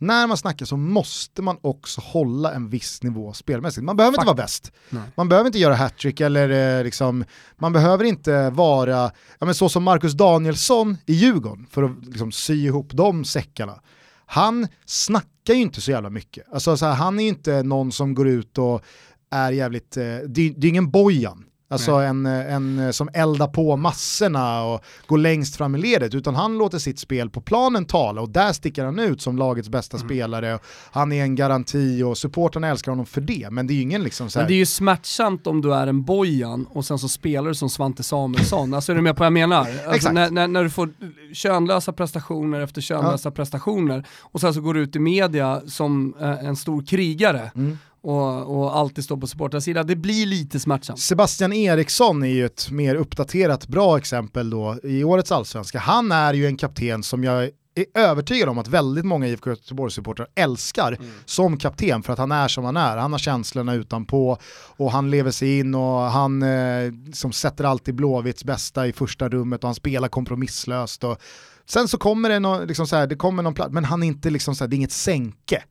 när 0.00 0.26
man 0.26 0.36
snackar 0.36 0.66
så 0.66 0.76
måste 0.76 1.42
man 1.42 1.58
också 1.60 2.00
hålla 2.00 2.54
en 2.54 2.68
viss 2.68 3.02
nivå 3.02 3.32
spelmässigt. 3.32 3.84
Man 3.84 3.96
behöver 3.96 4.16
inte 4.18 4.26
vara 4.26 4.36
bäst. 4.36 4.72
Nej. 4.90 5.02
Man 5.14 5.28
behöver 5.28 5.46
inte 5.46 5.58
göra 5.58 5.74
hattrick 5.74 6.20
eller 6.20 6.78
eh, 6.78 6.84
liksom, 6.84 7.24
man 7.58 7.72
behöver 7.72 8.04
inte 8.04 8.50
vara, 8.50 9.10
ja, 9.38 9.46
men 9.46 9.54
så 9.54 9.68
som 9.68 9.82
Marcus 9.82 10.12
Danielsson 10.12 10.96
i 11.06 11.12
Djurgården, 11.12 11.66
för 11.70 11.82
att 11.82 12.04
liksom, 12.06 12.32
sy 12.32 12.64
ihop 12.64 12.90
de 12.92 13.24
säckarna. 13.24 13.80
Han 14.26 14.68
snackar 14.84 15.54
ju 15.54 15.60
inte 15.60 15.80
så 15.80 15.90
jävla 15.90 16.10
mycket. 16.10 16.52
Alltså, 16.52 16.76
så 16.76 16.86
här, 16.86 16.94
han 16.94 17.18
är 17.18 17.22
ju 17.22 17.28
inte 17.28 17.62
någon 17.62 17.92
som 17.92 18.14
går 18.14 18.28
ut 18.28 18.58
och 18.58 18.84
är 19.30 19.52
jävligt, 19.52 19.96
eh, 19.96 20.04
det, 20.04 20.54
det 20.56 20.66
är 20.66 20.68
ingen 20.68 20.90
Bojan. 20.90 21.44
Alltså 21.72 21.92
en, 21.92 22.26
eh, 22.26 22.54
en 22.54 22.92
som 22.92 23.08
eldar 23.14 23.46
på 23.48 23.76
massorna 23.76 24.62
och 24.64 24.84
går 25.06 25.18
längst 25.18 25.56
fram 25.56 25.74
i 25.74 25.78
ledet, 25.78 26.14
utan 26.14 26.34
han 26.34 26.58
låter 26.58 26.78
sitt 26.78 26.98
spel 26.98 27.30
på 27.30 27.40
planen 27.40 27.84
tala 27.84 28.20
och 28.20 28.28
där 28.30 28.52
sticker 28.52 28.84
han 28.84 28.98
ut 28.98 29.22
som 29.22 29.36
lagets 29.38 29.68
bästa 29.68 29.96
Mm. 29.96 30.08
spelare. 30.08 30.58
Han 30.92 31.12
är 31.12 31.22
en 31.22 31.34
garanti 31.34 32.02
och 32.02 32.18
supportrarna 32.18 32.68
älskar 32.68 32.92
honom 32.92 33.06
för 33.06 33.20
det, 33.20 33.48
men 33.50 33.66
det 33.66 33.72
är 33.72 33.74
ju 33.74 33.82
ingen 33.82 34.02
liksom 34.02 34.30
så 34.30 34.38
här, 34.38 34.44
Men 34.44 34.48
det 34.48 34.54
är 34.54 34.58
ju 34.58 34.66
smärtsamt 34.66 35.46
om 35.46 35.60
du 35.60 35.74
är 35.74 35.86
en 35.86 36.02
Bojan 36.02 36.66
och 36.72 36.84
sen 36.84 36.98
så 36.98 37.08
spelar 37.08 37.48
du 37.48 37.54
som 37.54 37.70
Svante 37.70 38.02
Samuelsson. 38.02 38.74
Alltså 38.74 38.92
är 38.92 38.96
du 38.96 39.02
med 39.02 39.16
på 39.16 39.20
vad 39.20 39.26
jag 39.26 39.32
menar? 39.32 39.60
Alltså 39.60 39.94
Exakt. 39.94 40.14
när, 40.14 40.30
när, 40.30 40.48
när 40.48 40.62
du 40.64 40.70
får 40.70 40.90
könlösa 41.34 41.92
prestationer 41.92 42.60
efter 42.60 42.80
könlösa 42.80 43.30
prestationer 43.30 44.04
och 44.20 44.40
sen 44.40 44.54
så 44.54 44.60
går 44.60 44.74
du 44.74 44.80
ut 44.80 44.96
i 44.96 44.98
media 44.98 45.60
som 45.66 46.14
eh, 46.20 46.44
en 46.44 46.56
stor 46.56 46.82
krigare 46.86 47.50
Mm. 47.54 47.78
Och, 48.02 48.58
och 48.58 48.76
alltid 48.76 49.04
står 49.04 49.16
på 49.16 49.26
supportrarnas 49.26 49.64
sida. 49.64 49.82
Det 49.82 49.96
blir 49.96 50.26
lite 50.26 50.60
smärtsamt. 50.60 50.98
Sebastian 51.00 51.52
Eriksson 51.52 52.22
är 52.22 52.28
ju 52.28 52.46
ett 52.46 52.70
mer 52.70 52.94
uppdaterat 52.94 53.68
bra 53.68 53.98
exempel 53.98 54.50
då 54.50 54.78
i 54.82 55.04
årets 55.04 55.32
allsvenska. 55.32 55.78
Han 55.78 56.12
är 56.12 56.34
ju 56.34 56.46
en 56.46 56.56
kapten 56.56 57.02
som 57.02 57.24
jag 57.24 57.50
är 57.74 57.84
övertygad 57.94 58.48
om 58.48 58.58
att 58.58 58.68
väldigt 58.68 59.04
många 59.04 59.28
IFK 59.28 59.50
Göteborg-supportrar 59.50 60.26
älskar 60.34 60.98
som 61.24 61.56
kapten 61.56 62.02
för 62.02 62.12
att 62.12 62.18
han 62.18 62.32
är 62.32 62.48
som 62.48 62.64
han 62.64 62.76
är. 62.76 62.96
Han 62.96 63.12
har 63.12 63.18
känslorna 63.18 63.74
utanpå 63.74 64.38
och 64.76 64.92
han 64.92 65.10
lever 65.10 65.30
sig 65.30 65.58
in 65.58 65.74
och 65.74 66.00
han 66.00 66.42
eh, 66.42 66.92
som 67.12 67.32
sätter 67.32 67.64
alltid 67.64 67.94
Blåvitts 67.94 68.44
bästa 68.44 68.86
i 68.86 68.92
första 68.92 69.28
rummet 69.28 69.64
och 69.64 69.68
han 69.68 69.74
spelar 69.74 70.08
kompromisslöst. 70.08 71.04
Och 71.04 71.18
sen 71.66 71.88
så 71.88 71.98
kommer 71.98 72.28
det, 72.28 72.40
nå, 72.40 72.64
liksom 72.64 72.86
så 72.86 72.96
här, 72.96 73.06
det 73.06 73.16
kommer 73.16 73.42
någon 73.42 73.54
plats, 73.54 73.72
men 73.72 73.84
han 73.84 74.02
är 74.02 74.06
inte 74.06 74.30
liksom 74.30 74.54
så 74.54 74.64
här, 74.64 74.68
det 74.68 74.74
är 74.74 74.78
inget 74.78 74.92
sänke. 74.92 75.62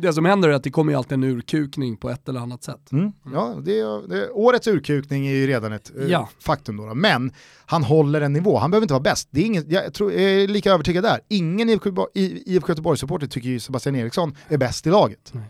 Det 0.00 0.12
som 0.12 0.24
händer 0.24 0.48
är 0.48 0.52
att 0.52 0.62
det 0.62 0.70
kommer 0.70 0.92
ju 0.92 0.98
alltid 0.98 1.12
en 1.12 1.24
urkukning 1.24 1.96
på 1.96 2.10
ett 2.10 2.28
eller 2.28 2.40
annat 2.40 2.64
sätt. 2.64 2.92
Mm. 2.92 3.12
Ja, 3.32 3.54
det 3.64 3.72
det 4.08 4.30
årets 4.30 4.66
urkukning 4.66 5.26
är 5.26 5.32
ju 5.34 5.46
redan 5.46 5.72
ett 5.72 5.92
eh, 5.98 6.06
Ja. 6.06 6.28
faktum 6.38 6.76
då, 6.76 6.86
då. 6.86 6.94
Men 6.94 7.32
han 7.66 7.84
håller 7.84 8.20
en 8.20 8.32
nivå, 8.32 8.58
han 8.58 8.70
behöver 8.70 8.84
inte 8.84 8.94
vara 8.94 9.02
bäst. 9.02 9.28
Det 9.30 9.40
är 9.40 9.44
ingen, 9.44 9.64
jag, 9.68 9.94
tror, 9.94 10.12
jag 10.12 10.22
är 10.22 10.48
lika 10.48 10.72
övertygad 10.72 11.04
där. 11.04 11.20
Ingen 11.28 11.68
IFK 11.68 12.68
Göteborg-supporter 12.68 13.26
tycker 13.26 13.48
ju 13.48 13.60
Sebastian 13.60 13.96
Eriksson 13.96 14.36
är 14.48 14.58
bäst 14.58 14.86
i 14.86 14.90
laget. 14.90 15.30
Nej. 15.32 15.44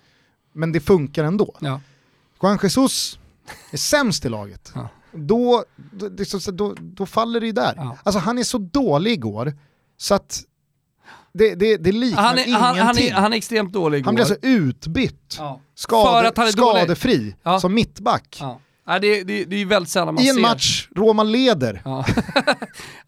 Men 0.52 0.72
det 0.72 0.80
funkar 0.80 1.24
ändå. 1.24 1.54
Ja. 1.60 1.80
Juan 2.42 2.58
Jesus 2.62 3.18
är 3.72 3.76
sämst 3.76 4.24
i 4.24 4.28
laget. 4.28 4.72
Ja. 4.74 4.88
Då, 5.12 5.64
då, 5.92 6.08
då, 6.52 6.74
då 6.80 7.06
faller 7.06 7.40
det 7.40 7.46
ju 7.46 7.52
där. 7.52 7.72
Ja. 7.76 7.96
Alltså 8.02 8.18
han 8.18 8.38
är 8.38 8.42
så 8.42 8.58
dålig 8.58 9.12
igår, 9.12 9.52
så 9.96 10.14
att 10.14 10.42
det, 11.38 11.54
det, 11.54 11.76
det 11.76 11.92
liknar 11.92 12.22
Han, 12.22 12.32
är, 12.38 12.46
ingenting. 12.46 12.54
han, 12.62 12.76
han, 12.78 12.98
är, 12.98 13.12
han 13.12 13.32
är 13.32 13.36
extremt 13.36 13.72
dålig 13.72 13.98
igår. 13.98 14.04
Han 14.04 14.14
blir 14.14 14.24
alltså 14.24 14.38
utbytt, 14.42 15.36
ja. 15.38 15.60
skade, 15.74 16.10
För 16.20 16.24
att 16.24 16.36
han 16.36 16.46
är 16.48 16.52
dålig. 16.52 16.80
skadefri, 16.82 17.34
Ja. 17.42 17.60
som 17.60 17.74
mittback. 17.74 18.36
Ja. 18.40 18.60
Ja, 18.88 18.98
det, 18.98 19.22
det, 19.24 19.44
det 19.44 19.56
är 19.56 19.58
ju 19.58 19.64
väldigt 19.64 19.90
sällan 19.90 20.14
man 20.14 20.24
I 20.24 20.28
en 20.28 20.34
ser. 20.34 20.42
match, 20.42 20.88
Roma 20.96 21.22
leder. 21.22 21.82
Ja. 21.84 22.04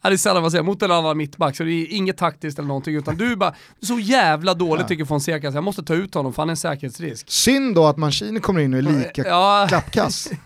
ja, 0.03 0.09
det 0.11 0.15
är 0.15 0.17
sällan 0.17 0.43
man 0.43 0.51
ser 0.51 0.63
mot 0.63 0.83
en 0.83 0.91
annan 0.91 1.17
mittback, 1.17 1.57
så 1.57 1.63
det 1.65 1.73
är 1.73 1.87
inget 1.93 2.17
taktiskt 2.17 2.59
eller 2.59 2.69
någonting, 2.69 2.95
utan 2.97 3.17
du 3.17 3.33
är 3.33 3.37
bara 3.37 3.55
så 3.83 3.99
jävla 3.99 4.55
dålig 4.55 4.83
Ja. 4.83 4.89
tycker 4.89 5.05
Fonseca, 5.05 5.51
så 5.51 5.57
jag 5.57 5.65
måste 5.65 5.83
ta 5.83 5.95
ut 5.95 6.15
honom 6.15 6.33
för 6.33 6.43
han 6.43 6.49
är 6.49 6.53
en 6.53 6.57
säkerhetsrisk. 6.57 7.31
Synd 7.31 7.75
då 7.75 7.87
att 7.87 7.97
Mancini 7.97 8.41
kommer 8.41 8.61
in 8.61 8.73
och 8.73 8.79
är 8.79 8.83
lika 8.83 9.27
Ja, 9.29 9.67
klappkass. 9.69 10.29
det 10.31 10.39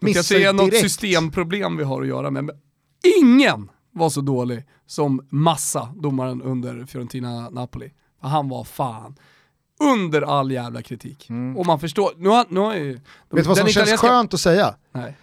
Missar 0.00 0.14
kanske 0.14 0.48
är 0.48 0.52
något 0.52 0.70
direkt. 0.70 0.82
systemproblem 0.90 1.76
vi 1.76 1.84
har 1.84 2.02
att 2.02 2.08
göra 2.08 2.30
med. 2.30 2.44
Men 2.44 2.56
ingen 3.22 3.68
var 3.94 4.10
så 4.10 4.20
dålig 4.20 4.64
som 4.86 5.26
Massa, 5.30 5.88
domaren 5.96 6.42
under 6.42 6.84
Fiorentina-Napoli. 6.86 7.90
Han 8.20 8.48
var 8.48 8.64
fan 8.64 9.16
under 9.80 10.22
all 10.22 10.52
jävla 10.52 10.82
kritik. 10.82 11.28
Och 11.56 11.66
man 11.66 11.80
förstår, 11.80 12.12
nu 12.16 12.28
har, 12.28 12.46
nu 12.48 12.60
har 12.60 12.74
ju... 12.74 12.90
Mm. 12.90 13.00
Vet 13.30 13.42
du 13.44 13.48
vad 13.48 13.56
som 13.56 13.64
den 13.64 13.72
känns 13.72 13.88
italienska- 13.88 14.06
skönt 14.08 14.34
att 14.34 14.40
säga? 14.40 14.74
Nej. 14.92 15.16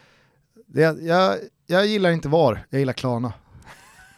Det, 0.68 0.82
jag, 1.02 1.38
jag 1.68 1.86
gillar 1.86 2.12
inte 2.12 2.30
VAR, 2.30 2.66
jag 2.70 2.80
gillar 2.80 2.94
Klarna. 2.94 3.34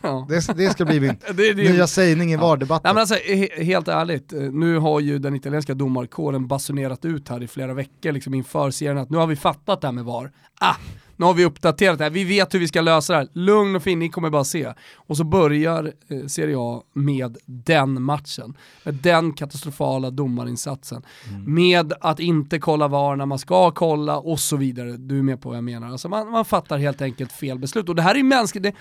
Ja. 0.02 0.26
Det, 0.30 0.58
det 0.58 0.70
ska 0.70 0.86
bli 0.86 1.00
min 1.00 1.16
Det, 1.34 1.54
det, 1.54 1.72
nya 1.72 1.88
sägning 1.88 2.34
i 2.34 2.36
Nej 2.38 2.46
VAR-debatten. 2.46 2.94
men 2.96 3.02
alltså, 3.02 3.16
he 3.16 3.64
helt 3.64 3.88
ärligt, 3.88 4.34
eh, 4.34 4.40
nu 4.42 4.78
har 4.78 5.00
ju 5.00 5.20
den 5.20 5.36
italienska 5.36 5.74
domarkåren 5.74 6.48
basunerat 6.48 7.06
ut 7.06 7.30
här 7.30 7.44
i 7.44 7.48
flera 7.48 7.74
veckor 7.74 8.12
liksom 8.12 8.34
inför 8.34 8.72
serien 8.72 8.98
att 8.98 9.10
nu 9.10 9.18
har 9.18 9.28
vi 9.28 9.36
fattat 9.36 9.82
det 9.82 9.88
här 9.88 9.92
med 9.92 10.06
VAR. 10.06 10.32
Ah, 10.60 10.76
nu 11.24 11.28
har 11.28 11.34
vi 11.34 11.46
uppdaterat 11.46 11.98
det 11.98 12.04
här, 12.04 12.12
vi 12.12 12.24
vet 12.24 12.54
hur 12.54 12.60
vi 12.60 12.68
ska 12.68 12.82
lösa 12.82 13.14
det 13.14 13.20
här. 13.20 13.28
Lugn 13.34 13.76
och 13.76 13.84
fin, 13.84 14.00
ni 14.00 14.10
kommer 14.10 14.30
bara 14.30 14.44
se. 14.44 14.74
Och 14.96 15.18
så 15.18 15.24
börjar 15.24 15.94
eh, 16.08 16.26
Serie 16.28 16.56
A 16.60 16.84
med 16.94 17.38
den 17.46 18.02
matchen. 18.02 18.58
Med 18.84 18.94
den 18.94 19.34
katastrofala 19.34 20.10
domarinsatsen. 20.12 21.02
Med 21.46 21.94
att 22.02 22.20
inte 22.20 22.60
kolla 22.60 22.88
VAR 22.88 23.16
när 23.16 23.26
man 23.26 23.40
ska 23.40 23.72
kolla 23.72 24.18
och 24.18 24.40
så 24.40 24.58
vidare. 24.58 24.92
Du 24.98 25.20
är 25.20 25.24
med 25.24 25.42
på 25.42 25.50
vad 25.50 25.58
jag 25.58 25.64
menar. 25.64 25.88
Alltså 25.88 26.10
man, 26.10 26.30
man 26.32 26.46
fattar 26.46 26.78
helt 26.78 27.02
enkelt 27.02 27.32
fel 27.32 27.60
beslut. 27.60 27.90
Och 27.90 27.96
det 27.96 28.02
här 28.02 28.16
är 28.16 28.24
mänskligt, 28.24 28.64
det, 28.64 28.74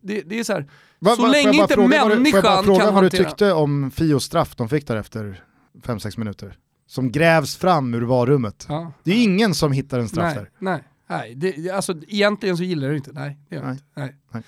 det, 0.00 0.20
det 0.20 0.38
är 0.38 0.44
så 0.44 0.52
här, 0.52 0.66
Va- 0.98 1.16
så 1.16 1.26
länge 1.26 1.52
inte 1.52 1.74
fråga 1.74 2.02
vad 2.08 2.18
du- 2.18 2.30
Får 2.30 2.36
jag 2.36 2.42
bara 2.44 2.54
människan 2.54 2.64
fråga 2.64 2.84
kan 2.84 2.94
vad 2.94 3.02
du 3.02 3.06
hantera... 3.06 3.28
tyckte 3.28 3.52
om 3.52 3.90
Fios 3.90 4.24
straff 4.24 4.56
de 4.56 4.68
fick 4.68 4.86
där 4.86 4.96
efter 4.96 5.42
5-6 5.82 6.18
minuter? 6.18 6.58
Som 6.86 7.12
grävs 7.12 7.56
fram 7.56 7.94
ur 7.94 8.02
VAR-rummet. 8.02 8.66
Ja. 8.68 8.92
Det 9.02 9.12
är 9.12 9.22
ingen 9.24 9.54
som 9.54 9.72
hittar 9.72 9.98
en 9.98 10.08
straff 10.08 10.24
nej, 10.24 10.34
där. 10.34 10.50
Nej, 10.58 10.82
nej. 11.06 11.34
Det, 11.34 11.70
alltså, 11.70 11.94
egentligen 12.08 12.56
så 12.56 12.62
gillar 12.62 12.88
det 12.88 12.96
inte. 12.96 13.12
Nej, 13.12 13.38
det 13.48 13.56
gör 13.56 13.62
Nej. 13.62 13.72
inte. 13.72 13.84
Nej. 13.94 14.14
Nej. 14.32 14.42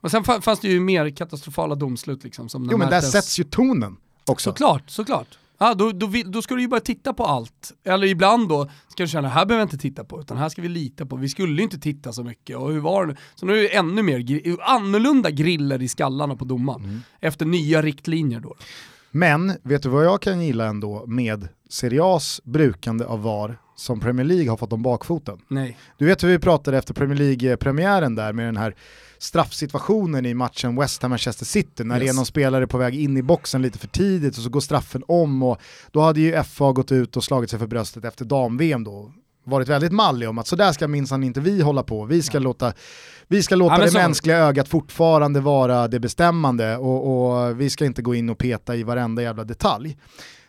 Och 0.00 0.10
sen 0.10 0.22
fa- 0.22 0.40
fanns 0.40 0.60
det 0.60 0.68
ju 0.68 0.80
mer 0.80 1.10
katastrofala 1.10 1.74
domslut 1.74 2.24
liksom. 2.24 2.48
Som 2.48 2.68
Jo 2.72 2.78
men 2.78 2.90
där 2.90 3.00
sätts 3.00 3.38
ju 3.40 3.44
tonen 3.44 3.96
också. 4.26 4.50
Såklart, 4.50 4.90
såklart. 4.90 5.38
Ja, 5.58 5.74
då, 5.74 5.92
då, 5.92 6.10
då 6.26 6.42
ska 6.42 6.54
du 6.54 6.60
ju 6.60 6.68
bara 6.68 6.80
titta 6.80 7.14
på 7.14 7.24
allt. 7.24 7.72
Eller 7.84 8.06
ibland 8.06 8.48
då 8.48 8.70
ska 8.88 9.02
du 9.02 9.08
känna, 9.08 9.28
här 9.28 9.46
behöver 9.46 9.60
jag 9.60 9.64
inte 9.66 9.78
titta 9.78 10.04
på, 10.04 10.20
utan 10.20 10.36
här 10.36 10.48
ska 10.48 10.62
vi 10.62 10.68
lita 10.68 11.06
på. 11.06 11.16
Vi 11.16 11.28
skulle 11.28 11.56
ju 11.56 11.62
inte 11.62 11.78
titta 11.78 12.12
så 12.12 12.24
mycket, 12.24 12.56
och 12.56 12.72
hur 12.72 12.80
var 12.80 13.06
det 13.06 13.12
nu? 13.12 13.18
Så 13.34 13.46
nu 13.46 13.58
är 13.58 13.62
det 13.62 13.76
ännu 13.76 14.02
mer, 14.02 14.56
annorlunda 14.62 15.30
griller 15.30 15.82
i 15.82 15.88
skallarna 15.88 16.36
på 16.36 16.44
domaren. 16.44 16.84
Mm. 16.84 17.00
Efter 17.20 17.46
nya 17.46 17.82
riktlinjer 17.82 18.40
då. 18.40 18.54
Men 19.10 19.52
vet 19.62 19.82
du 19.82 19.88
vad 19.88 20.04
jag 20.04 20.22
kan 20.22 20.44
gilla 20.44 20.66
ändå 20.66 21.06
med 21.06 21.48
Serie 21.68 22.00
A's 22.00 22.40
brukande 22.44 23.04
av 23.04 23.22
VAR 23.22 23.58
som 23.76 24.00
Premier 24.00 24.26
League 24.26 24.50
har 24.50 24.56
fått 24.56 24.72
om 24.72 24.82
bakfoten? 24.82 25.38
Nej. 25.48 25.78
Du 25.98 26.04
vet 26.06 26.24
hur 26.24 26.28
vi 26.28 26.38
pratade 26.38 26.78
efter 26.78 26.94
Premier 26.94 27.18
League-premiären 27.18 28.14
där 28.14 28.32
med 28.32 28.46
den 28.46 28.56
här 28.56 28.74
straffsituationen 29.18 30.26
i 30.26 30.34
matchen 30.34 30.76
West 30.76 31.02
Ham-Manchester 31.02 31.44
City 31.44 31.84
när 31.84 31.98
det 31.98 32.04
är 32.04 32.06
Yes. 32.06 32.16
någon 32.16 32.26
spelare 32.26 32.66
på 32.66 32.78
väg 32.78 32.94
in 32.94 33.16
i 33.16 33.22
boxen 33.22 33.62
lite 33.62 33.78
för 33.78 33.88
tidigt 33.88 34.36
och 34.36 34.42
så 34.42 34.48
går 34.50 34.60
straffen 34.60 35.02
om 35.08 35.42
och 35.42 35.58
då 35.90 36.00
hade 36.00 36.20
ju 36.20 36.42
FA 36.42 36.72
gått 36.72 36.92
ut 36.92 37.16
och 37.16 37.24
slagit 37.24 37.50
sig 37.50 37.58
för 37.58 37.66
bröstet 37.66 38.04
efter 38.04 38.24
dam-VM 38.24 38.84
då 38.84 39.12
varit 39.44 39.68
väldigt 39.68 39.92
mallig 39.92 40.28
om 40.28 40.38
att 40.38 40.46
så 40.46 40.56
där 40.56 40.72
ska 40.72 40.88
minsann 40.88 41.24
inte 41.24 41.40
vi 41.40 41.60
hålla 41.62 41.82
på, 41.82 42.04
vi 42.04 42.22
ska 42.22 42.38
låta, 42.38 42.72
vi 43.28 43.42
ska 43.42 43.54
låta 43.56 43.74
Ja, 43.78 43.84
det 43.84 43.90
så- 43.90 43.98
mänskliga 43.98 44.36
ögat 44.38 44.68
fortfarande 44.68 45.40
vara 45.40 45.88
det 45.88 46.00
bestämmande 46.00 46.76
och, 46.76 47.26
och 47.48 47.60
vi 47.60 47.70
ska 47.70 47.84
inte 47.86 48.02
gå 48.02 48.14
in 48.14 48.30
och 48.30 48.38
peta 48.38 48.76
i 48.76 48.82
varenda 48.82 49.22
jävla 49.22 49.44
detalj. 49.44 49.96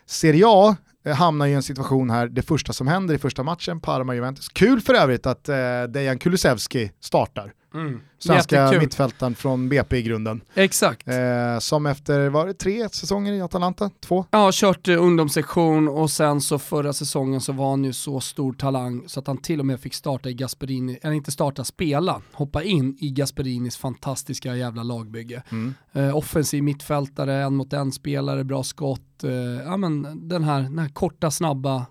Serie 0.06 0.44
A 0.46 0.68
eh, 0.68 0.74
Eh, 1.04 1.14
hamnar 1.14 1.46
i 1.46 1.54
en 1.54 1.62
situation 1.62 2.10
här, 2.10 2.28
det 2.28 2.42
första 2.42 2.72
som 2.72 2.86
händer 2.86 3.14
i 3.14 3.18
första 3.18 3.42
matchen, 3.42 3.80
Parma-Juventus. 3.80 4.48
Kul 4.48 4.80
för 4.80 4.94
övrigt 4.94 5.26
att 5.26 5.48
eh, 5.48 5.82
Dejan 5.88 6.18
Kulusevski 6.18 6.92
startar, 7.00 7.52
Mm. 7.74 8.00
svenska 8.18 8.56
Jättekul. 8.56 8.80
mittfältaren 8.82 9.34
från 9.34 9.68
BP 9.68 9.96
i 9.96 10.02
grunden. 10.02 10.40
Exakt. 10.54 11.08
Eh, 11.08 11.58
som 11.58 11.86
efter, 11.86 12.28
var 12.28 12.46
det 12.46 12.54
tre 12.54 12.88
säsonger 12.88 13.32
i 13.32 13.40
Atalanta? 13.42 13.90
Två? 14.00 14.24
Ja, 14.30 14.50
kört 14.52 14.88
eh, 14.88 15.02
ungdomssektion 15.02 15.88
och 15.88 16.10
sen 16.10 16.40
så 16.40 16.58
förra 16.58 16.92
säsongen 16.92 17.40
så 17.40 17.52
var 17.52 17.70
han 17.70 17.84
ju 17.84 17.92
så 17.92 18.20
stor 18.20 18.52
talang 18.52 19.02
så 19.06 19.20
att 19.20 19.26
han 19.26 19.38
till 19.38 19.60
och 19.60 19.66
med 19.66 19.80
fick 19.80 19.94
starta 19.94 20.28
i 20.28 20.34
Gasperini, 20.34 20.98
eller 21.02 21.14
inte 21.14 21.30
starta, 21.30 21.64
spela, 21.64 22.22
hoppa 22.32 22.62
in 22.62 22.96
i 23.00 23.10
Gasperinis 23.10 23.76
fantastiska 23.76 24.56
jävla 24.56 24.82
lagbygge. 24.82 25.42
Mm. 25.50 25.74
Eh, 25.92 26.16
offensiv 26.16 26.62
mittfältare, 26.62 27.34
en 27.42 27.54
mot 27.56 27.72
en 27.72 27.92
spelare, 27.92 28.44
bra 28.44 28.62
skott, 28.62 29.24
eh, 29.24 29.30
ja 29.64 29.76
men 29.76 30.28
den 30.28 30.44
här, 30.44 30.62
den 30.62 30.78
här 30.78 30.88
korta, 30.88 31.30
snabba, 31.30 31.86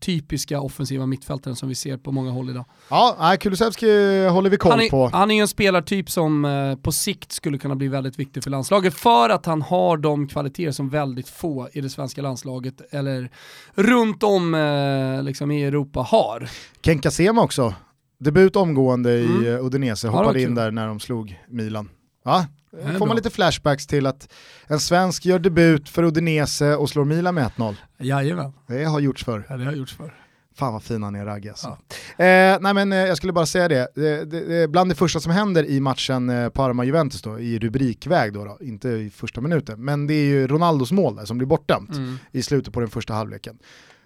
typiska 0.00 0.60
offensiva 0.60 1.06
mittfältaren 1.06 1.56
som 1.56 1.68
vi 1.68 1.74
ser 1.74 1.96
på 1.96 2.12
många 2.12 2.30
håll 2.30 2.50
idag. 2.50 2.64
Ja, 2.90 3.36
Kulusevski 3.40 3.86
håller 4.26 4.50
vi 4.50 4.56
koll 4.56 4.70
Han 4.72 4.80
är, 4.80 4.90
på. 4.90 5.06
han 5.12 5.30
är 5.30 5.34
ju 5.34 5.40
en 5.40 5.48
spelartyp 5.48 6.10
som 6.10 6.44
eh, 6.44 6.76
på 6.76 6.92
sikt 6.92 7.32
skulle 7.32 7.58
kunna 7.58 7.74
bli 7.74 7.88
väldigt 7.88 8.18
viktig 8.18 8.42
för 8.42 8.50
landslaget 8.50 8.94
för 8.94 9.30
att 9.30 9.46
han 9.46 9.62
har 9.62 9.96
de 9.96 10.28
kvaliteter 10.28 10.72
som 10.72 10.88
väldigt 10.88 11.28
få 11.28 11.68
i 11.72 11.80
det 11.80 11.90
svenska 11.90 12.22
landslaget 12.22 12.80
eller 12.90 13.30
runt 13.74 14.22
om 14.22 14.54
eh, 14.54 15.22
liksom 15.22 15.50
i 15.50 15.64
Europa 15.64 16.00
har. 16.00 16.48
Kenka 16.82 17.10
Sema 17.10 17.42
också, 17.42 17.74
debut 18.18 18.56
omgående 18.56 19.12
i 19.12 19.24
Mm. 19.26 19.46
eh, 19.54 19.64
Udinese, 19.64 20.06
Ja, 20.06 20.10
hoppade 20.12 20.40
in 20.40 20.46
kul. 20.46 20.54
där 20.54 20.70
när 20.70 20.86
de 20.88 21.00
slog 21.00 21.40
Milan. 21.48 21.88
Ja, 22.24 22.38
är 22.40 22.46
får 22.82 22.98
bra. 22.98 23.06
man 23.06 23.16
lite 23.16 23.30
flashbacks 23.30 23.86
till 23.86 24.06
att 24.06 24.28
en 24.66 24.80
svensk 24.80 25.24
gör 25.26 25.38
debut 25.38 25.88
för 25.88 26.02
Udinese 26.02 26.74
och 26.76 26.90
slår 26.90 27.04
Milan 27.04 27.34
med 27.34 27.50
1-0. 27.56 27.74
Jajamän, 27.98 28.52
Det 28.66 28.84
har 28.84 29.00
gjorts 29.00 29.24
förr. 29.24 29.46
ja, 29.48 29.56
det 29.56 29.64
har 29.64 29.72
gjorts 29.72 29.94
för. 29.94 30.14
Fan 30.58 30.72
vad 30.72 30.82
fin 30.82 31.02
han 31.02 31.14
är 31.14 31.24
Ragge 31.24 31.50
alltså. 31.50 31.68
eh, 31.68 32.56
nej 32.60 32.74
men 32.74 32.92
eh, 32.92 32.98
jag 32.98 33.16
skulle 33.16 33.32
bara 33.32 33.46
säga 33.46 33.68
det, 33.68 33.88
det, 33.94 34.24
det, 34.24 34.40
det, 34.40 34.68
bland 34.68 34.90
det 34.90 34.94
första 34.94 35.20
som 35.20 35.32
händer 35.32 35.64
i 35.64 35.80
matchen 35.80 36.30
eh, 36.30 36.48
Parma-Juventus 36.48 37.22
då, 37.22 37.40
i 37.40 37.58
rubrikväg 37.58 38.32
då, 38.32 38.44
då, 38.44 38.58
inte 38.60 38.88
i 38.88 39.10
första 39.10 39.40
minuten, 39.40 39.84
men 39.84 40.06
det 40.06 40.14
är 40.14 40.24
ju 40.24 40.46
Ronaldos 40.46 40.92
mål 40.92 41.16
där 41.16 41.24
som 41.24 41.38
blir 41.38 41.48
bortdömt 41.48 41.90
Mm. 41.90 42.18
i 42.32 42.42
slutet 42.42 42.74
på 42.74 42.80
den 42.80 42.88
första 42.88 43.14
halvleken. 43.14 43.58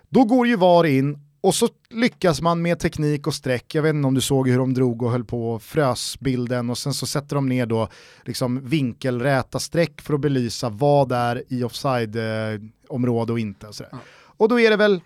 Då 0.09 0.25
går 0.25 0.47
ju 0.47 0.57
VAR 0.57 0.85
in 0.87 1.19
och 1.41 1.55
så 1.55 1.69
lyckas 1.91 2.41
man 2.41 2.63
med 2.63 2.79
teknik 2.79 3.27
och 3.27 3.35
streck, 3.35 3.75
jag 3.75 3.83
vet 3.83 3.95
inte 3.95 4.07
om 4.07 4.15
du 4.15 4.21
såg 4.21 4.49
hur 4.49 4.59
de 4.59 4.75
drog 4.75 5.03
och 5.03 5.11
höll 5.11 5.25
på 5.25 5.51
och 5.53 5.63
frös 5.63 6.21
bilden 6.21 6.71
och 6.71 6.79
sen 6.79 6.95
så 6.95 7.07
sätter 7.07 7.35
de 7.37 7.49
ner 7.49 7.67
då 7.67 7.89
liksom 8.25 8.61
vinkelräta 8.69 9.59
streck 9.59 10.01
för 10.01 10.15
att 10.15 10.21
belysa 10.21 10.69
vad 10.69 11.13
är 11.13 11.43
i 11.49 11.63
offside-område 11.65 13.33
och 13.33 13.39
inte. 13.39 13.67
Och, 13.67 13.75
sådär. 13.75 13.93
Och 14.37 14.49
då 14.49 14.61
är 14.61 14.71
det 14.71 14.77
väl, 14.77 15.01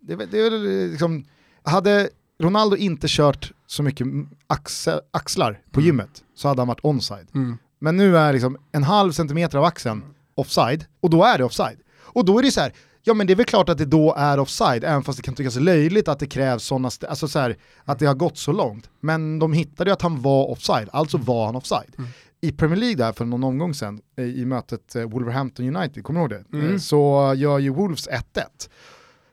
det 0.00 0.12
är, 0.12 0.16
väl- 0.16 0.28
det 0.30 0.38
är 0.38 0.50
väl 0.50 0.90
liksom, 0.90 1.24
hade 1.62 2.10
Ronaldo 2.42 2.76
inte 2.76 3.06
kört 3.10 3.52
så 3.66 3.82
mycket 3.82 4.06
axel, 4.46 5.00
axlar 5.10 5.60
på 5.70 5.80
Mm. 5.80 5.86
gymmet 5.86 6.24
så 6.34 6.48
hade 6.48 6.60
han 6.60 6.68
varit 6.68 6.80
onside. 6.84 7.28
Mm. 7.34 7.58
Men 7.78 7.96
nu 7.96 8.16
är 8.16 8.32
liksom 8.32 8.56
en 8.72 8.82
halv 8.82 9.12
centimeter 9.12 9.58
av 9.58 9.64
axeln 9.64 10.02
offside, 10.34 10.84
och 11.00 11.10
då 11.10 11.24
är 11.24 11.38
det 11.38 11.44
offside. 11.44 11.78
Och 11.98 12.24
då 12.24 12.38
är 12.38 12.42
det 12.42 12.50
så 12.50 12.60
här, 12.60 12.72
ja 13.02 13.14
men 13.14 13.26
det 13.26 13.32
är 13.32 13.34
väl 13.34 13.46
klart 13.46 13.68
att 13.68 13.78
det 13.78 13.84
då 13.84 14.14
är 14.16 14.38
offside, 14.38 14.84
även 14.84 15.02
fast 15.02 15.16
det 15.18 15.22
kan 15.22 15.34
tyckas 15.34 15.56
löjligt 15.56 16.08
att 16.08 16.18
det 16.18 16.26
krävs 16.26 16.64
sådana, 16.64 16.90
alltså 17.08 17.28
så 17.28 17.38
här, 17.38 17.56
att 17.84 17.98
det 17.98 18.06
har 18.06 18.14
gått 18.14 18.38
så 18.38 18.52
långt. 18.52 18.90
Men 19.00 19.38
de 19.38 19.52
hittade 19.52 19.90
ju 19.90 19.92
att 19.92 20.02
han 20.02 20.22
var 20.22 20.50
offside, 20.50 20.88
alltså 20.92 21.18
var 21.18 21.46
han 21.46 21.56
offside. 21.56 21.94
Mm. 21.98 22.10
I 22.42 22.52
Premier 22.52 22.76
League 22.80 22.96
där 22.96 23.12
för 23.12 23.24
någon 23.24 23.44
omgång 23.44 23.74
sedan, 23.74 24.00
eh, 24.16 24.24
i 24.24 24.44
mötet 24.44 24.94
eh, 24.96 25.02
Wolverhampton 25.04 25.76
United, 25.76 26.04
kommer 26.04 26.20
du 26.28 26.36
ihåg 26.36 26.44
det? 26.50 26.56
Mm. 26.58 26.72
Eh, 26.74 26.78
Så 26.78 27.32
gör 27.36 27.58
ju 27.58 27.70
Wolves 27.70 28.08
1-1. 28.08 28.20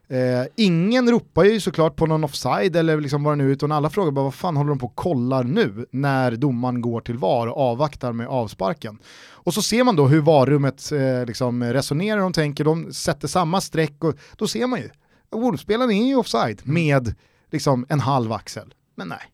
Eh, 0.09 0.45
ingen 0.55 1.09
ropar 1.09 1.43
ju 1.43 1.59
såklart 1.59 1.95
på 1.95 2.05
någon 2.05 2.23
offside 2.23 2.75
eller 2.75 3.01
liksom 3.01 3.23
vad 3.23 3.33
det 3.33 3.43
nu 3.43 3.47
är, 3.49 3.53
utan 3.53 3.71
alla 3.71 3.89
frågar 3.89 4.11
bara 4.11 4.23
vad 4.23 4.33
fan 4.33 4.57
håller 4.57 4.69
de 4.69 4.79
på 4.79 4.85
och 4.85 4.95
kollar 4.95 5.43
nu 5.43 5.85
när 5.91 6.31
domaren 6.31 6.81
går 6.81 7.01
till 7.01 7.17
VAR 7.17 7.47
och 7.47 7.57
avvaktar 7.57 8.11
med 8.11 8.27
avsparken. 8.27 8.99
Och 9.29 9.53
så 9.53 9.61
ser 9.61 9.83
man 9.83 9.95
då 9.95 10.07
hur 10.07 10.21
VAR-rummet 10.21 10.91
eh, 10.91 11.25
liksom 11.25 11.63
resonerar, 11.63 12.21
de 12.21 12.33
tänker, 12.33 12.63
de 12.63 12.93
sätter 12.93 13.27
samma 13.27 13.61
streck 13.61 14.03
och 14.03 14.15
då 14.37 14.47
ser 14.47 14.67
man 14.67 14.79
ju, 14.79 14.89
Wolfspelaren 15.31 15.91
är 15.91 16.07
ju 16.07 16.15
offside 16.15 16.61
mm. 16.63 16.73
med 16.73 17.15
liksom 17.51 17.85
en 17.89 17.99
halv 17.99 18.33
axel. 18.33 18.73
Men 18.95 19.07
nej, 19.07 19.31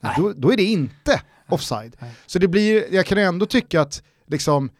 nej. 0.00 0.14
Då, 0.16 0.32
då, 0.36 0.52
är 0.52 0.56
det 0.56 0.64
inte 0.64 1.22
offside. 1.48 1.96
Nej. 1.98 2.10
Så 2.26 2.38
det 2.38 2.48
blir, 2.48 2.94
jag 2.94 3.06
kan 3.06 3.18
ändå 3.18 3.46
tycka 3.46 3.80
att 3.80 4.02
liksom, 4.26 4.70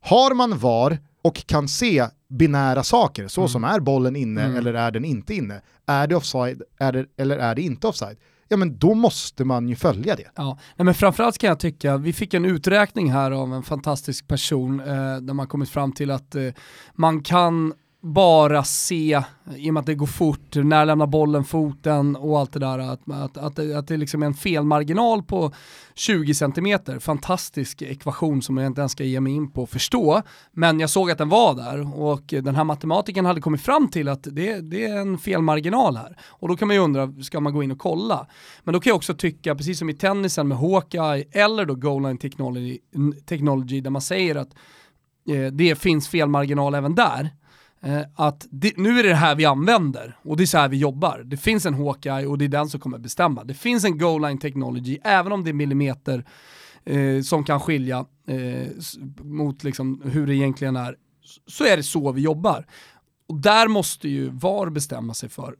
har 0.00 0.34
man 0.34 0.58
VAR 0.58 0.98
och 1.24 1.46
kan 1.46 1.68
se 1.68 2.06
binära 2.28 2.82
saker, 2.82 3.28
så 3.28 3.40
mm. 3.40 3.48
som 3.48 3.64
är 3.64 3.80
bollen 3.80 4.16
inne 4.16 4.42
mm. 4.42 4.56
eller 4.56 4.74
är 4.74 4.90
den 4.90 5.04
inte 5.04 5.34
inne, 5.34 5.60
är 5.86 6.06
det 6.06 6.16
offside 6.16 6.62
är 6.78 6.92
det, 6.92 7.06
eller 7.16 7.38
är 7.38 7.54
det 7.54 7.62
inte 7.62 7.86
offside? 7.86 8.16
Ja 8.48 8.56
men 8.56 8.78
då 8.78 8.94
måste 8.94 9.44
man 9.44 9.68
ju 9.68 9.76
följa 9.76 10.16
det. 10.16 10.30
Ja, 10.34 10.58
Nej, 10.76 10.84
men 10.84 10.94
framförallt 10.94 11.38
kan 11.38 11.48
jag 11.48 11.60
tycka, 11.60 11.96
vi 11.96 12.12
fick 12.12 12.34
en 12.34 12.44
uträkning 12.44 13.12
här 13.12 13.30
av 13.30 13.54
en 13.54 13.62
fantastisk 13.62 14.28
person 14.28 14.80
eh, 14.80 15.16
där 15.16 15.32
man 15.34 15.46
kommit 15.46 15.70
fram 15.70 15.92
till 15.92 16.10
att 16.10 16.34
eh, 16.34 16.48
man 16.94 17.22
kan 17.22 17.72
bara 18.04 18.64
se, 18.64 19.22
i 19.56 19.70
och 19.70 19.74
med 19.74 19.80
att 19.80 19.86
det 19.86 19.94
går 19.94 20.06
fort, 20.06 20.54
när 20.54 20.84
lämnar 20.84 21.06
bollen 21.06 21.44
foten 21.44 22.16
och 22.16 22.38
allt 22.38 22.52
det 22.52 22.58
där, 22.58 22.78
att, 22.78 23.10
att, 23.10 23.36
att, 23.36 23.56
det, 23.56 23.78
att 23.78 23.88
det 23.88 23.96
liksom 23.96 24.22
är 24.22 24.26
en 24.26 24.34
felmarginal 24.34 25.22
på 25.22 25.52
20 25.94 26.34
cm. 26.34 26.78
Fantastisk 27.00 27.82
ekvation 27.82 28.42
som 28.42 28.56
jag 28.56 28.66
inte 28.66 28.80
ens 28.80 28.92
ska 28.92 29.04
ge 29.04 29.20
mig 29.20 29.32
in 29.32 29.50
på 29.50 29.62
att 29.62 29.70
förstå. 29.70 30.22
Men 30.52 30.80
jag 30.80 30.90
såg 30.90 31.10
att 31.10 31.18
den 31.18 31.28
var 31.28 31.54
där 31.54 32.00
och 32.00 32.22
den 32.26 32.54
här 32.54 32.64
matematiken 32.64 33.24
hade 33.24 33.40
kommit 33.40 33.60
fram 33.60 33.88
till 33.88 34.08
att 34.08 34.22
det, 34.22 34.60
det 34.60 34.84
är 34.84 34.96
en 34.96 35.18
felmarginal 35.18 35.96
här. 35.96 36.16
Och 36.26 36.48
då 36.48 36.56
kan 36.56 36.68
man 36.68 36.76
ju 36.76 36.82
undra, 36.82 37.12
ska 37.22 37.40
man 37.40 37.54
gå 37.54 37.62
in 37.62 37.70
och 37.70 37.78
kolla? 37.78 38.26
Men 38.64 38.72
då 38.72 38.80
kan 38.80 38.90
jag 38.90 38.96
också 38.96 39.14
tycka, 39.14 39.54
precis 39.54 39.78
som 39.78 39.90
i 39.90 39.94
tennisen 39.94 40.48
med 40.48 40.58
Hawkeye 40.58 41.24
eller 41.32 41.64
då 41.64 41.74
Goal 41.74 42.02
Line 42.02 42.18
Technology, 42.18 42.78
technology 43.26 43.80
där 43.80 43.90
man 43.90 44.02
säger 44.02 44.34
att 44.34 44.54
eh, 45.28 45.52
det 45.52 45.78
finns 45.78 46.08
felmarginal 46.08 46.74
även 46.74 46.94
där 46.94 47.30
Eh, 47.84 48.02
att 48.14 48.46
det, 48.50 48.76
nu 48.76 48.98
är 48.98 49.02
det 49.02 49.08
det 49.08 49.14
här 49.14 49.34
vi 49.34 49.44
använder 49.44 50.16
och 50.22 50.36
det 50.36 50.44
är 50.44 50.46
så 50.46 50.58
här 50.58 50.68
vi 50.68 50.76
jobbar. 50.76 51.22
Det 51.24 51.36
finns 51.36 51.66
en 51.66 51.74
Hawkeye 51.74 52.26
och 52.26 52.38
det 52.38 52.44
är 52.44 52.48
den 52.48 52.68
som 52.68 52.80
kommer 52.80 52.98
bestämma. 52.98 53.44
Det 53.44 53.54
finns 53.54 53.84
en 53.84 53.98
goal 53.98 54.22
line 54.22 54.38
technology, 54.38 54.98
även 55.04 55.32
om 55.32 55.44
det 55.44 55.50
är 55.50 55.54
millimeter 55.54 56.24
eh, 56.84 57.22
som 57.22 57.44
kan 57.44 57.60
skilja 57.60 58.04
eh, 58.26 58.68
mot 59.22 59.64
liksom 59.64 60.02
hur 60.04 60.26
det 60.26 60.34
egentligen 60.34 60.76
är, 60.76 60.96
så 61.46 61.64
är 61.64 61.76
det 61.76 61.82
så 61.82 62.12
vi 62.12 62.20
jobbar. 62.20 62.66
Och 63.28 63.36
där 63.40 63.68
måste 63.68 64.08
ju 64.08 64.30
VAR 64.30 64.70
bestämma 64.70 65.14
sig 65.14 65.28
för, 65.28 65.54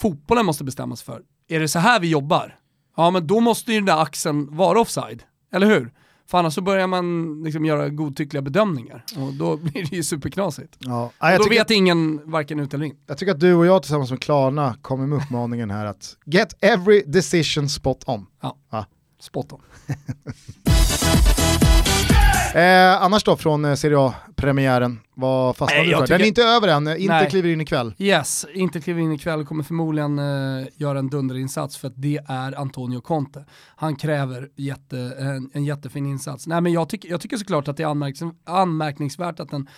fotbollen 0.00 0.46
måste 0.46 0.64
bestämma 0.64 0.96
sig 0.96 1.04
för, 1.04 1.22
är 1.48 1.60
det 1.60 1.68
så 1.68 1.78
här 1.78 2.00
vi 2.00 2.10
jobbar? 2.10 2.58
Ja 2.96 3.10
men 3.10 3.26
då 3.26 3.40
måste 3.40 3.72
ju 3.72 3.78
den 3.78 3.86
där 3.86 4.02
axeln 4.02 4.56
vara 4.56 4.80
offside, 4.80 5.22
eller 5.52 5.66
hur? 5.66 5.92
För 6.30 6.38
annars 6.38 6.54
så 6.54 6.60
börjar 6.60 6.86
man 6.86 7.40
liksom 7.42 7.64
göra 7.64 7.88
godtyckliga 7.88 8.42
bedömningar 8.42 9.04
och 9.16 9.34
då 9.34 9.56
blir 9.56 9.90
det 9.90 9.96
ju 9.96 10.02
superknasigt. 10.02 10.76
Ja. 10.78 11.10
Ja, 11.18 11.38
då 11.38 11.48
vet 11.48 11.70
ingen 11.70 12.30
varken 12.30 12.60
ut 12.60 12.74
eller 12.74 12.84
in. 12.84 12.96
Jag 13.06 13.18
tycker 13.18 13.32
att 13.32 13.40
du 13.40 13.54
och 13.54 13.66
jag 13.66 13.82
tillsammans 13.82 14.10
med 14.10 14.20
Klarna 14.20 14.76
kommer 14.82 15.06
med 15.06 15.18
uppmaningen 15.18 15.70
här 15.70 15.86
att 15.86 16.16
get 16.24 16.54
every 16.60 17.02
decision 17.06 17.68
spot 17.68 18.04
on. 18.06 18.26
Ja, 18.40 18.56
ja. 18.70 18.86
spot 19.20 19.52
on. 19.52 19.60
Eh, 22.54 23.02
annars 23.02 23.24
då 23.24 23.36
från 23.36 23.64
eh, 23.64 23.74
Serie 23.74 23.98
A-premiären, 23.98 25.00
vad 25.14 25.56
fastnade 25.56 25.84
du 25.84 25.96
för? 25.96 26.06
Den 26.06 26.20
är 26.20 26.24
inte 26.24 26.42
över 26.42 26.68
än, 26.68 26.88
Inte 26.88 27.14
Nej. 27.14 27.30
kliver 27.30 27.48
in 27.48 27.60
ikväll. 27.60 27.94
Yes, 27.98 28.46
inte 28.54 28.80
kliver 28.80 29.00
in 29.00 29.12
ikväll, 29.12 29.46
kommer 29.46 29.64
förmodligen 29.64 30.18
eh, 30.18 30.66
göra 30.76 30.98
en 30.98 31.08
dunderinsats 31.08 31.76
för 31.76 31.88
att 31.88 31.94
det 31.96 32.20
är 32.28 32.60
Antonio 32.60 33.00
Conte. 33.00 33.44
Han 33.76 33.96
kräver 33.96 34.48
jätte, 34.56 34.98
en, 35.18 35.50
en 35.54 35.64
jättefin 35.64 36.06
insats. 36.06 36.46
Nej 36.46 36.60
men 36.60 36.72
jag, 36.72 36.88
tyck, 36.88 37.04
jag 37.04 37.20
tycker 37.20 37.36
såklart 37.36 37.68
att 37.68 37.76
det 37.76 37.82
är 37.82 38.26
anmärkningsvärt 38.44 39.40
att 39.40 39.52
en 39.52 39.68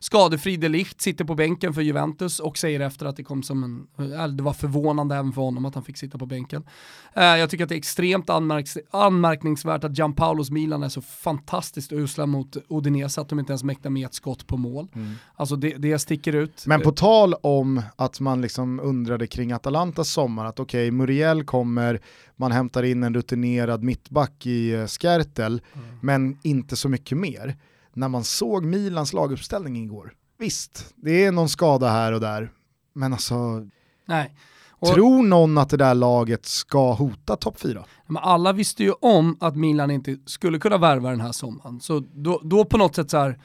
skadefri 0.00 0.56
Delicht 0.56 1.00
sitter 1.00 1.24
på 1.24 1.34
bänken 1.34 1.74
för 1.74 1.82
Juventus 1.82 2.38
och 2.38 2.58
säger 2.58 2.80
efter 2.80 3.06
att 3.06 3.16
det 3.16 3.24
kom 3.24 3.42
som 3.42 3.64
en, 3.64 4.36
det 4.36 4.42
var 4.42 4.52
förvånande 4.52 5.14
även 5.14 5.32
för 5.32 5.42
honom 5.42 5.64
att 5.64 5.74
han 5.74 5.84
fick 5.84 5.96
sitta 5.96 6.18
på 6.18 6.26
bänken. 6.26 6.64
Eh, 7.14 7.24
jag 7.24 7.50
tycker 7.50 7.64
att 7.64 7.68
det 7.68 7.74
är 7.74 7.78
extremt 7.78 8.30
anmärks, 8.30 8.78
anmärkningsvärt 8.90 9.84
att 9.84 9.98
Gianpaulos 9.98 10.50
Milan 10.50 10.82
är 10.82 10.88
så 10.88 11.02
fantastiskt 11.02 11.92
usla 11.92 12.26
mot 12.26 12.56
Udinese 12.68 13.20
att 13.20 13.28
de 13.28 13.38
inte 13.38 13.52
ens 13.52 13.64
mäktar 13.64 13.90
med 13.90 14.06
ett 14.06 14.14
skott 14.14 14.46
på 14.46 14.56
mål. 14.56 14.88
Mm. 14.94 15.14
Alltså 15.34 15.56
det, 15.56 15.76
det 15.78 15.98
sticker 15.98 16.32
ut. 16.32 16.64
Men 16.66 16.80
på 16.80 16.92
tal 16.92 17.34
om 17.34 17.82
att 17.96 18.20
man 18.20 18.40
liksom 18.40 18.80
undrade 18.80 19.26
kring 19.26 19.52
Atalantas 19.52 20.10
sommar, 20.10 20.46
att 20.46 20.60
okej, 20.60 20.88
okay, 20.88 20.90
Muriel 20.90 21.44
kommer, 21.44 22.00
man 22.36 22.52
hämtar 22.52 22.82
in 22.82 23.02
en 23.02 23.14
rutinerad 23.14 23.82
mittback 23.82 24.46
i 24.46 24.74
eh, 24.74 24.86
Skertel, 24.86 25.62
mm. 25.72 25.86
men 26.00 26.38
inte 26.42 26.76
så 26.76 26.88
mycket 26.88 27.18
mer 27.18 27.56
när 27.92 28.08
man 28.08 28.24
såg 28.24 28.64
Milans 28.64 29.12
laguppställning 29.12 29.76
igår. 29.76 30.12
Visst, 30.38 30.94
det 30.96 31.24
är 31.24 31.32
någon 31.32 31.48
skada 31.48 31.88
här 31.88 32.12
och 32.12 32.20
där, 32.20 32.52
men 32.92 33.12
alltså... 33.12 33.66
Nej. 34.06 34.34
Och, 34.70 34.88
tror 34.88 35.22
någon 35.22 35.58
att 35.58 35.70
det 35.70 35.76
där 35.76 35.94
laget 35.94 36.46
ska 36.46 36.92
hota 36.92 37.36
topp 37.36 37.60
4? 37.60 37.84
alla 38.16 38.52
visste 38.52 38.82
ju 38.82 38.92
om 38.92 39.36
att 39.40 39.56
Milan 39.56 39.90
inte 39.90 40.16
skulle 40.26 40.58
kunna 40.58 40.78
värva 40.78 41.10
den 41.10 41.20
här 41.20 41.32
sommaren, 41.32 41.80
så 41.80 42.02
då, 42.14 42.40
då 42.44 42.64
på 42.64 42.76
något 42.76 42.94
sätt 42.94 43.10
så 43.10 43.18
här, 43.18 43.40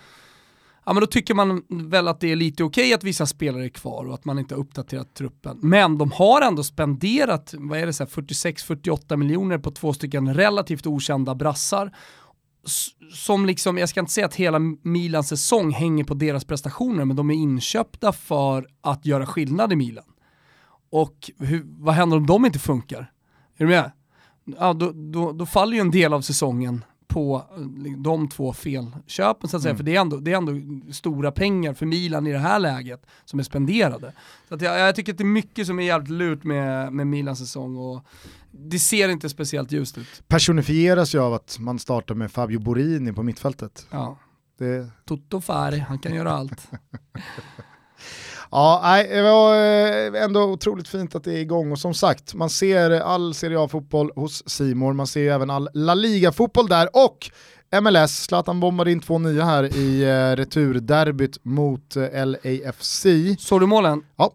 ja 0.85 0.93
men 0.93 1.01
då 1.01 1.07
tycker 1.07 1.33
man 1.33 1.63
väl 1.69 2.07
att 2.07 2.19
det 2.19 2.31
är 2.31 2.35
lite 2.35 2.63
okej 2.63 2.93
att 2.93 3.03
vissa 3.03 3.25
spelare 3.25 3.65
är 3.65 3.69
kvar 3.69 4.05
och 4.05 4.13
att 4.13 4.25
man 4.25 4.39
inte 4.39 4.55
har 4.55 4.59
uppdaterat 4.59 5.13
truppen. 5.13 5.59
Men 5.61 5.97
de 5.97 6.11
har 6.11 6.41
ändå 6.41 6.63
spenderat, 6.63 7.53
vad 7.57 7.79
är 7.79 7.85
det, 7.85 7.91
46-48 7.91 9.15
miljoner 9.15 9.57
på 9.57 9.71
två 9.71 9.93
stycken 9.93 10.33
relativt 10.33 10.87
okända 10.87 11.35
brassar 11.35 11.91
som 13.13 13.45
liksom, 13.45 13.77
jag 13.77 13.89
ska 13.89 13.99
inte 13.99 14.11
säga 14.11 14.25
att 14.25 14.35
hela 14.35 14.59
Milans 14.81 15.27
säsong 15.27 15.71
hänger 15.71 16.03
på 16.03 16.13
deras 16.13 16.45
prestationer, 16.45 17.05
men 17.05 17.15
de 17.15 17.29
är 17.31 17.35
inköpta 17.35 18.11
för 18.11 18.67
att 18.81 19.05
göra 19.05 19.25
skillnad 19.25 19.73
i 19.73 19.75
Milan. 19.75 20.05
Och 20.91 21.31
hur, 21.39 21.63
vad 21.65 21.95
händer 21.95 22.17
om 22.17 22.25
de 22.25 22.45
inte 22.45 22.59
funkar? 22.59 23.11
Är 23.57 23.65
du 23.65 23.67
med? 23.67 23.91
Ja, 24.59 24.73
då, 24.73 24.91
då, 24.91 25.31
då 25.31 25.45
faller 25.45 25.73
ju 25.73 25.81
en 25.81 25.91
del 25.91 26.13
av 26.13 26.21
säsongen 26.21 26.85
på 27.15 27.45
eh, 27.57 27.91
de 27.97 28.29
två 28.29 28.53
felköpen 28.53 29.49
så 29.49 29.57
att 29.57 29.63
säga, 29.63 29.71
mm. 29.71 29.77
för 29.77 29.83
det 29.83 29.95
är, 29.95 30.01
ändå, 30.01 30.17
det 30.17 30.31
är 30.31 30.37
ändå 30.37 30.51
stora 30.93 31.31
pengar 31.31 31.73
för 31.73 31.85
Milan 31.85 32.27
i 32.27 32.31
det 32.31 32.39
här 32.39 32.59
läget 32.59 33.05
som 33.25 33.39
är 33.39 33.43
spenderade. 33.43 34.13
Så 34.49 34.57
jag, 34.61 34.79
jag 34.79 34.95
tycker 34.95 35.11
att 35.11 35.17
det 35.17 35.23
är 35.23 35.25
mycket 35.25 35.67
som 35.67 35.79
är 35.79 35.83
jävligt 35.83 36.09
lurt 36.09 36.43
med, 36.43 36.93
med 36.93 37.07
Milans 37.07 37.39
säsong 37.39 37.77
och 37.77 38.05
det 38.51 38.79
ser 38.79 39.09
inte 39.09 39.29
speciellt 39.29 39.71
ljust 39.71 39.97
ut. 39.97 40.23
Personifieras 40.27 41.15
ju 41.15 41.19
av 41.19 41.33
att 41.33 41.57
man 41.59 41.79
startar 41.79 42.15
med 42.15 42.31
Fabio 42.31 42.59
Borini 42.59 43.13
på 43.13 43.23
mittfältet. 43.23 43.87
Ja. 43.91 44.17
Det... 44.57 44.89
Toto 45.05 45.41
Fari, 45.41 45.79
han 45.79 45.99
kan 45.99 46.15
göra 46.15 46.31
allt. 46.31 46.67
Ja, 48.51 48.79
nej, 48.83 49.07
det 49.07 49.21
var 49.21 49.55
eh, 49.55 50.23
ändå 50.23 50.43
otroligt 50.43 50.87
fint 50.87 51.15
att 51.15 51.23
det 51.23 51.33
är 51.33 51.37
igång 51.37 51.71
och 51.71 51.79
som 51.79 51.93
sagt, 51.93 52.33
man 52.33 52.49
ser 52.49 52.91
all 52.91 53.33
Serie 53.33 53.59
A-fotboll 53.59 54.11
hos 54.15 54.49
Simor, 54.49 54.93
man 54.93 55.07
ser 55.07 55.31
även 55.31 55.49
all 55.49 55.69
La 55.73 55.93
Liga-fotboll 55.93 56.67
där 56.67 56.89
och 56.93 57.29
MLS, 57.81 58.23
Zlatan 58.23 58.59
bombade 58.59 58.91
in 58.91 58.99
två 58.99 59.19
nya 59.19 59.45
här 59.45 59.77
i 59.77 60.03
eh, 60.03 60.35
returderbyt 60.35 61.45
mot 61.45 61.95
eh, 61.95 62.25
LAFC. 62.25 63.05
Såg 63.39 63.59
du 63.61 63.65
målen? 63.65 64.03
Ja. 64.15 64.31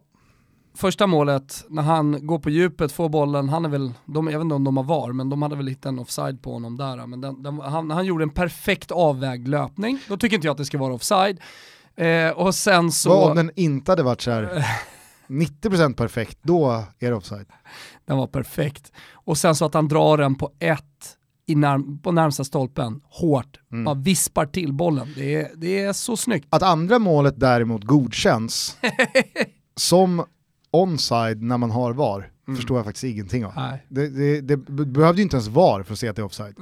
Första 0.74 1.06
målet, 1.06 1.64
när 1.68 1.82
han 1.82 2.26
går 2.26 2.38
på 2.38 2.50
djupet, 2.50 2.92
får 2.92 3.08
bollen, 3.08 3.48
han 3.48 3.64
är 3.64 3.68
väl, 3.68 3.92
de, 4.04 4.26
jag 4.26 4.38
vet 4.38 4.44
inte 4.44 4.54
om 4.54 4.64
de 4.64 4.76
har 4.76 4.84
VAR, 4.84 5.12
men 5.12 5.30
de 5.30 5.42
hade 5.42 5.56
väl 5.56 5.66
hittat 5.66 5.86
en 5.86 5.98
offside 5.98 6.42
på 6.42 6.52
honom 6.52 6.76
där. 6.76 7.06
Men 7.06 7.20
den, 7.20 7.42
den, 7.42 7.60
han, 7.60 7.90
han 7.90 8.06
gjorde 8.06 8.24
en 8.24 8.30
perfekt 8.30 8.90
avvägd 8.90 9.48
löpning, 9.48 9.98
då 10.08 10.16
tycker 10.16 10.36
inte 10.36 10.46
jag 10.46 10.52
att 10.52 10.58
det 10.58 10.64
ska 10.64 10.78
vara 10.78 10.94
offside. 10.94 11.40
Eh, 12.00 12.30
och 12.30 12.54
sen 12.54 12.92
så... 12.92 13.08
Vad 13.08 13.30
om 13.30 13.36
den 13.36 13.50
inte 13.56 13.92
hade 13.92 14.02
varit 14.02 14.20
så 14.20 14.30
här 14.30 14.66
90% 15.28 15.94
perfekt, 15.94 16.38
då 16.42 16.84
är 16.98 17.10
det 17.10 17.14
offside. 17.14 17.46
Den 18.06 18.16
var 18.16 18.26
perfekt. 18.26 18.92
Och 19.12 19.38
sen 19.38 19.54
så 19.54 19.64
att 19.64 19.74
han 19.74 19.88
drar 19.88 20.18
den 20.18 20.34
på 20.34 20.52
ett 20.58 21.16
i 21.46 21.54
närm 21.54 21.98
på 21.98 22.12
närmsta 22.12 22.44
stolpen, 22.44 23.00
hårt, 23.04 23.60
mm. 23.72 23.84
bara 23.84 23.94
vispar 23.94 24.46
till 24.46 24.72
bollen. 24.72 25.08
Det 25.16 25.34
är, 25.34 25.50
det 25.56 25.80
är 25.80 25.92
så 25.92 26.16
snyggt. 26.16 26.46
Att 26.50 26.62
andra 26.62 26.98
målet 26.98 27.40
däremot 27.40 27.84
godkänns 27.84 28.76
som 29.76 30.24
onside 30.70 31.42
när 31.42 31.58
man 31.58 31.70
har 31.70 31.92
VAR, 31.92 32.30
mm. 32.50 32.56
förstår 32.56 32.78
jag 32.78 32.84
faktiskt 32.84 33.04
ingenting 33.04 33.46
av. 33.46 33.52
Det, 33.88 34.08
det, 34.08 34.40
det, 34.40 34.56
behövde 34.86 35.20
ju 35.20 35.22
inte 35.22 35.36
ens 35.36 35.48
VAR 35.48 35.82
för 35.82 35.92
att 35.92 35.98
se 35.98 36.08
att 36.08 36.16
det 36.16 36.22
är 36.22 36.26
offside. 36.26 36.54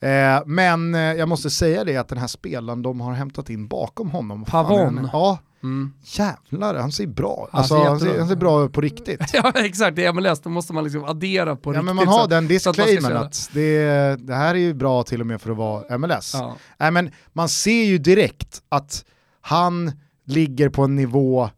Eh, 0.00 0.42
men 0.46 0.94
eh, 0.94 1.00
jag 1.00 1.28
måste 1.28 1.50
säga 1.50 1.84
det 1.84 1.96
att 1.96 2.08
den 2.08 2.18
här 2.18 2.26
spelaren 2.26 2.82
de 2.82 3.00
har 3.00 3.12
hämtat 3.12 3.50
in 3.50 3.68
bakom 3.68 4.10
honom, 4.10 4.44
Pavon. 4.44 5.08
ja, 5.12 5.38
Mm. 5.62 5.92
Jävlar, 6.04 6.74
han 6.74 6.92
ser 6.92 7.06
bra 7.06 7.48
ut. 7.48 7.54
Alltså, 7.54 7.74
han, 7.74 8.00
ser, 8.00 8.18
han 8.18 8.28
ser 8.28 8.36
bra 8.36 8.64
ut 8.64 8.72
på 8.72 8.80
riktigt. 8.80 9.20
ja 9.32 9.52
exakt, 9.54 9.98
i 9.98 10.12
MLS 10.12 10.40
då 10.40 10.50
måste 10.50 10.72
man 10.72 10.84
liksom 10.84 11.04
addera 11.04 11.56
på 11.56 11.70
ja, 11.70 11.72
riktigt. 11.72 11.84
Men 11.84 11.96
man 11.96 12.08
har 12.08 12.28
den 12.28 12.48
disclaimern 12.48 13.16
att, 13.16 13.22
att 13.22 13.50
det, 13.52 14.16
det, 14.26 14.34
här 14.34 14.54
är 14.54 14.58
ju 14.58 14.74
bra 14.74 15.02
till 15.02 15.20
och 15.20 15.26
med 15.26 15.40
för 15.40 15.50
att 15.50 15.56
vara 15.56 15.98
MLS. 15.98 16.34
Ja. 16.34 16.56
Nej, 16.78 16.90
men 16.90 17.10
man 17.32 17.48
ser 17.48 17.84
ju 17.84 17.98
direkt 17.98 18.62
att 18.68 19.04
han 19.40 19.92
ligger 20.24 20.68
på 20.68 20.82
en 20.82 20.96
nivå 20.96 21.50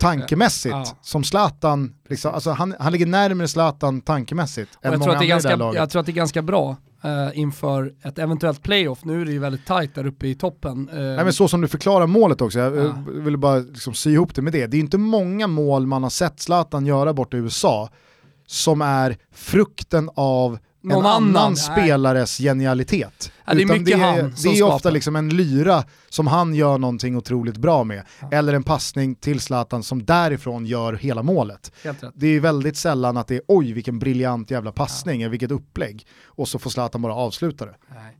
tankemässigt 0.00 0.72
Ja. 0.72 0.84
som 1.02 1.24
Zlatan, 1.24 1.94
liksom, 2.08 2.34
alltså 2.34 2.50
han, 2.50 2.74
han 2.80 2.92
ligger 2.92 3.06
närmare 3.06 3.48
Zlatan 3.48 4.00
tankemässigt 4.00 4.74
Och 4.76 4.84
än 4.84 4.92
jag, 4.92 4.98
många 4.98 5.04
tror 5.04 5.14
att 5.14 5.20
det 5.20 5.26
är 5.26 5.28
ganska, 5.28 5.56
laget. 5.56 5.78
jag 5.80 5.90
tror 5.90 6.00
att 6.00 6.06
det 6.06 6.12
är 6.12 6.14
ganska 6.14 6.42
bra 6.42 6.76
eh, 7.04 7.38
inför 7.38 7.92
ett 8.04 8.18
eventuellt 8.18 8.62
playoff. 8.62 9.04
Nu 9.04 9.20
är 9.20 9.24
det 9.24 9.32
ju 9.32 9.38
väldigt 9.38 9.66
tajt 9.66 9.94
där 9.94 10.06
uppe 10.06 10.26
i 10.28 10.34
toppen. 10.34 10.88
Eh, 10.88 10.96
Nej, 10.98 11.24
men 11.24 11.32
så 11.32 11.48
som 11.48 11.60
du 11.60 11.68
förklarar 11.68 12.06
målet 12.06 12.40
också, 12.40 12.58
jag 12.58 12.76
Ja. 12.76 12.80
eh, 12.84 12.94
ville 13.06 13.38
bara 13.38 13.58
liksom 13.58 13.94
sy 13.94 14.12
ihop 14.12 14.34
det 14.34 14.42
med 14.42 14.52
det. 14.52 14.66
Det 14.66 14.76
är 14.76 14.80
inte 14.80 14.98
många 14.98 15.46
mål 15.46 15.86
man 15.86 16.02
har 16.02 16.10
sett 16.10 16.40
Zlatan 16.40 16.86
göra 16.86 17.12
borta 17.12 17.36
i 17.36 17.40
USA 17.40 17.88
som 18.46 18.82
är 18.82 19.16
frukten 19.32 20.10
av 20.14 20.58
Någon 20.80 21.04
en 21.04 21.06
annan, 21.10 21.36
annan, 21.36 21.56
spelares 21.56 22.38
genialitet. 22.38 23.32
Ja, 23.44 23.54
det 23.54 23.62
är 23.62 23.64
Utan 23.64 23.84
det, 23.84 24.36
som 24.36 24.52
det 24.52 24.58
är 24.58 24.62
ofta 24.62 24.90
liksom 24.90 25.16
en 25.16 25.28
lyra 25.28 25.84
som 26.08 26.26
han 26.26 26.54
gör 26.54 26.78
någonting 26.78 27.16
otroligt 27.16 27.56
bra 27.56 27.84
med. 27.84 28.02
Ja. 28.20 28.28
Eller 28.32 28.52
en 28.52 28.62
passning 28.62 29.14
till 29.14 29.40
Zlatan 29.40 29.82
som 29.82 30.04
därifrån 30.04 30.66
gör 30.66 30.92
hela 30.92 31.22
målet. 31.22 31.72
Det 32.14 32.26
är 32.26 32.40
väldigt 32.40 32.76
sällan 32.76 33.16
att 33.16 33.26
det 33.26 33.34
är 33.34 33.42
oj 33.48 33.72
vilken 33.72 33.98
briljant 33.98 34.50
jävla 34.50 34.72
passning, 34.72 35.30
vilket 35.30 35.50
upplägg. 35.50 36.06
Och 36.24 36.48
så 36.48 36.58
får 36.58 36.70
Zlatan 36.70 37.02
bara 37.02 37.14
avsluta 37.14 37.66
det. 37.66 37.74
Nej. 37.94 38.16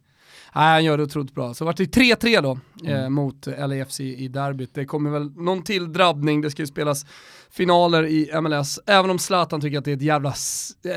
Nej, 0.55 0.64
han 0.72 0.84
gör 0.84 0.96
det 0.96 1.03
otroligt 1.03 1.34
bra. 1.34 1.55
Så 1.55 1.64
vart 1.64 1.76
det 1.76 1.84
3-3 1.96 2.40
då 2.42 2.59
Mm. 2.82 3.03
eh, 3.03 3.09
mot 3.09 3.46
LAFC 3.46 4.01
i 4.01 4.28
derbyt. 4.28 4.74
Det 4.74 4.84
kommer 4.84 5.11
väl 5.11 5.30
någon 5.36 5.62
till 5.62 5.92
drabbning, 5.92 6.40
det 6.40 6.51
ska 6.51 6.62
ju 6.62 6.66
spelas 6.66 7.07
finaler 7.51 8.07
i 8.07 8.30
MLS, 8.40 8.78
även 8.86 9.11
om 9.11 9.18
Zlatan 9.18 9.61
tycker 9.61 9.78
att 9.78 9.84
det 9.84 9.90
är 9.92 9.96
ett 9.96 10.03
jävla, 10.03 10.34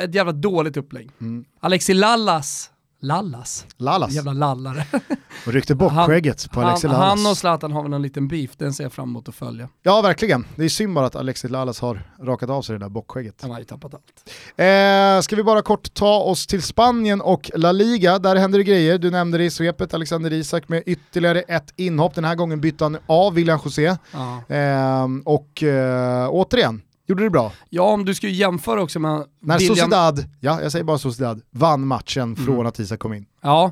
ett 0.03 0.15
jävla 0.15 0.31
dåligt 0.31 0.77
upplägg. 0.77 1.09
Mm. 1.21 1.45
Alexi 1.59 1.93
Lallas, 1.93 2.70
Lallas? 3.03 3.65
Lallas, 3.77 4.11
Jävla 4.11 4.33
lallare. 4.33 4.85
och 5.47 5.53
ryckte 5.53 5.75
bort 5.75 5.91
Han- 5.91 6.07
skägget 6.07 6.51
på 6.51 6.61
Alexi 6.61 6.87
Lallas. 6.87 7.01
han 7.23 7.31
och 7.31 7.37
Zlatan 7.37 7.71
har 7.71 7.83
väl 7.83 7.93
en 7.93 8.01
liten 8.01 8.27
beef, 8.27 8.51
den 8.57 8.73
ser 8.73 8.83
jag 8.83 8.93
fram 8.93 9.09
emot 9.09 9.29
att 9.29 9.35
följa. 9.35 9.69
Ja 9.83 10.01
verkligen, 10.01 10.45
det 10.55 10.63
är 10.65 10.69
synd 10.69 10.93
bara 10.93 11.05
att 11.05 11.15
Alexis 11.15 11.51
Lallas 11.51 11.79
har 11.79 12.03
rakat 12.21 12.49
av 12.49 12.61
sig 12.61 12.73
det 12.79 12.85
där 12.85 12.89
bockskägget. 12.89 13.35
Han 13.41 13.51
har 13.51 13.59
ju 13.59 13.65
tappat 13.65 13.93
allt. 13.93 14.29
Eh, 14.57 15.21
ska 15.21 15.35
vi 15.35 15.43
bara 15.43 15.61
kort 15.61 15.93
ta 15.93 16.19
oss 16.19 16.47
till 16.47 16.61
Spanien 16.61 17.21
och 17.21 17.51
La 17.55 17.71
Liga, 17.71 18.19
där 18.19 18.35
händer 18.35 18.57
det 18.59 18.63
grejer. 18.63 18.97
Du 18.97 19.11
nämnde 19.11 19.37
det 19.37 19.43
i 19.43 19.49
svepet, 19.51 19.93
Alexander 19.93 20.33
Isak 20.33 20.69
med 20.69 20.83
ytterligare 20.85 21.41
ett 21.41 21.73
inhopp. 21.75 22.15
Den 22.15 22.25
här 22.25 22.35
gången 22.35 22.61
bytte 22.61 22.83
han 22.85 22.97
av 23.05 23.33
William 23.33 23.59
José. 23.65 23.85
Eh, 23.85 25.07
och 25.25 25.63
eh, 25.63 26.27
återigen, 26.29 26.81
gjorde 27.11 27.23
det 27.23 27.29
bra. 27.29 27.51
ja, 27.69 27.83
om 27.83 28.05
du 28.05 28.15
ska 28.15 28.27
ju 28.27 28.33
jämföra 28.33 28.81
också 28.83 28.99
med 28.99 29.23
När 29.41 29.57
William... 29.57 29.75
Sociedad, 29.75 30.25
ja 30.39 30.61
jag 30.61 30.71
säger 30.71 30.85
bara 30.85 30.97
Sociedad, 30.97 31.41
vann 31.51 31.87
matchen 31.87 32.23
Mm. 32.23 32.45
från 32.45 32.67
att 32.67 32.79
Isak 32.79 32.99
kom 32.99 33.13
in. 33.13 33.25
Ja, 33.41 33.71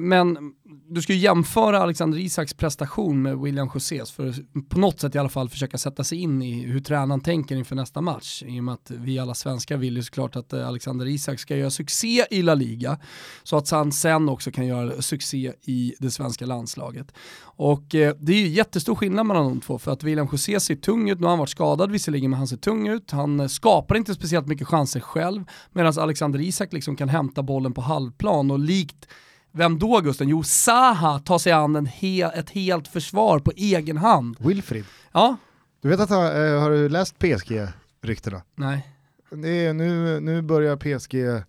men 0.00 0.52
du 0.88 1.02
ska 1.02 1.12
ju 1.12 1.18
jämföra 1.18 1.78
Alexander 1.78 2.18
Isaks 2.18 2.54
prestation 2.54 3.22
med 3.22 3.38
William 3.38 3.70
Josés 3.74 4.10
för 4.10 4.28
att 4.28 4.68
på 4.68 4.78
något 4.78 5.00
sätt 5.00 5.14
i 5.14 5.18
alla 5.18 5.28
fall 5.28 5.48
försöka 5.48 5.78
sätta 5.78 6.04
sig 6.04 6.18
in 6.18 6.42
i 6.42 6.62
hur 6.62 6.80
tränaren 6.80 7.20
tänker 7.20 7.56
inför 7.56 7.76
nästa 7.76 8.00
match. 8.00 8.42
I 8.46 8.60
och 8.60 8.64
med 8.64 8.74
att 8.74 8.90
vi 8.90 9.18
alla 9.18 9.34
svenskar 9.34 9.76
vill 9.76 9.96
ju 9.96 10.02
såklart 10.02 10.36
att 10.36 10.52
eh, 10.52 10.68
Alexander 10.68 11.06
Isak 11.06 11.38
ska 11.38 11.56
göra 11.56 11.70
succé 11.70 12.24
i 12.30 12.42
La 12.42 12.54
Liga 12.54 12.98
så 13.42 13.56
att 13.56 13.70
han 13.70 13.92
sen 13.92 14.28
också 14.28 14.50
kan 14.50 14.66
göra 14.66 15.02
succé 15.02 15.52
i 15.62 15.94
det 15.98 16.10
svenska 16.10 16.46
landslaget. 16.46 17.14
Och 17.42 17.94
eh, 17.94 18.14
det 18.20 18.32
är 18.32 18.40
ju 18.40 18.48
jättestor 18.48 18.94
skillnad 18.94 19.26
mellan 19.26 19.44
de 19.44 19.60
två 19.60 19.78
för 19.78 19.92
att 19.92 20.02
William 20.02 20.28
José 20.32 20.60
ser 20.60 20.76
tung 20.76 21.10
ut, 21.10 21.18
nu 21.18 21.24
har 21.24 21.30
han 21.30 21.38
varit 21.38 21.48
skadad 21.48 21.90
visserligen 21.90 22.30
men 22.30 22.38
han 22.38 22.48
ser 22.48 22.56
tung 22.56 22.88
ut, 22.88 23.10
han 23.10 23.40
eh, 23.40 23.46
skapar 23.46 23.96
inte 23.96 24.14
speciellt 24.14 24.46
mycket 24.46 24.68
chanser 24.68 25.00
själv 25.00 25.44
medan 25.72 25.98
Alexander 25.98 26.40
Isak 26.40 26.72
liksom 26.72 26.96
kan 26.96 27.08
hämta 27.08 27.42
bollen 27.42 27.72
på 27.72 27.80
halvplan 27.80 28.50
och 28.50 28.58
likt 28.58 29.08
vem 29.52 29.78
då 29.78 30.00
Gusten? 30.00 30.28
Jo, 30.28 30.42
Zaha 30.42 31.18
tar 31.18 31.38
sig 31.38 31.52
an 31.52 31.76
en 31.76 31.86
he 31.86 32.22
ett 32.34 32.50
helt 32.50 32.88
försvar 32.88 33.38
på 33.38 33.52
egen 33.56 33.96
hand. 33.96 34.36
Wilfried, 34.40 34.84
Ja, 35.12 35.36
du 35.82 35.88
vet 35.88 36.00
att 36.00 36.10
han, 36.10 36.24
eh, 36.26 36.60
har 36.60 36.70
du 36.70 36.88
läst 36.88 37.18
PSG-ryktena? 37.18 38.42
nej, 38.54 38.88
Det 39.30 39.66
är, 39.66 39.72
nu, 39.74 40.20
nu 40.20 40.42
börjar 40.42 40.76
PSG 40.76 41.44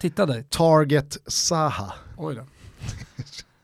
titta 0.00 0.26
dig. 0.26 0.44
target 0.48 1.16
Zaha. 1.26 1.92
Oj 2.16 2.34
då. 2.34 2.42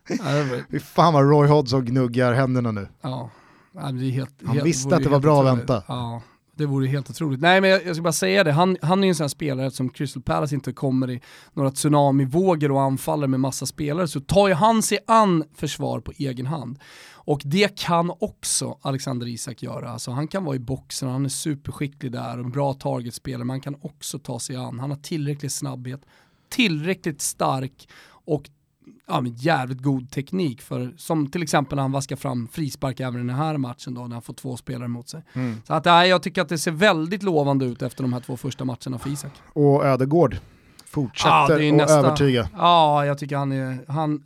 Fy 0.70 0.80
fan 0.80 1.12
vad 1.14 1.30
Roy 1.30 1.48
Hodgson 1.48 1.84
gnuggar 1.84 2.32
händerna 2.32 2.70
nu. 2.72 2.88
ja. 3.00 3.30
Det 3.72 3.80
är 3.80 4.10
helt, 4.10 4.30
Han 4.44 4.54
helt, 4.54 4.66
visste 4.66 4.96
att 4.96 5.02
det 5.02 5.08
var 5.08 5.14
helt 5.16 5.22
bra 5.22 5.40
att 5.40 5.58
vänta. 5.58 5.82
Ja, 5.88 6.22
det 6.56 6.66
vore 6.66 6.86
helt 6.86 7.10
otroligt. 7.10 7.40
Nej 7.40 7.60
men 7.60 7.70
jag, 7.70 7.86
jag 7.86 7.96
ska 7.96 8.02
bara 8.02 8.12
säga 8.12 8.44
det, 8.44 8.52
han, 8.52 8.76
han 8.82 8.98
är 8.98 9.06
ju 9.06 9.08
en 9.08 9.14
sån 9.14 9.24
här 9.24 9.28
spelare 9.28 9.70
som 9.70 9.88
Crystal 9.88 10.22
Palace 10.22 10.54
inte 10.54 10.72
kommer 10.72 11.10
i 11.10 11.20
några 11.52 11.70
tsunamivågor 11.70 12.70
och 12.70 12.82
anfaller 12.82 13.26
med 13.26 13.40
massa 13.40 13.66
spelare 13.66 14.08
så 14.08 14.20
tar 14.20 14.48
ju 14.48 14.54
han 14.54 14.82
sig 14.82 14.98
an 15.06 15.44
försvar 15.54 16.00
på 16.00 16.12
egen 16.16 16.46
hand. 16.46 16.78
Och 17.12 17.40
det 17.44 17.78
kan 17.78 18.12
också 18.20 18.78
Alexander 18.82 19.26
Isak 19.26 19.62
göra. 19.62 19.90
Alltså 19.90 20.10
han 20.10 20.28
kan 20.28 20.44
vara 20.44 20.56
i 20.56 20.58
boxen, 20.58 21.08
han 21.08 21.24
är 21.24 21.28
superskicklig 21.28 22.12
där 22.12 22.38
och 22.38 22.44
en 22.44 22.50
bra 22.50 22.74
targetspelare, 22.74 23.44
men 23.44 23.50
han 23.50 23.60
kan 23.60 23.76
också 23.80 24.18
ta 24.18 24.40
sig 24.40 24.56
an. 24.56 24.80
Han 24.80 24.90
har 24.90 24.98
tillräcklig 24.98 25.52
snabbhet, 25.52 26.00
tillräckligt 26.48 27.20
stark 27.20 27.88
och 28.08 28.50
ja, 29.08 29.20
men 29.20 29.34
jävligt 29.36 29.82
god 29.82 30.10
teknik 30.10 30.62
för, 30.62 30.94
som 30.96 31.26
till 31.30 31.42
exempel 31.42 31.76
när 31.76 31.82
han 31.82 31.92
vaskar 31.92 32.16
fram 32.16 32.48
frispark 32.52 33.00
även 33.00 33.14
i 33.14 33.26
den 33.26 33.36
här 33.36 33.58
matchen 33.58 33.94
då, 33.94 34.00
när 34.06 34.12
han 34.14 34.22
får 34.22 34.34
två 34.34 34.56
spelare 34.56 34.88
mot 34.88 35.08
sig. 35.08 35.22
Så 35.66 35.74
att, 35.74 35.84
nej, 35.84 36.08
jag 36.08 36.22
tycker 36.22 36.42
att 36.42 36.48
det 36.48 36.58
ser 36.58 36.70
väldigt 36.70 37.22
lovande 37.22 37.64
ut 37.64 37.82
efter 37.82 38.02
de 38.02 38.12
här 38.12 38.20
två 38.20 38.36
första 38.36 38.64
matcherna 38.64 38.98
för 38.98 39.10
Isak. 39.10 39.32
Och 39.52 39.84
Ödegård 39.86 40.34
Ja, 40.34 40.88
fortsätter 41.02 41.60
är 41.60 41.82
att 41.82 41.90
övertyga. 41.90 42.48
Ja, 42.56 43.06
jag 43.06 43.18
tycker 43.18 43.36
han 43.36 43.52
är... 43.52 43.78
Han, 43.92 44.22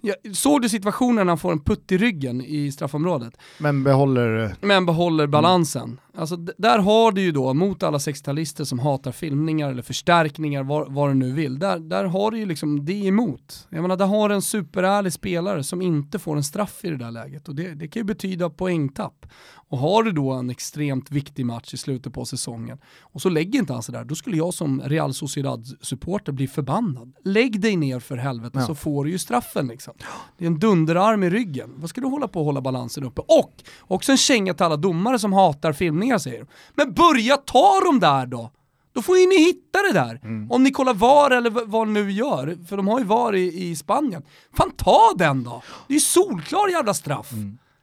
jag, 0.00 0.36
såg 0.36 0.62
du 0.62 0.68
situationen 0.68 1.16
när 1.26 1.30
han 1.30 1.38
får 1.38 1.52
en 1.52 1.60
putt 1.60 1.92
i 1.92 1.98
ryggen 1.98 2.40
i 2.40 2.72
straffområdet? 2.72 3.34
Men 3.58 3.84
behåller 3.84 4.44
eh, 4.44 4.50
Men 4.60 4.86
behåller 4.86 5.24
Mm. 5.24 5.30
balansen. 5.30 6.00
Alltså, 6.14 6.36
där 6.36 6.78
har 6.78 7.12
du 7.12 7.20
ju 7.22 7.32
då, 7.32 7.54
mot 7.54 7.82
alla 7.82 7.98
60-talister 7.98 8.64
som 8.64 8.78
hatar 8.78 9.12
filmningar 9.12 9.70
eller 9.70 9.82
förstärkningar, 9.82 10.62
vad, 10.62 10.92
vad 10.92 11.10
du 11.10 11.14
nu 11.14 11.32
vill, 11.32 11.58
där, 11.58 11.78
där 11.78 12.04
har 12.04 12.30
du 12.30 12.38
ju 12.38 12.46
liksom 12.46 12.84
det 12.84 13.06
emot. 13.06 13.66
Jag 13.70 13.82
menar, 13.82 13.96
där 13.96 14.06
har 14.06 14.28
du 14.28 14.34
en 14.34 14.42
superärlig 14.42 15.12
spelare 15.12 15.64
som 15.64 15.82
inte 15.82 16.18
får 16.18 16.36
en 16.36 16.44
straff 16.44 16.84
i 16.84 16.90
det 16.90 16.96
där 16.96 17.10
läget 17.10 17.48
och 17.48 17.54
det, 17.54 17.74
det 17.74 17.88
kan 17.88 18.00
ju 18.00 18.04
betyda 18.04 18.50
poängtapp. 18.50 19.26
Och 19.72 19.78
har 19.78 20.02
du 20.02 20.12
då 20.12 20.30
en 20.30 20.50
extremt 20.50 21.10
viktig 21.10 21.46
match 21.46 21.74
i 21.74 21.76
slutet 21.76 22.12
på 22.12 22.24
säsongen 22.24 22.78
och 23.00 23.22
så 23.22 23.28
lägger 23.28 23.58
inte 23.58 23.72
han 23.72 23.82
sig 23.82 23.92
där, 23.92 24.04
då 24.04 24.14
skulle 24.14 24.36
jag 24.36 24.54
som 24.54 24.82
Real 24.84 25.14
Sociedad-supporter 25.14 26.32
bli 26.32 26.48
förbannad. 26.48 27.12
Lägg 27.24 27.60
dig 27.60 27.76
ner 27.76 28.00
för 28.00 28.16
helvete 28.16 28.58
Ja. 28.58 28.66
så 28.66 28.74
får 28.74 29.04
du 29.04 29.10
ju 29.10 29.18
straffen 29.18 29.66
liksom. 29.66 29.94
Det 30.38 30.44
är 30.44 30.46
en 30.46 30.58
dunderarm 30.58 31.22
i 31.22 31.30
ryggen. 31.30 31.70
Vad 31.76 31.90
ska 31.90 32.00
du 32.00 32.06
hålla 32.06 32.28
på 32.28 32.38
och 32.38 32.44
hålla 32.46 32.60
balansen 32.60 33.04
uppe? 33.04 33.20
Och 33.26 33.52
också 33.80 34.12
en 34.12 34.18
känga 34.18 34.54
till 34.54 34.66
alla 34.66 34.76
domare 34.76 35.18
som 35.18 35.32
hatar 35.32 35.72
filmningar 36.00 36.18
säger 36.18 36.38
de. 36.38 36.46
Men 36.74 36.94
börja 36.94 37.36
ta 37.36 37.80
dem 37.84 38.00
där 38.00 38.26
då! 38.26 38.50
Då 38.92 39.02
får 39.02 39.18
ju 39.18 39.26
ni 39.26 39.38
hitta 39.44 39.78
det 39.82 39.92
där. 39.92 40.20
Om 40.50 40.62
ni 40.62 40.70
kollar 40.70 40.94
VAR 40.94 41.30
eller 41.30 41.50
vad 41.66 41.88
ni 41.88 41.92
nu 42.02 42.12
gör, 42.12 42.58
för 42.68 42.76
de 42.76 42.88
har 42.88 42.98
ju 42.98 43.04
VAR 43.04 43.34
i, 43.36 43.68
i 43.70 43.76
Spanien. 43.76 44.22
Fan 44.56 44.70
ta 44.76 45.12
den 45.16 45.44
då! 45.44 45.62
Det 45.88 45.92
är 45.92 45.94
ju 45.94 46.00
solklar 46.00 46.68
jävla 46.68 46.94
straff. 46.94 47.30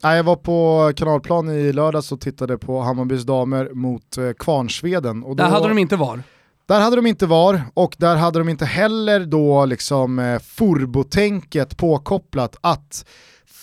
Nej, 0.02 0.16
jag 0.16 0.24
var 0.24 0.36
på 0.36 0.92
kanalplan 0.96 1.50
i 1.50 1.72
lördags 1.72 2.12
och 2.12 2.20
tittade 2.20 2.58
på 2.58 2.80
Hammarbys 2.80 3.22
damer 3.22 3.70
mot 3.74 4.18
eh, 4.18 4.30
Kvarnsveden. 4.38 5.22
Och 5.24 5.36
då, 5.36 5.42
Där 5.44 5.50
hade 5.50 5.68
de 5.68 5.78
inte 5.78 5.96
VAR. 5.96 6.22
där 6.68 6.80
hade 6.80 6.96
de 6.96 7.06
inte 7.06 7.26
VAR 7.26 7.62
och 7.74 7.94
där 7.98 8.16
hade 8.16 8.38
de 8.38 8.48
inte 8.48 8.64
heller 8.64 9.20
då 9.26 9.64
liksom 9.64 10.18
eh, 10.18 10.38
furbotänket 10.40 11.76
påkopplat 11.76 12.56
att 12.60 13.04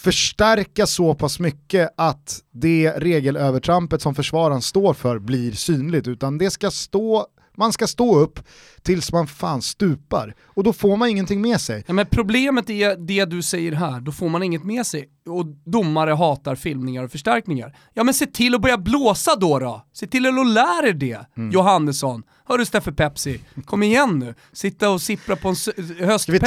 förstärka 0.06 0.88
så 0.88 1.16
pass 1.16 1.40
mycket 1.40 1.90
att 1.98 2.40
det 2.52 2.94
regelövertrampet 2.98 4.02
som 4.02 4.16
försvararen 4.16 4.62
står 4.62 4.94
för 4.94 5.20
blir 5.20 5.52
synligt 5.52 6.08
utan 6.08 6.38
det 6.38 6.52
ska 6.52 6.72
stå 6.72 7.28
man 7.58 7.74
ska 7.74 7.88
stå 7.88 8.20
upp 8.20 8.40
tills 8.82 9.12
man 9.12 9.28
fan 9.28 9.62
stupar 9.62 10.36
och 10.44 10.64
då 10.64 10.74
får 10.74 10.98
man 10.98 11.10
ingenting 11.10 11.42
med 11.42 11.62
sig. 11.62 11.84
Ja, 11.88 11.94
men 11.94 12.06
problemet 12.06 12.70
är 12.70 12.96
det 12.96 13.26
du 13.26 13.42
säger 13.42 13.72
här, 13.72 14.00
då 14.00 14.12
får 14.12 14.30
man 14.30 14.44
inget 14.44 14.64
med 14.64 14.86
sig. 14.86 15.10
Och 15.30 15.46
domare 15.66 16.12
hatar 16.12 16.56
filmningar 16.56 17.04
och 17.04 17.12
förstärkningar. 17.12 17.78
Ja 17.94 18.04
men 18.04 18.14
se 18.14 18.26
till 18.26 18.56
att 18.56 18.62
börja 18.62 18.78
blåsa 18.78 19.36
då 19.36 19.60
då! 19.60 19.86
Se 19.94 20.08
till 20.08 20.26
att 20.26 20.48
lära 20.48 20.88
er 20.88 20.94
det, 20.94 21.20
Johannesson. 21.52 22.24
Hörru 22.48 22.66
Steffe 22.66 22.92
Pepsi, 22.92 23.42
kom 23.66 23.84
igen 23.84 24.20
nu. 24.20 24.36
Sitta 24.54 24.90
och 24.90 25.02
sippra 25.02 25.36
på 25.36 25.50
en 25.50 25.56
höstpepsi 25.56 26.08
en, 26.08 26.20
ska 26.20 26.32
vi 26.32 26.40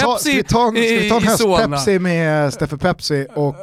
ta 1.09 1.16
en 1.16 1.22
höstpepsi 1.22 1.99
med 1.99 2.55
Steffe 2.55 2.76
Pepsi 2.76 3.26
och 3.35 3.57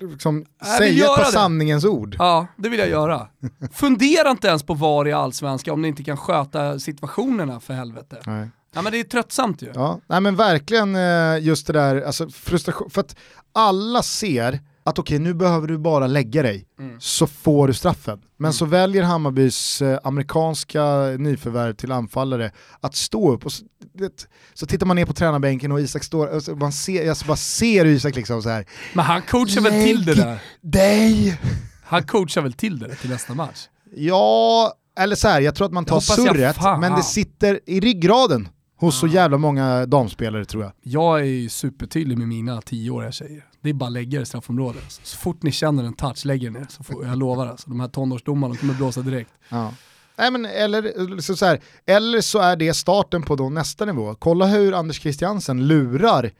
liksom 0.00 0.44
Jag 0.60 0.80
vill 0.80 0.98
säga 0.98 1.04
ett 1.04 1.16
par 1.16 1.24
sanningens 1.24 1.84
ord? 1.84 2.16
Ja, 2.18 2.46
det 2.56 2.68
vill 2.68 2.80
jag 2.80 2.88
göra. 2.88 3.28
Fundera 3.72 4.30
inte 4.30 4.48
ens 4.48 4.62
på 4.62 4.74
VAR 4.74 5.08
i 5.08 5.12
Allsvenskan 5.12 5.74
om 5.74 5.82
ni 5.82 5.88
inte 5.88 6.04
kan 6.04 6.16
sköta 6.16 6.78
situationerna 6.78 7.60
för 7.60 7.74
helvete. 7.74 8.16
Nej. 8.26 8.48
Ja 8.74 8.82
men 8.82 8.92
det 8.92 9.00
är 9.00 9.04
tröttsamt 9.04 9.62
ju. 9.62 9.70
Ja, 9.74 10.00
nej 10.06 10.20
men 10.20 10.36
verkligen 10.36 10.96
eh, 10.96 11.38
just 11.40 11.66
det 11.66 11.72
där, 11.72 12.02
alltså 12.02 12.28
frustration, 12.30 12.90
för 12.90 13.00
att 13.00 13.16
alla 13.52 14.02
ser 14.02 14.60
att 14.84 14.98
okej 14.98 15.18
nu 15.18 15.34
behöver 15.34 15.68
du 15.68 15.78
bara 15.78 16.06
lägga 16.06 16.42
dig 16.42 16.64
Mm. 16.78 17.00
så 17.00 17.26
får 17.26 17.68
du 17.68 17.74
straffen. 17.74 18.18
Men 18.36 18.52
så 18.52 18.64
väljer 18.64 19.02
Hammarbys 19.02 19.82
eh, 19.82 19.98
amerikanska 20.04 20.84
nyförvärv 21.18 21.72
till 21.74 21.92
anfallare 21.92 22.52
att 22.80 22.94
stå 22.94 23.32
upp 23.32 23.46
och 23.46 23.52
så, 23.52 23.64
det, 23.94 24.26
så 24.54 24.66
tittar 24.66 24.86
man 24.86 24.96
ner 24.96 25.04
på 25.06 25.12
tränarbänken 25.12 25.72
och 25.72 25.80
Isak 25.80 26.04
står, 26.04 26.26
och 26.26 26.42
så 26.42 26.54
man 26.56 26.72
ser, 26.72 27.06
jag 27.06 27.16
bara 27.26 27.36
ser 27.36 27.84
Isak 27.84 28.16
liksom 28.16 28.42
så 28.42 28.48
här. 28.48 28.64
Men 28.94 29.04
han 29.04 29.22
coachar 29.22 29.60
väl 29.60 29.72
till 29.86 30.04
det 30.04 30.14
där. 30.14 30.38
dig! 30.60 31.38
Han 31.84 32.02
coachar 32.02 32.42
väl 32.42 32.52
till 32.52 32.78
det 32.78 32.94
till 32.94 33.10
nästa 33.10 33.34
match? 33.34 33.68
Ja, 33.94 34.72
eller 34.98 35.16
så 35.16 35.28
här, 35.28 35.40
jag 35.40 35.54
tror 35.54 35.66
att 35.66 35.72
man 35.72 35.84
tar 35.84 36.00
surret, 36.00 36.56
men 36.80 36.92
det 36.92 37.02
sitter 37.02 37.60
i 37.66 37.80
ryggraden 37.80 38.48
hos 38.78 38.98
så 39.00 39.06
jävla 39.06 39.38
många 39.38 39.86
damspelare 39.86 40.44
tror 40.44 40.62
jag. 40.62 40.72
Jag 40.82 41.20
är 41.20 41.24
ju 41.24 41.48
supertydlig 41.48 42.18
med 42.18 42.28
mina 42.28 42.60
tioåriga 42.62 43.12
tjejer. 43.12 43.44
Det 43.60 43.68
är 43.68 43.74
bara 43.74 43.90
lägga 43.90 44.20
i 44.20 44.26
straffområdet. 44.26 44.82
Alltså. 44.84 45.00
Så 45.04 45.16
fort 45.18 45.42
ni 45.42 45.52
känner 45.52 45.84
en 45.84 45.92
touch, 45.92 46.24
lägger 46.26 46.50
ner. 46.50 46.66
Så 46.70 46.84
får, 46.84 47.06
jag 47.06 47.18
lovar 47.18 47.46
alltså, 47.46 47.70
de 47.70 47.80
här 47.80 47.88
tonårsdomarna 47.88 48.56
kommer 48.56 48.74
blåsa 48.74 49.00
direkt. 49.02 49.30
Ja. 49.48 49.74
Nej, 50.18 50.30
men 50.30 50.44
eller, 50.44 51.20
så, 51.20 51.36
så 51.36 51.46
här, 51.46 51.60
eller 51.86 52.20
så 52.20 52.38
är 52.38 52.56
det 52.56 52.74
starten 52.74 53.22
på 53.22 53.36
då 53.36 53.48
nästa 53.50 53.84
nivå. 53.84 54.14
Kolla 54.14 54.46
hur 54.46 54.72
Anders 54.74 55.00
Christiansen 55.00 55.66
lurar 55.66 56.30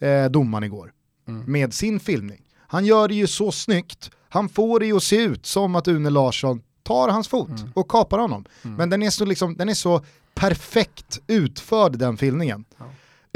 eh, 0.00 0.24
domaren 0.30 0.64
igår 0.64 0.90
Mm. 1.28 1.52
med 1.52 1.74
sin 1.74 2.00
filmning. 2.00 2.40
Han 2.66 2.84
gör 2.84 3.08
det 3.08 3.14
ju 3.14 3.26
så 3.26 3.52
snyggt, 3.52 4.10
han 4.28 4.48
får 4.48 4.80
det 4.80 4.86
ju 4.86 4.96
att 4.96 5.02
se 5.02 5.16
ut 5.22 5.46
som 5.46 5.74
att 5.76 5.88
Une 5.88 6.10
Larsson 6.10 6.60
tar 6.82 7.08
hans 7.08 7.28
fot 7.28 7.48
Mm. 7.48 7.72
och 7.74 7.88
kapar 7.90 8.18
honom. 8.18 8.44
Men 8.62 8.90
den 8.90 9.02
är, 9.02 9.10
så 9.10 9.24
liksom, 9.24 9.56
den 9.56 9.68
är 9.68 9.74
så 9.74 10.04
perfekt 10.34 11.20
utförd 11.26 11.98
den 11.98 12.16
filmningen. 12.16 12.64
Ja. 12.78 12.84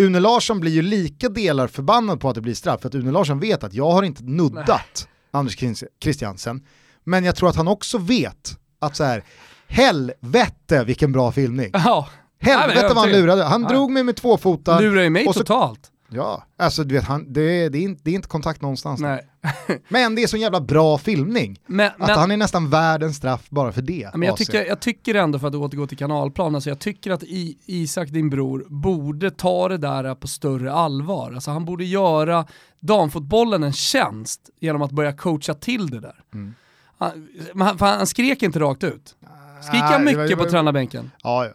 Une 0.05 0.21
Larsson 0.21 0.61
blir 0.61 0.73
ju 0.73 0.83
lika 0.83 1.29
delar 1.29 1.67
förbannad 1.67 2.21
på 2.21 2.29
att 2.29 2.35
det 2.35 2.41
blir 2.41 2.55
straff, 2.55 2.81
för 2.81 2.89
att 2.89 2.95
Une 2.95 3.11
Larsson 3.13 3.41
vet 3.41 3.65
att 3.65 3.75
jag 3.75 3.91
har 3.91 4.03
inte 4.03 4.23
nuddat 4.25 5.09
Anders 5.31 5.57
Christ- 5.57 5.85
Christiansen. 6.03 6.63
Men 7.05 7.25
jag 7.25 7.37
tror 7.37 7.49
att 7.49 7.57
han 7.57 7.69
också 7.69 7.99
vet 7.99 8.59
att 8.79 8.97
så 8.97 9.05
här, 9.05 9.25
helvete 9.83 10.85
vilken 10.85 11.13
bra 11.13 11.33
filmning. 11.33 11.71
Ja, 11.73 12.09
Helvete 12.41 12.89
vad 12.89 12.97
han 12.99 13.11
lurade, 13.11 13.45
han 13.45 13.63
Ja. 13.63 13.69
drog 13.69 13.91
mig 13.91 14.03
med 14.05 14.17
två 14.17 14.37
fotar. 14.39 14.81
lurar 14.83 15.03
ju 15.03 15.11
mig 15.11 15.27
Och 15.27 15.35
så- 15.35 15.41
totalt. 15.41 15.81
Ja, 16.11 16.47
alltså 16.59 16.85
du 16.85 16.95
vet, 16.95 17.05
han, 17.05 17.33
det, 17.33 17.69
det, 17.69 17.79
är 17.79 17.83
inte, 17.83 18.01
det 18.05 18.11
är 18.11 18.15
inte 18.15 18.29
kontakt 18.29 18.63
någonstans. 18.63 19.01
Nej. 19.01 19.29
Men 19.89 20.15
det 20.15 20.23
är 20.23 20.27
så 20.27 20.37
jävla 20.37 20.61
bra 20.61 20.99
filmning. 20.99 21.61
Men, 21.67 21.87
Att 21.87 21.99
men, 21.99 22.11
han 22.19 22.31
är 22.31 22.37
nästan 22.37 22.71
värd 22.71 23.03
en 23.03 23.15
straff 23.15 23.47
bara 23.51 23.73
för 23.73 23.83
det. 23.83 24.11
men 24.13 24.23
jag, 24.23 24.33
AC. 24.33 24.39
tycker, 24.39 24.65
jag 24.67 24.81
tycker 24.81 25.15
ändå, 25.15 25.39
för 25.39 25.49
att 25.49 25.55
återgå 25.55 25.87
till 25.87 25.99
kanalplan, 25.99 26.55
alltså 26.55 26.71
jag 26.71 26.79
tycker 26.79 27.11
att 27.11 27.23
I, 27.23 27.59
Isak, 27.67 28.09
din 28.09 28.31
bror, 28.31 28.65
borde 28.69 29.31
ta 29.31 29.69
det 29.69 29.79
där 29.79 30.15
på 30.15 30.29
större 30.29 30.73
allvar. 30.73 31.33
Alltså 31.33 31.51
han 31.51 31.65
borde 31.65 31.85
göra 31.85 32.47
damfotbollen 32.81 33.63
en 33.63 33.73
tjänst 33.73 34.41
genom 34.61 34.83
att 34.83 34.91
börja 34.93 35.13
coacha 35.13 35.55
till 35.55 35.91
det 35.91 36.01
där. 36.01 36.15
Mm. 36.35 36.55
Han, 36.99 37.29
han, 37.59 37.77
han 37.81 38.07
skrek 38.07 38.43
inte 38.43 38.59
rakt 38.61 38.85
ut. 38.85 39.17
Skriker 39.63 39.85
han 39.85 40.05
Nej, 40.05 40.13
det 40.13 40.19
var- 40.19 40.25
mycket 40.25 40.29
det 40.29 40.37
på 40.37 40.43
var- 40.45 40.51
tränarbänken? 40.51 41.11
Ja, 41.23 41.45
ja. 41.47 41.53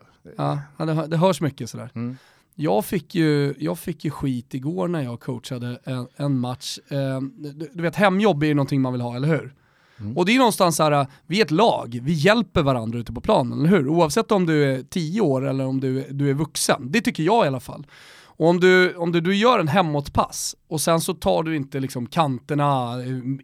Ja, 0.78 0.86
det, 0.86 1.08
det 1.08 1.18
hörs 1.18 1.42
mycket 1.42 1.70
sådär. 1.70 1.90
Mm. 1.96 2.18
Jag 2.56 2.86
fick, 2.86 3.16
ju, 3.16 3.54
jag 3.60 3.80
fick 3.80 4.06
ju 4.06 4.12
skit 4.12 4.54
igår 4.54 4.88
när 4.88 5.02
jag 5.02 5.20
coachade 5.20 5.80
en, 5.84 6.08
en 6.16 6.40
match. 6.40 6.80
Eh, 6.88 7.22
du, 7.22 7.70
du 7.74 7.82
vet, 7.82 7.96
hemjobb 7.96 8.44
är 8.44 8.48
ju 8.48 8.54
någonting 8.54 8.82
man 8.82 8.94
vill 8.94 9.02
ha, 9.02 9.16
eller 9.16 9.28
hur? 9.28 9.54
Mm. 10.00 10.18
Och 10.18 10.26
det 10.26 10.36
är 10.36 10.38
någonstans 10.38 10.76
så 10.76 10.84
här, 10.84 11.08
vi 11.28 11.40
är 11.42 11.46
ett 11.46 11.52
lag, 11.52 12.00
vi 12.04 12.14
hjälper 12.14 12.62
varandra 12.62 13.00
ute 13.00 13.14
på 13.14 13.22
planen, 13.22 13.60
eller 13.60 13.70
hur? 13.70 13.88
Oavsett 13.88 14.32
om 14.32 14.46
du 14.46 14.74
är 14.74 14.84
10 14.84 15.22
år 15.22 15.48
eller 15.48 15.66
om 15.66 15.80
du, 15.80 16.08
du 16.10 16.30
är 16.30 16.34
vuxen. 16.34 16.92
Det 16.92 17.02
tycker 17.02 17.24
jag 17.24 17.46
i 17.46 17.48
alla 17.48 17.60
fall. 17.60 17.86
Och 18.36 18.48
om 18.48 18.60
du, 18.60 18.96
om 18.96 19.12
du, 19.12 19.22
du 19.22 19.36
gör 19.36 19.60
en 19.60 19.68
hemåtpass 19.68 20.56
och 20.68 20.82
sen 20.82 21.02
så 21.02 21.14
tar 21.14 21.44
du 21.44 21.56
inte 21.56 21.80
liksom 21.80 22.08
kanterna, 22.08 22.96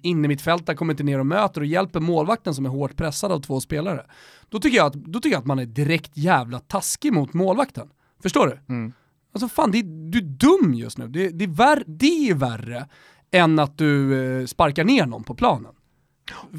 in 0.01 0.25
i 0.25 0.27
mitt 0.27 0.41
fält 0.41 0.65
där 0.65 0.73
kommer 0.73 0.93
inte 0.93 1.03
ner 1.03 1.19
och 1.19 1.25
möter 1.25 1.61
och 1.61 1.67
hjälper 1.67 1.99
målvakten 1.99 2.55
som 2.55 2.65
är 2.65 2.69
hårt 2.69 2.95
pressad 2.95 3.31
av 3.31 3.39
två 3.39 3.61
spelare. 3.61 4.05
Då 4.49 4.59
tycker 4.59 4.77
jag 4.77 4.85
att, 4.85 4.93
då 4.93 5.19
tycker 5.19 5.35
jag 5.35 5.39
att 5.39 5.45
man 5.45 5.59
är 5.59 5.65
direkt 5.65 6.17
jävla 6.17 6.59
taskig 6.59 7.13
mot 7.13 7.33
målvakten. 7.33 7.89
Förstår 8.21 8.47
du? 8.47 8.73
Mm. 8.73 8.93
Alltså 9.33 9.47
fan, 9.47 9.71
det 9.71 9.79
är, 9.79 10.11
du 10.11 10.17
är 10.17 10.23
dum 10.23 10.73
just 10.73 10.97
nu. 10.97 11.07
Det, 11.07 11.29
det, 11.29 11.43
är 11.43 11.47
värre, 11.47 11.83
det 11.87 12.29
är 12.29 12.33
värre 12.33 12.87
än 13.31 13.59
att 13.59 13.77
du 13.77 14.21
eh, 14.41 14.45
sparkar 14.45 14.83
ner 14.83 15.05
någon 15.05 15.23
på 15.23 15.35
planen. 15.35 15.71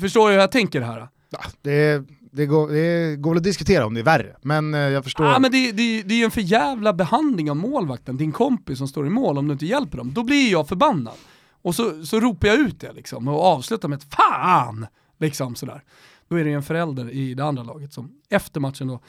Förstår 0.01 0.29
du 0.29 0.35
hur 0.35 0.41
jag 0.41 0.53
tänker 0.53 0.81
här? 0.81 1.09
Ja, 1.31 1.39
det, 1.63 2.03
det, 2.33 2.47
går, 2.47 2.69
det 2.69 3.17
går 3.17 3.31
väl 3.31 3.39
att 3.39 3.45
diskutera 3.45 3.87
om 3.87 3.95
det 3.95 4.01
är 4.01 4.05
värre, 4.05 4.37
men 4.43 4.75
eh, 4.75 4.81
jag 4.81 5.05
förstår. 5.05 5.25
Ah, 5.25 5.39
men 5.39 5.51
det, 5.51 5.73
det, 5.73 6.03
det 6.03 6.15
är 6.15 6.19
ju 6.19 6.25
en 6.25 6.31
för 6.31 6.41
jävla 6.41 6.93
behandling 6.93 7.51
av 7.51 7.57
målvakten, 7.57 8.17
din 8.17 8.33
kompis 8.33 8.79
som 8.79 8.89
står 8.89 9.07
i 9.07 9.11
mål 9.11 9.39
om 9.39 9.47
du 9.49 9.53
inte 9.53 9.67
hjälper 9.67 9.99
dem. 9.99 10.13
Då 10.15 10.23
blir 10.23 10.53
jag 10.53 10.69
förbannad. 10.69 11.15
Och 11.63 11.75
så, 11.75 12.07
så 12.07 12.21
ropar 12.21 12.49
jag 12.49 12.59
ut 12.59 12.81
det 12.81 12.93
liksom 12.93 13.29
och 13.29 13.45
avslutar 13.45 13.89
med 13.89 13.99
ett 13.99 14.15
fan! 14.15 14.87
Liksom 15.19 15.55
sådär. 15.55 15.83
Då 16.29 16.37
är 16.37 16.45
det 16.45 16.53
en 16.53 16.63
förälder 16.63 17.11
i 17.11 17.35
det 17.35 17.45
andra 17.45 17.63
laget 17.63 17.93
som 17.93 18.11
efter 18.29 18.61
matchen 18.61 18.89
då 18.89 19.01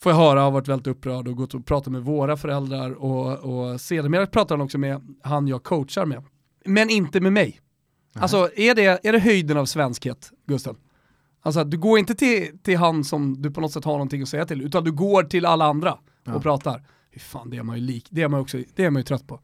får 0.00 0.12
jag 0.12 0.16
höra, 0.16 0.40
har 0.40 0.50
varit 0.50 0.68
väldigt 0.68 0.86
upprörd 0.86 1.28
och 1.28 1.36
gått 1.36 1.54
och 1.54 1.66
pratat 1.66 1.92
med 1.92 2.02
våra 2.02 2.36
föräldrar 2.36 2.90
och, 2.90 3.38
och 3.38 3.80
sedermera 3.80 4.26
pratar 4.26 4.56
han 4.56 4.64
också 4.64 4.78
med 4.78 5.16
han 5.22 5.48
jag 5.48 5.62
coachar 5.62 6.06
med. 6.06 6.24
Men 6.64 6.90
inte 6.90 7.20
med 7.20 7.32
mig. 7.32 7.60
Alltså 8.14 8.50
är 8.56 8.74
det, 8.74 9.06
är 9.06 9.12
det 9.12 9.18
höjden 9.18 9.56
av 9.56 9.64
svenskhet, 9.66 10.32
Gustav? 10.46 10.76
Alltså 11.42 11.64
du 11.64 11.78
går 11.78 11.98
inte 11.98 12.14
till, 12.14 12.58
till 12.62 12.76
han 12.76 13.04
som 13.04 13.42
du 13.42 13.50
på 13.50 13.60
något 13.60 13.72
sätt 13.72 13.84
har 13.84 13.92
någonting 13.92 14.22
att 14.22 14.28
säga 14.28 14.46
till, 14.46 14.62
utan 14.62 14.84
du 14.84 14.92
går 14.92 15.22
till 15.22 15.46
alla 15.46 15.64
andra 15.64 15.98
Ja. 16.26 16.34
och 16.34 16.42
pratar. 16.42 16.82
Fy 17.14 17.20
fan, 17.20 17.50
det 17.50 17.56
är 17.56 17.62
man 17.62 17.76
ju 17.76 17.82
lik, 17.82 18.06
det 18.10 18.22
är 18.22 18.28
man 18.28 18.40
också, 18.40 18.58
det 18.74 18.84
är 18.84 18.90
man 18.90 19.00
ju 19.00 19.04
trött 19.04 19.26
på. 19.26 19.40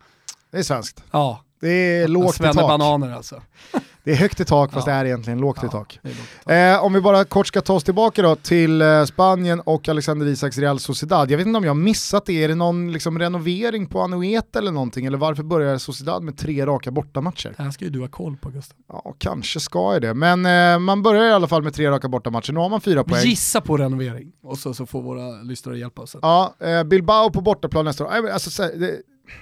Det 0.50 0.58
är 0.58 0.62
svenskt. 0.62 1.04
Ja, 1.10 1.44
Det 1.60 1.68
är 2.02 2.08
lågt 2.08 2.40
i 2.40 2.42
tak. 2.42 2.54
bananer 2.56 3.12
alltså. 3.12 3.42
Det 4.04 4.12
är 4.12 4.16
högt 4.16 4.40
i 4.40 4.44
tak 4.44 4.72
fast 4.72 4.86
Ja. 4.86 4.92
det 4.92 4.98
är 5.00 5.04
egentligen 5.04 5.38
lågt 5.38 5.56
i 5.56 5.66
Ja, 5.66 5.70
tak. 5.70 5.98
lågt 6.02 6.14
i 6.14 6.18
tak. 6.44 6.52
Eh, 6.52 6.84
om 6.84 6.92
vi 6.92 7.00
bara 7.00 7.24
kort 7.24 7.46
ska 7.46 7.60
ta 7.60 7.74
oss 7.74 7.84
tillbaka 7.84 8.22
då 8.22 8.36
till 8.36 8.82
eh, 8.82 9.04
Spanien 9.04 9.60
och 9.60 9.88
Alexander 9.88 10.26
Isaks 10.26 10.58
Real 10.58 10.78
Sociedad. 10.78 11.30
Jag 11.30 11.38
vet 11.38 11.46
inte 11.46 11.56
om 11.58 11.64
jag 11.64 11.70
har 11.70 11.74
missat 11.74 12.26
det, 12.26 12.44
är 12.44 12.48
det 12.48 12.54
någon 12.54 12.92
liksom, 12.92 13.18
renovering 13.18 13.86
på 13.86 14.00
Anoeta 14.00 14.58
eller 14.58 14.72
någonting? 14.72 15.06
Eller 15.06 15.18
varför 15.18 15.42
börjar 15.42 15.78
Sociedad 15.78 16.22
med 16.22 16.38
tre 16.38 16.66
raka 16.66 16.90
bortamatcher? 16.90 17.54
Det 17.56 17.62
här 17.62 17.70
ska 17.70 17.84
ju 17.84 17.90
du 17.90 18.00
ha 18.00 18.08
koll 18.08 18.36
på 18.36 18.50
Gustav. 18.50 18.76
Ja, 18.88 19.14
kanske 19.18 19.60
ska 19.60 19.92
jag 19.92 20.02
det. 20.02 20.14
Men 20.14 20.46
eh, 20.46 20.78
man 20.78 21.02
börjar 21.02 21.24
i 21.24 21.32
alla 21.32 21.48
fall 21.48 21.62
med 21.62 21.74
tre 21.74 21.90
raka 21.90 22.08
bortamatcher, 22.08 22.52
nu 22.52 22.60
har 22.60 22.68
man 22.68 22.80
fyra 22.80 23.04
poäng. 23.04 23.24
Gissa 23.24 23.60
på 23.60 23.76
renovering 23.76 24.32
och 24.42 24.58
så, 24.58 24.74
så 24.74 24.86
får 24.86 25.02
våra 25.02 25.42
lyssnare 25.42 25.78
hjälpa 25.78 26.02
oss. 26.02 26.16
Ja, 26.22 26.54
eh, 26.60 26.84
Bilbao 26.84 27.30
på 27.30 27.40
bortaplan 27.40 27.84
nästa 27.84 28.04
år. 28.04 28.28
Alltså, 28.30 28.50
så 28.50 28.62
här, 28.62 28.72
det, 28.76 28.96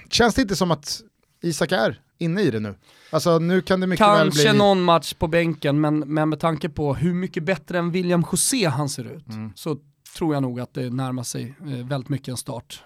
känns 0.09 0.35
det 0.35 0.41
inte 0.41 0.55
som 0.55 0.71
att 0.71 1.01
Isak 1.41 1.71
är 1.71 2.01
inne 2.19 2.41
i 2.41 2.51
det 2.51 2.59
nu? 2.59 2.75
Alltså 3.11 3.39
nu 3.39 3.61
kan 3.61 3.79
det 3.79 3.87
mycket 3.87 4.05
Kanske 4.05 4.43
väl 4.43 4.51
bli... 4.51 4.57
någon 4.57 4.81
match 4.81 5.13
på 5.13 5.27
bänken, 5.27 5.81
men, 5.81 5.99
men 5.99 6.29
med 6.29 6.39
tanke 6.39 6.69
på 6.69 6.93
hur 6.93 7.13
mycket 7.13 7.43
bättre 7.43 7.79
än 7.79 7.91
William 7.91 8.23
José 8.31 8.65
han 8.67 8.89
ser 8.89 9.03
ut, 9.15 9.27
Mm. 9.27 9.51
så 9.55 9.77
tror 10.17 10.33
jag 10.33 10.41
nog 10.43 10.59
att 10.59 10.73
det 10.73 10.89
närmar 10.89 11.23
sig 11.23 11.55
eh, 11.61 11.87
väldigt 11.87 12.09
mycket 12.09 12.27
en 12.27 12.37
start. 12.37 12.81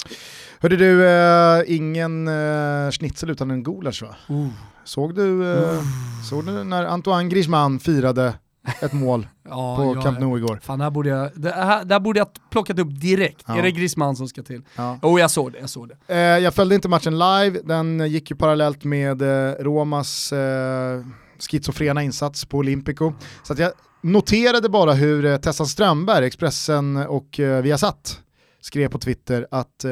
Hörde 0.59 0.75
du, 0.77 1.07
eh, 1.09 1.63
ingen 1.75 2.27
eh, 2.27 2.91
schnitzel 2.91 3.29
utan 3.29 3.51
en 3.51 3.63
gulasch 3.63 4.03
va? 4.03 4.15
Uh. 4.35 4.47
Såg 4.85 5.15
du, 5.15 5.53
eh, 5.53 5.81
såg 6.29 6.45
du 6.45 6.63
när 6.63 6.85
Antoine 6.85 7.29
Griezmann 7.29 7.79
firade 7.79 8.33
ett 8.81 8.93
mål 8.93 9.27
Ja, 9.49 9.75
på 9.75 9.95
ja, 9.95 10.01
Camp. 10.01 10.19
Nou 10.19 10.37
igår? 10.37 10.59
Fan, 10.63 10.79
det 10.79 10.85
här 10.85 10.91
borde 10.91 11.09
jag, 11.09 11.29
det 11.35 11.51
här, 11.51 11.85
det 11.85 11.95
här 11.95 11.99
borde 11.99 12.19
jag 12.19 12.27
plockat 12.49 12.79
upp 12.79 13.01
direkt. 13.01 13.43
Ja. 13.47 13.57
Är 13.57 13.61
det 13.63 13.71
Griezmann 13.71 14.15
som 14.15 14.27
ska 14.27 14.43
till? 14.43 14.61
Ja. 14.75 14.99
Jo, 15.03 15.19
jag 15.19 15.31
såg 15.31 15.51
det, 15.51 15.59
jag 15.59 15.69
såg 15.69 15.89
det. 15.89 16.13
Eh, 16.13 16.17
jag 16.19 16.53
följde 16.53 16.75
inte 16.75 16.89
matchen 16.89 17.13
live, 17.19 17.59
den 17.63 18.07
gick 18.09 18.29
ju 18.31 18.35
parallellt 18.37 18.83
med 18.83 19.21
eh, 19.21 19.53
Romas 19.59 20.33
eh, 20.33 21.01
schizofrena 21.49 22.03
insats 22.03 22.45
på 22.45 22.57
Olympico. 22.57 23.13
Så 23.43 23.55
jag 23.57 23.71
noterade 24.01 24.69
bara 24.69 24.93
hur 24.93 25.25
eh, 25.25 25.37
Tessan 25.37 25.67
Strömberg, 25.67 26.25
Expressen 26.25 26.97
och 26.97 27.39
eh, 27.39 27.61
Viasat 27.61 28.19
skrev 28.61 28.89
på 28.89 28.99
Twitter 28.99 29.47
att 29.51 29.83
eh, 29.83 29.91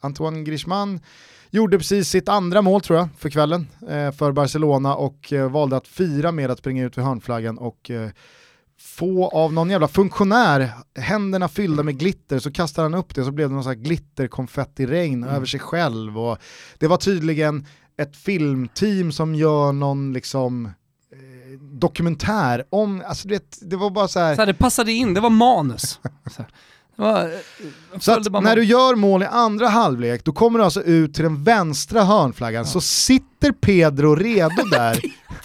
Antoine 0.00 0.44
Griezmann 0.44 1.00
gjorde 1.50 1.78
precis 1.78 2.08
sitt 2.08 2.28
andra 2.28 2.62
mål 2.62 2.80
tror 2.80 2.98
jag 2.98 3.08
för 3.18 3.30
kvällen 3.30 3.66
eh, 3.88 4.10
för 4.12 4.32
Barcelona 4.32 4.94
och 4.94 5.32
eh, 5.32 5.50
valde 5.50 5.76
att 5.76 5.88
fira 5.88 6.32
med 6.32 6.50
att 6.50 6.58
springa 6.58 6.84
ut 6.84 6.98
vid 6.98 7.04
hörnflaggan 7.04 7.58
och 7.58 7.90
eh, 7.90 8.10
få 8.80 9.28
av 9.28 9.52
någon 9.52 9.70
jävla 9.70 9.88
funktionär 9.88 10.70
händerna 10.98 11.48
fyllda 11.48 11.82
med 11.82 11.98
glitter 11.98 12.38
så 12.38 12.52
kastar 12.52 12.82
han 12.82 12.94
upp 12.94 13.14
det 13.14 13.24
så 13.24 13.30
blev 13.32 13.48
det 13.48 13.54
någon 13.54 13.64
sån 13.64 13.70
här 13.74 13.80
glitterkonfettiregn 13.80 15.22
Mm. 15.22 15.34
över 15.34 15.46
sig 15.46 15.60
själv 15.60 16.18
och 16.18 16.38
det 16.78 16.86
var 16.86 16.96
tydligen 16.96 17.66
ett 17.96 18.16
filmteam 18.16 19.12
som 19.12 19.34
gör 19.34 19.72
någon 19.72 20.12
liksom 20.12 20.66
eh, 20.66 21.60
dokumentär 21.60 22.64
om, 22.70 23.02
alltså 23.06 23.28
du 23.28 23.34
vet, 23.34 23.58
det 23.62 23.76
var 23.76 23.90
bara 23.90 24.08
så 24.08 24.20
här, 24.20 24.34
Så 24.34 24.40
här, 24.42 24.46
det 24.46 24.54
passade 24.54 24.92
in, 24.92 25.14
det 25.14 25.20
var 25.20 25.30
manus. 25.30 26.00
Så, 28.00 28.12
att 28.12 28.42
när 28.42 28.56
du 28.56 28.64
gör 28.64 28.94
mål 28.94 29.22
i 29.22 29.26
andra 29.26 29.68
halvlek, 29.68 30.24
då 30.24 30.32
kommer 30.32 30.58
du 30.58 30.64
alltså 30.64 30.82
ut 30.82 31.14
till 31.14 31.22
den 31.22 31.44
vänstra 31.44 32.04
hörnflaggan, 32.04 32.66
så 32.66 32.80
sitter 32.80 33.52
Pedro 33.52 34.14
redo 34.14 34.62
där 34.70 35.00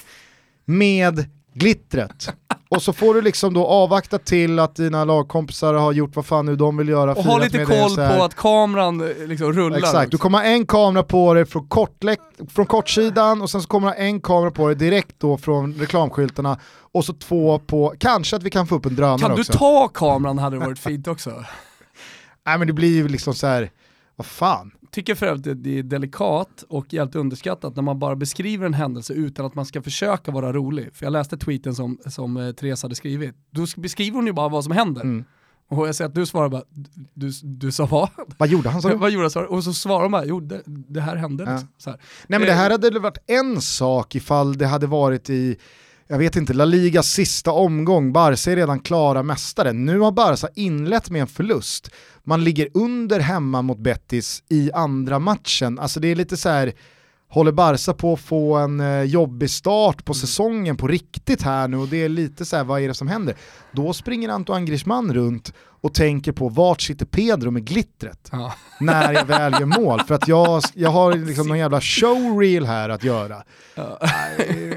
med 0.65 1.25
glittret. 1.53 2.29
Och 2.69 2.81
så 2.81 2.93
får 2.93 3.13
du 3.13 3.21
liksom 3.21 3.53
då 3.53 3.65
avvakta 3.65 4.17
till 4.17 4.59
att 4.59 4.75
dina 4.75 5.05
lagkompisar 5.05 5.73
har 5.73 5.91
gjort 5.91 6.15
vad 6.15 6.25
fan 6.25 6.45
nu 6.45 6.55
de 6.55 6.77
vill 6.77 6.89
göra. 6.89 7.13
och 7.13 7.23
ha 7.23 7.37
lite 7.37 7.65
koll 7.65 7.95
på 7.95 8.23
att 8.23 8.35
kameran 8.35 9.01
eh, 9.01 9.27
liksom 9.27 9.53
rullar. 9.53 9.77
Exakt, 9.77 10.11
du 10.11 10.15
också. 10.15 10.23
kommer 10.23 10.37
ha 10.37 10.45
en 10.45 10.65
kamera 10.65 11.03
på 11.03 11.33
dig 11.33 11.45
från, 11.45 11.67
kortlek, 11.67 12.19
från 12.49 12.65
kortsidan 12.65 13.41
och 13.41 13.49
sen 13.49 13.61
så 13.61 13.67
kommer 13.67 13.87
du 13.87 13.93
ha 13.93 14.03
en 14.03 14.21
kamera 14.21 14.51
på 14.51 14.67
dig 14.67 14.75
direkt 14.75 15.15
då 15.17 15.37
från 15.37 15.73
reklamskyltarna 15.73 16.57
och 16.95 17.05
så 17.05 17.13
två 17.13 17.59
på, 17.59 17.93
kanske 17.99 18.35
att 18.35 18.43
vi 18.43 18.49
kan 18.49 18.67
få 18.67 18.75
upp 18.75 18.85
en 18.85 18.95
drönare 18.95 19.19
Kan 19.19 19.35
du 19.35 19.41
också. 19.41 19.53
ta 19.53 19.87
kameran 19.87 20.37
hade 20.37 20.55
det 20.55 20.65
varit 20.65 20.79
fint 20.79 21.07
också. 21.07 21.29
Nej 22.45 22.57
men 22.57 22.67
det 22.67 22.73
blir 22.73 22.95
ju 22.95 23.07
liksom 23.07 23.33
så 23.33 23.47
här. 23.47 23.71
Vad 24.15 24.25
fan. 24.25 24.71
Tycker 24.91 25.15
för 25.15 25.25
övrigt 25.25 25.47
att 25.47 25.63
det 25.63 25.79
är 25.79 25.83
delikat 25.83 26.63
och 26.69 26.93
jävligt 26.93 27.15
underskattat 27.15 27.75
när 27.75 27.83
man 27.83 27.99
bara 27.99 28.15
beskriver 28.15 28.65
en 28.65 28.73
händelse 28.73 29.13
utan 29.13 29.45
att 29.45 29.55
man 29.55 29.65
ska 29.65 29.81
försöka 29.81 30.31
vara 30.31 30.53
rolig. 30.53 30.89
För 30.93 31.05
jag 31.05 31.13
läste 31.13 31.37
tweeten 31.37 31.75
som, 31.75 31.97
som 32.05 32.37
eh, 32.37 32.51
Therese 32.51 32.83
hade 32.83 32.95
skrivit. 32.95 33.35
Då 33.51 33.65
beskriver 33.77 34.15
hon 34.15 34.27
ju 34.27 34.33
bara 34.33 34.49
vad 34.49 34.63
som 34.63 34.73
händer. 34.73 35.01
Mm. 35.01 35.25
Och 35.69 35.87
jag 35.87 35.95
ser 35.95 36.05
att 36.05 36.15
du 36.15 36.25
svarar 36.25 36.49
bara, 36.49 36.63
du, 37.13 37.31
du 37.43 37.71
sa 37.71 37.85
vad? 37.85 38.09
Vad 38.37 38.49
gjorde 38.49 38.69
han? 38.69 38.81
sa 38.81 38.95
vad 38.95 39.11
gjorde 39.11 39.29
han? 39.35 39.45
Och 39.45 39.63
så 39.63 39.73
svarar 39.73 40.03
de 40.03 40.11
bara, 40.11 40.25
jo 40.25 40.39
det, 40.39 40.61
det 40.65 41.01
här 41.01 41.15
hände. 41.15 41.43
Ja. 41.43 41.51
Liksom. 41.51 41.69
Så 41.77 41.89
här. 41.89 41.99
Nej 42.27 42.39
men 42.39 42.47
det 42.47 42.53
här 42.53 42.69
Eh, 42.69 42.71
hade 42.71 42.89
väl 42.89 43.01
varit 43.01 43.17
en 43.27 43.61
sak 43.61 44.15
ifall 44.15 44.57
det 44.57 44.67
hade 44.67 44.87
varit 44.87 45.29
i, 45.29 45.57
jag 46.07 46.17
vet 46.17 46.35
inte, 46.35 46.53
La 46.53 46.65
Ligas 46.65 47.07
sista 47.07 47.51
omgång, 47.51 48.13
Barca 48.13 48.51
är 48.51 48.55
redan 48.55 48.79
klara 48.79 49.23
mästare. 49.23 49.73
Nu 49.73 49.99
har 49.99 50.11
Barca 50.11 50.47
inlett 50.55 51.09
med 51.09 51.21
en 51.21 51.27
förlust. 51.27 51.89
Man 52.23 52.43
ligger 52.43 52.69
under 52.73 53.19
hemma 53.19 53.61
mot 53.61 53.77
Betis 53.77 54.43
i 54.49 54.71
andra 54.71 55.19
matchen. 55.19 55.79
Alltså 55.79 55.99
det 55.99 56.07
är 56.07 56.15
lite 56.15 56.37
så 56.37 56.49
här, 56.49 56.73
håller 57.29 57.51
Barca 57.51 57.93
på 57.93 58.13
att 58.13 58.19
få 58.19 58.55
en 58.55 58.79
eh, 58.79 59.01
jobbig 59.03 59.49
start 59.49 60.05
på 60.05 60.13
säsongen 60.13 60.77
på 60.77 60.87
riktigt 60.87 61.41
här 61.41 61.67
nu 61.67 61.77
och 61.77 61.87
det 61.87 62.03
är 62.03 62.09
lite 62.09 62.45
så 62.45 62.55
här, 62.57 62.63
vad 62.63 62.81
är 62.81 62.87
det 62.87 62.93
som 62.93 63.07
händer? 63.07 63.35
Då 63.71 63.93
springer 63.93 64.29
Antoine 64.29 64.65
Griezmann 64.65 65.13
runt 65.13 65.53
och 65.81 65.93
tänker 65.93 66.31
på 66.31 66.49
vart 66.49 66.81
sitter 66.81 67.05
Pedro 67.05 67.51
med 67.51 67.65
glittret 67.65 68.29
Ja. 68.31 68.53
när 68.79 69.13
jag 69.13 69.25
väl 69.25 69.53
gör 69.53 69.65
mål. 69.81 69.99
För 70.07 70.15
att 70.15 70.27
jag, 70.27 70.61
jag 70.73 70.89
har 70.89 71.13
liksom 71.13 71.47
någon 71.47 71.57
jävla 71.57 71.81
showreel 71.81 72.65
här 72.65 72.89
att 72.89 73.03
göra. 73.03 73.43
Ja. 73.75 73.99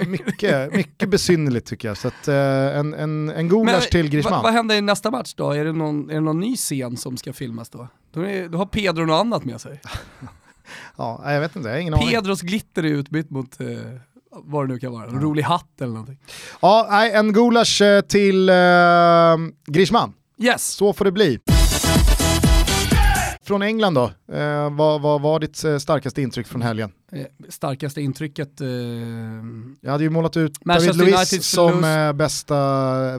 Mycket, 0.06 0.74
mycket 0.74 1.08
besynnerligt 1.08 1.66
tycker 1.66 1.88
jag. 1.88 1.96
Så 1.96 2.08
att, 2.08 2.28
eh, 2.28 2.78
en, 2.78 2.94
en, 2.94 3.28
en 3.28 3.48
gulasch 3.48 3.90
till 3.90 4.02
vad, 4.02 4.10
Griezmann. 4.12 4.42
vad 4.42 4.52
händer 4.52 4.74
i 4.76 4.80
nästa 4.80 5.10
match 5.10 5.34
då? 5.36 5.50
Är 5.50 5.64
det, 5.64 5.72
någon, 5.72 6.10
är 6.10 6.14
det 6.14 6.20
någon 6.20 6.40
ny 6.40 6.56
scen 6.56 6.96
som 6.96 7.16
ska 7.16 7.32
filmas 7.32 7.68
då? 7.70 7.88
Då, 8.12 8.20
är, 8.26 8.48
då 8.48 8.58
har 8.58 8.66
Pedro 8.66 9.04
något 9.04 9.20
annat 9.20 9.44
med 9.44 9.60
sig. 9.60 9.80
Ja, 10.96 11.32
jag 11.32 11.40
vet 11.40 11.56
inte, 11.56 11.68
jag 11.68 11.76
har 11.76 11.80
ingen 11.80 11.94
aning. 11.94 12.08
Pedros 12.08 12.40
glitter 12.42 12.82
är 12.82 12.88
utbytt 12.88 13.30
mot 13.30 13.60
eh, 13.60 13.66
vad 14.30 14.68
det 14.68 14.72
nu 14.74 14.78
kan 14.80 14.92
vara, 14.92 15.04
en 15.04 15.20
rolig 15.20 15.42
hatt 15.42 15.80
eller 15.80 15.92
någonting. 15.92 16.18
Ja, 16.60 16.86
nej, 16.90 17.12
en 17.12 17.32
gulasch 17.32 17.82
eh, 17.82 18.00
till 18.00 18.48
eh, 18.48 18.54
Griezmann. 19.66 20.12
Yes! 20.38 20.66
Så 20.66 20.92
får 20.92 21.04
det 21.04 21.12
bli. 21.12 21.38
Från 23.42 23.62
England 23.62 23.94
då, 23.94 24.04
eh, 24.36 24.76
vad, 24.76 25.00
vad 25.00 25.20
var 25.20 25.40
ditt 25.40 25.64
eh, 25.64 25.78
starkaste 25.78 26.22
intryck 26.22 26.46
från 26.46 26.62
helgen? 26.62 26.92
Eh, 27.12 27.26
starkaste 27.48 28.00
intrycket, 28.00 28.60
eh, 28.60 28.68
Jag 29.80 29.90
hade 29.92 30.04
ju 30.04 30.10
målat 30.10 30.36
ut 30.36 30.64
Manchester 30.64 30.92
David 30.98 31.14
Luiz 31.14 31.46
som 31.50 31.84
eh, 31.84 32.12
bästa 32.12 32.54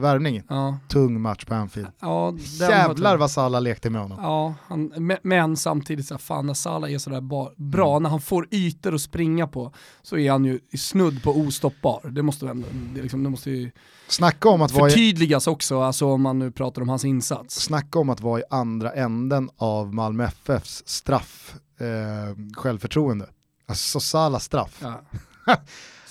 värvning. 0.00 0.42
ja. 0.48 0.78
Tung 0.88 1.20
match 1.20 1.44
på 1.44 1.54
Anfield. 1.54 1.88
ja 2.00 2.34
Jävlar 2.60 3.16
vad 3.16 3.30
Salah 3.30 3.62
lekte 3.62 3.90
med 3.90 4.00
honom. 4.02 4.18
Ja, 4.22 4.54
han, 4.66 4.92
me- 4.92 5.18
men 5.22 5.56
samtidigt 5.56 6.06
så 6.06 6.14
här, 6.14 6.18
fan 6.18 6.46
när 6.46 6.54
Salah 6.54 6.92
är 6.92 6.98
sådär 6.98 7.20
ba- 7.20 7.50
bra, 7.56 7.90
Mm. 7.90 8.02
när 8.02 8.10
han 8.10 8.20
får 8.20 8.46
ytor 8.50 8.94
att 8.94 9.00
springa 9.00 9.46
på 9.46 9.72
så 10.02 10.16
är 10.18 10.30
han 10.30 10.44
ju 10.44 10.60
snudd 10.78 11.22
på 11.22 11.30
ostoppbar. 11.30 12.10
Det 12.10 12.22
måste, 12.22 12.46
det, 12.94 13.02
liksom, 13.02 13.22
det 13.24 13.30
måste 13.30 13.50
ju 13.50 13.70
Snacka 14.08 14.48
om 14.48 14.62
att 14.62 14.72
vara 14.72 14.88
i, 14.88 14.90
förtydligas 14.90 15.46
också, 15.46 15.80
alltså 15.80 16.06
om 16.06 16.22
man 16.22 16.38
nu 16.38 16.50
pratar 16.50 16.82
om 16.82 16.88
hans 16.88 17.04
insats. 17.04 17.54
snacka 17.60 17.98
om 17.98 18.10
att 18.10 18.20
vara 18.20 18.40
i 18.40 18.44
andra 18.50 18.92
änden 18.92 19.50
av 19.56 19.94
Malmö 19.94 20.24
FFs 20.24 20.82
straff, 20.86 21.54
eh, 21.80 22.36
självförtroende. 22.56 23.26
Alltså 23.70 24.00
Salah 24.00 24.40
straff. 24.40 24.78
Ja. 24.82 25.02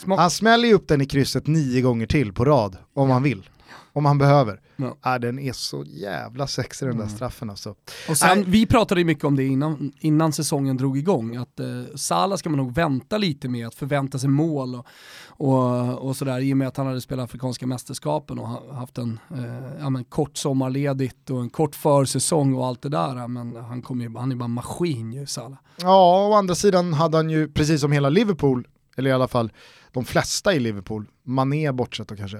Han 0.18 0.32
smäller 0.32 0.68
ju 0.68 0.74
upp 0.74 0.88
den 0.88 1.02
i 1.02 1.06
krysset 1.06 1.48
nio 1.48 1.82
gånger 1.82 2.08
till 2.08 2.34
på 2.34 2.46
rad 2.46 2.78
om 2.94 3.10
han 3.10 3.24
vill. 3.24 3.50
Om 3.94 4.06
han 4.06 4.18
behöver. 4.18 4.62
Ja. 4.76 4.96
Ja, 5.04 5.20
den 5.20 5.40
är 5.40 5.54
så 5.54 5.84
jävla 5.88 6.48
sexig 6.48 6.88
den 6.88 6.96
där 6.98 7.04
Mm. 7.04 7.16
straffen 7.16 7.50
alltså. 7.50 7.76
Och 8.10 8.18
sen, 8.18 8.38
Nej. 8.38 8.44
vi 8.48 8.66
pratade 8.66 9.02
ju 9.02 9.06
mycket 9.06 9.24
om 9.24 9.36
det 9.36 9.46
innan, 9.46 9.92
innan 10.00 10.34
säsongen 10.34 10.78
drog 10.78 10.98
igång, 10.98 11.36
att 11.36 11.60
eh, 11.60 11.68
Salah 11.96 12.38
ska 12.38 12.50
man 12.50 12.58
nog 12.58 12.74
vänta 12.74 13.18
lite 13.18 13.50
med 13.50 13.68
att 13.68 13.76
förvänta 13.76 14.20
sig 14.20 14.30
mål 14.30 14.76
och, 14.76 14.86
och, 15.28 16.08
och 16.08 16.16
sådär, 16.16 16.40
i 16.40 16.54
och 16.54 16.58
med 16.58 16.68
att 16.68 16.78
han 16.78 16.88
hade 16.88 17.02
spelat 17.02 17.24
Afrikanska 17.24 17.68
mästerskapen 17.68 18.40
och 18.40 18.48
ha- 18.48 18.74
haft 18.74 18.98
en 18.98 19.20
eh, 19.38 19.80
ja, 19.80 19.90
men 19.90 20.04
kort 20.04 20.38
sommarledigt 20.38 21.30
och 21.30 21.42
en 21.42 21.50
kort 21.50 21.76
försäsong 21.76 22.54
och 22.54 22.66
allt 22.66 22.82
det 22.82 22.90
där, 22.90 23.28
men 23.28 23.56
han, 23.56 23.82
kommer 23.82 24.06
ju, 24.06 24.18
han 24.18 24.32
är 24.32 24.36
bara 24.36 24.46
en 24.46 24.52
maskin 24.52 25.14
ju, 25.14 25.26
Salah. 25.26 25.58
Ja, 25.82 26.28
å 26.28 26.34
andra 26.34 26.56
sidan 26.56 26.94
hade 26.94 27.18
han 27.18 27.30
ju, 27.30 27.48
precis 27.52 27.82
som 27.82 27.92
hela 27.92 28.10
Liverpool, 28.10 28.68
eller 29.00 29.10
i 29.10 29.14
alla 29.14 29.28
fall 29.28 29.52
de 29.92 30.06
flesta 30.06 30.54
i 30.54 30.60
Liverpool, 30.60 31.06
Mané 31.24 31.72
bortsett 31.72 32.08
då 32.08 32.16
kanske, 32.16 32.38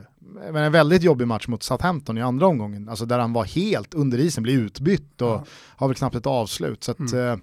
men 0.52 0.56
en 0.64 0.72
väldigt 0.72 1.04
jobbig 1.04 1.28
match 1.28 1.48
mot 1.48 1.64
Southampton 1.64 2.18
i 2.18 2.22
andra 2.22 2.48
omgången, 2.48 2.90
alltså 2.90 3.06
där 3.06 3.20
han 3.20 3.34
var 3.34 3.46
helt 3.46 3.94
under 3.94 4.18
isen, 4.18 4.44
blev 4.44 4.56
utbytt 4.56 5.22
och 5.22 5.28
Ja. 5.28 5.44
har 5.76 5.88
väl 5.88 5.96
knappt 5.96 6.16
ett 6.16 6.26
avslut. 6.28 6.84
Så 6.84 6.92
att, 6.92 7.00
Mm. 7.00 7.28
eh, 7.30 7.38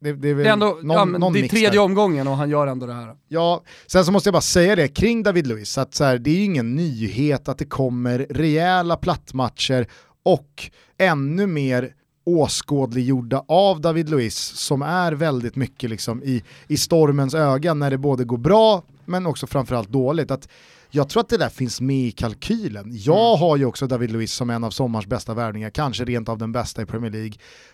det, 0.00 0.12
det 0.12 0.28
är 0.28 0.34
väl 0.34 0.44
Det 0.44 0.48
är, 0.48 0.52
ändå, 0.52 0.66
någon, 0.82 0.96
ja, 0.96 1.04
någon 1.18 1.32
det 1.32 1.40
är 1.40 1.48
tredje 1.48 1.70
där. 1.70 1.78
omgången 1.78 2.28
och 2.28 2.36
han 2.36 2.50
gör 2.50 2.66
ändå 2.66 2.86
det 2.86 2.94
här. 2.94 3.16
Ja, 3.28 3.62
sen 3.86 4.04
så 4.04 4.12
måste 4.12 4.28
jag 4.28 4.32
bara 4.32 4.40
säga 4.40 4.76
det 4.76 4.88
kring 4.88 5.22
David 5.22 5.46
Luiz, 5.46 5.78
att 5.78 5.94
så 5.94 6.04
här, 6.04 6.18
det 6.18 6.30
är 6.30 6.34
ju 6.34 6.42
ingen 6.44 6.74
nyhet 6.74 7.48
att 7.48 7.58
det 7.58 7.64
kommer 7.64 8.26
rejäla 8.30 8.96
plattmatcher 8.96 9.86
och 10.22 10.70
ännu 10.98 11.46
mer 11.46 11.92
åskådliggjorda 12.28 13.44
av 13.48 13.80
David 13.80 14.08
Luiz 14.08 14.36
som 14.38 14.82
är 14.82 15.12
väldigt 15.12 15.56
mycket 15.56 15.90
liksom 15.90 16.22
i, 16.22 16.42
i 16.66 16.76
stormens 16.76 17.34
öga 17.34 17.74
när 17.74 17.90
det 17.90 17.98
både 17.98 18.24
går 18.24 18.38
bra 18.38 18.82
men 19.04 19.26
också 19.26 19.46
framförallt 19.46 19.88
dåligt. 19.88 20.30
Att 20.30 20.48
jag 20.90 21.08
tror 21.08 21.20
att 21.20 21.28
det 21.28 21.36
där 21.36 21.48
finns 21.48 21.80
med 21.80 22.06
i 22.06 22.10
kalkylen. 22.10 22.90
Jag 22.90 23.36
har 23.36 23.56
ju 23.56 23.64
också 23.64 23.86
David 23.86 24.10
Luiz 24.10 24.32
som 24.32 24.50
en 24.50 24.64
av 24.64 24.70
sommars 24.70 25.06
bästa 25.06 25.34
värvningar, 25.34 25.70
kanske 25.70 26.04
rent 26.04 26.28
av 26.28 26.38
den 26.38 26.52
bästa 26.52 26.82
i 26.82 26.86
Premier 26.86 27.10
League, 27.10 27.32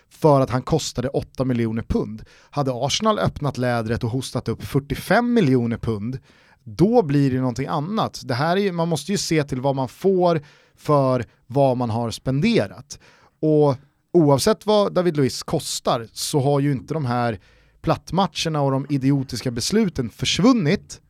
för 0.09 0.41
att 0.41 0.49
han 0.49 0.61
kostade 0.61 1.09
8 1.09 1.45
miljoner 1.45 1.83
pund. 1.83 2.23
Hade 2.49 2.71
Arsenal 2.73 3.19
öppnat 3.19 3.57
lädret 3.57 4.03
och 4.03 4.09
hostat 4.09 4.47
upp 4.47 4.63
45 4.63 5.33
miljoner 5.33 5.77
pund, 5.77 6.19
då 6.63 7.01
blir 7.01 7.31
det 7.31 7.37
någonting 7.37 7.67
annat. 7.67 8.21
Det 8.25 8.33
här 8.33 8.57
är, 8.57 8.71
man 8.71 8.87
måste 8.87 9.11
ju 9.11 9.17
se 9.17 9.43
till 9.43 9.61
vad 9.61 9.75
man 9.75 9.87
får 9.87 10.41
för 10.75 11.25
vad 11.47 11.77
man 11.77 11.89
har 11.89 12.11
spenderat. 12.11 12.99
Och 13.39 13.75
oavsett 14.15 14.65
vad 14.65 14.93
David 14.93 15.17
Luiz 15.17 15.43
kostar 15.43 16.07
så 16.13 16.39
har 16.39 16.59
ju 16.59 16.71
inte 16.71 16.93
de 16.93 17.05
här 17.05 17.39
plattmatcherna 17.81 18.61
och 18.61 18.71
de 18.71 18.85
idiotiska 18.89 19.51
besluten 19.51 20.09
försvunnit, 20.09 21.01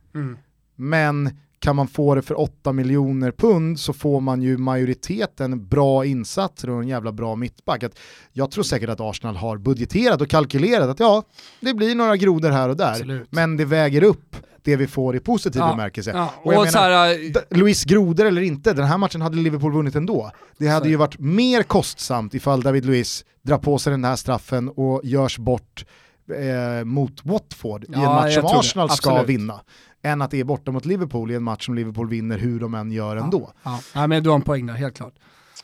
men 0.76 1.30
kan 1.66 1.76
man 1.76 1.88
få 1.88 2.14
det 2.14 2.22
för 2.22 2.40
8 2.40 2.72
miljoner 2.72 3.30
pund 3.30 3.80
så 3.80 3.92
får 3.92 4.20
man 4.20 4.42
ju 4.42 4.56
majoriteten 4.58 5.68
bra 5.68 6.04
insatser 6.04 6.70
och 6.70 6.82
en 6.82 6.88
jävla 6.88 7.12
bra 7.12 7.36
mittback. 7.36 7.82
Att 7.82 7.98
jag 8.32 8.50
tror 8.50 8.64
säkert 8.64 8.88
att 8.90 9.00
Arsenal 9.00 9.36
har 9.36 9.58
budgeterat 9.58 10.20
och 10.20 10.28
kalkylerat 10.28 10.88
att 10.88 11.00
ja, 11.00 11.22
det 11.60 11.74
blir 11.74 11.94
några 11.94 12.16
grodor 12.16 12.50
här 12.50 12.68
och 12.68 12.76
där, 12.76 12.90
Absolut. 12.90 13.28
men 13.30 13.56
det 13.56 13.64
väger 13.64 14.02
upp 14.02 14.36
det 14.62 14.76
vi 14.76 14.86
får 14.86 15.16
i 15.16 15.20
positiv 15.20 15.60
Ja, 15.60 15.70
bemärkelse. 15.70 16.10
Ja, 16.10 16.34
Och 16.42 16.52
jag 16.52 16.58
och 16.60 16.66
menar, 16.66 16.72
så 16.72 16.78
här, 16.78 17.54
Luis 17.56 17.84
Grodor 17.84 18.24
eller 18.26 18.42
inte, 18.42 18.72
den 18.72 18.84
här 18.84 18.98
matchen 18.98 19.20
hade 19.20 19.36
Liverpool 19.36 19.72
vunnit 19.72 19.94
ändå. 19.94 20.30
Det 20.58 20.68
hade 20.68 20.84
Så. 20.84 20.90
ju 20.90 20.96
varit 20.96 21.18
mer 21.18 21.62
kostsamt 21.62 22.34
ifall 22.34 22.60
David 22.62 22.84
Luiz 22.84 23.24
drar 23.42 23.58
på 23.58 23.78
sig 23.78 23.90
den 23.90 24.04
här 24.04 24.16
straffen 24.16 24.68
och 24.68 25.00
görs 25.04 25.38
bort 25.38 25.84
eh, 26.30 26.84
mot 26.84 27.24
Watford 27.24 27.84
i 27.84 27.86
en 27.94 28.00
Ja, 28.00 28.14
match 28.14 28.34
som. 28.34 28.46
Arsenal 28.46 28.90
ska 28.90 29.22
vinna. 29.22 29.60
Än 30.02 30.22
att 30.22 30.30
det 30.30 30.40
är 30.40 30.44
borta 30.44 30.70
mot 30.70 30.84
Liverpool 30.84 31.30
i 31.30 31.34
en 31.34 31.42
match 31.42 31.64
som 31.66 31.74
Liverpool 31.74 32.08
vinner 32.08 32.38
hur 32.38 32.60
de 32.60 32.74
än 32.74 32.92
gör 32.92 33.16
ändå. 33.16 33.52
ja, 33.62 33.80
ja, 33.94 34.06
men 34.06 34.22
du 34.22 34.28
har 34.30 34.36
en 34.36 34.42
poäng 34.42 34.66
där, 34.66 34.74
helt 34.74 34.96
klart. 34.96 35.14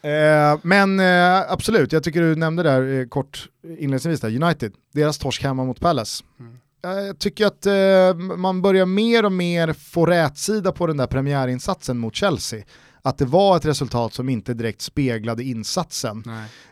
Eh, 0.03 0.59
men 0.63 1.01
eh, 1.01 1.53
absolut, 1.53 1.93
jag 1.93 2.03
tycker 2.03 2.21
du 2.21 2.37
nämnde 2.37 2.63
där 2.63 3.01
eh, 3.01 3.07
kort 3.07 3.49
inledningsvis 3.65 4.21
där, 4.21 4.43
United, 4.43 4.73
deras 4.95 5.19
torsk 5.19 5.43
hemma 5.43 5.65
mot 5.65 5.81
Palace. 5.81 6.25
Mm. 6.41 6.53
Eh, 6.85 7.05
Jag 7.07 7.19
tycker 7.19 7.47
att 7.47 7.67
eh, 7.67 8.37
man 8.37 8.63
börjar 8.63 8.87
mer 8.87 9.25
och 9.25 9.33
mer 9.33 9.73
få 9.73 10.07
rätsida 10.07 10.73
på 10.73 10.87
den 10.87 10.97
där 10.97 11.07
premiärinsatsen 11.07 11.99
mot 11.99 12.15
Chelsea. 12.15 12.63
Att 13.05 13.19
det 13.19 13.25
var 13.25 13.57
ett 13.57 13.65
resultat 13.65 14.15
som 14.15 14.29
inte 14.29 14.55
direkt 14.55 14.81
speglade 14.81 15.43
insatsen. 15.43 16.25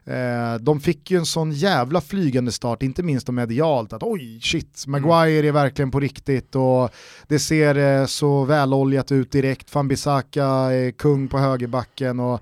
Eh, 0.04 0.54
de 0.60 0.80
fick 0.80 1.10
ju 1.10 1.18
en 1.18 1.26
sån 1.26 1.52
jävla 1.52 2.00
flygande 2.00 2.52
start, 2.52 2.82
inte 2.82 3.02
minst 3.02 3.28
om 3.28 3.34
medialt, 3.34 3.92
att 3.92 4.02
oj 4.02 4.40
shit, 4.42 4.84
Maguire 4.86 5.48
är 5.48 5.52
verkligen 5.52 5.90
på 5.90 6.00
riktigt 6.00 6.54
och 6.54 6.90
det 7.28 7.38
ser 7.38 8.00
eh, 8.00 8.06
så 8.06 8.44
väloljat 8.44 9.12
ut 9.12 9.32
direkt, 9.32 9.74
Van 9.74 9.88
Bissaka 9.88 10.44
är 10.44 10.90
kung 10.90 11.28
på 11.28 11.38
högerbacken 11.38 12.20
och 12.20 12.40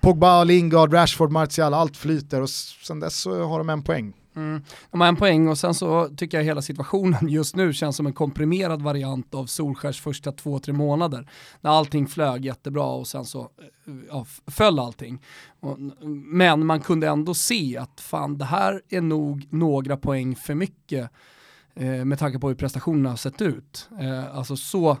Pogba, 0.00 0.44
Lingard, 0.44 0.92
Rashford, 0.94 1.30
Martial, 1.30 1.74
allt 1.74 1.96
flyter 1.96 2.42
och 2.42 2.50
sen 2.50 3.00
dess 3.00 3.16
så 3.16 3.44
har 3.44 3.58
de 3.58 3.68
en 3.68 3.82
poäng. 3.82 4.12
Mm. 4.38 4.62
De 4.90 5.00
har 5.00 5.08
en 5.08 5.16
poäng 5.16 5.48
och 5.48 5.58
sen 5.58 5.74
så 5.74 6.08
tycker 6.16 6.38
jag 6.38 6.44
hela 6.44 6.62
situationen 6.62 7.28
just 7.28 7.56
nu 7.56 7.72
känns 7.72 7.96
som 7.96 8.06
en 8.06 8.12
komprimerad 8.12 8.82
variant 8.82 9.34
av 9.34 9.46
Solskärs 9.46 10.00
första 10.00 10.32
två, 10.32 10.58
tre 10.58 10.74
månader. 10.74 11.30
När 11.60 11.70
allting 11.70 12.06
flög 12.06 12.44
jättebra 12.44 12.84
och 12.84 13.06
sen 13.06 13.24
så 13.24 13.40
eh, 13.40 13.94
ja, 14.08 14.26
föll 14.46 14.78
allting. 14.78 15.22
Men 16.24 16.66
man 16.66 16.80
kunde 16.80 17.08
ändå 17.08 17.34
se 17.34 17.76
att 17.76 18.00
fan 18.00 18.38
det 18.38 18.44
här 18.44 18.82
är 18.88 19.00
nog 19.00 19.46
några 19.50 19.96
poäng 19.96 20.36
för 20.36 20.54
mycket 20.54 21.10
eh, 21.74 22.04
med 22.04 22.18
tanke 22.18 22.38
på 22.38 22.48
hur 22.48 22.54
prestationerna 22.54 23.08
har 23.08 23.16
sett 23.16 23.42
ut. 23.42 23.88
Eh, 24.00 24.36
alltså 24.36 24.56
så 24.56 24.96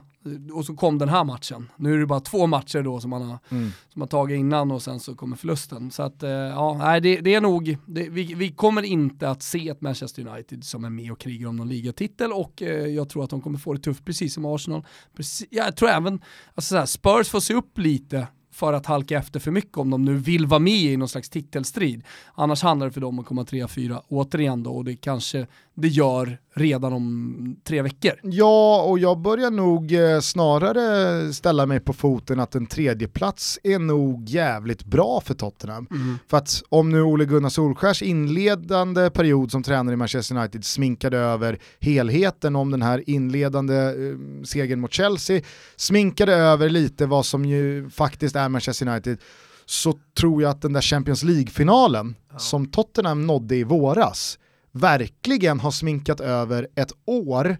och 0.52 0.64
så 0.64 0.74
kom 0.76 0.98
den 0.98 1.08
här 1.08 1.24
matchen. 1.24 1.70
Nu 1.76 1.94
är 1.94 1.98
det 1.98 2.06
bara 2.06 2.20
två 2.20 2.46
matcher 2.46 2.82
då 2.82 3.00
som 3.00 3.10
man 3.10 3.22
har, 3.22 3.38
Mm. 3.50 3.70
som 3.92 4.02
har 4.02 4.06
tagit 4.08 4.38
innan 4.38 4.70
och 4.70 4.82
sen 4.82 5.00
så 5.00 5.14
kommer 5.14 5.36
förlusten. 5.36 5.90
Så 5.90 6.02
att, 6.02 6.22
eh, 6.22 6.30
ja, 6.30 6.76
nej, 6.78 7.00
det, 7.00 7.20
det 7.20 7.34
är 7.34 7.40
nog, 7.40 7.78
det, 7.86 8.08
vi, 8.08 8.34
vi 8.34 8.48
kommer 8.52 8.82
inte 8.82 9.30
att 9.30 9.42
se 9.42 9.68
ett 9.68 9.80
Manchester 9.80 10.26
United 10.28 10.64
som 10.64 10.84
är 10.84 10.90
med 10.90 11.12
och 11.12 11.18
krigar 11.20 11.48
om 11.48 11.56
någon 11.56 11.68
ligatitel 11.68 12.32
och 12.32 12.62
eh, 12.62 12.86
jag 12.86 13.08
tror 13.08 13.24
att 13.24 13.30
de 13.30 13.40
kommer 13.40 13.58
få 13.58 13.72
det 13.72 13.80
tufft 13.80 14.04
precis 14.04 14.34
som 14.34 14.44
Arsenal. 14.44 14.84
Precis, 15.16 15.46
jag 15.50 15.76
tror 15.76 15.88
även, 15.88 16.20
alltså 16.54 16.68
så 16.74 16.76
här, 16.78 16.86
Spurs 16.86 17.28
får 17.28 17.40
se 17.40 17.54
upp 17.54 17.78
lite 17.78 18.26
för 18.52 18.72
att 18.72 18.86
halka 18.86 19.18
efter 19.18 19.40
för 19.40 19.50
mycket 19.50 19.76
om 19.78 19.90
de 19.90 20.04
nu 20.04 20.14
vill 20.16 20.46
vara 20.46 20.58
med 20.60 20.72
i 20.74 20.96
någon 20.96 21.08
slags 21.08 21.30
titelstrid. 21.30 22.02
Annars 22.34 22.62
handlar 22.62 22.86
det 22.86 22.92
för 22.92 23.00
dem 23.00 23.18
att 23.18 23.26
komma 23.26 23.42
3-4 23.42 24.02
återigen 24.08 24.62
då 24.62 24.70
och 24.70 24.84
det 24.84 24.96
kanske 24.96 25.46
det 25.80 25.88
gör 25.88 26.38
redan 26.54 26.92
om 26.92 27.56
tre 27.64 27.82
veckor. 27.82 28.12
Ja, 28.22 28.82
och 28.82 28.98
jag 28.98 29.18
börjar 29.18 29.50
nog 29.50 29.92
eh, 29.92 30.20
snarare 30.20 31.32
ställa 31.32 31.66
mig 31.66 31.80
på 31.80 31.92
foten 31.92 32.40
att 32.40 32.54
en 32.54 32.66
tredje 32.66 33.08
plats 33.08 33.58
är 33.62 33.78
nog 33.78 34.28
jävligt 34.28 34.84
bra 34.84 35.20
för 35.20 35.34
Tottenham. 35.34 35.86
För 36.30 36.36
att 36.36 36.62
om 36.68 36.90
nu 36.90 37.02
Ole 37.02 37.24
Gunnar 37.24 37.48
Solskjärs 37.48 38.02
inledande 38.02 39.10
period 39.10 39.50
som 39.50 39.62
tränare 39.62 39.92
i 39.92 39.96
Manchester 39.96 40.36
United 40.36 40.64
sminkade 40.64 41.18
över 41.18 41.58
helheten 41.80 42.56
om 42.56 42.70
den 42.70 42.82
här 42.82 43.10
inledande 43.10 43.74
eh, 43.74 44.44
segern 44.44 44.80
mot 44.80 44.92
Chelsea, 44.92 45.42
sminkade 45.76 46.34
över 46.34 46.68
lite 46.68 47.06
vad 47.06 47.26
som 47.26 47.44
ju 47.44 47.90
faktiskt 47.90 48.36
är 48.36 48.48
Manchester 48.48 48.88
United, 48.88 49.18
så 49.66 49.98
tror 50.18 50.42
jag 50.42 50.50
att 50.50 50.62
den 50.62 50.72
där 50.72 50.80
Champions 50.80 51.22
League-finalen 51.22 52.14
som 52.38 52.66
Tottenham 52.66 53.26
nådde 53.26 53.56
i 53.56 53.64
våras 53.64 54.38
verkligen 54.72 55.60
har 55.60 55.70
sminkat 55.70 56.20
över 56.20 56.68
ett 56.74 56.92
år 57.04 57.56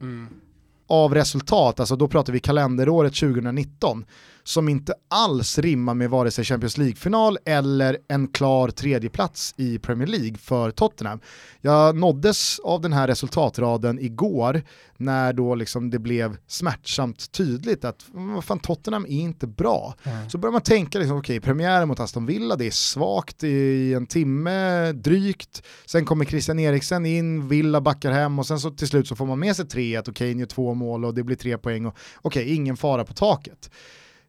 av 0.89 1.15
resultat, 1.15 1.81
alltså 1.81 1.97
då 1.97 2.09
pratar 2.09 2.33
vi 2.33 2.41
kalenderåret 2.41 3.15
2019, 3.15 4.05
som 4.49 4.69
inte 4.69 4.95
alls 5.09 5.59
rimmar 5.59 5.95
med 5.95 6.11
vare 6.11 6.31
sig 6.31 6.45
Champions 6.45 6.79
League-final 6.79 7.39
eller 7.45 7.99
en 8.09 8.29
klar 8.29 8.69
tredjeplats 8.69 9.55
i 9.57 9.79
Premier 9.79 10.07
League 10.07 10.39
för 10.39 10.71
Tottenham. 10.71 11.21
Jag 11.61 11.97
nåddes 11.97 12.59
av 12.59 12.81
den 12.81 12.93
här 12.93 13.07
resultatraden 13.07 13.99
igår 13.99 14.63
när 14.97 15.33
då 15.33 15.55
liksom 15.55 15.91
det 15.91 15.99
blev 15.99 16.37
smärtsamt 16.47 17.33
tydligt 17.33 17.85
att 17.85 18.07
mm, 18.15 18.43
fan, 18.43 18.59
Tottenham 18.59 19.05
är 19.05 19.21
inte 19.21 19.47
bra. 19.47 19.95
Så 20.29 20.39
börjar 20.39 20.53
man 20.53 20.61
tänka, 20.61 20.99
liksom, 20.99 21.19
okej, 21.19 21.41
premiären 21.41 21.89
mot 21.89 22.01
Aston 22.01 22.27
Villa, 22.27 22.57
det 22.57 22.67
är 22.67 22.71
svagt 22.71 23.45
i 23.45 23.95
en 23.95 24.07
timme 24.07 24.93
drygt, 24.93 25.63
sen 25.87 26.05
kommer 26.05 26.25
Christian 26.25 26.59
Eriksen 26.59 27.07
in, 27.07 27.49
Villa 27.49 27.81
backar 27.81 28.13
hem 28.13 28.39
och 28.39 28.47
sen 28.47 28.61
så 28.61 28.71
till 28.71 28.89
slut 28.89 29.09
så 29.09 29.17
får 29.17 29.27
man 29.27 29.39
med 29.39 29.57
sig 29.57 29.65
3-1 29.65 30.09
och 30.09 30.17
Kane 30.17 30.31
gör 30.33 30.47
två 30.47 30.75
mål 30.75 31.05
och 31.05 31.15
det 31.15 31.23
blir 31.23 31.37
tre 31.37 31.59
poäng 31.59 31.87
och 31.87 31.97
okej, 32.17 32.55
ingen 32.55 32.77
fara 32.77 33.05
på 33.05 33.15
taket. 33.15 33.71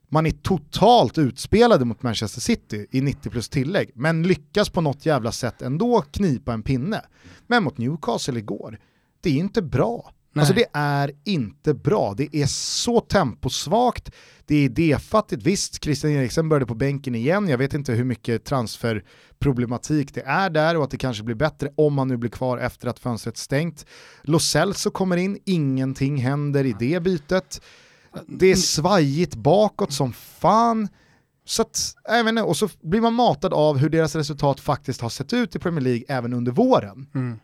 Man 0.09 0.25
är 0.25 0.31
totalt 0.31 1.17
utspelade 1.17 1.85
mot 1.85 2.03
Manchester 2.03 2.41
City 2.41 2.87
i 2.91 3.01
90 3.01 3.29
plus 3.29 3.49
tillägg, 3.49 3.91
men 3.93 4.23
lyckas 4.23 4.69
på 4.69 4.81
något 4.81 5.05
jävla 5.05 5.31
sätt 5.31 5.61
ändå 5.61 6.01
knipa 6.01 6.53
en 6.53 6.63
pinne. 6.63 7.01
Men 7.47 7.63
mot 7.63 7.77
Newcastle 7.77 8.39
igår, 8.39 8.79
det 9.21 9.29
är 9.29 9.33
inte 9.33 9.61
bra. 9.61 10.13
Nej. 10.33 10.41
Alltså 10.41 10.53
det 10.53 10.65
är 10.73 11.11
inte 11.25 11.73
bra, 11.73 12.13
det 12.17 12.35
är 12.35 12.45
så 12.45 12.99
temposvagt, 12.99 14.11
det 14.45 14.55
är 14.55 14.63
idéfattigt. 14.63 15.43
Visst, 15.43 15.83
Christian 15.83 16.11
Eriksen 16.11 16.49
började 16.49 16.65
på 16.65 16.75
bänken 16.75 17.15
igen, 17.15 17.47
jag 17.47 17.57
vet 17.57 17.73
inte 17.73 17.93
hur 17.93 18.03
mycket 18.03 18.45
transferproblematik 18.45 20.13
det 20.13 20.21
är 20.21 20.49
där 20.49 20.77
och 20.77 20.83
att 20.83 20.91
det 20.91 20.97
kanske 20.97 21.23
blir 21.23 21.35
bättre 21.35 21.69
om 21.75 21.97
han 21.97 22.07
nu 22.07 22.17
blir 22.17 22.29
kvar 22.29 22.57
efter 22.57 22.87
att 22.87 22.99
fönstret 22.99 23.37
stängt. 23.37 23.85
Lo 24.23 24.39
Celso 24.39 24.91
kommer 24.91 25.17
in, 25.17 25.39
ingenting 25.45 26.17
händer 26.17 26.65
i 26.65 26.75
det 26.79 27.03
bytet. 27.03 27.61
Det 28.27 28.51
är 28.51 28.55
svajigt 28.55 29.35
bakåt 29.35 29.93
som 29.93 30.13
fan. 30.13 30.87
Så 31.45 31.61
att, 31.61 31.95
jag 32.03 32.23
inte, 32.23 32.43
och 32.43 32.57
så 32.57 32.69
blir 32.81 33.01
man 33.01 33.13
matad 33.13 33.53
av 33.53 33.77
hur 33.77 33.89
deras 33.89 34.15
resultat 34.15 34.59
faktiskt 34.59 35.01
har 35.01 35.09
sett 35.09 35.33
ut 35.33 35.55
i 35.55 35.59
Premier 35.59 35.81
League 35.81 36.03
även 36.07 36.33
under 36.33 36.51
våren. 36.51 37.07
Mm. 37.15 37.39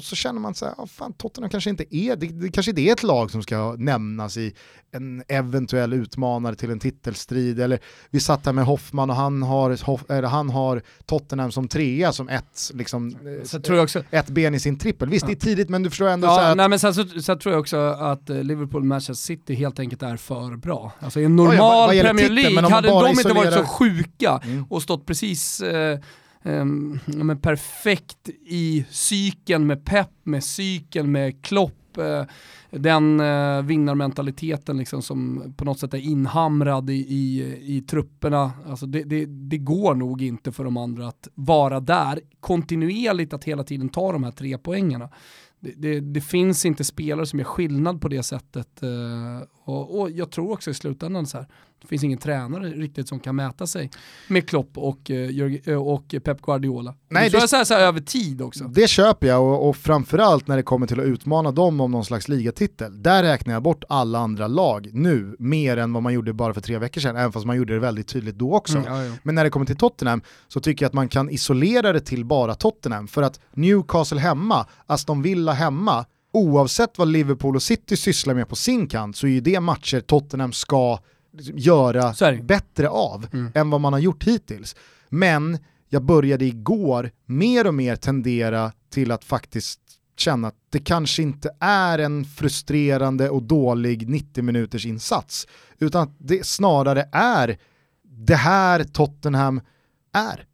Och 0.00 0.04
så 0.04 0.16
känner 0.16 0.40
man 0.40 0.54
så 0.54 0.64
här, 0.64 0.74
oh, 0.78 0.86
fan 0.86 1.12
Tottenham 1.12 1.50
kanske 1.50 1.70
inte 1.70 1.96
är, 1.96 2.16
det, 2.16 2.26
det 2.26 2.48
kanske 2.50 2.70
inte 2.70 2.82
är 2.82 2.92
ett 2.92 3.02
lag 3.02 3.30
som 3.30 3.42
ska 3.42 3.74
nämnas 3.78 4.36
i 4.36 4.54
en 4.92 5.22
eventuell 5.28 5.92
utmanare 5.92 6.54
till 6.54 6.70
en 6.70 6.78
titelstrid. 6.80 7.60
Eller 7.60 7.78
vi 8.10 8.20
satt 8.20 8.46
här 8.46 8.52
med 8.52 8.64
Hoffman 8.64 9.10
och 9.10 9.16
han 9.16 9.42
har, 9.42 9.84
Hoff, 9.86 10.04
eller 10.10 10.28
han 10.28 10.50
har 10.50 10.82
Tottenham 11.06 11.52
som 11.52 11.68
trea 11.68 12.12
som 12.12 12.28
ett, 12.28 12.70
liksom, 12.74 13.08
eh, 13.10 13.44
Så 13.44 13.60
tror 13.60 13.76
jag 13.78 13.82
också, 13.84 14.02
ett 14.10 14.28
ben 14.28 14.54
i 14.54 14.60
sin 14.60 14.78
trippel. 14.78 15.08
Visst 15.08 15.26
det 15.26 15.32
är 15.32 15.36
tidigt 15.36 15.68
men 15.68 15.82
du 15.82 15.90
förstår 15.90 16.08
ändå 16.08 16.26
så 16.28 16.32
Ja, 16.34 16.40
här 16.40 16.50
att 16.50 16.56
nej, 16.56 16.68
men 16.68 16.78
sen, 16.78 16.94
så, 16.94 17.04
sen 17.22 17.38
tror 17.38 17.52
jag 17.54 17.60
också 17.60 17.76
att 17.78 18.30
eh, 18.30 18.42
Liverpool 18.44 18.84
Manchester 18.84 19.14
City 19.14 19.54
helt 19.54 19.78
enkelt 19.78 20.02
är 20.02 20.16
för 20.16 20.56
bra. 20.56 20.92
Alltså 21.00 21.20
i 21.20 21.24
en 21.24 21.38
Ja, 21.38 21.44
ja, 21.44 21.50
normal 21.50 21.86
vad 21.86 21.94
gäller 21.96 22.08
Premier 22.10 22.28
titeln, 22.28 22.34
League 22.42 22.62
man 22.62 22.72
hade 22.72 22.88
de 22.88 23.10
inte 23.10 23.28
varit 23.32 23.52
så 23.52 23.60
isolerar- 23.60 23.64
sjuka 23.66 24.40
Mm. 24.44 24.64
och 24.70 24.82
stått 24.82 25.06
precis 25.06 25.60
eh, 25.60 25.98
ehm, 26.44 26.98
men 27.06 27.40
perfekt 27.40 28.28
i 28.46 28.84
cykeln 28.90 29.66
med 29.66 29.84
pepp, 29.84 30.12
med 30.22 30.44
cykeln 30.44 31.12
med 31.12 31.44
Klopp, 31.44 31.98
eh, 31.98 32.24
den 32.70 33.20
eh, 33.20 33.62
vinnarmentaliteten 33.62 34.78
liksom 34.78 35.02
som 35.02 35.52
på 35.56 35.64
något 35.64 35.78
sätt 35.78 35.94
är 35.94 35.98
inhamrad 35.98 36.90
i, 36.90 36.94
i, 36.94 37.56
i 37.76 37.80
trupperna. 37.80 38.52
Alltså 38.66 38.86
det, 38.86 39.02
det, 39.02 39.26
det 39.26 39.58
går 39.58 39.94
nog 39.94 40.22
inte 40.22 40.52
för 40.52 40.64
de 40.64 40.76
andra 40.76 41.08
att 41.08 41.28
vara 41.34 41.80
där 41.80 42.20
kontinuerligt, 42.40 43.32
att 43.32 43.44
hela 43.44 43.64
tiden 43.64 43.88
ta 43.88 44.12
de 44.12 44.24
här 44.24 44.30
tre 44.30 44.58
poängarna. 44.58 45.08
Det, 45.60 45.72
det, 45.76 46.00
det 46.00 46.20
finns 46.20 46.66
inte 46.66 46.84
spelare 46.84 47.26
som 47.26 47.38
gör 47.38 47.46
skillnad 47.46 48.00
på 48.00 48.08
det 48.08 48.22
sättet. 48.22 48.82
eh, 48.82 48.88
och, 49.64 50.00
och 50.00 50.10
jag 50.10 50.30
tror 50.30 50.52
också 50.52 50.70
i 50.70 50.74
slutändan 50.74 51.26
så 51.26 51.36
här, 51.38 51.46
det 51.82 51.86
finns 51.88 52.04
ingen 52.04 52.18
tränare 52.18 52.68
riktigt 52.68 53.08
som 53.08 53.20
kan 53.20 53.36
mäta 53.36 53.66
sig 53.66 53.90
med 54.28 54.48
Klopp 54.48 54.70
och, 54.78 55.10
eh, 55.10 55.30
eh, 55.66 55.74
och 55.86 56.14
Pep 56.24 56.42
Guardiola. 56.42 56.94
Nej, 57.08 57.30
det 57.30 57.40
det- 57.40 57.48
så 57.48 57.56
här, 57.56 57.64
så 57.64 57.74
här 57.74 57.80
över 57.80 58.00
tid 58.00 58.42
också. 58.42 58.64
Det 58.64 58.88
köper 58.88 59.26
jag 59.26 59.42
och, 59.42 59.68
och 59.68 59.76
framförallt 59.76 60.48
när 60.48 60.56
det 60.56 60.62
kommer 60.62 60.86
till 60.86 61.00
att 61.00 61.06
utmana 61.06 61.52
dem 61.52 61.80
om 61.80 61.90
någon 61.90 62.04
slags 62.04 62.28
ligatitel. 62.28 63.02
Där 63.02 63.22
räknar 63.22 63.54
jag 63.54 63.62
bort 63.62 63.84
alla 63.88 64.18
andra 64.18 64.46
lag 64.46 64.90
nu, 64.92 65.36
mer 65.38 65.76
än 65.76 65.92
vad 65.92 66.02
man 66.02 66.12
gjorde 66.12 66.32
bara 66.32 66.54
för 66.54 66.60
tre 66.60 66.78
veckor 66.78 67.00
sedan, 67.00 67.16
även 67.16 67.32
fast 67.32 67.46
man 67.46 67.56
gjorde 67.56 67.72
det 67.74 67.80
väldigt 67.80 68.08
tydligt 68.08 68.38
då 68.38 68.54
också. 68.54 68.78
Mm, 68.78 68.92
ja, 68.94 69.04
ja. 69.04 69.12
Men 69.22 69.34
när 69.34 69.44
det 69.44 69.50
kommer 69.50 69.66
till 69.66 69.76
Tottenham 69.76 70.22
så 70.48 70.60
tycker 70.60 70.84
jag 70.84 70.88
att 70.88 70.94
man 70.94 71.08
kan 71.08 71.30
isolera 71.30 71.92
det 71.92 72.00
till 72.00 72.24
bara 72.24 72.54
Tottenham. 72.54 73.08
För 73.08 73.22
att 73.22 73.40
Newcastle 73.52 74.20
hemma, 74.20 74.66
Aston 74.86 75.22
Villa 75.22 75.52
hemma, 75.52 76.04
oavsett 76.32 76.98
vad 76.98 77.08
Liverpool 77.08 77.56
och 77.56 77.62
City 77.62 77.96
sysslar 77.96 78.34
med 78.34 78.48
på 78.48 78.56
sin 78.56 78.86
kant 78.86 79.16
så 79.16 79.26
är 79.26 79.30
ju 79.30 79.40
det 79.40 79.60
matcher 79.60 80.00
Tottenham 80.00 80.52
ska 80.52 80.98
göra 81.54 82.14
bättre 82.42 82.88
av 82.88 83.26
Mm. 83.32 83.52
än 83.54 83.70
vad 83.70 83.80
man 83.80 83.92
har 83.92 84.00
gjort 84.00 84.24
hittills. 84.24 84.76
Men 85.08 85.58
jag 85.88 86.02
började 86.02 86.44
igår 86.44 87.10
mer 87.26 87.66
och 87.66 87.74
mer 87.74 87.96
tendera 87.96 88.72
till 88.90 89.10
att 89.12 89.24
faktiskt 89.24 89.80
känna 90.16 90.48
att 90.48 90.56
det 90.70 90.78
kanske 90.78 91.22
inte 91.22 91.50
är 91.60 91.98
en 91.98 92.24
frustrerande 92.24 93.30
och 93.30 93.42
dålig 93.42 94.08
90 94.08 94.44
minuters 94.44 94.86
insats, 94.86 95.46
utan 95.78 96.02
att 96.02 96.14
det 96.18 96.46
snarare 96.46 97.08
är 97.12 97.58
det 98.02 98.34
här 98.34 98.84
Tottenham 98.84 99.60
är. 100.12 100.46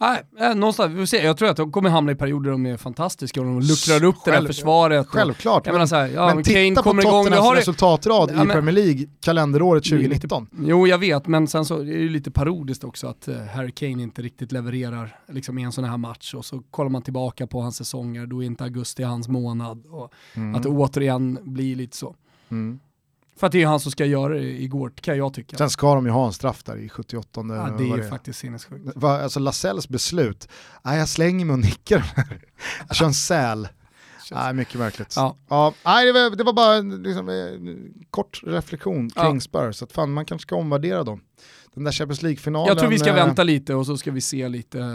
Mm. 0.00 0.16
Nej, 0.38 0.48
eh, 0.50 0.54
någonstans, 0.56 0.92
vi 0.92 0.98
får 0.98 1.04
se. 1.06 1.16
Jag 1.24 1.36
tror 1.36 1.48
att 1.48 1.56
de 1.56 1.72
kommer 1.72 1.90
hamna 1.90 2.12
i 2.12 2.14
perioder 2.14 2.44
där 2.44 2.50
de 2.50 2.66
är 2.66 2.76
fantastiska 2.76 3.40
och 3.40 3.46
de 3.46 3.60
luckrar 3.60 4.04
upp 4.04 4.16
det 4.24 4.30
där 4.30 4.36
Själv- 4.38 4.46
försvaret. 4.46 5.06
och- 5.06 5.12
Självklart, 5.12 5.66
Jag 5.66 5.72
menar 5.72 5.86
så 5.86 5.96
här, 5.96 6.06
ja, 6.08 6.26
men 6.26 6.34
men 6.36 6.44
titta 6.44 6.82
på 6.82 6.92
Tottenhams 6.92 7.36
har 7.46 7.56
resultatrad 7.56 8.30
Ja, 8.30 8.34
i 8.34 8.36
men- 8.46 8.48
Premier 8.54 8.74
League 8.74 9.06
kalenderåret 9.20 9.82
Det 9.84 9.88
är 9.90 9.98
lite- 9.98 10.08
2019. 10.28 10.46
Jo, 10.66 10.86
jag 10.86 10.98
vet, 10.98 11.26
men 11.26 11.46
sen 11.46 11.64
så 11.64 11.74
är 11.80 11.84
det 11.84 11.90
ju 11.92 12.08
lite 12.08 12.30
parodiskt 12.30 12.84
också 12.84 13.06
att 13.06 13.28
eh, 13.28 13.36
Harry 13.54 13.70
Kane 13.72 14.02
inte 14.02 14.22
riktigt 14.22 14.52
levererar 14.52 15.16
liksom, 15.28 15.58
i 15.58 15.62
en 15.62 15.72
sån 15.72 15.84
här 15.84 15.96
match 15.96 16.34
och 16.34 16.44
så 16.44 16.62
kollar 16.70 16.90
man 16.90 17.02
tillbaka 17.02 17.46
på 17.46 17.60
hans 17.60 17.76
säsonger, 17.76 18.26
då 18.26 18.42
är 18.42 18.46
inte 18.46 18.64
augusti 18.64 19.02
hans 19.02 19.28
månad 19.28 19.86
och 19.86 20.12
att 20.56 20.62
det 20.62 20.68
återigen 20.68 21.38
blir 21.42 21.76
lite 21.76 21.96
så. 21.96 22.14
Mm. 22.50 22.80
För 23.38 23.46
att 23.46 23.52
det 23.52 23.62
är 23.62 23.66
han 23.66 23.80
som 23.80 23.92
ska 23.92 24.04
göra 24.04 24.34
det 24.34 24.62
igår, 24.62 24.92
kan 25.00 25.16
jag 25.18 25.34
tycka. 25.34 25.56
Sen 25.56 25.70
ska 25.70 25.94
de 25.94 26.06
ju 26.06 26.12
ha 26.12 26.26
en 26.26 26.32
straff 26.32 26.62
där 26.62 26.76
i 26.76 26.88
78 26.88 27.28
ja, 27.34 27.74
det 27.78 27.90
är 27.90 27.96
ju 27.96 28.08
faktiskt 28.08 28.38
sinnessjukt. 28.38 28.96
Va, 28.96 29.22
alltså 29.22 29.40
Lasells 29.40 29.88
beslut, 29.88 30.48
nej, 30.82 30.98
jag 30.98 31.08
slänger 31.08 31.44
mig 31.44 31.52
och 31.52 31.58
nickar. 31.58 32.12
jag 32.88 32.96
kör 32.96 33.06
en 33.06 33.14
säl. 33.14 33.68
Nej, 34.30 34.54
mycket 34.54 34.74
märkligt. 34.74 35.12
Ja. 35.16 35.36
Ja, 35.48 35.74
nej, 35.84 36.06
det, 36.06 36.12
var, 36.12 36.36
det 36.36 36.44
var 36.44 36.52
bara 36.52 36.80
liksom, 36.80 37.28
eh, 37.28 38.04
kort 38.10 38.40
reflektion 38.44 39.10
kring 39.10 39.34
Ja. 39.34 39.40
Spurs, 39.40 39.82
att 39.82 39.92
fan 39.92 40.12
man 40.12 40.24
kanske 40.24 40.42
ska 40.42 40.56
omvärdera 40.56 41.04
dem. 41.04 41.20
Den 41.78 41.84
där 41.84 41.92
Champions 41.92 42.22
League-finalen. 42.22 42.68
Jag 42.68 42.78
tror 42.78 42.90
vi 42.90 42.98
ska 42.98 43.08
eh, 43.08 43.14
vänta 43.14 43.42
lite 43.44 43.74
och 43.74 43.86
så 43.86 43.96
ska 43.96 44.10
vi 44.10 44.20
se 44.20 44.48
lite 44.48 44.78
eh, 44.80 44.86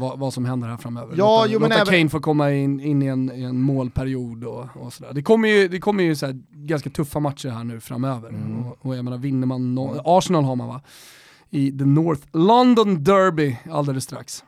vad, 0.00 0.18
vad 0.18 0.32
som 0.34 0.44
händer 0.44 0.68
här 0.68 0.76
framöver. 0.76 1.14
Ja, 1.18 1.36
låta 1.40 1.52
jo, 1.52 1.60
men 1.60 1.68
låta 1.68 1.80
även- 1.82 1.94
Kane 1.94 2.08
få 2.08 2.20
komma 2.20 2.52
in, 2.52 2.80
in 2.80 3.02
i, 3.02 3.06
en, 3.06 3.32
i 3.32 3.42
en 3.42 3.60
målperiod 3.60 4.44
och, 4.44 4.66
och 4.74 4.92
sådär. 4.92 5.12
Det 5.12 5.22
kommer 5.22 5.48
ju, 5.48 5.68
det 5.68 5.78
kommer 5.78 6.04
ju 6.04 6.16
så 6.16 6.32
ganska 6.52 6.90
tuffa 6.90 7.20
matcher 7.20 7.48
här 7.48 7.64
nu 7.64 7.80
framöver. 7.80 8.28
Mm. 8.28 8.66
Och, 8.66 8.76
och 8.86 8.96
jag 8.96 9.04
menar, 9.04 9.18
vinner 9.18 9.46
man, 9.46 9.74
no 9.74 10.00
Arsenal 10.04 10.44
har 10.44 10.56
man 10.56 10.68
va? 10.68 10.80
I 11.50 11.78
the 11.78 11.84
North 11.84 12.22
London 12.32 13.04
Derby 13.04 13.56
alldeles 13.70 14.04
strax. 14.04 14.44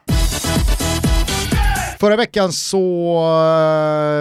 Förra 1.99 2.15
veckan 2.15 2.53
så 2.53 3.13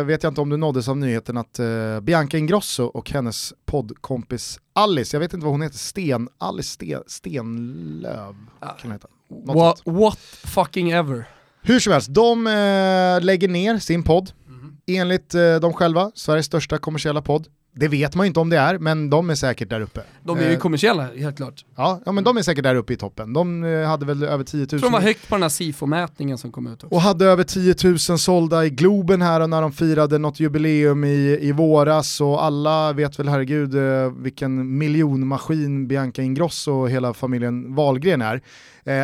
uh, 0.01 0.05
vet 0.07 0.22
jag 0.22 0.31
inte 0.31 0.41
om 0.41 0.49
du 0.49 0.57
nåddes 0.57 0.89
av 0.89 0.97
nyheten 0.97 1.37
att 1.37 1.61
uh, 1.61 2.01
Bianca 2.01 2.39
Ingrosso 2.39 2.85
och 2.85 3.11
hennes 3.11 3.55
poddkompis 3.66 4.61
Alice, 4.72 5.16
jag 5.16 5.20
vet 5.20 5.33
inte 5.33 5.45
vad 5.45 5.53
hon 5.53 5.62
heter, 5.62 5.79
Sten, 5.79 6.29
Alice 6.39 6.68
Sten, 6.68 7.03
Stenlöv 7.07 8.35
kan 8.81 8.93
heta. 8.93 9.09
What, 9.29 9.81
what, 9.85 10.18
fucking 10.45 10.91
ever. 10.91 11.24
Hur 11.62 11.81
som 11.81 11.93
helst, 11.93 12.14
de 12.14 12.47
uh, 12.47 13.24
lägger 13.24 13.49
ner 13.49 13.79
sin 13.79 14.03
podd, 14.03 14.31
mm. 14.49 14.76
enligt 14.87 15.31
dem 15.61 15.72
själva, 15.72 16.11
Sveriges 16.14 16.47
största 16.47 16.79
kommersiella 16.79 17.22
podd. 17.22 17.49
Det 17.79 17.89
vet 17.89 18.14
man 18.14 18.26
ju 18.26 18.29
inte 18.29 18.41
om 18.41 18.51
det 18.51 18.59
är, 18.59 18.79
men 18.79 19.11
de 19.11 19.31
är 19.31 19.35
säkert 19.35 19.70
där 19.70 19.81
uppe. 19.81 20.01
De 20.22 20.39
är 20.39 20.43
ju 20.43 20.53
eh, 20.53 20.59
kommersiella, 20.59 21.03
helt 21.16 21.37
klart. 21.37 21.64
Ja, 21.76 22.01
ja, 22.07 22.12
men 22.12 22.24
de 22.24 22.37
är 22.37 22.43
säkert 22.43 22.64
där 22.64 22.74
uppe 22.74 22.93
i 22.93 22.97
toppen. 22.97 23.33
De 23.33 23.64
eh, 23.64 23.89
hade 23.89 24.07
väl 24.07 24.22
över 24.22 24.45
10 24.45 24.59
000. 24.59 24.61
Jag 24.61 24.68
tror 24.70 24.81
de 24.81 24.93
var 24.93 25.01
högt 25.01 25.29
på 25.29 25.35
den 25.35 25.43
här 25.43 25.49
SIFO-mätningen 25.49 26.39
som 26.39 26.53
kom 26.53 26.66
ut 26.66 26.85
också. 26.85 26.95
Och 26.95 27.01
hade 27.01 27.24
över 27.24 27.45
10 27.45 27.74
000 27.85 27.99
sålda 27.99 28.64
i 28.64 28.70
Globen 28.70 29.22
här 29.22 29.47
när 29.47 29.62
de 29.62 29.72
firade 29.72 30.18
något 30.18 30.41
jubileum 30.41 31.05
i, 31.05 31.39
i 31.41 31.53
våras 31.53 32.20
och 32.20 32.45
alla 32.45 32.93
vet 32.93 33.18
väl 33.18 33.29
herregud 33.29 33.74
eh, 33.74 34.12
vilken 34.12 34.79
miljonmaskin 34.79 35.89
Bianca 35.89 36.22
Ingrosso 36.22 36.72
och 36.72 36.91
hela 36.91 37.14
familjen 37.14 37.74
Wahlgren 37.74 38.22
är. 38.22 38.43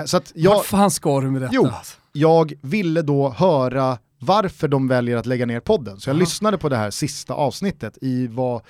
Så 0.07 0.16
att 0.16 0.33
jag, 0.35 0.55
Vart 0.55 0.66
fan 0.66 0.91
ska 0.91 1.20
du 1.20 1.31
med 1.31 1.43
detta? 1.43 1.55
Jo, 1.55 1.68
jag 2.12 2.53
ville 2.62 3.03
då 3.03 3.29
höra 3.29 3.99
varför 4.25 4.68
de 4.68 4.89
väljer 4.89 5.16
att 5.16 5.27
lägga 5.27 5.47
ner 5.47 5.61
podden. 5.61 6.01
Så 6.01 6.09
jag 6.11 6.14
Aha. 6.14 6.20
lyssnade 6.20 6.59
på 6.59 6.68
det 6.68 6.77
här 6.77 6.91
sista 6.91 7.35
avsnittet 7.35 7.99
i 8.01 8.27
vad, 8.27 8.62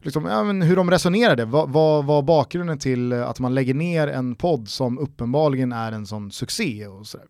liksom, 0.00 0.24
ja, 0.24 0.42
hur 0.42 0.76
de 0.76 0.90
resonerade. 0.90 1.44
Vad 1.44 2.04
var 2.04 2.22
bakgrunden 2.22 2.78
till 2.78 3.12
att 3.12 3.40
man 3.40 3.54
lägger 3.54 3.74
ner 3.74 4.08
en 4.08 4.34
podd 4.34 4.68
som 4.68 4.98
uppenbarligen 4.98 5.72
är 5.72 5.92
en 5.92 6.06
sån 6.06 6.30
succé 6.30 6.86
och 6.86 7.06
sådär. 7.06 7.26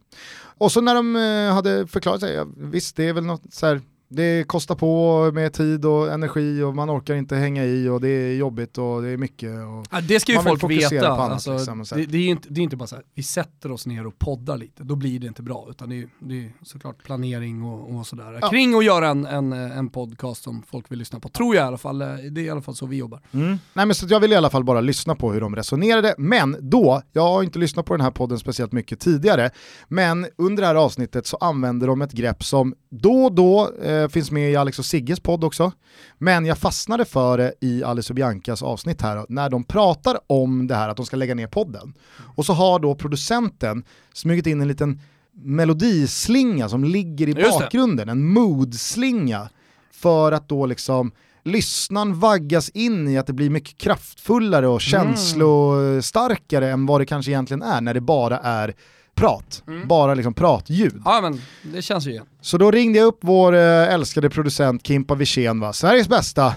Och 0.59 0.73
så 0.73 0.81
när 0.81 0.95
de 0.95 1.17
eh, 1.17 1.55
hade 1.55 1.87
förklarat 1.87 2.21
sig, 2.21 2.35
ja, 2.35 2.47
visst 2.57 2.97
det 2.97 3.09
är 3.09 3.13
väl 3.13 3.25
något 3.25 3.43
så 3.51 3.67
här, 3.67 3.81
det 4.09 4.49
kostar 4.49 4.75
på 4.75 5.31
med 5.33 5.53
tid 5.53 5.85
och 5.85 6.13
energi 6.13 6.63
och 6.63 6.75
man 6.75 6.91
orkar 6.91 7.15
inte 7.15 7.37
hänga 7.37 7.65
i 7.65 7.89
och 7.89 8.01
det 8.01 8.09
är 8.09 8.35
jobbigt 8.35 8.79
och 8.79 9.03
det 9.03 9.09
är 9.09 9.17
mycket. 9.17 9.51
Ja, 9.91 10.01
det 10.01 10.21
ska 10.21 10.33
ju 10.33 10.39
folk 10.39 10.71
veta. 10.71 11.09
Alltså, 11.09 11.53
liksom, 11.53 11.85
det, 11.95 12.07
det, 12.07 12.19
är 12.19 12.29
inte, 12.29 12.49
det 12.49 12.61
är 12.61 12.63
inte 12.63 12.77
bara 12.77 12.87
så 12.87 12.97
här, 12.97 13.05
vi 13.15 13.23
sätter 13.23 13.73
oss 13.73 13.87
ner 13.87 14.07
och 14.07 14.19
poddar 14.19 14.57
lite, 14.57 14.85
då 14.85 14.97
blir 14.97 15.21
det 15.21 15.27
inte 15.27 15.43
bra. 15.43 15.67
Utan 15.71 15.89
det 15.89 15.99
är, 15.99 16.09
det 16.19 16.45
är 16.45 16.53
såklart 16.63 17.03
planering 17.03 17.63
och, 17.63 17.97
och 17.97 18.07
sådär. 18.07 18.39
Ja. 18.41 18.51
Kring 18.51 18.79
att 18.79 18.85
göra 18.85 19.09
en, 19.09 19.27
en, 19.27 19.53
en 19.53 19.89
podcast 19.89 20.43
som 20.43 20.63
folk 20.71 20.93
vill 20.93 20.99
lyssna 20.99 21.21
på, 21.21 21.29
tror 21.29 21.57
jag 21.57 21.65
i 21.65 21.67
alla 21.67 21.79
fall. 21.79 21.99
Det 21.99 22.07
är 22.07 22.39
i 22.39 22.51
alla 22.51 22.63
fall 22.63 22.75
så 22.75 22.87
vi 22.87 22.97
jobbar. 22.97 23.21
Mm. 23.33 23.59
Nej, 23.73 23.87
men 23.87 23.95
så 23.95 24.07
jag 24.09 24.21
vill 24.21 24.33
i 24.33 24.37
alla 24.37 24.51
fall 24.51 24.65
bara 24.65 24.81
lyssna 24.81 25.15
på 25.15 25.33
hur 25.33 25.41
de 25.41 25.57
resonerade. 25.57 26.15
Men 26.19 26.57
då, 26.61 27.03
jag 27.13 27.23
har 27.23 27.43
inte 27.43 27.59
lyssnat 27.59 27.87
på 27.87 27.97
den 27.97 28.05
här 28.05 28.11
podden 28.11 28.39
speciellt 28.39 28.73
mycket 28.73 29.01
tidigare, 29.01 29.51
men 29.89 30.27
under 30.39 30.63
det 30.63 30.67
här 30.67 30.75
avsnittet 30.75 31.27
så 31.27 31.37
använder 31.37 31.87
de 31.87 32.03
ett 32.03 32.13
grepp 32.13 32.45
som 32.45 32.75
då 32.91 33.25
och 33.25 33.33
då 33.33 33.71
eh, 33.83 33.98
finns 34.09 34.31
med 34.31 34.51
i 34.51 34.57
Alex 34.57 34.79
och 34.79 34.85
Sigges 34.85 35.21
podd 35.21 35.45
också. 35.45 35.73
Men 36.19 36.47
jag 36.47 36.59
fastnade 36.59 37.05
för 37.05 37.39
det 37.39 37.53
i 37.61 37.85
Alice 37.85 38.13
och 38.13 38.15
Biancas 38.15 38.63
avsnitt 38.63 39.03
här 39.03 39.27
när 39.29 39.51
de 39.51 39.65
pratar 39.65 40.19
om 40.27 40.67
det 40.67 40.75
här 40.75 40.89
att 40.89 40.97
de 40.97 41.07
ska 41.07 41.17
lägga 41.17 41.35
ner 41.35 41.47
podden. 41.47 41.95
Och 42.37 42.47
så 42.47 42.53
har 42.53 42.79
då 42.79 42.95
producenten 42.95 43.85
smugit 44.13 44.47
in 44.47 44.61
en 44.61 44.69
liten 44.69 45.01
melodislinga 45.33 46.69
som 46.69 46.85
ligger 46.85 47.29
i 47.29 47.35
bakgrunden, 47.35 48.09
en 48.09 48.29
mood-slinga 48.29 49.49
för 49.93 50.33
att 50.33 50.49
då 50.49 50.67
liksom 50.67 51.13
lyssnaren 51.45 52.21
vaggas 52.21 52.69
in 52.69 53.09
i 53.09 53.19
att 53.19 53.27
det 53.27 53.33
blir 53.33 53.51
mycket 53.51 53.79
kraftfullare 53.79 54.67
och 54.69 54.73
mm. 54.73 54.81
känslostarkare 54.81 56.71
än 56.71 56.87
vad 56.87 57.01
det 57.01 57.07
kanske 57.07 57.31
egentligen 57.31 57.63
är 57.63 57.81
när 57.81 57.95
det 57.95 58.01
bara 58.01 58.39
är 58.39 58.75
prat, 59.19 59.63
mm. 59.67 59.89
bara 59.89 60.15
liksom 60.15 60.35
pratljud. 60.35 61.03
Ja 61.05 61.21
men 61.23 61.41
det 61.63 61.83
känns 61.83 62.07
ju 62.07 62.11
igen. 62.11 62.27
Så 62.41 62.59
då 62.59 62.71
ringde 62.71 62.99
jag 62.99 63.07
upp 63.07 63.19
vår 63.21 63.55
äh, 63.55 63.95
älskade 63.95 64.31
producent 64.31 64.87
Kimpa 64.87 65.15
Wirsén, 65.15 65.61
va? 65.61 65.73
Sveriges 65.73 66.09
bästa. 66.09 66.55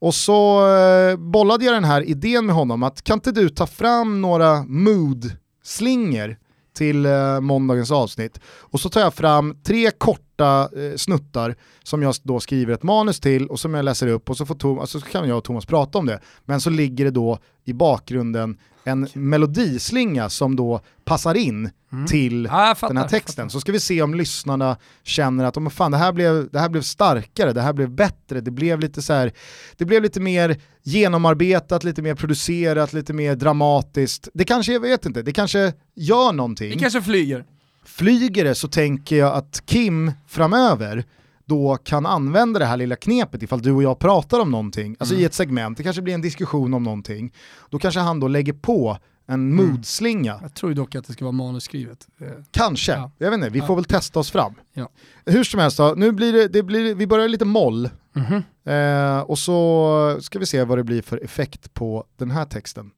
Och 0.00 0.14
så 0.14 0.68
äh, 0.76 1.16
bollade 1.16 1.64
jag 1.64 1.74
den 1.74 1.84
här 1.84 2.02
idén 2.02 2.46
med 2.46 2.54
honom 2.54 2.82
att 2.82 3.02
kan 3.02 3.14
inte 3.14 3.32
du 3.32 3.48
ta 3.48 3.66
fram 3.66 4.20
några 4.20 4.64
mood-slingor 4.64 6.36
till 6.74 7.06
eh, 7.06 7.40
måndagens 7.40 7.90
avsnitt. 7.90 8.40
Och 8.46 8.80
så 8.80 8.88
tar 8.88 9.00
jag 9.00 9.14
fram 9.14 9.56
tre 9.62 9.90
korta 9.90 10.68
eh, 10.76 10.96
snuttar 10.96 11.56
som 11.82 12.02
jag 12.02 12.14
då 12.22 12.40
skriver 12.40 12.74
ett 12.74 12.82
manus 12.82 13.20
till 13.20 13.46
och 13.46 13.60
som 13.60 13.74
jag 13.74 13.84
läser 13.84 14.06
upp 14.06 14.30
och 14.30 14.36
så, 14.36 14.46
får 14.46 14.54
Tom, 14.54 14.78
alltså, 14.78 15.00
så 15.00 15.06
kan 15.06 15.28
jag 15.28 15.38
och 15.38 15.44
Thomas 15.44 15.66
prata 15.66 15.98
om 15.98 16.06
det. 16.06 16.20
Men 16.44 16.60
så 16.60 16.70
ligger 16.70 17.04
det 17.04 17.10
då 17.10 17.38
i 17.64 17.72
bakgrunden 17.72 18.58
en 18.84 19.08
melodislinga 19.12 20.30
som 20.30 20.56
då 20.56 20.80
passar 21.04 21.34
in 21.34 21.70
mm. 21.92 22.06
till 22.06 22.48
ja, 22.50 22.74
fattar, 22.74 22.88
den 22.88 22.96
här 22.96 23.08
texten. 23.08 23.50
Så 23.50 23.60
ska 23.60 23.72
vi 23.72 23.80
se 23.80 24.02
om 24.02 24.14
lyssnarna 24.14 24.76
känner 25.02 25.44
att 25.44 25.56
oh, 25.56 25.68
fan, 25.68 25.90
det, 25.90 25.98
här 25.98 26.12
blev, 26.12 26.50
det 26.50 26.60
här 26.60 26.68
blev 26.68 26.82
starkare, 26.82 27.52
det 27.52 27.62
här 27.62 27.72
blev 27.72 27.90
bättre, 27.90 28.40
det 28.40 28.50
blev 28.50 28.80
lite 28.80 29.02
så 29.02 29.12
här, 29.12 29.32
det 29.76 29.84
blev 29.84 30.02
lite 30.02 30.20
mer 30.20 30.60
genomarbetat, 30.82 31.84
lite 31.84 32.02
mer 32.02 32.14
producerat, 32.14 32.92
lite 32.92 33.12
mer 33.12 33.36
dramatiskt. 33.36 34.28
Det 34.34 34.44
kanske, 34.44 34.72
jag 34.72 34.80
vet 34.80 35.06
inte, 35.06 35.22
det 35.22 35.32
kanske 35.32 35.72
gör 35.94 36.32
någonting. 36.32 36.70
Det 36.70 36.78
kanske 36.78 37.02
flyger. 37.02 37.44
Flyger 37.84 38.44
det 38.44 38.54
så 38.54 38.68
tänker 38.68 39.16
jag 39.16 39.34
att 39.34 39.62
Kim 39.66 40.12
framöver 40.26 41.04
då 41.44 41.78
kan 41.84 42.06
använda 42.06 42.58
det 42.58 42.66
här 42.66 42.76
lilla 42.76 42.96
knepet 42.96 43.42
ifall 43.42 43.62
du 43.62 43.72
och 43.72 43.82
jag 43.82 43.98
pratar 43.98 44.40
om 44.40 44.50
någonting, 44.50 44.96
alltså 44.98 45.14
mm. 45.14 45.22
i 45.22 45.26
ett 45.26 45.34
segment, 45.34 45.76
det 45.76 45.82
kanske 45.82 46.02
blir 46.02 46.14
en 46.14 46.20
diskussion 46.20 46.74
om 46.74 46.82
någonting, 46.82 47.32
då 47.70 47.78
kanske 47.78 48.00
han 48.00 48.20
då 48.20 48.28
lägger 48.28 48.52
på 48.52 48.98
en 49.26 49.34
mm. 49.34 49.56
moodslinga. 49.56 50.38
Jag 50.42 50.54
tror 50.54 50.74
dock 50.74 50.94
att 50.94 51.06
det 51.06 51.12
ska 51.12 51.24
vara 51.24 51.32
manusskrivet. 51.32 52.08
Kanske, 52.50 52.92
ja. 52.92 53.10
jag 53.18 53.30
vet 53.30 53.38
inte, 53.38 53.48
vi 53.50 53.58
ja. 53.58 53.66
får 53.66 53.74
väl 53.74 53.84
testa 53.84 54.20
oss 54.20 54.30
fram. 54.30 54.54
Ja. 54.72 54.88
Hur 55.26 55.44
som 55.44 55.60
helst 55.60 55.76
då, 55.76 55.94
nu 55.96 56.12
blir 56.12 56.32
det, 56.32 56.48
det 56.48 56.62
blir, 56.62 56.94
vi 56.94 57.06
börjar 57.06 57.28
lite 57.28 57.44
moll, 57.44 57.90
mm 58.16 58.28
-hmm. 58.64 59.18
eh, 59.18 59.20
och 59.20 59.38
så 59.38 60.18
ska 60.20 60.38
vi 60.38 60.46
se 60.46 60.64
vad 60.64 60.78
det 60.78 60.84
blir 60.84 61.02
för 61.02 61.24
effekt 61.24 61.74
på 61.74 62.04
den 62.18 62.30
här 62.30 62.44
texten. 62.44 62.90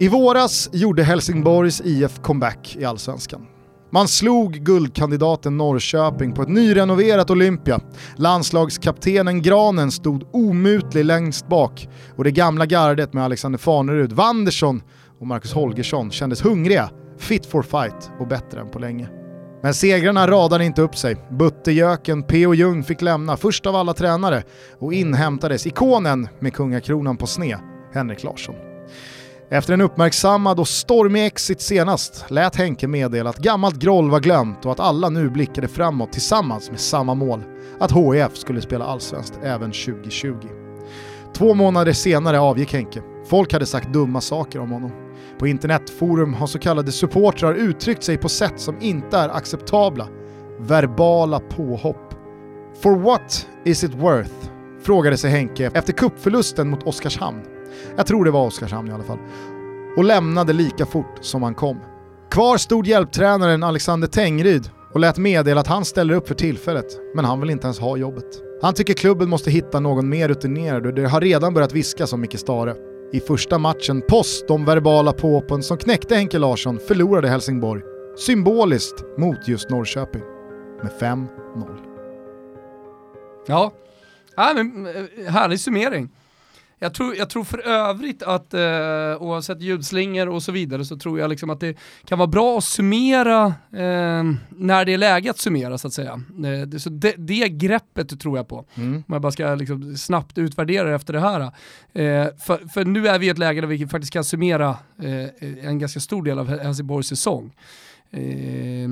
I 0.00 0.08
våras 0.08 0.68
gjorde 0.72 1.02
Helsingborgs 1.02 1.80
IF 1.84 2.20
comeback 2.22 2.76
i 2.76 2.84
Allsvenskan. 2.84 3.46
Man 3.90 4.08
slog 4.08 4.52
guldkandidaten 4.52 5.56
Norrköping 5.56 6.32
på 6.32 6.42
ett 6.42 6.48
nyrenoverat 6.48 7.30
Olympia. 7.30 7.80
Landslagskaptenen 8.16 9.42
Granen 9.42 9.90
stod 9.90 10.28
omutlig 10.32 11.04
längst 11.04 11.48
bak 11.48 11.88
och 12.16 12.24
det 12.24 12.30
gamla 12.30 12.66
gardet 12.66 13.12
med 13.12 13.24
Alexander 13.24 13.58
Farnerud, 13.58 14.12
Wandersson 14.12 14.82
och 15.20 15.26
Marcus 15.26 15.52
Holgersson 15.52 16.10
kändes 16.10 16.44
hungriga, 16.44 16.90
fit 17.18 17.46
for 17.46 17.62
fight 17.62 18.10
och 18.20 18.28
bättre 18.28 18.60
än 18.60 18.70
på 18.70 18.78
länge. 18.78 19.08
Men 19.62 19.74
segrarna 19.74 20.28
radade 20.28 20.64
inte 20.64 20.82
upp 20.82 20.96
sig. 20.96 21.16
Buttejöken 21.30 22.22
P.O. 22.22 22.54
Ljung 22.54 22.84
fick 22.84 23.02
lämna 23.02 23.36
först 23.36 23.66
av 23.66 23.76
alla 23.76 23.94
tränare 23.94 24.42
och 24.78 24.94
inhämtades 24.94 25.66
ikonen 25.66 26.28
med 26.38 26.54
kungakronan 26.54 27.16
på 27.16 27.26
sne, 27.26 27.58
Henrik 27.92 28.24
Larsson. 28.24 28.54
Efter 29.50 29.74
en 29.74 29.80
uppmärksammad 29.80 30.60
och 30.60 30.68
stormig 30.68 31.26
exit 31.26 31.60
senast 31.60 32.24
lät 32.28 32.56
Henke 32.56 32.88
meddela 32.88 33.30
att 33.30 33.38
gammalt 33.38 33.76
groll 33.76 34.10
var 34.10 34.20
glömt 34.20 34.64
och 34.64 34.72
att 34.72 34.80
alla 34.80 35.08
nu 35.08 35.30
blickade 35.30 35.68
framåt 35.68 36.12
tillsammans 36.12 36.70
med 36.70 36.80
samma 36.80 37.14
mål, 37.14 37.42
att 37.80 37.92
HIF 37.92 38.36
skulle 38.36 38.60
spela 38.60 38.84
allsvenskt 38.84 39.38
även 39.42 39.72
2020. 39.72 40.34
Två 41.34 41.54
månader 41.54 41.92
senare 41.92 42.40
avgick 42.40 42.72
Henke. 42.72 43.02
Folk 43.26 43.52
hade 43.52 43.66
sagt 43.66 43.92
dumma 43.92 44.20
saker 44.20 44.60
om 44.60 44.70
honom. 44.70 44.90
På 45.38 45.46
internetforum 45.46 46.34
har 46.34 46.46
så 46.46 46.58
kallade 46.58 46.92
supportrar 46.92 47.54
uttryckt 47.54 48.04
sig 48.04 48.18
på 48.18 48.28
sätt 48.28 48.60
som 48.60 48.76
inte 48.80 49.18
är 49.18 49.28
acceptabla. 49.28 50.08
Verbala 50.60 51.40
påhopp. 51.40 52.14
For 52.82 52.96
what 52.96 53.48
is 53.64 53.84
it 53.84 53.94
worth? 53.94 54.50
frågade 54.82 55.16
sig 55.16 55.30
Henke 55.30 55.70
efter 55.74 55.92
kuppförlusten 55.92 56.70
mot 56.70 56.82
Oskarshamn. 56.82 57.57
Jag 57.96 58.06
tror 58.06 58.24
det 58.24 58.30
var 58.30 58.46
Oskarshamn 58.46 58.90
i 58.90 58.92
alla 58.92 59.04
fall. 59.04 59.18
Och 59.96 60.04
lämnade 60.04 60.52
lika 60.52 60.86
fort 60.86 61.18
som 61.20 61.42
han 61.42 61.54
kom. 61.54 61.80
Kvar 62.30 62.56
stod 62.56 62.86
hjälptränaren 62.86 63.62
Alexander 63.62 64.08
Tengryd 64.08 64.70
och 64.94 65.00
lät 65.00 65.18
meddela 65.18 65.60
att 65.60 65.66
han 65.66 65.84
ställer 65.84 66.14
upp 66.14 66.28
för 66.28 66.34
tillfället, 66.34 66.86
men 67.14 67.24
han 67.24 67.40
vill 67.40 67.50
inte 67.50 67.66
ens 67.66 67.78
ha 67.78 67.96
jobbet. 67.96 68.42
Han 68.62 68.74
tycker 68.74 68.94
klubben 68.94 69.28
måste 69.28 69.50
hitta 69.50 69.80
någon 69.80 70.08
mer 70.08 70.28
rutinerad 70.28 70.86
och 70.86 70.94
det 70.94 71.08
har 71.08 71.20
redan 71.20 71.54
börjat 71.54 71.72
viskas 71.72 72.12
om 72.12 72.20
Micke 72.20 72.38
Stare. 72.38 72.74
I 73.12 73.20
första 73.20 73.58
matchen, 73.58 74.02
post 74.08 74.48
de 74.48 74.64
verbala 74.64 75.12
påpen 75.12 75.62
som 75.62 75.76
knäckte 75.76 76.14
Henke 76.14 76.38
Larsson, 76.38 76.78
förlorade 76.88 77.28
Helsingborg, 77.28 77.82
symboliskt 78.16 79.04
mot 79.18 79.48
just 79.48 79.70
Norrköping, 79.70 80.22
med 80.82 80.92
5-0. 81.00 81.28
Ja, 83.46 83.72
äh, 84.38 84.54
men, 84.54 84.86
eh, 84.86 85.32
härlig 85.32 85.60
summering. 85.60 86.08
Jag 86.78 86.94
tror, 86.94 87.16
jag 87.16 87.30
tror 87.30 87.44
för 87.44 87.58
övrigt 87.66 88.22
att 88.22 88.54
eh, 88.54 88.60
oavsett 89.22 89.62
ljudslingor 89.62 90.28
och 90.28 90.42
så 90.42 90.52
vidare 90.52 90.84
så 90.84 90.96
tror 90.96 91.18
jag 91.18 91.30
liksom 91.30 91.50
att 91.50 91.60
det 91.60 91.78
kan 92.04 92.18
vara 92.18 92.26
bra 92.26 92.58
att 92.58 92.64
summera 92.64 93.46
eh, 93.72 94.24
när 94.48 94.84
det 94.84 94.94
är 94.94 94.98
läge 94.98 95.30
att 95.30 95.38
summera 95.38 95.78
så 95.78 95.86
att 95.86 95.92
säga. 95.92 96.12
Eh, 96.44 96.66
det, 96.66 96.80
så 96.80 96.90
det, 96.90 97.14
det 97.18 97.48
greppet 97.48 98.20
tror 98.20 98.36
jag 98.36 98.48
på. 98.48 98.64
Mm. 98.74 98.94
Om 98.94 99.12
jag 99.12 99.22
bara 99.22 99.32
ska 99.32 99.54
liksom 99.54 99.96
snabbt 99.96 100.38
utvärdera 100.38 100.94
efter 100.94 101.12
det 101.12 101.20
här. 101.20 101.40
Eh, 101.40 102.26
för, 102.38 102.68
för 102.68 102.84
nu 102.84 103.08
är 103.08 103.18
vi 103.18 103.26
i 103.26 103.30
ett 103.30 103.38
läge 103.38 103.60
där 103.60 103.68
vi 103.68 103.86
faktiskt 103.86 104.12
kan 104.12 104.24
summera 104.24 104.76
eh, 105.02 105.68
en 105.68 105.78
ganska 105.78 106.00
stor 106.00 106.22
del 106.22 106.38
av 106.38 106.48
Helsingborgs 106.60 107.08
säsong. 107.08 107.52
Eh, 108.10 108.88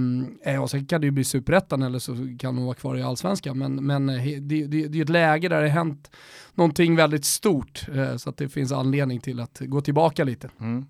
ja, 0.54 0.68
sen 0.68 0.86
kan 0.86 1.00
det 1.00 1.04
ju 1.04 1.10
bli 1.10 1.24
superettan 1.24 1.82
eller 1.82 1.98
så 1.98 2.16
kan 2.38 2.56
hon 2.56 2.64
vara 2.64 2.74
kvar 2.74 2.96
i 2.96 3.02
allsvenskan. 3.02 3.58
Men, 3.58 3.86
men 3.86 4.08
eh, 4.08 4.40
det, 4.40 4.66
det, 4.66 4.86
det 4.86 4.98
är 4.98 5.02
ett 5.02 5.08
läge 5.08 5.48
där 5.48 5.62
det 5.62 5.68
hänt 5.68 6.10
någonting 6.54 6.96
väldigt 6.96 7.24
stort. 7.24 7.86
Eh, 7.94 8.16
så 8.16 8.30
att 8.30 8.36
det 8.36 8.48
finns 8.48 8.72
anledning 8.72 9.20
till 9.20 9.40
att 9.40 9.58
gå 9.60 9.80
tillbaka 9.80 10.24
lite. 10.24 10.50
Mm. 10.60 10.72
Mm. 10.72 10.86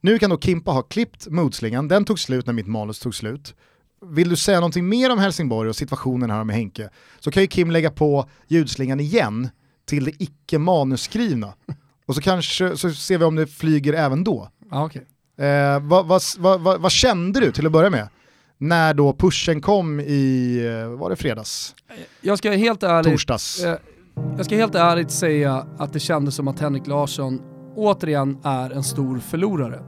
Nu 0.00 0.18
kan 0.18 0.30
då 0.30 0.38
Kimpa 0.38 0.70
ha 0.70 0.82
klippt 0.82 1.26
modslingan, 1.28 1.88
den 1.88 2.04
tog 2.04 2.18
slut 2.18 2.46
när 2.46 2.52
mitt 2.52 2.66
manus 2.66 2.98
tog 2.98 3.14
slut. 3.14 3.54
Vill 4.06 4.28
du 4.28 4.36
säga 4.36 4.60
någonting 4.60 4.88
mer 4.88 5.12
om 5.12 5.18
Helsingborg 5.18 5.68
och 5.68 5.76
situationen 5.76 6.30
här 6.30 6.44
med 6.44 6.56
Henke 6.56 6.90
så 7.20 7.30
kan 7.30 7.42
ju 7.42 7.46
Kim 7.46 7.70
lägga 7.70 7.90
på 7.90 8.28
ljudslingan 8.48 9.00
igen 9.00 9.48
till 9.84 10.04
det 10.04 10.22
icke 10.22 10.58
manusskrivna. 10.58 11.54
Och 12.06 12.14
så 12.14 12.20
kanske 12.20 12.76
så 12.76 12.90
ser 12.90 13.18
vi 13.18 13.24
om 13.24 13.34
det 13.34 13.46
flyger 13.46 13.92
även 13.92 14.24
då. 14.24 14.48
Ah, 14.70 14.84
okay. 14.84 15.02
Eh, 15.38 15.80
vad, 15.82 16.06
vad, 16.06 16.22
vad, 16.38 16.80
vad, 16.80 16.92
kände 16.92 17.40
du 17.40 17.52
till 17.52 17.66
att 17.66 17.72
börja 17.72 17.90
med? 17.90 18.08
När 18.58 18.94
då 18.94 19.12
pushen 19.12 19.60
kom 19.60 20.00
i, 20.00 20.58
eh, 20.66 20.88
var 20.88 21.10
det 21.10 21.16
fredags? 21.16 21.74
Jag 22.20 22.38
ska 22.38 22.50
helt 22.50 22.82
ärligt, 22.82 23.12
Torsdags. 23.12 23.64
Eh, 23.64 23.76
jag 24.36 24.46
ska 24.46 24.56
helt 24.56 24.74
ärligt 24.74 25.10
säga 25.10 25.66
att 25.78 25.92
det 25.92 26.00
kändes 26.00 26.34
som 26.34 26.48
att 26.48 26.60
Henrik 26.60 26.86
Larsson 26.86 27.40
återigen 27.76 28.38
är 28.44 28.70
en 28.70 28.84
stor 28.84 29.18
förlorare. 29.18 29.82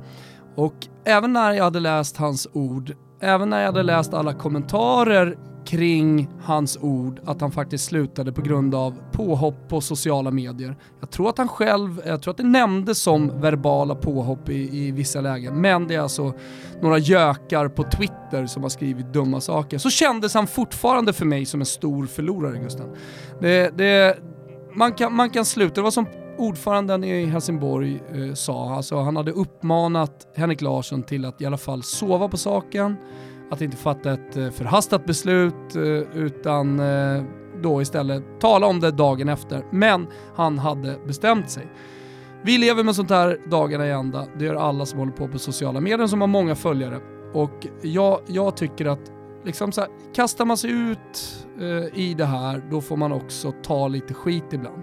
Och 0.56 0.74
även 1.04 1.32
när 1.32 1.52
jag 1.52 1.64
hade 1.64 1.80
läst 1.80 2.16
hans 2.16 2.48
ord, 2.52 2.92
även 3.20 3.50
när 3.50 3.58
jag 3.58 3.66
hade 3.66 3.82
läst 3.82 4.14
alla 4.14 4.34
kommentarer 4.34 5.38
kring 5.66 6.28
hans 6.42 6.78
ord 6.80 7.20
att 7.24 7.40
han 7.40 7.50
faktiskt 7.50 7.84
slutade 7.84 8.32
på 8.32 8.42
grund 8.42 8.74
av 8.74 8.94
påhopp 9.12 9.68
på 9.68 9.80
sociala 9.80 10.30
medier. 10.30 10.76
Jag 11.00 11.10
tror 11.10 11.28
att 11.28 11.38
han 11.38 11.48
själv, 11.48 12.02
jag 12.06 12.22
tror 12.22 12.30
att 12.30 12.36
det 12.36 12.42
nämndes 12.42 12.98
som 12.98 13.40
verbala 13.40 13.94
påhopp 13.94 14.48
i, 14.48 14.86
i 14.86 14.90
vissa 14.90 15.20
lägen, 15.20 15.60
men 15.60 15.86
det 15.86 15.94
är 15.94 16.00
alltså 16.00 16.32
några 16.80 16.98
gökar 16.98 17.68
på 17.68 17.82
Twitter 17.82 18.46
som 18.46 18.62
har 18.62 18.70
skrivit 18.70 19.12
dumma 19.12 19.40
saker. 19.40 19.78
Så 19.78 19.90
kändes 19.90 20.34
han 20.34 20.46
fortfarande 20.46 21.12
för 21.12 21.24
mig 21.24 21.46
som 21.46 21.60
en 21.60 21.66
stor 21.66 22.06
förlorare 22.06 22.58
Gusten. 22.58 22.86
Det, 23.40 23.78
det, 23.78 24.18
man, 24.74 24.92
kan, 24.92 25.14
man 25.14 25.30
kan 25.30 25.44
sluta, 25.44 25.74
det 25.74 25.82
var 25.82 25.90
som 25.90 26.06
ordföranden 26.38 27.04
i 27.04 27.24
Helsingborg 27.24 28.02
eh, 28.14 28.34
sa, 28.34 28.74
alltså 28.74 28.96
han 28.96 29.16
hade 29.16 29.32
uppmanat 29.32 30.26
Henrik 30.36 30.62
Larsson 30.62 31.02
till 31.02 31.24
att 31.24 31.40
i 31.40 31.46
alla 31.46 31.56
fall 31.56 31.82
sova 31.82 32.28
på 32.28 32.36
saken, 32.36 32.96
att 33.50 33.60
inte 33.60 33.76
fatta 33.76 34.12
ett 34.12 34.36
eh, 34.36 34.50
förhastat 34.50 35.06
beslut 35.06 35.76
eh, 35.76 35.82
utan 36.22 36.80
eh, 36.80 37.22
då 37.62 37.82
istället 37.82 38.40
tala 38.40 38.66
om 38.66 38.80
det 38.80 38.90
dagen 38.90 39.28
efter. 39.28 39.64
Men 39.70 40.06
han 40.34 40.58
hade 40.58 40.98
bestämt 41.06 41.50
sig. 41.50 41.66
Vi 42.42 42.58
lever 42.58 42.82
med 42.82 42.96
sånt 42.96 43.10
här 43.10 43.40
dagarna 43.46 43.86
i 43.86 43.90
ända. 43.90 44.26
Det 44.38 44.44
gör 44.44 44.54
alla 44.54 44.86
som 44.86 44.98
håller 44.98 45.12
på 45.12 45.28
på 45.28 45.38
sociala 45.38 45.80
medier 45.80 46.06
som 46.06 46.20
har 46.20 46.28
många 46.28 46.54
följare. 46.54 47.00
Och 47.32 47.66
jag, 47.82 48.20
jag 48.26 48.56
tycker 48.56 48.86
att 48.86 49.12
liksom 49.44 49.72
så 49.72 49.80
här, 49.80 49.90
kastar 50.14 50.44
man 50.44 50.56
sig 50.56 50.70
ut 50.70 51.46
eh, 51.60 52.00
i 52.00 52.14
det 52.14 52.24
här, 52.24 52.62
då 52.70 52.80
får 52.80 52.96
man 52.96 53.12
också 53.12 53.52
ta 53.62 53.88
lite 53.88 54.14
skit 54.14 54.52
ibland. 54.52 54.82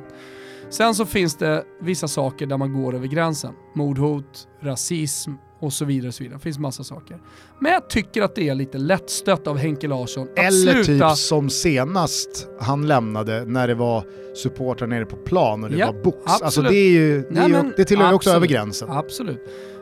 Sen 0.70 0.96
så 0.96 1.06
finns 1.06 1.36
det 1.36 1.64
vissa 1.82 2.08
saker 2.08 2.46
där 2.46 2.58
man 2.58 2.74
går 2.74 2.96
över 2.96 3.08
gränsen. 3.08 3.54
Mordhot, 3.74 4.48
rasism, 4.60 5.32
och 5.64 5.74
så 5.74 5.86
vidare. 5.86 6.08
Och 6.08 6.14
så 6.16 6.24
vidare. 6.24 6.38
Det 6.38 6.44
finns 6.44 6.60
massa 6.60 6.84
saker. 6.84 7.18
Men 7.60 7.72
jag 7.72 7.90
tycker 7.90 8.22
att 8.22 8.36
det 8.36 8.50
är 8.50 8.56
lite 8.56 8.78
lättstött 8.78 9.48
av 9.48 9.58
Henke 9.58 9.88
Larsson 9.88 10.24
att 10.24 10.40
Eller 10.40 10.84
sluta... 10.84 11.10
typ 11.10 11.18
som 11.18 11.50
senast 11.50 12.48
han 12.60 12.88
lämnade 12.88 13.46
när 13.46 13.68
det 13.68 13.76
var 13.76 14.04
supportrar 14.36 14.88
nere 14.88 15.06
på 15.06 15.16
plan 15.16 15.64
och 15.64 15.70
det 15.70 15.78
ja, 15.78 15.92
var 15.92 16.04
box. 16.04 16.18
Alltså, 16.26 16.46
absolut. 16.46 16.68
Alltså 16.68 16.74
det, 16.74 16.80
är 16.80 16.92
ju, 16.92 17.22
det, 17.22 17.28
Nej, 17.30 17.50
men, 17.50 17.74
det 17.78 17.86
tillhör 17.86 18.14
också 18.14 18.30
över 18.30 18.48
gränsen. 18.48 18.92
Absolut. 18.92 19.40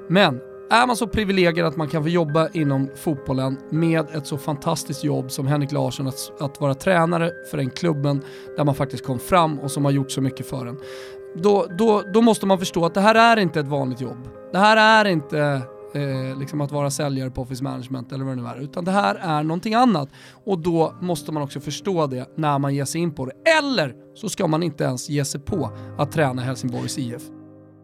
Men 0.10 0.40
är 0.70 0.88
man 0.88 0.96
så 0.96 1.08
privilegierad 1.08 1.68
att 1.68 1.78
man 1.78 1.88
kan 1.88 2.04
få 2.04 2.10
jobba 2.10 2.50
inom 2.54 2.90
fotbollen 2.96 3.58
med 3.70 4.06
ett 4.16 4.28
så 4.28 4.38
fantastiskt 4.38 5.04
jobb 5.04 5.32
som 5.32 5.48
Henrik 5.48 5.72
Larsson, 5.72 6.08
att, 6.08 6.42
att 6.42 6.62
vara 6.62 6.74
tränare 6.74 7.32
för 7.52 7.58
den 7.58 7.70
klubben 7.70 8.22
där 8.58 8.64
man 8.64 8.76
faktiskt 8.76 9.06
kom 9.06 9.20
fram 9.20 9.60
och 9.60 9.72
som 9.72 9.86
har 9.86 9.92
gjort 9.92 10.12
så 10.12 10.22
mycket 10.22 10.46
för 10.46 10.66
en. 10.66 10.78
Då, 11.36 11.68
då, 11.78 12.04
då 12.14 12.22
måste 12.22 12.46
man 12.46 12.60
förstå 12.60 12.86
att 12.86 12.94
det 12.94 13.02
här 13.02 13.16
är 13.16 13.42
inte 13.42 13.60
ett 13.60 13.68
vanligt 13.68 14.02
jobb. 14.02 14.41
Det 14.52 14.58
här 14.58 15.06
är 15.06 15.10
inte 15.10 15.62
eh, 15.94 16.40
liksom 16.40 16.62
att 16.62 16.72
vara 16.72 16.90
säljare 16.90 17.30
på 17.30 17.42
Office 17.42 17.64
Management 17.64 18.12
eller 18.12 18.26
vad 18.26 18.38
det 18.38 18.42
nu 18.42 18.48
är, 18.48 18.60
utan 18.62 18.86
det 18.86 18.92
här 18.92 19.16
är 19.16 19.44
någonting 19.44 19.74
annat. 19.74 20.10
Och 20.46 20.60
då 20.60 20.94
måste 21.02 21.32
man 21.32 21.44
också 21.44 21.60
förstå 21.60 22.08
det 22.08 22.38
när 22.38 22.60
man 22.60 22.76
ger 22.76 22.86
sig 22.86 23.02
in 23.02 23.12
på 23.12 23.26
det. 23.26 23.34
Eller 23.60 23.96
så 24.16 24.30
ska 24.30 24.48
man 24.48 24.64
inte 24.64 24.84
ens 24.84 25.10
ge 25.10 25.26
sig 25.26 25.42
på 25.42 25.72
att 25.98 26.12
träna 26.12 26.42
Helsingborgs 26.42 26.98
IF. 26.98 27.22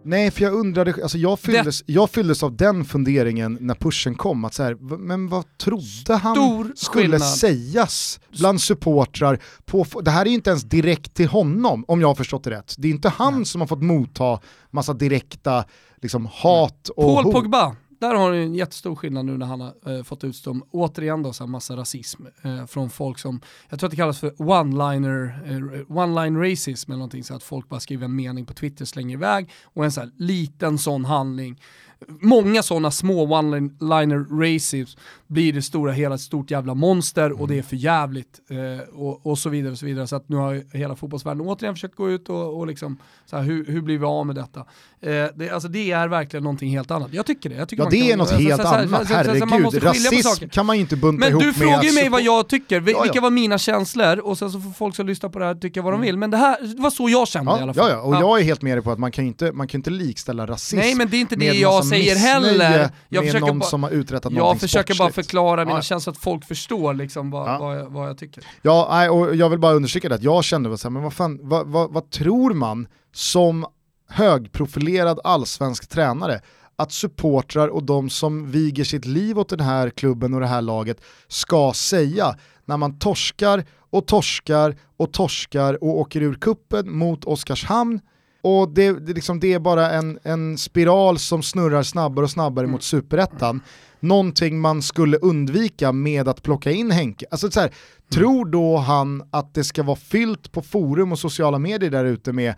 Nej, 0.03 0.31
för 0.31 0.41
jag 0.41 0.53
undrade, 0.53 0.93
alltså 1.01 1.17
jag 1.17 1.39
fylldes, 1.39 1.81
det... 1.81 1.93
jag 1.93 2.09
fylldes 2.09 2.43
av 2.43 2.57
den 2.57 2.85
funderingen 2.85 3.57
när 3.61 3.75
pushen 3.75 4.15
kom, 4.15 4.45
att 4.45 4.53
så 4.53 4.63
här, 4.63 4.97
men 4.97 5.27
vad 5.27 5.57
trodde 5.57 6.15
han 6.15 6.35
Stor 6.35 6.71
skulle 6.75 7.03
skillnad. 7.03 7.21
sägas 7.21 8.19
bland 8.39 8.61
supportrar? 8.61 9.39
På, 9.65 9.85
det 10.01 10.11
här 10.11 10.25
är 10.25 10.29
ju 10.29 10.35
inte 10.35 10.49
ens 10.49 10.63
direkt 10.63 11.13
till 11.13 11.27
honom, 11.27 11.85
om 11.87 12.01
jag 12.01 12.07
har 12.07 12.15
förstått 12.15 12.43
det 12.43 12.49
rätt. 12.49 12.75
Det 12.77 12.87
är 12.87 12.91
inte 12.91 13.09
han 13.09 13.35
Nej. 13.35 13.45
som 13.45 13.61
har 13.61 13.67
fått 13.67 13.83
motta 13.83 14.39
massa 14.71 14.93
direkta 14.93 15.65
liksom, 16.01 16.25
hat 16.31 16.89
och 16.89 17.15
Paul 17.15 17.23
hot. 17.23 17.33
Pogba, 17.33 17.75
där 17.99 18.15
har 18.15 18.31
du 18.31 18.43
en 18.43 18.55
jättestor 18.55 18.95
skillnad 18.95 19.25
nu 19.25 19.37
när 19.37 19.45
han 19.45 19.61
har 19.61 19.97
eh, 19.97 20.03
fått 20.03 20.23
utstå, 20.23 20.59
återigen 20.71 21.23
då, 21.23 21.33
så 21.33 21.43
här 21.43 21.49
massa 21.49 21.75
rasism 21.75 22.25
eh, 22.41 22.65
från 22.65 22.89
folk 22.89 23.19
som, 23.19 23.41
jag 23.69 23.79
tror 23.79 23.87
att 23.87 23.91
det 23.91 23.97
kallas 23.97 24.19
för 24.19 24.29
one-liner, 24.29 25.39
eh, 25.45 25.85
one-line 25.87 26.51
racism 26.51 26.91
eller 26.91 26.99
någonting, 26.99 27.23
så 27.23 27.35
att 27.35 27.43
folk 27.43 27.69
bara 27.69 27.79
skriver 27.79 28.05
en 28.05 28.15
mening 28.15 28.45
på 28.45 28.53
Twitter, 28.53 28.85
slänger 28.85 29.17
iväg 29.17 29.49
och 29.63 29.85
en 29.85 29.91
så 29.91 30.01
här 30.01 30.11
liten 30.17 30.77
sån 30.77 31.05
handling 31.05 31.59
många 32.07 32.63
sådana 32.63 32.91
små 32.91 33.25
one-liner 33.25 34.43
races 34.43 34.97
blir 35.27 35.53
det 35.53 35.61
stora 35.61 35.91
hela 35.91 36.15
ett 36.15 36.21
stort 36.21 36.51
jävla 36.51 36.73
monster 36.73 37.41
och 37.41 37.47
det 37.47 37.57
är 37.57 37.61
för 37.61 37.75
jävligt 37.75 38.41
eh, 38.49 38.95
och, 38.95 39.25
och, 39.25 39.39
så 39.39 39.49
vidare 39.49 39.71
och 39.71 39.79
så 39.79 39.85
vidare. 39.85 40.07
Så 40.07 40.15
att 40.15 40.29
nu 40.29 40.35
har 40.35 40.77
hela 40.77 40.95
fotbollsvärlden 40.95 41.47
återigen 41.47 41.75
försökt 41.75 41.95
gå 41.95 42.09
ut 42.09 42.29
och, 42.29 42.57
och 42.57 42.67
liksom, 42.67 42.97
så 43.25 43.37
här, 43.37 43.43
hur, 43.43 43.65
hur 43.65 43.81
blir 43.81 43.97
vi 43.97 44.05
av 44.05 44.25
med 44.25 44.35
detta? 44.35 44.65
Eh, 45.01 45.25
det, 45.35 45.49
alltså 45.49 45.69
det 45.69 45.91
är 45.91 46.07
verkligen 46.07 46.43
någonting 46.43 46.69
helt 46.69 46.91
annat. 46.91 47.09
Jag 47.11 47.25
tycker 47.25 47.49
det. 47.49 47.55
Jag 47.55 47.69
tycker 47.69 47.83
ja 47.83 47.89
det 47.89 47.97
kan, 47.97 48.07
är 48.07 48.17
något 48.17 48.31
alltså, 48.31 48.47
helt 48.47 48.61
så, 48.61 48.67
annat, 48.67 49.07
så, 49.07 49.13
herregud. 49.13 49.83
Rasism 49.83 50.49
kan 50.49 50.65
man 50.65 50.75
ju 50.75 50.81
inte 50.81 50.95
bunta 50.95 51.19
men 51.19 51.29
ihop 51.29 51.41
med 51.41 51.53
Men 51.53 51.53
du 51.53 51.59
frågar 51.59 51.83
ju 51.83 51.91
mig 51.91 52.09
vad 52.09 52.21
jag 52.21 52.49
tycker, 52.49 52.79
vilka 52.79 53.05
ja, 53.05 53.11
ja. 53.13 53.21
var 53.21 53.29
mina 53.29 53.57
känslor 53.57 54.19
och 54.19 54.37
sen 54.37 54.51
så 54.51 54.59
får 54.59 54.71
folk 54.71 54.95
som 54.95 55.07
lyssnar 55.07 55.29
på 55.29 55.39
det 55.39 55.45
här 55.45 55.55
tycka 55.55 55.81
vad 55.81 55.93
de 55.93 55.95
mm. 55.95 56.05
vill. 56.05 56.17
Men 56.17 56.31
det, 56.31 56.37
här, 56.37 56.75
det 56.75 56.81
var 56.81 56.89
så 56.89 57.09
jag 57.09 57.27
kände 57.27 57.51
ja, 57.51 57.59
i 57.59 57.61
alla 57.61 57.73
fall. 57.73 57.89
Ja, 57.89 57.95
ja. 57.95 58.01
och 58.01 58.15
jag 58.15 58.39
är 58.39 58.43
helt 58.43 58.61
med 58.61 58.77
dig 58.77 58.83
på 58.83 58.91
att 58.91 58.99
man 58.99 59.11
kan 59.11 59.23
ju 59.23 59.27
inte, 59.27 59.51
man 59.51 59.67
kan 59.67 59.79
inte 59.79 59.89
likställa 59.89 60.47
rasism 60.47 60.77
Nej 60.77 60.95
men 60.95 61.09
det 61.09 61.17
är 61.17 61.21
inte 61.21 61.35
det 61.35 61.45
jag 61.45 61.85
säger 61.85 62.15
heller. 62.15 62.89
Jag 63.09 63.25
med 63.33 63.41
någon 63.41 63.61
som 63.61 63.83
har 63.83 63.89
uträttat 63.89 64.33
Jag 64.33 64.59
försöker 64.59 64.93
sportsligt. 64.93 65.15
bara 65.15 65.23
förklara 65.23 65.65
mina 65.65 65.81
känslor 65.81 66.13
så 66.13 66.17
att 66.17 66.23
folk 66.23 66.45
förstår 66.45 66.93
liksom 66.93 67.31
vad, 67.31 67.59
vad, 67.59 67.77
jag, 67.79 67.89
vad 67.89 68.09
jag 68.09 68.17
tycker. 68.17 68.43
Ja, 68.61 69.09
och 69.09 69.35
jag 69.35 69.49
vill 69.49 69.59
bara 69.59 69.73
understryka 69.73 70.09
det 70.09 70.15
att 70.15 70.23
jag 70.23 70.43
kände 70.43 70.77
så 70.77 70.87
här, 70.87 70.91
men 70.91 71.03
vad 71.03 71.13
fan, 71.13 71.39
vad, 71.41 71.67
vad, 71.67 71.93
vad 71.93 72.09
tror 72.09 72.53
man 72.53 72.87
som 73.13 73.65
högprofilerad 74.07 75.19
allsvensk 75.23 75.87
tränare 75.87 76.41
att 76.75 76.91
supportrar 76.91 77.67
och 77.67 77.83
de 77.83 78.09
som 78.09 78.51
viger 78.51 78.83
sitt 78.83 79.05
liv 79.05 79.39
åt 79.39 79.49
den 79.49 79.59
här 79.59 79.89
klubben 79.89 80.33
och 80.33 80.39
det 80.39 80.47
här 80.47 80.61
laget 80.61 81.01
ska 81.27 81.73
säga 81.75 82.35
när 82.65 82.77
man 82.77 82.99
torskar 82.99 83.65
och 83.89 84.07
torskar 84.07 84.75
och 84.97 85.13
torskar 85.13 85.83
och 85.83 85.99
åker 85.99 86.21
ur 86.21 86.33
kuppen 86.33 86.97
mot 86.97 87.25
Oskarshamn 87.25 87.99
och 88.41 88.69
det, 88.69 88.91
det, 88.91 89.13
liksom, 89.13 89.39
det 89.39 89.53
är 89.53 89.59
bara 89.59 89.91
en, 89.91 90.19
en 90.23 90.57
spiral 90.57 91.19
som 91.19 91.43
snurrar 91.43 91.83
snabbare 91.83 92.23
och 92.23 92.31
snabbare 92.31 92.63
mm. 92.63 92.71
mot 92.71 92.83
superettan. 92.83 93.61
Någonting 93.99 94.59
man 94.59 94.81
skulle 94.81 95.17
undvika 95.17 95.91
med 95.91 96.27
att 96.27 96.43
plocka 96.43 96.71
in 96.71 96.91
Henke. 96.91 97.25
Alltså, 97.31 97.51
så 97.51 97.59
här, 97.59 97.67
mm. 97.67 97.77
Tror 98.11 98.45
då 98.45 98.77
han 98.77 99.23
att 99.31 99.53
det 99.53 99.63
ska 99.63 99.83
vara 99.83 99.95
fyllt 99.95 100.51
på 100.51 100.61
forum 100.61 101.11
och 101.11 101.19
sociala 101.19 101.59
medier 101.59 101.91
där 101.91 102.05
ute 102.05 102.33
med 102.33 102.55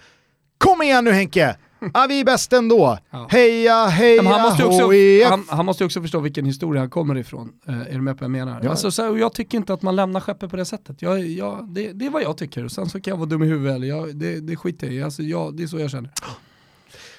Kom 0.60 0.82
igen 0.82 1.04
nu 1.04 1.12
Henke! 1.12 1.56
ah, 1.94 2.08
vi 2.08 2.20
är 2.20 2.24
bäst 2.24 2.54
ändå. 2.54 2.98
Ja. 3.12 3.28
Heja, 3.30 3.86
heja, 3.86 4.24
han 4.24 4.42
måste, 4.42 4.66
också, 4.66 4.92
han, 5.30 5.46
han, 5.50 5.66
måste 5.66 5.86
också 5.86 6.02
förstå 6.02 6.20
vilken 6.20 6.46
historia 6.46 6.82
han 6.82 6.90
kommer 6.90 7.18
ifrån. 7.18 7.52
Uh, 7.70 7.82
är 7.82 7.94
du 7.94 8.02
med 8.02 8.18
på 8.18 8.22
vad 8.22 8.26
jag 8.26 8.46
menar? 8.46 8.60
Ja. 8.64 8.70
Alltså, 8.70 8.92
så, 8.92 9.18
jag 9.18 9.34
tycker 9.34 9.58
inte 9.58 9.74
att 9.74 9.82
man 9.82 9.96
lämnar 9.96 10.20
skeppet 10.20 10.50
på 10.52 10.58
det 10.58 10.66
sättet. 10.66 11.02
Jag, 11.02 11.28
jag, 11.28 11.68
det, 11.70 11.92
det 11.92 12.06
är 12.06 12.10
vad 12.10 12.24
jag 12.24 12.38
tycker. 12.38 12.68
Sen 12.68 12.90
så 12.90 13.02
kan 13.02 13.12
jag 13.12 13.18
vara 13.18 13.30
dum 13.30 13.44
i 13.44 13.46
huvudet, 13.46 13.76
eller 13.76 13.88
jag, 13.88 14.16
det, 14.16 14.40
det 14.40 14.56
skiter 14.56 14.88
jag 14.88 14.96
i. 14.96 15.04
Alltså, 15.04 15.24
jag, 15.24 15.58
det 15.58 15.64
är 15.64 15.68
så 15.68 15.80
jag 15.80 15.92
känner. 15.92 16.12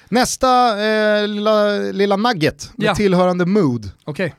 Nästa 0.09 0.83
eh, 0.85 1.27
lilla, 1.27 1.77
lilla 1.77 2.15
nugget 2.15 2.71
med 2.75 2.87
ja. 2.87 2.95
tillhörande 2.95 3.45
mood. 3.45 3.91
Okay. 4.05 4.31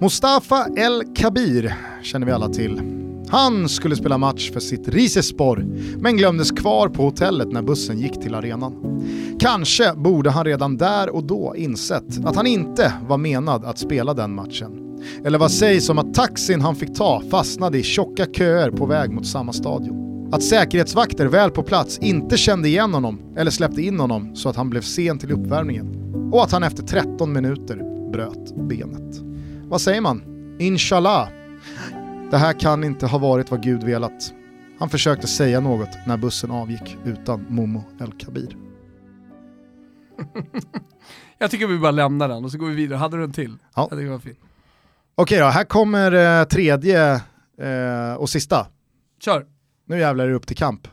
Mustafa 0.00 0.66
El 0.76 1.14
Kabir 1.16 1.74
känner 2.02 2.26
vi 2.26 2.32
alla 2.32 2.48
till. 2.48 3.07
Han 3.30 3.68
skulle 3.68 3.96
spela 3.96 4.18
match 4.18 4.50
för 4.52 4.60
sitt 4.60 4.88
Rizespor, 4.88 5.66
men 5.98 6.16
glömdes 6.16 6.50
kvar 6.50 6.88
på 6.88 7.02
hotellet 7.02 7.52
när 7.52 7.62
bussen 7.62 7.98
gick 7.98 8.20
till 8.20 8.34
arenan. 8.34 9.02
Kanske 9.40 9.92
borde 9.94 10.30
han 10.30 10.44
redan 10.44 10.76
där 10.76 11.10
och 11.10 11.24
då 11.24 11.54
insett 11.56 12.24
att 12.24 12.36
han 12.36 12.46
inte 12.46 12.92
var 13.08 13.18
menad 13.18 13.64
att 13.64 13.78
spela 13.78 14.14
den 14.14 14.34
matchen. 14.34 15.00
Eller 15.24 15.38
vad 15.38 15.50
sägs 15.50 15.88
om 15.88 15.98
att 15.98 16.14
taxin 16.14 16.60
han 16.60 16.76
fick 16.76 16.94
ta 16.94 17.22
fastnade 17.30 17.78
i 17.78 17.82
tjocka 17.82 18.26
köer 18.26 18.70
på 18.70 18.86
väg 18.86 19.10
mot 19.10 19.26
samma 19.26 19.52
stadion? 19.52 20.28
Att 20.32 20.42
säkerhetsvakter 20.42 21.26
väl 21.26 21.50
på 21.50 21.62
plats 21.62 21.98
inte 21.98 22.36
kände 22.36 22.68
igen 22.68 22.94
honom 22.94 23.20
eller 23.36 23.50
släppte 23.50 23.82
in 23.82 24.00
honom 24.00 24.36
så 24.36 24.48
att 24.48 24.56
han 24.56 24.70
blev 24.70 24.80
sen 24.80 25.18
till 25.18 25.32
uppvärmningen. 25.32 26.12
Och 26.32 26.42
att 26.42 26.52
han 26.52 26.62
efter 26.62 26.82
13 26.82 27.32
minuter 27.32 28.10
bröt 28.12 28.68
benet. 28.68 29.20
vad 29.68 29.80
säger 29.80 30.00
man? 30.00 30.22
Inshallah. 30.58 31.37
Det 32.30 32.36
här 32.36 32.52
kan 32.60 32.84
inte 32.84 33.06
ha 33.06 33.18
varit 33.18 33.50
vad 33.50 33.62
Gud 33.62 33.82
velat. 33.82 34.32
Han 34.78 34.88
försökte 34.90 35.26
säga 35.26 35.60
något 35.60 35.88
när 36.06 36.16
bussen 36.16 36.50
avgick 36.50 36.96
utan 37.04 37.46
Momo 37.48 37.84
El 38.00 38.12
Kabir. 38.12 38.56
Jag 41.38 41.50
tycker 41.50 41.66
vi 41.66 41.78
bara 41.78 41.90
lämnar 41.90 42.28
den 42.28 42.44
och 42.44 42.52
så 42.52 42.58
går 42.58 42.66
vi 42.66 42.74
vidare. 42.74 42.96
Hade 42.98 43.16
du 43.16 43.24
en 43.24 43.32
till? 43.32 43.58
Ja. 43.74 43.82
Jag 43.82 43.90
tycker 43.90 44.04
det 44.04 44.10
var 44.10 44.18
fint. 44.18 44.38
Okej 45.14 45.38
då, 45.38 45.44
här 45.46 45.64
kommer 45.64 46.40
eh, 46.40 46.44
tredje 46.44 47.14
eh, 47.60 48.14
och 48.18 48.30
sista. 48.30 48.66
Kör, 49.20 49.46
Nu 49.86 49.98
jävlar 49.98 50.24
är 50.24 50.28
det 50.28 50.34
upp 50.34 50.46
till 50.46 50.56
kamp. 50.56 50.88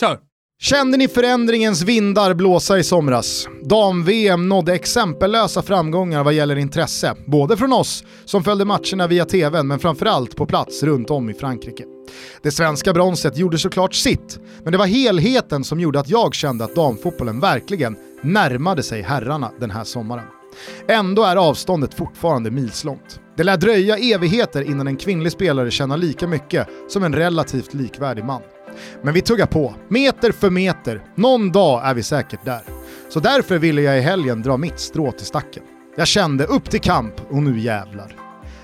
kör! 0.00 0.18
Kände 0.62 0.98
ni 0.98 1.08
förändringens 1.08 1.82
vindar 1.82 2.34
blåsa 2.34 2.78
i 2.78 2.84
somras? 2.84 3.48
Dam-VM 3.62 4.48
nådde 4.48 4.74
exempellösa 4.74 5.62
framgångar 5.62 6.24
vad 6.24 6.34
gäller 6.34 6.56
intresse, 6.56 7.14
både 7.26 7.56
från 7.56 7.72
oss 7.72 8.04
som 8.24 8.44
följde 8.44 8.64
matcherna 8.64 9.06
via 9.06 9.24
tvn 9.24 9.66
men 9.66 9.78
framförallt 9.78 10.36
på 10.36 10.46
plats 10.46 10.82
runt 10.82 11.10
om 11.10 11.30
i 11.30 11.34
Frankrike. 11.34 11.84
Det 12.42 12.50
svenska 12.50 12.92
bronset 12.92 13.36
gjorde 13.36 13.58
såklart 13.58 13.94
sitt, 13.94 14.38
men 14.62 14.72
det 14.72 14.78
var 14.78 14.86
helheten 14.86 15.64
som 15.64 15.80
gjorde 15.80 16.00
att 16.00 16.08
jag 16.08 16.34
kände 16.34 16.64
att 16.64 16.74
damfotbollen 16.74 17.40
verkligen 17.40 17.96
närmade 18.22 18.82
sig 18.82 19.02
herrarna 19.02 19.50
den 19.60 19.70
här 19.70 19.84
sommaren. 19.84 20.26
Ändå 20.88 21.24
är 21.24 21.36
avståndet 21.36 21.94
fortfarande 21.94 22.50
milslångt. 22.50 23.20
Det 23.36 23.44
lär 23.44 23.56
dröja 23.56 23.96
evigheter 23.96 24.62
innan 24.62 24.86
en 24.86 24.96
kvinnlig 24.96 25.32
spelare 25.32 25.70
tjänar 25.70 25.96
lika 25.96 26.26
mycket 26.26 26.68
som 26.88 27.04
en 27.04 27.14
relativt 27.14 27.74
likvärdig 27.74 28.24
man. 28.24 28.42
Men 29.02 29.14
vi 29.14 29.20
tuggar 29.20 29.46
på, 29.46 29.74
meter 29.88 30.32
för 30.32 30.50
meter. 30.50 31.02
Någon 31.14 31.52
dag 31.52 31.80
är 31.84 31.94
vi 31.94 32.02
säkert 32.02 32.44
där. 32.44 32.62
Så 33.08 33.20
därför 33.20 33.58
ville 33.58 33.82
jag 33.82 33.98
i 33.98 34.00
helgen 34.00 34.42
dra 34.42 34.56
mitt 34.56 34.80
strå 34.80 35.12
till 35.12 35.26
stacken. 35.26 35.62
Jag 35.96 36.06
kände 36.06 36.44
upp 36.44 36.70
till 36.70 36.80
kamp 36.80 37.14
och 37.30 37.42
nu 37.42 37.58
jävlar. 37.58 38.16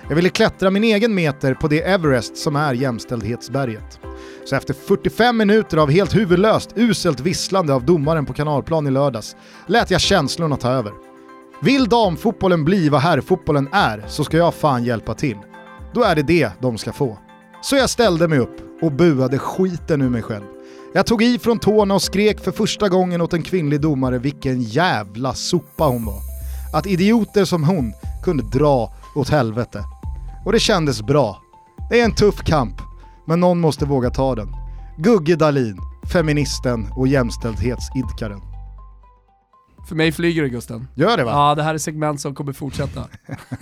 Jag 0.09 0.17
ville 0.17 0.29
klättra 0.29 0.71
min 0.71 0.85
egen 0.85 1.15
meter 1.15 1.55
på 1.55 1.69
det 1.69 1.83
Everest 1.83 2.37
som 2.37 2.57
är 2.57 2.75
jämställdhetsberget. 2.75 4.01
Så 4.45 4.57
efter 4.57 4.75
45 4.75 5.37
minuter 5.37 5.77
av 5.77 5.91
helt 5.91 6.17
huvudlöst 6.17 6.73
uselt 6.75 7.21
visslande 7.21 7.75
av 7.75 7.85
domaren 7.85 8.27
på 8.27 8.33
kanalplan 8.33 8.87
i 8.87 8.91
lördags 8.91 9.37
lät 9.67 9.91
jag 9.91 10.01
känslorna 10.01 10.57
ta 10.57 10.71
över. 10.71 10.93
Vill 11.63 11.89
damfotbollen 11.89 12.65
bli 12.65 12.89
vad 12.89 13.01
herrfotbollen 13.01 13.69
är 13.73 14.05
så 14.09 14.25
ska 14.25 14.37
jag 14.37 14.55
fan 14.55 14.85
hjälpa 14.85 15.15
till. 15.15 15.37
Då 15.95 16.03
är 16.03 16.17
det 16.17 16.23
det 16.23 16.51
de 16.61 16.79
ska 16.79 16.93
få. 16.93 17.19
Så 17.63 17.77
jag 17.77 17.91
ställde 17.91 18.29
mig 18.29 18.39
upp 18.39 18.68
och 18.83 18.93
buade 18.93 19.39
skiten 19.39 20.03
ur 20.03 20.11
mig 20.11 20.23
själv. 20.23 20.45
Jag 20.95 21.07
tog 21.07 21.23
i 21.23 21.39
från 21.39 21.59
tårna 21.59 21.95
och 21.95 22.03
skrek 22.03 22.41
för 22.41 22.53
första 22.53 22.89
gången 22.89 23.21
åt 23.21 23.33
en 23.33 23.43
kvinnlig 23.43 23.81
domare 23.81 24.19
vilken 24.19 24.63
jävla 24.63 25.35
sopa 25.35 25.85
hon 25.85 26.05
var. 26.05 26.21
Att 26.75 26.87
idioter 26.87 27.45
som 27.45 27.65
hon 27.65 27.93
kunde 28.25 28.43
dra 28.43 28.95
åt 29.15 29.29
helvete. 29.29 29.85
Och 30.45 30.53
det 30.53 30.61
kändes 30.61 31.03
bra. 31.03 31.43
Det 31.91 32.01
är 32.01 32.05
en 32.05 32.15
tuff 32.15 32.45
kamp, 32.45 32.75
men 33.27 33.41
någon 33.41 33.61
måste 33.61 33.85
våga 33.85 34.11
ta 34.11 34.35
den. 34.35 34.49
Gugge 34.99 35.37
Dalin, 35.37 35.79
feministen 36.13 36.87
och 36.97 37.09
jämställdhetsidkaren. 37.09 38.41
För 39.89 39.95
mig 39.95 40.13
flyger 40.13 40.43
det 40.43 40.49
Gusten. 40.49 40.89
Gör 40.95 41.17
det 41.17 41.25
va? 41.25 41.31
Ja, 41.31 41.55
det 41.55 41.63
här 41.63 41.75
är 41.75 41.79
segment 41.79 42.21
som 42.21 42.35
kommer 42.35 42.53
fortsätta. 42.53 43.05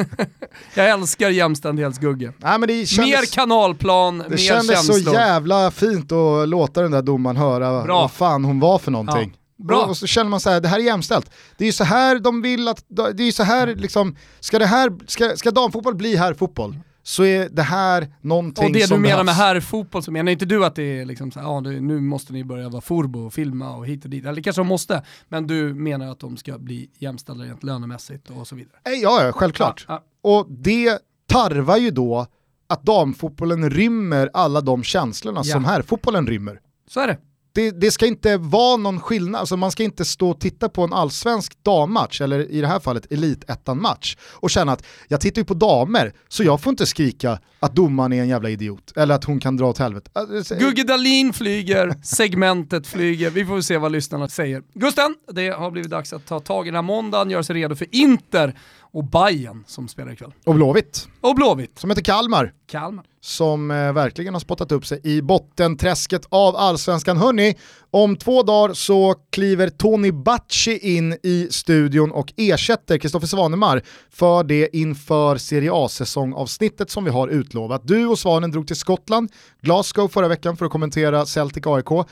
jag 0.74 0.90
älskar 0.90 1.30
jämställdhetsgugge. 1.30 2.32
Nej, 2.38 2.58
men 2.58 2.68
det 2.68 2.86
kändes, 2.86 3.20
Mer 3.20 3.26
kanalplan, 3.32 4.18
det 4.18 4.28
mer 4.30 4.36
kändes 4.36 4.86
känslor. 4.86 5.12
så 5.12 5.18
jävla 5.18 5.70
fint 5.70 6.12
att 6.12 6.48
låta 6.48 6.82
den 6.82 6.90
där 6.90 7.02
domaren 7.02 7.36
höra 7.36 7.82
Bra. 7.82 8.00
vad 8.00 8.12
fan 8.12 8.44
hon 8.44 8.60
var 8.60 8.78
för 8.78 8.90
någonting. 8.90 9.36
Bra. 9.58 9.84
Och 9.84 9.96
så 9.96 10.06
känner 10.06 10.30
man 10.30 10.40
så 10.40 10.50
här, 10.50 10.60
det 10.60 10.68
här 10.68 10.78
är 10.78 10.82
jämställt. 10.82 11.30
Det 11.58 11.64
är 11.64 11.66
ju 11.66 11.72
så 11.72 11.84
här 11.84 12.18
de 12.18 12.42
vill 12.42 12.68
att, 12.68 12.84
det 12.88 13.22
är 13.22 13.32
så 13.32 13.42
här 13.42 13.66
liksom, 13.66 14.16
ska 14.40 14.58
det 14.58 14.66
här, 14.66 14.92
ska, 15.06 15.36
ska 15.36 15.50
damfotboll 15.50 15.94
bli 15.94 16.16
här 16.16 16.34
fotboll 16.34 16.76
så 17.06 17.24
är 17.24 17.48
det 17.48 17.62
här 17.62 18.08
någonting 18.20 18.64
Och 18.66 18.72
det 18.72 18.86
som 18.86 18.96
du 18.96 19.02
menar 19.02 19.16
med 19.16 19.26
behövs. 19.26 19.38
herrfotboll 19.38 20.02
så 20.02 20.12
menar 20.12 20.32
inte 20.32 20.44
du 20.46 20.64
att 20.64 20.74
det 20.74 20.82
är 21.00 21.04
liksom 21.04 21.30
så 21.30 21.40
här, 21.40 21.46
ja, 21.46 21.60
det- 21.60 21.80
nu 21.80 22.00
måste 22.00 22.32
ni 22.32 22.44
börja 22.44 22.68
vara 22.68 22.80
forbo 22.80 23.26
och 23.26 23.32
filma 23.34 23.76
och 23.76 23.86
hit 23.86 24.04
och 24.04 24.10
dit. 24.10 24.24
Eller 24.26 24.42
kanske 24.42 24.60
de 24.60 24.66
måste, 24.68 25.02
men 25.28 25.46
du 25.46 25.74
menar 25.74 26.06
att 26.10 26.20
de 26.20 26.36
ska 26.36 26.58
bli 26.58 26.90
jämställda 26.98 27.44
rent 27.44 27.62
lönemässigt 27.62 28.30
och 28.30 28.46
så 28.48 28.56
vidare. 28.56 28.76
Nej, 28.86 29.02
Ja, 29.02 29.24
ja, 29.24 29.32
självklart. 29.32 29.84
Ja, 29.88 30.04
Och 30.22 30.46
det 30.50 30.98
tarvar 31.26 31.76
ju 31.76 31.90
då 31.90 32.26
att 32.68 32.82
damfotbollen 32.82 33.70
rymmer 33.70 34.30
alla 34.32 34.60
de 34.60 34.82
känslorna 34.82 35.40
Ja. 35.44 35.52
som 35.52 35.64
herrfotbollen 35.64 36.26
rymmer. 36.26 36.60
Så 36.88 37.00
är 37.00 37.06
det 37.06 37.18
det, 37.56 37.70
det 37.70 37.90
ska 37.90 38.06
inte 38.06 38.36
vara 38.36 38.76
någon 38.76 39.00
skillnad, 39.00 39.40
alltså 39.40 39.56
man 39.56 39.70
ska 39.70 39.82
inte 39.82 40.04
stå 40.04 40.30
och 40.30 40.40
titta 40.40 40.68
på 40.68 40.82
en 40.84 40.92
allsvensk 40.92 41.64
dammatch, 41.64 42.20
eller 42.20 42.50
i 42.50 42.60
det 42.60 42.66
här 42.66 42.80
fallet 42.80 43.12
elitettan-match, 43.12 44.16
och 44.32 44.50
känna 44.50 44.72
att 44.72 44.86
jag 45.08 45.20
tittar 45.20 45.40
ju 45.40 45.44
på 45.44 45.54
damer, 45.54 46.12
så 46.28 46.42
jag 46.42 46.60
får 46.60 46.70
inte 46.70 46.86
skrika 46.86 47.38
att 47.60 47.74
domaren 47.74 48.12
är 48.12 48.20
en 48.20 48.28
jävla 48.28 48.50
idiot, 48.50 48.92
eller 48.96 49.14
att 49.14 49.24
hon 49.24 49.40
kan 49.40 49.56
dra 49.56 49.66
åt 49.66 49.78
helvete. 49.78 50.10
Alltså, 50.12 50.54
eh, 50.54 50.60
Gugge 50.60 50.84
Dahlin 50.84 51.32
flyger, 51.32 51.94
segmentet 52.02 52.86
flyger, 52.86 53.30
vi 53.30 53.46
får 53.46 53.54
väl 53.54 53.62
se 53.62 53.78
vad 53.78 53.92
lyssnarna 53.92 54.28
säger. 54.28 54.62
Gusten, 54.74 55.14
det 55.32 55.48
har 55.48 55.70
blivit 55.70 55.90
dags 55.90 56.12
att 56.12 56.26
ta 56.26 56.40
tag 56.40 56.66
i 56.66 56.70
den 56.70 56.74
här 56.74 56.82
måndagen, 56.82 57.30
göra 57.30 57.42
sig 57.42 57.56
redo 57.56 57.74
för 57.74 57.86
Inter 57.90 58.54
och 58.96 59.04
Bayern 59.04 59.64
som 59.66 59.88
spelar 59.88 60.12
ikväll. 60.12 60.32
Och 60.44 60.54
Blåvitt, 60.54 61.08
Och 61.20 61.34
Blåvitt, 61.34 61.78
som 61.78 61.90
heter 61.90 62.02
Kalmar, 62.02 62.52
Kalmar. 62.66 63.04
som 63.20 63.70
eh, 63.70 63.92
verkligen 63.92 64.34
har 64.34 64.40
spottat 64.40 64.72
upp 64.72 64.86
sig 64.86 65.00
i 65.04 65.22
bottenträsket 65.22 66.26
av 66.28 66.56
allsvenskan. 66.56 67.16
Hörni, 67.16 67.54
om 67.90 68.16
två 68.16 68.42
dagar 68.42 68.74
så 68.74 69.14
kliver 69.32 69.68
Tony 69.68 70.12
Bacci 70.12 70.78
in 70.96 71.12
i 71.22 71.48
studion 71.50 72.10
och 72.12 72.32
ersätter 72.36 72.98
Kristoffer 72.98 73.26
Svanemar 73.26 73.82
för 74.10 74.44
det 74.44 74.76
inför 74.76 75.36
Serie 75.36 75.70
A-säsongavsnittet 75.72 76.90
som 76.90 77.04
vi 77.04 77.10
har 77.10 77.28
utlovat. 77.28 77.82
Du 77.84 78.06
och 78.06 78.18
Svanen 78.18 78.50
drog 78.50 78.66
till 78.66 78.76
Skottland, 78.76 79.32
Glasgow 79.62 80.08
förra 80.08 80.28
veckan 80.28 80.56
för 80.56 80.64
att 80.66 80.72
kommentera 80.72 81.26
Celtic 81.26 81.66
AIK. 81.66 82.06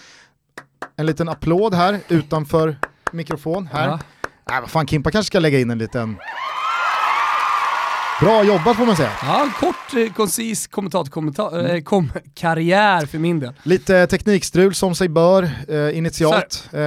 En 0.97 1.07
liten 1.07 1.29
applåd 1.29 1.75
här 1.75 2.01
utanför 2.09 2.77
mikrofon. 3.13 3.67
Här. 3.73 3.89
Ja. 3.89 3.99
Nej, 4.51 4.61
vad 4.61 4.71
fan, 4.71 4.87
Kimpa 4.87 5.11
kanske 5.11 5.27
ska 5.27 5.39
lägga 5.39 5.61
in 5.61 5.71
en 5.71 5.79
liten... 5.79 6.17
Bra 8.25 8.45
jobbat 8.45 8.77
får 8.77 8.87
man 8.87 8.97
säga. 8.97 9.11
Ja, 9.23 9.49
kort, 9.61 9.95
eh, 9.97 10.13
koncis 10.13 10.67
kommentator, 10.67 11.11
kommentar, 11.11 11.75
eh, 11.75 11.81
kom, 11.81 12.13
karriär 12.35 13.07
för 13.07 13.19
min 13.19 13.41
del. 13.41 13.53
Lite 13.63 14.07
teknikstrul 14.07 14.75
som 14.75 14.95
sig 14.95 15.09
bör 15.09 15.51
eh, 15.69 15.99
initialt, 15.99 16.69
eh, 16.73 16.79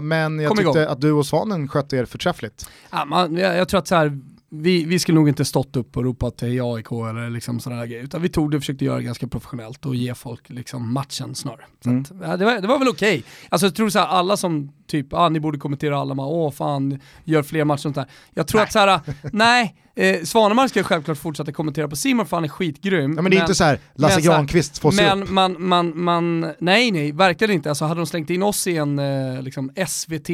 men 0.00 0.38
jag 0.40 0.48
Kom 0.48 0.56
tyckte 0.56 0.78
igång. 0.78 0.92
att 0.92 1.00
du 1.00 1.12
och 1.12 1.26
Svanen 1.26 1.68
skötte 1.68 1.96
er 1.96 2.04
förträffligt. 2.04 2.70
Ja, 2.90 3.04
man, 3.04 3.36
jag, 3.36 3.56
jag 3.56 3.68
tror 3.68 3.78
att 3.80 3.88
så 3.88 3.94
här, 3.94 4.18
vi, 4.50 4.84
vi 4.84 4.98
skulle 4.98 5.14
nog 5.18 5.28
inte 5.28 5.44
stått 5.44 5.76
upp 5.76 5.96
och 5.96 6.04
ropat 6.04 6.38
till 6.38 6.48
AIK 6.62 6.92
eller 6.92 7.30
liksom 7.30 7.60
sådana 7.60 7.86
grejer, 7.86 8.02
utan 8.04 8.22
vi 8.22 8.28
tog 8.28 8.50
det 8.50 8.56
och 8.56 8.62
försökte 8.62 8.84
göra 8.84 8.96
det 8.96 9.02
ganska 9.02 9.26
professionellt 9.28 9.86
och 9.86 9.94
ge 9.94 10.14
folk 10.14 10.50
liksom 10.50 10.92
matchen 10.92 11.34
snarare. 11.34 11.64
Så 11.84 11.90
Mm. 11.90 12.02
att, 12.22 12.38
det, 12.38 12.44
var, 12.44 12.60
det 12.60 12.66
var 12.68 12.78
väl 12.78 12.88
okej. 12.88 13.24
Alltså 13.48 13.66
jag 13.66 13.74
tror 13.74 13.88
så 13.88 13.98
här, 13.98 14.06
alla 14.06 14.36
som 14.36 14.72
typ, 14.86 15.12
ah, 15.12 15.28
ni 15.28 15.40
borde 15.40 15.58
kommentera 15.58 15.98
alla, 15.98 16.14
man, 16.14 16.26
åh 16.26 16.50
fan, 16.52 17.00
gör 17.24 17.42
fler 17.42 17.64
matcher 17.64 17.74
och 17.78 17.80
sånt 17.80 17.94
där. 17.94 18.06
Jag 18.34 18.46
tror 18.46 18.60
att 18.60 18.72
så 18.72 18.78
här, 18.78 19.00
nej, 19.32 19.76
eh, 19.94 20.22
Svanemar 20.22 20.68
ska 20.68 20.82
självklart 20.82 21.18
fortsätta 21.18 21.52
kommentera 21.52 21.88
på 21.88 21.96
Simon 21.96 22.26
för 22.26 22.36
han 22.36 22.44
är 22.44 22.48
skitgrym. 22.48 23.12
Ja, 23.16 23.22
men 23.22 23.30
det 23.30 23.36
är 23.36 23.40
inte 23.40 23.54
så 23.54 23.64
här 23.64 23.78
Lasse 23.94 24.14
men 24.16 24.24
Granqvist 24.24 24.78
får 24.78 24.90
se 24.90 25.10
upp. 25.10 25.18
Men 25.18 25.34
man, 25.34 25.56
man, 25.58 25.92
man, 26.04 26.52
nej 26.58 26.90
nej, 26.90 27.12
verkligen 27.12 27.54
inte. 27.54 27.68
Alltså 27.68 27.84
hade 27.84 28.00
de 28.00 28.06
slängt 28.06 28.30
in 28.30 28.42
oss 28.42 28.66
i 28.66 28.76
en 28.76 28.98
eh, 28.98 29.42
liksom 29.42 29.70
SVT 29.88 30.30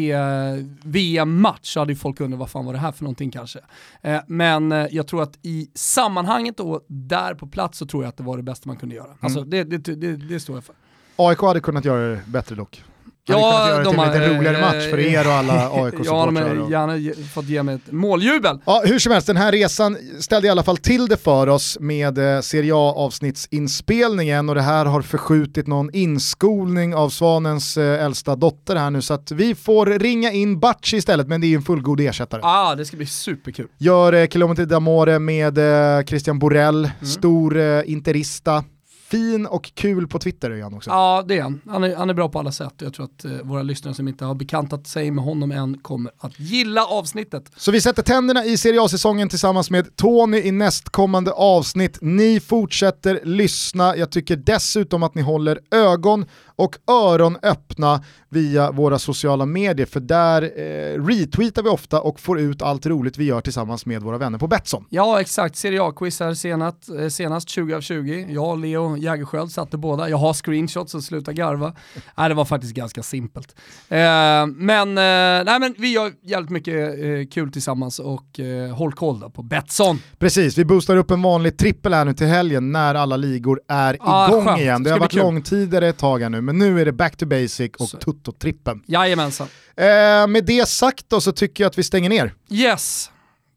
VM-match 0.82 1.59
så 1.72 1.80
hade 1.80 1.93
ju 1.93 1.97
folk 1.98 2.20
undrat 2.20 2.39
vad 2.40 2.51
fan 2.51 2.64
var 2.66 2.72
det 2.72 2.78
här 2.78 2.93
för 2.93 3.05
någonting 3.05 3.30
kanske. 3.30 3.59
Eh, 4.02 4.20
men 4.26 4.72
eh, 4.72 4.86
jag 4.90 5.06
tror 5.06 5.22
att 5.22 5.39
i 5.43 5.68
sammanhanget 5.74 6.60
och 6.60 6.85
där 6.89 7.35
på 7.35 7.47
plats 7.47 7.78
så 7.78 7.86
tror 7.86 8.02
jag 8.02 8.09
att 8.09 8.16
det 8.16 8.22
var 8.22 8.36
det 8.36 8.43
bästa 8.43 8.68
man 8.68 8.76
kunde 8.76 8.94
göra. 8.94 9.10
Alltså 9.20 9.39
Mm. 9.39 9.51
det, 9.51 9.64
det, 9.64 9.94
det, 9.94 10.16
det 10.16 10.40
står 10.40 10.56
jag 10.56 10.64
för. 10.64 10.74
AIK 11.16 11.39
hade 11.39 11.60
kunnat 11.60 11.85
göra 11.85 12.09
det 12.09 12.20
bättre 12.26 12.55
dock. 12.55 12.82
Ja, 13.28 13.34
kunnat 13.34 13.68
göra 13.68 13.78
det 13.78 13.84
de 13.84 13.90
till 13.90 14.00
en 14.00 14.06
har, 14.09 14.14
lite 14.14 14.38
roligare 14.38 14.56
eh, 14.56 14.60
match 14.60 14.90
för 14.90 14.98
er 14.98 15.26
och 15.26 15.32
alla 15.32 15.55
Ja, 15.62 15.70
de 15.74 15.80
AIK-supportrar. 15.84 16.56
har 16.56 16.70
gärna 16.70 17.26
fått 17.34 17.44
ge 17.44 17.62
mig 17.62 17.74
ett 17.74 17.92
måljubel. 17.92 18.59
Ja, 18.66 18.82
hur 18.84 18.98
som 18.98 19.12
helst, 19.12 19.26
den 19.26 19.36
här 19.36 19.52
resan 19.52 19.96
ställde 20.20 20.48
i 20.48 20.50
alla 20.50 20.62
fall 20.62 20.76
till 20.76 21.06
det 21.06 21.16
för 21.16 21.46
oss 21.46 21.78
med 21.80 22.18
eh, 22.36 22.40
Serie 22.40 22.72
A-avsnittsinspelningen 22.74 24.48
och 24.48 24.55
det 24.55 24.62
här 24.62 24.84
har 24.84 25.02
förskjutit 25.02 25.66
någon 25.66 25.90
inskolning 25.94 26.94
av 26.94 27.09
Svanens 27.10 27.76
eh, 27.76 28.05
äldsta 28.05 28.36
dotter 28.36 28.76
här 28.76 28.90
nu 28.90 29.02
så 29.02 29.14
att 29.14 29.30
vi 29.30 29.55
får 29.55 29.86
ringa 29.86 30.32
in 30.32 30.60
Bacci 30.60 30.96
istället, 30.96 31.28
men 31.28 31.40
det 31.40 31.46
är 31.46 31.48
ju 31.48 31.56
en 31.56 31.62
fullgod 31.62 32.00
ersättare. 32.00 32.40
Ah, 32.44 32.74
det 32.74 32.84
ska 32.84 32.96
bli 32.96 33.06
superkul. 33.06 33.66
Gör 33.78 34.12
eh, 34.12 34.26
Kilometer 34.26 34.66
d'Amore 34.66 35.18
med 35.18 35.59
eh, 35.98 36.05
Christian 36.05 36.38
Borell, 36.38 36.90
stor 37.02 37.56
eh, 37.59 37.82
interista. 37.86 38.64
Fin 39.10 39.47
och 39.47 39.70
kul 39.74 40.09
på 40.09 40.18
Twitter 40.18 40.51
är 40.51 40.62
han 40.62 40.74
också. 40.74 40.90
Ja, 40.90 41.24
det 41.28 41.39
är 41.39 41.43
han. 41.43 41.60
Han 41.66 41.85
är, 41.85 41.97
han 41.97 42.10
är 42.10 42.14
bra 42.14 42.28
på 42.28 42.39
alla 42.39 42.52
sätt 42.52 42.72
och 42.76 42.82
jag 42.82 42.94
tror 42.94 43.05
att 43.05 43.24
eh, 43.24 43.30
våra 43.43 43.62
lyssnare 43.62 43.94
som 43.94 44.09
inte 44.09 44.24
har 44.24 44.35
bekantat 44.35 44.86
sig 44.86 45.10
med 45.10 45.24
honom 45.24 45.52
än 45.52 45.78
kommer 45.78 46.12
att 46.18 46.40
gilla 46.40 46.85
avsnittet. 46.85 47.52
Så 47.56 47.70
vi 47.70 47.80
sätter 47.80 48.02
tänderna 48.02 48.44
i 48.44 48.56
Serie 48.56 48.82
A-säsongen 48.82 49.28
tillsammans 49.28 49.70
med 49.70 49.97
Tony 49.97 50.39
i 50.39 50.52
nästkommande 50.52 51.32
avsnitt. 51.32 51.98
Ni 52.01 52.40
fortsätter 52.40 53.20
lyssna. 53.24 53.97
Jag 53.97 54.10
tycker 54.10 54.36
dessutom 54.36 55.02
att 55.02 55.14
ni 55.14 55.22
håller 55.22 55.60
ögon 55.70 56.26
och 56.59 56.76
öron 56.90 57.36
öppna 57.43 58.02
via 58.28 58.70
våra 58.70 58.98
sociala 58.98 59.47
medier 59.47 59.86
för 59.86 60.01
där 60.01 60.43
eh, 60.43 61.05
retweetar 61.06 61.62
vi 61.62 61.68
ofta 61.68 62.01
och 62.01 62.20
får 62.20 62.40
ut 62.40 62.62
allt 62.62 62.86
roligt 62.86 63.18
vi 63.18 63.24
gör 63.24 63.40
tillsammans 63.40 63.86
med 63.86 64.02
våra 64.02 64.18
vänner 64.18 64.39
på 64.39 64.47
Betsson. 64.47 64.85
Ja 64.90 65.20
exakt, 65.20 65.56
Serie 65.56 65.82
A-quiz 65.82 66.20
här 66.20 66.35
senast, 66.35 66.89
eh, 67.01 67.09
senast 67.09 67.48
20 67.48 67.74
av 67.74 67.80
20. 67.80 68.26
Jag 68.30 68.48
och 68.51 68.59
Leo 68.59 68.97
Jägerskiöld 68.97 69.51
satte 69.52 69.76
båda, 69.76 70.09
jag 70.09 70.16
har 70.16 70.35
screenshots 70.35 70.94
och 70.94 71.02
sluta 71.05 71.32
garva. 71.32 71.74
nej, 72.16 72.28
det 72.28 72.35
var 72.35 72.44
faktiskt 72.44 72.74
ganska 72.74 73.02
simpelt. 73.02 73.55
Eh, 73.89 73.98
men, 74.47 74.89
eh, 74.89 75.44
nej, 75.44 75.60
men 75.60 75.74
vi 75.78 75.93
gör 75.93 76.12
jävligt 76.22 76.51
mycket 76.51 76.74
eh, 76.74 77.26
kul 77.35 77.52
tillsammans 77.52 77.98
och 77.98 78.40
håll 78.74 78.93
koll 78.93 79.20
då 79.20 79.30
på 79.30 79.43
Betsson. 79.43 79.98
Precis, 80.18 80.59
vi 80.59 80.64
boostar 80.64 80.97
upp 80.97 81.10
en 81.10 81.22
vanlig 81.22 81.59
trippel 81.59 81.94
här 81.94 82.05
nu 82.05 82.14
till 82.14 82.26
helgen 82.26 82.72
när 82.72 82.94
alla 82.94 83.16
ligor 83.16 83.60
är 83.68 83.97
Ah, 84.01 84.28
igång 84.28 84.44
skönt. 84.44 84.60
igen. 84.60 84.82
Det 84.82 84.89
Det 84.90 84.93
har 84.94 85.01
varit 85.01 85.14
långtidare 85.14 85.89
ett 85.89 85.98
tag 85.98 86.22
här 86.22 86.28
nu, 86.30 86.40
men 86.48 86.58
nu 86.58 86.80
är 86.80 86.84
det 86.84 86.92
back 86.92 87.16
to 87.16 87.26
basic 87.26 87.70
och 87.78 88.00
tutto-trippen. 88.00 88.82
Jajamensan. 88.86 89.46
Eh, 89.76 89.84
med 90.26 90.44
det 90.46 90.68
sagt 90.68 91.04
då 91.08 91.20
så 91.20 91.32
tycker 91.32 91.64
jag 91.64 91.70
att 91.70 91.78
vi 91.78 91.82
stänger 91.82 92.08
ner. 92.08 92.34
Yes. 92.50 93.10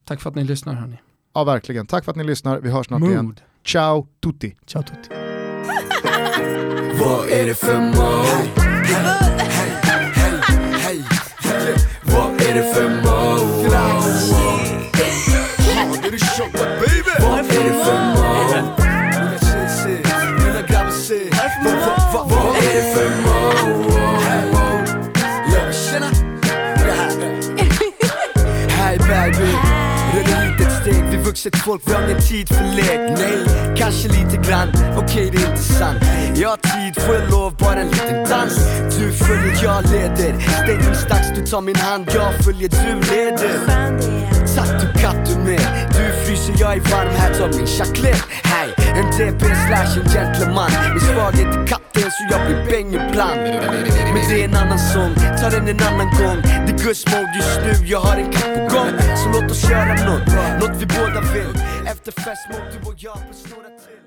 Tack 0.08 0.22
för 0.22 0.30
att 0.30 0.36
ni 0.36 0.44
lyssnar 0.44 0.74
hörni. 0.74 1.00
Ja 1.34 1.44
verkligen, 1.44 1.88
tack 1.88 2.06
för 2.06 2.12
att 2.12 2.18
ni 2.18 2.24
lyssnar. 2.24 2.60
Vi 2.60 2.70
hörs 2.70 2.88
snart 2.88 3.04
igen. 3.04 3.26
Mood. 3.26 3.42
Ciao 3.66 4.08
tutti! 4.24 4.56
Ciao 4.68 4.84
tutti. 4.84 5.10
Vad 7.00 7.30
är 7.30 7.46
det 7.46 7.56
för 7.56 7.80
mode? 7.80 8.62
Vad 12.04 12.42
är 12.42 12.54
det 12.54 12.74
för 12.74 12.90
mode? 12.90 13.70
Vad 17.20 17.40
är 17.40 17.64
det 17.64 17.86
för 17.86 18.16
mode? 18.16 18.21
Vad- 22.96 23.21
vuxet 31.32 31.56
folk, 31.56 31.82
vi 31.86 31.94
har 31.94 32.04
ingen 32.04 32.22
tid 32.22 32.48
för 32.48 32.64
lek. 32.76 33.00
Nej, 33.18 33.76
kanske 33.78 34.08
lite 34.08 34.38
grann, 34.48 34.70
okej 34.98 35.30
det 35.32 35.38
är 35.38 35.50
inte 35.50 35.64
sant 35.64 36.04
Jag 36.36 36.50
har 36.50 36.58
tid, 36.58 37.04
får 37.04 37.16
jag 37.16 37.32
lov, 37.32 37.56
bara 37.60 37.82
en 37.82 37.88
liten 37.88 38.30
dans. 38.30 38.56
Du 38.98 39.12
följer, 39.12 39.64
jag 39.64 39.92
leder. 39.92 40.34
Stängningsdags, 40.64 41.28
du 41.36 41.46
tar 41.46 41.62
min 41.62 41.76
hand, 41.76 42.12
jag 42.16 42.46
följer, 42.46 42.70
du 42.70 42.94
leder. 43.12 43.52
Satt 44.48 44.82
du 44.82 45.02
katt 45.02 45.26
du 45.26 45.36
med. 45.36 45.90
Du 45.92 46.26
fryser, 46.26 46.56
jag 46.60 46.74
är 46.74 46.80
varm, 46.80 47.16
här 47.18 47.34
tar 47.34 47.50
min 47.58 47.68
chaclet 47.68 48.24
Hey, 48.44 48.70
en 49.00 49.06
DP 49.18 49.46
slash 49.46 50.00
en 50.00 50.10
gentleman. 50.10 50.72
Min 50.94 51.02
svaghet 51.02 51.56
är 51.56 51.68
katten 51.68 52.12
så 52.12 52.22
jag 52.32 52.46
blir 52.46 52.66
bäng 52.72 52.88
ibland 52.88 53.42
Men 54.14 54.30
det 54.30 54.42
är 54.42 54.46
en 54.46 54.56
annan 54.56 54.80
sång, 54.80 55.14
ta 55.42 55.50
den 55.50 55.68
en 55.68 55.80
annan 55.80 56.10
gång. 56.20 56.42
Det 56.66 56.72
är 56.74 56.78
Gus 56.86 57.06
mode 57.06 57.32
just 57.36 57.60
nu, 57.66 57.88
jag 57.88 58.00
har 58.00 58.18
en 58.18 58.32
katt 58.32 58.54
på 58.56 58.76
gång. 58.76 58.92
Så 59.20 59.30
låt 59.34 59.52
oss 59.52 59.70
göra 59.70 59.94
nåt, 60.10 60.28
nåt 60.62 60.76
vi 60.80 60.86
båda 60.86 61.21
vill 61.34 61.56
Efter 61.88 62.12
fest 62.12 62.48
mode, 62.50 62.72
du 62.72 62.90
och 62.90 62.96
jag 62.98 63.18
på 63.18 63.34
till 63.34 64.01